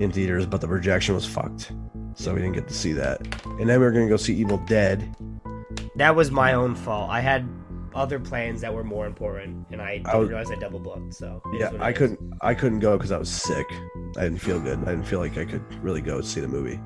in 0.00 0.10
theaters, 0.10 0.44
but 0.46 0.60
the 0.60 0.66
projection 0.66 1.14
was 1.14 1.24
fucked, 1.24 1.70
so 2.14 2.34
we 2.34 2.40
didn't 2.40 2.54
get 2.54 2.66
to 2.66 2.74
see 2.74 2.92
that. 2.94 3.20
And 3.60 3.68
then 3.68 3.78
we 3.78 3.86
were 3.86 3.92
gonna 3.92 4.08
go 4.08 4.16
see 4.16 4.34
Evil 4.34 4.58
Dead. 4.66 5.14
That 5.94 6.16
was 6.16 6.32
my 6.32 6.54
own 6.54 6.74
fault. 6.74 7.10
I 7.10 7.20
had 7.20 7.48
other 7.98 8.18
plans 8.20 8.60
that 8.60 8.72
were 8.72 8.84
more 8.84 9.06
important, 9.06 9.66
and 9.70 9.82
I 9.82 9.98
didn't 9.98 10.06
I 10.08 10.16
was- 10.16 10.28
realize 10.28 10.50
I 10.50 10.54
double 10.56 10.78
booked. 10.78 11.14
So 11.14 11.42
Yeah, 11.52 11.72
I 11.80 11.92
couldn't. 11.92 12.18
I 12.40 12.54
couldn't 12.54 12.78
go 12.80 12.96
because 12.96 13.12
I 13.12 13.18
was 13.18 13.28
sick. 13.30 13.66
I 14.16 14.22
didn't 14.24 14.38
feel 14.40 14.60
good. 14.60 14.78
I 14.82 14.90
didn't 14.92 15.04
feel 15.06 15.18
like 15.20 15.36
I 15.36 15.44
could 15.44 15.62
really 15.82 16.00
go 16.00 16.20
see 16.20 16.40
the 16.40 16.48
movie. 16.48 16.80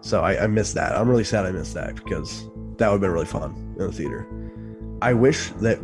So 0.00 0.20
I, 0.22 0.44
I 0.44 0.46
missed 0.46 0.74
that. 0.74 0.92
I'm 0.96 1.08
really 1.08 1.24
sad 1.24 1.44
I 1.46 1.50
missed 1.52 1.74
that 1.74 1.94
because 1.96 2.48
that 2.76 2.88
would 2.88 2.94
have 2.94 3.00
been 3.00 3.10
really 3.10 3.26
fun 3.26 3.74
in 3.78 3.86
the 3.86 3.92
theater. 3.92 4.26
I 5.02 5.12
wish 5.12 5.50
that 5.60 5.78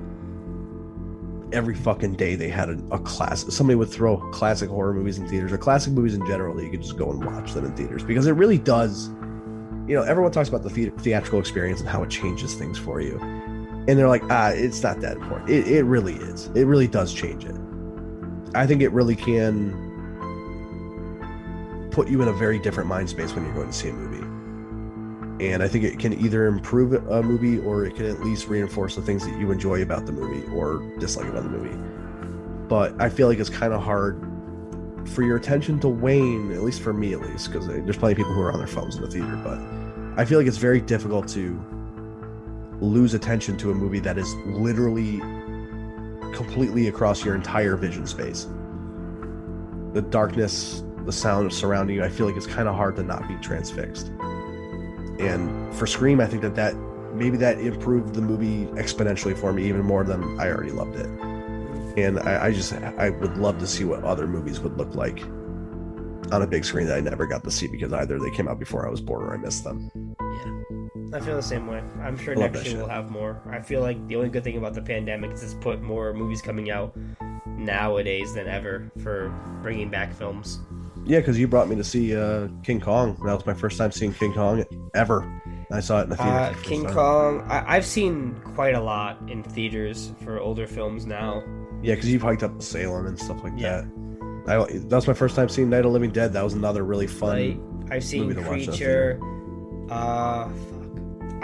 every 1.53 1.75
fucking 1.75 2.15
day 2.15 2.35
they 2.35 2.49
had 2.49 2.69
a, 2.69 2.79
a 2.91 2.99
class. 2.99 3.45
Somebody 3.55 3.77
would 3.77 3.89
throw 3.89 4.17
classic 4.33 4.69
horror 4.69 4.93
movies 4.95 5.19
in 5.19 5.29
theaters 5.29 5.53
or 5.53 5.59
classic 5.59 5.93
movies 5.93 6.15
in 6.15 6.27
general 6.27 6.55
that 6.57 6.65
you 6.65 6.71
could 6.71 6.83
just 6.83 6.97
go 6.97 7.11
and 7.11 7.25
watch 7.25 7.53
them 7.53 7.65
in 7.65 7.75
theaters 7.77 8.03
because 8.03 8.27
it 8.27 8.33
really 8.33 8.59
does. 8.59 9.09
You 9.87 9.95
know, 9.97 10.03
everyone 10.03 10.33
talks 10.33 10.49
about 10.49 10.63
the 10.63 10.71
the- 10.71 10.91
theatrical 11.03 11.39
experience 11.39 11.81
and 11.81 11.89
how 11.89 12.03
it 12.03 12.11
changes 12.11 12.55
things 12.55 12.79
for 12.79 13.01
you, 13.01 13.19
and 13.87 13.99
they're 13.99 14.09
like, 14.09 14.23
ah, 14.31 14.49
it's 14.49 14.83
not 14.83 15.01
that 15.01 15.17
important. 15.17 15.51
It, 15.51 15.69
it 15.69 15.83
really 15.85 16.15
is. 16.15 16.47
It 16.55 16.67
really 16.67 16.89
does 16.89 17.13
change 17.13 17.45
it. 17.45 17.57
I 18.55 18.67
think 18.67 18.83
it 18.83 18.93
really 18.93 19.17
can 19.17 19.73
put 21.91 22.09
you 22.09 22.23
in 22.23 22.29
a 22.29 22.33
very 22.33 22.59
different 22.59 22.89
mind 22.89 23.11
space 23.11 23.35
when 23.35 23.45
you're 23.45 23.55
going 23.55 23.69
to 23.69 23.73
see 23.73 23.89
a 23.89 23.93
movie. 23.93 24.25
And 25.45 25.63
I 25.63 25.69
think 25.69 25.85
it 25.85 25.99
can 25.99 26.13
either 26.13 26.47
improve 26.47 26.93
a 26.93 27.23
movie 27.23 27.59
or 27.59 27.85
it 27.85 27.97
can 27.97 28.07
at 28.07 28.21
least 28.21 28.49
reinforce 28.49 28.95
the 28.95 29.03
things 29.03 29.25
that 29.25 29.39
you 29.39 29.51
enjoy 29.51 29.83
about 29.83 30.07
the 30.07 30.13
movie 30.13 30.47
or 30.55 30.79
dislike 30.99 31.27
about 31.27 31.43
the 31.43 31.51
movie. 31.51 31.77
But 32.69 33.01
I 33.01 33.09
feel 33.09 33.29
like 33.29 33.39
it's 33.39 33.51
kind 33.51 33.73
of 33.73 33.83
hard 33.83 34.21
for 35.09 35.23
your 35.23 35.37
attention 35.37 35.79
to 35.81 35.89
wane, 35.89 36.53
at 36.53 36.63
least 36.63 36.81
for 36.81 36.93
me, 36.93 37.13
at 37.13 37.21
least, 37.21 37.53
because 37.53 37.67
there's 37.67 37.97
plenty 37.97 38.13
of 38.13 38.19
people 38.19 38.33
who 38.33 38.41
are 38.41 38.53
on 38.53 38.59
their 38.59 38.67
phones 38.67 38.97
in 38.97 39.03
the 39.03 39.11
theater. 39.11 39.37
But 39.45 39.59
I 40.19 40.25
feel 40.25 40.39
like 40.39 40.47
it's 40.47 40.57
very 40.57 40.81
difficult 40.81 41.29
to 41.31 41.61
lose 42.81 43.15
attention 43.15 43.57
to 43.59 43.71
a 43.71 43.75
movie 43.75 44.01
that 44.01 44.19
is 44.19 44.35
literally 44.47 45.19
completely 46.35 46.89
across 46.89 47.25
your 47.25 47.35
entire 47.35 47.77
vision 47.77 48.07
space. 48.07 48.49
The 49.93 50.03
darkness, 50.03 50.83
the 51.05 51.13
sound 51.13 51.53
surrounding 51.53 51.97
you, 51.97 52.05
I 52.05 52.09
feel 52.09 52.27
like 52.27 52.37
it's 52.37 52.47
kind 52.47 52.69
of 52.69 52.75
hard 52.75 52.97
to 52.97 53.03
not 53.03 53.27
be 53.29 53.37
transfixed. 53.37 54.09
And 55.19 55.73
for 55.75 55.87
Scream, 55.87 56.21
I 56.21 56.27
think 56.27 56.43
that 56.43 56.57
that 56.57 56.75
maybe 57.15 57.37
that 57.37 57.61
improved 57.61 58.15
the 58.15 58.21
movie 58.21 58.67
exponentially 58.79 59.37
for 59.37 59.53
me 59.53 59.67
even 59.69 59.83
more 59.83 60.03
than 60.03 60.39
I 60.41 60.49
already 60.49 60.73
loved 60.73 60.97
it. 60.97 61.07
And 61.97 62.19
I, 62.19 62.47
I 62.47 62.53
just 62.53 62.73
I 62.73 63.11
would 63.11 63.37
love 63.37 63.59
to 63.61 63.67
see 63.69 63.85
what 63.85 64.03
other 64.03 64.27
movies 64.27 64.59
would 64.61 64.77
look 64.77 64.97
like 64.97 65.23
on 66.33 66.43
a 66.43 66.47
big 66.47 66.65
screen 66.65 66.89
that 66.89 66.97
I 66.97 67.01
never 67.01 67.27
got 67.27 67.45
to 67.45 67.51
see 67.51 67.69
because 67.69 67.93
either 67.93 68.19
they 68.19 68.31
came 68.31 68.49
out 68.49 68.59
before 68.59 68.87
I 68.87 68.91
was 68.91 69.01
born 69.01 69.23
or 69.23 69.35
I 69.35 69.37
missed 69.37 69.63
them. 69.63 69.91
I 71.15 71.21
feel 71.21 71.37
the 71.37 71.43
same 71.43 71.67
way. 71.69 71.81
I'm 72.03 72.19
sure 72.19 72.35
Love 72.35 72.53
next 72.53 72.67
year 72.67 72.79
we'll 72.79 72.89
have 72.89 73.11
more. 73.11 73.41
I 73.49 73.61
feel 73.61 73.81
like 73.81 74.05
the 74.09 74.17
only 74.17 74.29
good 74.29 74.43
thing 74.45 74.57
about 74.59 74.75
the 74.75 74.83
pandemic 74.83 75.31
is 75.33 75.43
it's 75.45 75.55
put 75.55 75.81
more 75.81 76.13
movies 76.13 76.43
coming 76.43 76.71
out 76.71 76.95
nowadays 77.57 78.35
than 78.35 78.49
ever 78.49 78.91
for 79.03 79.29
bringing 79.63 79.89
back 79.91 80.13
films. 80.13 80.59
Yeah, 81.07 81.21
because 81.21 81.39
you 81.39 81.47
brought 81.47 81.69
me 81.69 81.77
to 81.77 81.85
see 81.85 82.17
uh, 82.17 82.49
King 82.63 82.81
Kong. 82.81 83.15
That 83.25 83.35
was 83.35 83.47
my 83.47 83.55
first 83.55 83.79
time 83.79 83.93
seeing 83.93 84.13
King 84.15 84.33
Kong 84.33 84.65
ever. 84.95 85.41
I 85.71 85.81
saw 85.81 86.01
it 86.01 86.05
in 86.05 86.11
the 86.11 86.17
theater. 86.17 86.31
Uh, 86.33 86.47
for 86.49 86.51
the 86.51 86.57
first 86.57 86.69
King 86.69 86.85
time. 86.85 86.95
Kong, 86.95 87.41
I- 87.49 87.77
I've 87.77 87.87
seen 87.87 88.35
quite 88.55 88.75
a 88.75 88.81
lot 88.81 89.19
in 89.29 89.43
theaters 89.43 90.13
for 90.25 90.39
older 90.41 90.67
films 90.67 91.07
now. 91.07 91.43
Yeah, 91.83 91.95
because 91.95 92.11
you've 92.11 92.23
hiked 92.23 92.43
up 92.43 92.59
to 92.59 92.65
Salem 92.65 93.07
and 93.07 93.19
stuff 93.19 93.43
like 93.45 93.53
Yeah. 93.57 93.83
that. 93.83 93.91
I, 94.47 94.57
that 94.79 94.97
was 94.97 95.07
my 95.07 95.15
first 95.15 95.37
time 95.37 95.49
seeing 95.49 95.71
Night 95.71 95.79
of 95.79 95.85
the 95.85 95.89
Living 95.91 96.11
Dead. 96.11 96.33
That 96.33 96.43
was 96.45 96.55
another 96.55 96.83
really 96.85 97.07
fun. 97.07 97.83
Like 97.83 97.93
I've 97.93 98.05
seen 98.05 98.25
movie 98.25 98.35
to 98.35 98.41
watch 98.49 98.67
Creature. 98.67 99.21
Uh. 99.91 100.49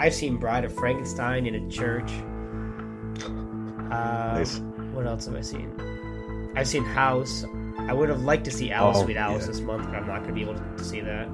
I've 0.01 0.15
seen 0.15 0.37
Bride 0.37 0.65
of 0.65 0.73
Frankenstein 0.73 1.45
in 1.45 1.53
a 1.53 1.69
church. 1.69 2.11
Um, 3.21 3.89
Nice. 3.91 4.57
What 4.93 5.05
else 5.05 5.27
have 5.27 5.35
I 5.35 5.41
seen? 5.41 5.71
I've 6.55 6.67
seen 6.67 6.83
House. 6.83 7.45
I 7.77 7.93
would 7.93 8.09
have 8.09 8.23
liked 8.23 8.43
to 8.45 8.51
see 8.51 8.71
Alice 8.71 8.97
Oh, 8.97 9.03
Sweet 9.03 9.17
Alice 9.17 9.43
yeah. 9.43 9.47
this 9.47 9.59
month, 9.61 9.85
but 9.85 9.95
I'm 9.95 10.07
not 10.07 10.23
going 10.23 10.29
to 10.29 10.33
be 10.33 10.41
able 10.41 10.55
to 10.55 10.83
see 10.83 11.01
that. 11.01 11.29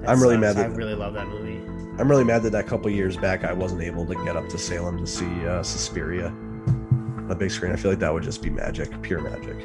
That 0.00 0.10
I'm 0.10 0.20
really 0.20 0.34
sucks. 0.40 0.56
mad 0.56 0.58
I 0.58 0.66
really 0.74 0.94
love 0.94 1.14
that 1.14 1.28
movie. 1.28 1.56
I'm 1.98 2.10
really 2.10 2.24
mad 2.24 2.42
that 2.42 2.50
that 2.52 2.66
couple 2.66 2.90
years 2.90 3.16
back 3.16 3.42
I 3.44 3.54
wasn't 3.54 3.80
able 3.82 4.04
to 4.06 4.14
get 4.24 4.36
up 4.36 4.48
to 4.50 4.58
Salem 4.58 4.98
to 4.98 5.06
see 5.06 5.46
uh, 5.46 5.62
Suspiria 5.62 6.26
on 6.26 7.28
a 7.30 7.34
big 7.34 7.50
screen. 7.50 7.72
I 7.72 7.76
feel 7.76 7.90
like 7.90 8.00
that 8.00 8.12
would 8.12 8.22
just 8.22 8.42
be 8.42 8.50
magic, 8.50 9.00
pure 9.00 9.20
magic. 9.22 9.56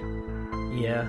Yeah. 0.80 1.03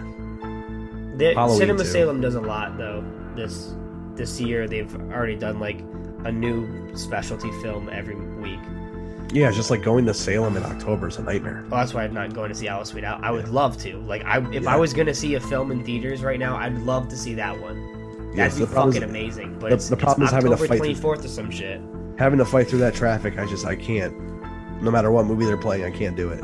The, 1.16 1.32
Cinema 1.56 1.78
too. 1.84 1.90
Salem 1.90 2.20
does 2.20 2.34
a 2.34 2.40
lot 2.40 2.76
though. 2.76 3.04
This 3.36 3.74
this 4.14 4.40
year 4.40 4.66
they've 4.66 4.92
already 5.12 5.36
done 5.36 5.60
like 5.60 5.78
a 6.26 6.32
new 6.32 6.68
specialty 6.96 7.50
film 7.62 7.88
every 7.90 8.16
week. 8.16 8.58
Yeah, 9.32 9.50
just 9.50 9.70
like 9.70 9.82
going 9.82 10.06
to 10.06 10.14
Salem 10.14 10.56
in 10.56 10.62
October 10.64 11.08
is 11.08 11.18
a 11.18 11.22
nightmare. 11.22 11.64
Well, 11.68 11.80
that's 11.80 11.94
why 11.94 12.04
I'm 12.04 12.14
not 12.14 12.32
going 12.34 12.48
to 12.48 12.54
see 12.54 12.68
Alice 12.68 12.90
Sweet 12.90 13.04
Out. 13.04 13.22
I 13.24 13.30
would 13.30 13.48
love 13.48 13.76
to. 13.78 13.96
Like, 14.02 14.24
I 14.24 14.38
if 14.52 14.62
Yeah. 14.64 14.72
I 14.74 14.76
was 14.76 14.92
going 14.92 15.06
to 15.06 15.14
see 15.14 15.34
a 15.34 15.40
film 15.40 15.70
in 15.72 15.84
theaters 15.84 16.22
right 16.22 16.38
now, 16.38 16.56
I'd 16.56 16.78
love 16.78 17.08
to 17.08 17.16
see 17.16 17.34
that 17.34 17.60
one. 17.60 17.76
Yeah, 18.34 18.48
That'd 18.48 18.58
so 18.58 18.66
be 18.66 18.72
fucking 18.72 18.96
is- 18.96 19.02
amazing. 19.02 19.58
But 19.58 19.70
the- 19.70 19.74
it's, 19.76 19.88
the 19.88 19.96
problem 19.96 20.22
it's 20.22 20.30
is 20.30 20.34
having 20.34 20.50
to 20.50 20.54
October 20.54 20.68
fight 20.78 20.78
through- 21.00 21.14
24th 21.18 21.24
or 21.24 21.28
some 21.28 21.50
shit. 21.50 21.80
Having 22.18 22.38
to 22.38 22.44
fight 22.44 22.68
through 22.68 22.78
that 22.80 22.94
traffic, 22.94 23.38
I 23.38 23.46
just 23.46 23.66
I 23.66 23.74
can't. 23.76 24.14
No 24.82 24.90
matter 24.90 25.10
what 25.10 25.26
movie 25.26 25.44
they're 25.44 25.56
playing, 25.56 25.84
I 25.84 25.90
can't 25.90 26.16
do 26.16 26.30
it. 26.30 26.42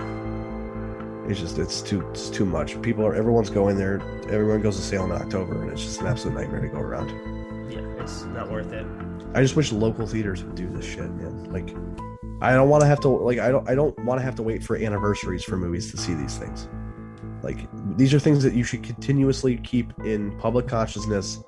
It's 1.31 1.39
just 1.39 1.59
it's 1.59 1.81
too 1.83 2.07
it's 2.11 2.29
too 2.31 2.45
much. 2.45 2.81
People 2.83 3.07
are 3.07 3.15
everyone's 3.15 3.49
going 3.51 3.77
there. 3.77 4.01
Everyone 4.29 4.61
goes 4.61 4.77
to 4.77 4.83
Salem 4.83 5.13
in 5.13 5.23
October, 5.23 5.63
and 5.63 5.71
it's 5.71 5.83
just 5.85 6.01
an 6.01 6.09
absolute 6.09 6.35
nightmare 6.35 6.61
to 6.61 6.69
go 6.69 6.79
around. 6.81 7.11
Yeah, 7.71 7.79
it's 8.03 8.25
not 8.25 8.51
worth 8.51 8.73
it. 8.73 8.85
I 9.35 9.41
just 9.41 9.57
wish 9.57 9.73
local 9.73 10.07
theaters 10.07 10.45
would 10.45 10.55
do 10.55 10.69
this 10.69 10.85
shit, 10.85 11.11
man. 11.11 11.45
Like, 11.51 11.75
I 12.43 12.53
don't 12.55 12.69
want 12.69 12.83
to 12.83 12.87
have 12.87 13.01
to 13.01 13.09
like 13.09 13.39
I 13.39 13.51
don't 13.51 13.69
I 13.69 13.75
don't 13.75 13.99
want 14.01 14.21
to 14.21 14.25
have 14.25 14.35
to 14.37 14.43
wait 14.43 14.63
for 14.63 14.77
anniversaries 14.77 15.45
for 15.45 15.57
movies 15.57 15.91
to 15.93 15.97
see 15.97 16.15
these 16.15 16.37
things. 16.37 16.69
Like, 17.43 17.69
these 17.97 18.13
are 18.15 18.19
things 18.19 18.43
that 18.45 18.55
you 18.55 18.63
should 18.63 18.83
continuously 18.83 19.57
keep 19.59 19.93
in 20.05 20.37
public 20.39 20.69
consciousness, 20.69 21.43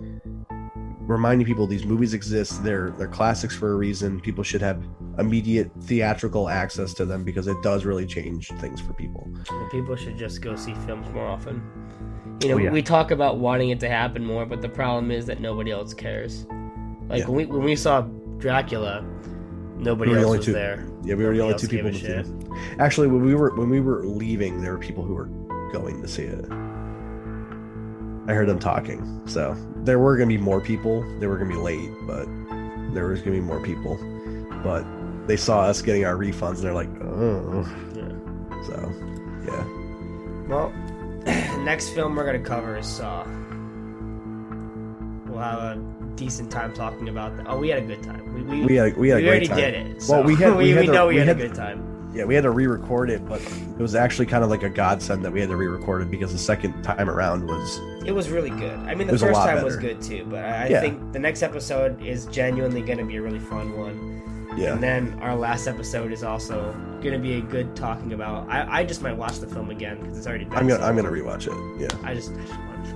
reminding 1.01 1.47
people 1.47 1.67
these 1.67 1.85
movies 1.85 2.15
exist. 2.15 2.65
They're 2.65 2.91
they're 2.93 3.09
classics 3.09 3.55
for 3.55 3.73
a 3.73 3.77
reason. 3.77 4.21
People 4.21 4.45
should 4.45 4.63
have 4.63 4.83
immediate 5.19 5.71
theatrical 5.83 6.49
access 6.49 6.95
to 6.95 7.05
them 7.05 7.23
because 7.23 7.47
it 7.47 7.61
does 7.63 7.85
really 7.85 8.07
change 8.07 8.49
things 8.61 8.81
for 8.81 8.93
people. 8.95 9.29
Well, 9.51 9.69
people 9.71 9.97
should 9.97 10.17
just 10.17 10.41
go 10.43 10.57
see 10.57 10.75
films 10.87 11.09
more 11.11 11.27
often. 11.27 11.63
You 12.43 12.49
oh, 12.49 12.49
know, 12.49 12.55
Oh, 12.55 12.59
yeah. 12.59 12.71
we 12.71 12.83
talk 12.83 13.11
about 13.11 13.39
wanting 13.39 13.71
it 13.71 13.81
to 13.81 13.89
happen 13.89 14.25
more, 14.25 14.47
but 14.47 14.61
the 14.61 14.69
problem 14.69 15.11
is 15.11 15.27
that 15.27 15.41
nobody 15.41 15.71
else 15.71 15.95
cares. 15.95 16.47
Like 17.09 17.21
Yeah. 17.21 17.27
when 17.27 17.37
we 17.37 17.45
when 17.47 17.63
we 17.63 17.77
saw 17.77 18.03
Dracula, 18.39 19.05
nobody 19.79 20.11
We 20.13 20.17
else 20.19 20.27
only 20.27 20.39
was 20.39 20.47
two- 20.47 20.53
there. 20.53 20.87
Yeah, 21.05 21.15
we 21.17 21.25
were 21.25 21.35
the 21.35 21.41
only 21.43 21.55
two 21.59 21.69
people 21.69 21.89
in 21.89 21.93
gave 21.95 22.03
the 22.03 22.21
a 22.21 22.23
theater. 22.25 22.39
Actually, 22.79 23.09
when 23.09 23.23
we 23.25 23.35
were 23.35 23.55
when 23.57 23.69
we 23.69 23.81
were 23.81 24.05
leaving, 24.05 24.63
there 24.63 24.73
were 24.73 24.79
people 24.79 25.05
who 25.05 25.15
were 25.15 25.29
going 25.73 26.01
to 26.03 26.09
see 26.09 26.23
it. 26.25 26.45
I 28.27 28.33
heard 28.33 28.49
them 28.49 28.59
talking. 28.59 29.21
So 29.27 29.55
there 29.85 29.99
were 29.99 30.17
gonna 30.17 30.29
be 30.29 30.39
more 30.39 30.61
people. 30.61 31.05
They 31.21 31.27
were 31.27 31.37
gonna 31.37 31.51
be 31.51 31.57
late, 31.61 31.91
but 32.07 32.27
there 32.95 33.07
was 33.09 33.21
gonna 33.21 33.37
be 33.37 33.41
more 33.43 33.61
people. 33.61 33.99
But 34.63 34.87
they 35.27 35.37
saw 35.37 35.63
us 35.63 35.83
getting 35.83 36.07
our 36.07 36.15
refunds 36.17 36.57
and 36.57 36.65
they're 36.65 36.73
like, 36.73 36.89
oh. 37.03 37.67
Yeah. 37.95 38.09
So 38.67 38.93
yeah. 39.47 39.65
Well, 40.49 40.73
next 41.65 41.91
film 41.91 42.17
we're 42.17 42.25
gonna 42.25 42.39
cover 42.39 42.79
is 42.79 42.87
Saw. 42.87 43.25
We'll 45.27 45.39
have 45.43 45.59
a 45.77 45.83
decent 46.17 46.51
time 46.51 46.73
talking 46.75 47.09
about 47.09 47.37
that. 47.37 47.47
Oh, 47.49 47.59
we 47.59 47.69
had 47.69 47.83
a 47.83 47.87
good 47.87 48.03
time. 48.03 48.33
We 48.35 48.43
we, 48.43 48.65
We 48.67 48.75
had 48.77 48.97
we 48.97 49.09
had 49.09 49.19
a 49.19 49.23
we 49.23 49.29
great 49.29 49.29
already 49.29 49.47
time. 49.49 49.57
did 49.57 49.75
it. 49.75 50.05
Well, 50.09 50.23
we 50.23 50.37
had- 50.37 50.53
we, 50.57 50.65
we 50.65 50.71
had 50.71 50.81
we 50.81 50.87
to- 50.87 50.93
know 50.93 51.07
we, 51.09 51.17
had, 51.17 51.29
had 51.29 51.37
a 51.41 51.49
good 51.49 51.55
time. 51.55 51.91
Yeah, 52.15 52.25
we 52.25 52.37
had 52.37 52.43
to 52.45 52.51
re-record 52.53 53.11
it, 53.11 53.27
but 53.29 53.41
it 53.43 53.79
was 53.81 53.97
actually 53.97 54.27
kind 54.27 54.45
of 54.45 54.51
like 54.51 54.63
a 54.63 54.69
godsend 54.69 55.25
that 55.25 55.33
we 55.33 55.41
had 55.41 55.49
to 55.49 55.57
re-record 55.57 56.03
it 56.03 56.11
because 56.13 56.31
the 56.31 56.39
second 56.39 56.81
time 56.85 57.11
around 57.11 57.45
was 57.45 57.81
It 58.07 58.13
was 58.13 58.29
really 58.31 58.51
good. 58.51 58.79
I 58.81 58.95
mean, 58.95 59.09
the 59.09 59.19
first 59.19 59.35
time 59.41 59.65
was 59.65 59.77
good 59.77 60.01
too, 60.01 60.25
but 60.31 60.45
I, 60.45 60.69
Yeah. 60.69 60.81
think 60.81 61.13
the 61.13 61.19
next 61.19 61.43
episode 61.43 62.01
is 62.01 62.27
genuinely 62.27 62.83
going 62.83 62.99
to 62.99 63.05
be 63.05 63.17
a 63.17 63.23
really 63.23 63.41
fun 63.41 63.77
one. 63.77 64.55
yeah. 64.57 64.75
And 64.75 64.81
then 64.81 65.19
our 65.23 65.35
last 65.35 65.67
episode 65.67 66.13
is 66.13 66.23
also 66.23 66.73
going 67.03 67.15
to 67.15 67.19
be 67.19 67.35
a 67.39 67.41
good 67.41 67.75
talking 67.75 68.13
about. 68.13 68.49
I, 68.49 68.83
I 68.83 68.85
just 68.85 69.03
might 69.03 69.17
watch 69.17 69.41
the 69.41 69.49
film 69.49 69.71
again 69.71 69.99
because 70.01 70.17
it's 70.17 70.29
already. 70.29 70.45
Been 70.45 70.55
I'm 70.57 70.69
gonna 70.69 70.79
so 70.83 70.87
I'm 70.87 70.95
gonna 70.95 71.11
rewatch 71.11 71.49
it. 71.49 71.81
Yeah. 71.83 71.89
I 72.09 72.15
just, 72.15 72.31
I 72.31 72.77
just 72.85 72.94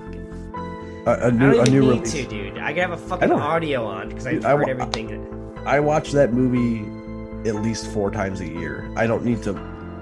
want 1.05 1.21
to 1.21 1.21
fucking. 1.21 1.23
A, 1.23 1.25
a 1.25 1.27
I 1.27 1.29
new 1.31 1.51
don't 1.57 1.67
a 1.67 1.71
new 1.71 1.81
need 1.81 1.87
release. 1.89 2.11
to, 2.13 2.25
dude. 2.25 2.57
I 2.57 2.73
can 2.73 2.89
have 2.89 2.91
a 2.91 2.97
fucking 2.97 3.31
audio 3.31 3.85
on 3.85 4.09
because 4.09 4.27
I've 4.27 4.33
Dude, 4.35 4.45
I 4.45 4.57
heard 4.57 4.69
everything. 4.69 5.63
I 5.65 5.79
watch 5.79 6.11
that 6.11 6.33
movie 6.33 6.81
at 7.47 7.55
least 7.55 7.87
four 7.87 8.11
times 8.11 8.41
a 8.41 8.47
year. 8.47 8.91
I 8.95 9.07
don't 9.07 9.23
need 9.23 9.41
to, 9.43 9.53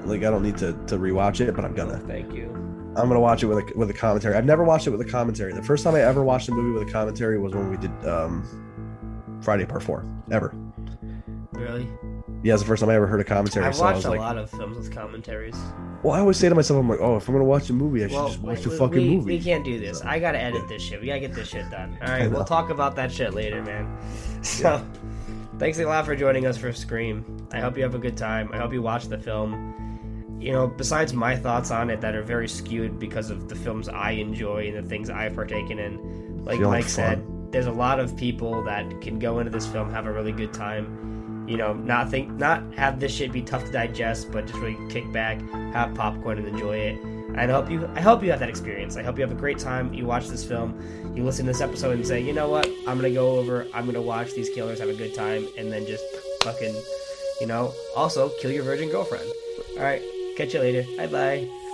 like, 0.05 0.23
I 0.23 0.29
don't 0.29 0.43
need 0.43 0.57
to 0.57 0.73
to 0.73 0.97
rewatch 0.97 1.39
it, 1.41 1.55
but 1.55 1.65
I'm 1.65 1.73
gonna. 1.73 1.99
Thank 1.99 2.33
you. 2.33 2.53
I'm 2.95 3.07
gonna 3.07 3.19
watch 3.19 3.43
it 3.43 3.47
with 3.47 3.59
a 3.59 3.77
with 3.77 3.89
a 3.89 3.93
commentary. 3.93 4.35
I've 4.35 4.45
never 4.45 4.63
watched 4.63 4.87
it 4.87 4.89
with 4.89 5.01
a 5.01 5.05
commentary. 5.05 5.53
The 5.53 5.61
first 5.63 5.83
time 5.83 5.93
I 5.95 6.01
ever 6.01 6.23
watched 6.23 6.49
a 6.49 6.51
movie 6.51 6.79
with 6.79 6.87
a 6.87 6.91
commentary 6.91 7.37
was 7.39 7.53
when 7.53 7.69
we 7.69 7.77
did 7.77 7.91
um, 8.07 8.43
Friday 9.41 9.65
Part 9.65 9.83
Four. 9.83 10.03
Ever. 10.31 10.53
Really? 11.53 11.87
Yeah, 12.47 12.53
it's 12.53 12.63
the 12.63 12.67
first 12.67 12.79
time 12.79 12.89
I 12.89 12.95
ever 12.95 13.07
heard 13.07 13.19
a 13.19 13.25
commentary. 13.25 13.65
I've 13.65 13.75
so 13.75 13.83
I 13.83 13.91
watched 13.91 14.05
a 14.05 14.09
like, 14.09 14.19
lot 14.21 14.37
of 14.37 14.49
films 14.49 14.77
with 14.77 14.89
commentaries. 14.89 15.57
well, 16.01 16.13
I 16.13 16.21
always 16.21 16.37
say 16.37 16.47
to 16.47 16.55
myself, 16.55 16.79
I'm 16.79 16.87
like, 16.87 17.01
oh, 17.01 17.17
if 17.17 17.27
I'm 17.27 17.33
gonna 17.33 17.43
watch 17.43 17.69
a 17.69 17.73
movie, 17.73 18.05
I 18.05 18.07
should 18.07 18.15
Well, 18.15 18.27
just 18.29 18.39
watch 18.39 18.61
the 18.61 18.69
fucking 18.69 18.97
we, 19.01 19.17
movie. 19.17 19.37
we 19.37 19.43
can't 19.43 19.65
do 19.65 19.77
this. 19.81 19.99
So, 19.99 20.07
I 20.07 20.17
gotta 20.19 20.39
edit 20.39 20.61
yeah. 20.61 20.67
this 20.69 20.81
shit. 20.81 21.01
We 21.01 21.07
gotta 21.07 21.19
get 21.19 21.33
this 21.33 21.49
shit 21.49 21.69
done. 21.69 21.97
All 22.01 22.07
right, 22.07 22.31
we'll 22.31 22.45
talk 22.45 22.69
about 22.69 22.95
that 22.95 23.11
shit 23.11 23.33
later, 23.33 23.61
man. 23.61 23.97
So, 24.43 24.81
thanks 25.59 25.77
a 25.79 25.83
lot 25.85 26.05
for 26.05 26.15
joining 26.15 26.45
us 26.45 26.55
for 26.57 26.71
Scream. 26.71 27.47
I 27.51 27.59
hope 27.59 27.75
you 27.75 27.83
have 27.83 27.95
a 27.95 27.99
good 27.99 28.15
time. 28.15 28.49
I 28.53 28.57
hope 28.59 28.71
you 28.71 28.81
watch 28.81 29.07
the 29.07 29.17
film. 29.17 30.37
You 30.39 30.53
know, 30.53 30.67
besides 30.67 31.13
my 31.13 31.35
thoughts 31.35 31.69
on 31.69 31.89
it 31.89 31.99
that 31.99 32.15
are 32.15 32.21
very 32.21 32.47
skewed 32.47 32.97
because 32.97 33.29
of 33.29 33.49
the 33.49 33.55
films 33.55 33.89
I 33.89 34.11
enjoy 34.11 34.67
and 34.67 34.77
the 34.77 34.87
things 34.87 35.09
I've 35.09 35.35
partaken 35.35 35.79
in, 35.79 36.45
like 36.45 36.59
Feel 36.59 36.69
like 36.69 36.83
Mike 36.83 36.89
said, 36.89 37.25
there's 37.51 37.65
a 37.65 37.71
lot 37.71 37.99
of 37.99 38.15
people 38.15 38.63
that 38.63 39.01
can 39.01 39.19
go 39.19 39.39
into 39.39 39.51
this 39.51 39.65
film 39.67 39.91
have 39.91 40.05
a 40.05 40.11
really 40.13 40.31
good 40.31 40.53
time. 40.53 41.16
You 41.47 41.57
know, 41.57 41.73
not 41.73 42.09
think, 42.09 42.29
not 42.31 42.61
have 42.73 42.99
this 42.99 43.13
shit 43.13 43.31
be 43.31 43.41
tough 43.41 43.65
to 43.65 43.71
digest, 43.71 44.31
but 44.31 44.45
just 44.45 44.59
really 44.59 44.77
kick 44.89 45.11
back, 45.13 45.39
have 45.71 45.95
popcorn, 45.95 46.37
and 46.37 46.47
enjoy 46.47 46.77
it. 46.77 46.99
And 46.99 47.39
I 47.39 47.53
hope 47.53 47.69
you, 47.69 47.89
I 47.95 48.01
hope 48.01 48.21
you 48.23 48.31
have 48.31 48.39
that 48.39 48.49
experience. 48.49 48.97
I 48.97 49.03
hope 49.03 49.17
you 49.17 49.21
have 49.21 49.31
a 49.31 49.39
great 49.39 49.59
time. 49.59 49.93
You 49.93 50.05
watch 50.05 50.27
this 50.27 50.43
film, 50.43 50.79
you 51.15 51.23
listen 51.23 51.45
to 51.45 51.51
this 51.51 51.61
episode, 51.61 51.95
and 51.95 52.05
say, 52.05 52.19
you 52.19 52.33
know 52.33 52.49
what, 52.49 52.67
I'm 52.87 52.97
gonna 52.97 53.11
go 53.11 53.37
over, 53.37 53.65
I'm 53.73 53.85
gonna 53.85 54.01
watch 54.01 54.33
these 54.33 54.49
killers, 54.49 54.79
have 54.79 54.89
a 54.89 54.93
good 54.93 55.13
time, 55.13 55.47
and 55.57 55.71
then 55.71 55.85
just 55.85 56.03
fucking, 56.43 56.75
you 57.39 57.47
know, 57.47 57.73
also 57.95 58.29
kill 58.41 58.51
your 58.51 58.63
virgin 58.63 58.89
girlfriend. 58.89 59.31
All 59.77 59.83
right, 59.83 60.01
catch 60.35 60.53
you 60.53 60.59
later. 60.59 60.83
Bye 60.97 61.07
bye. 61.07 61.66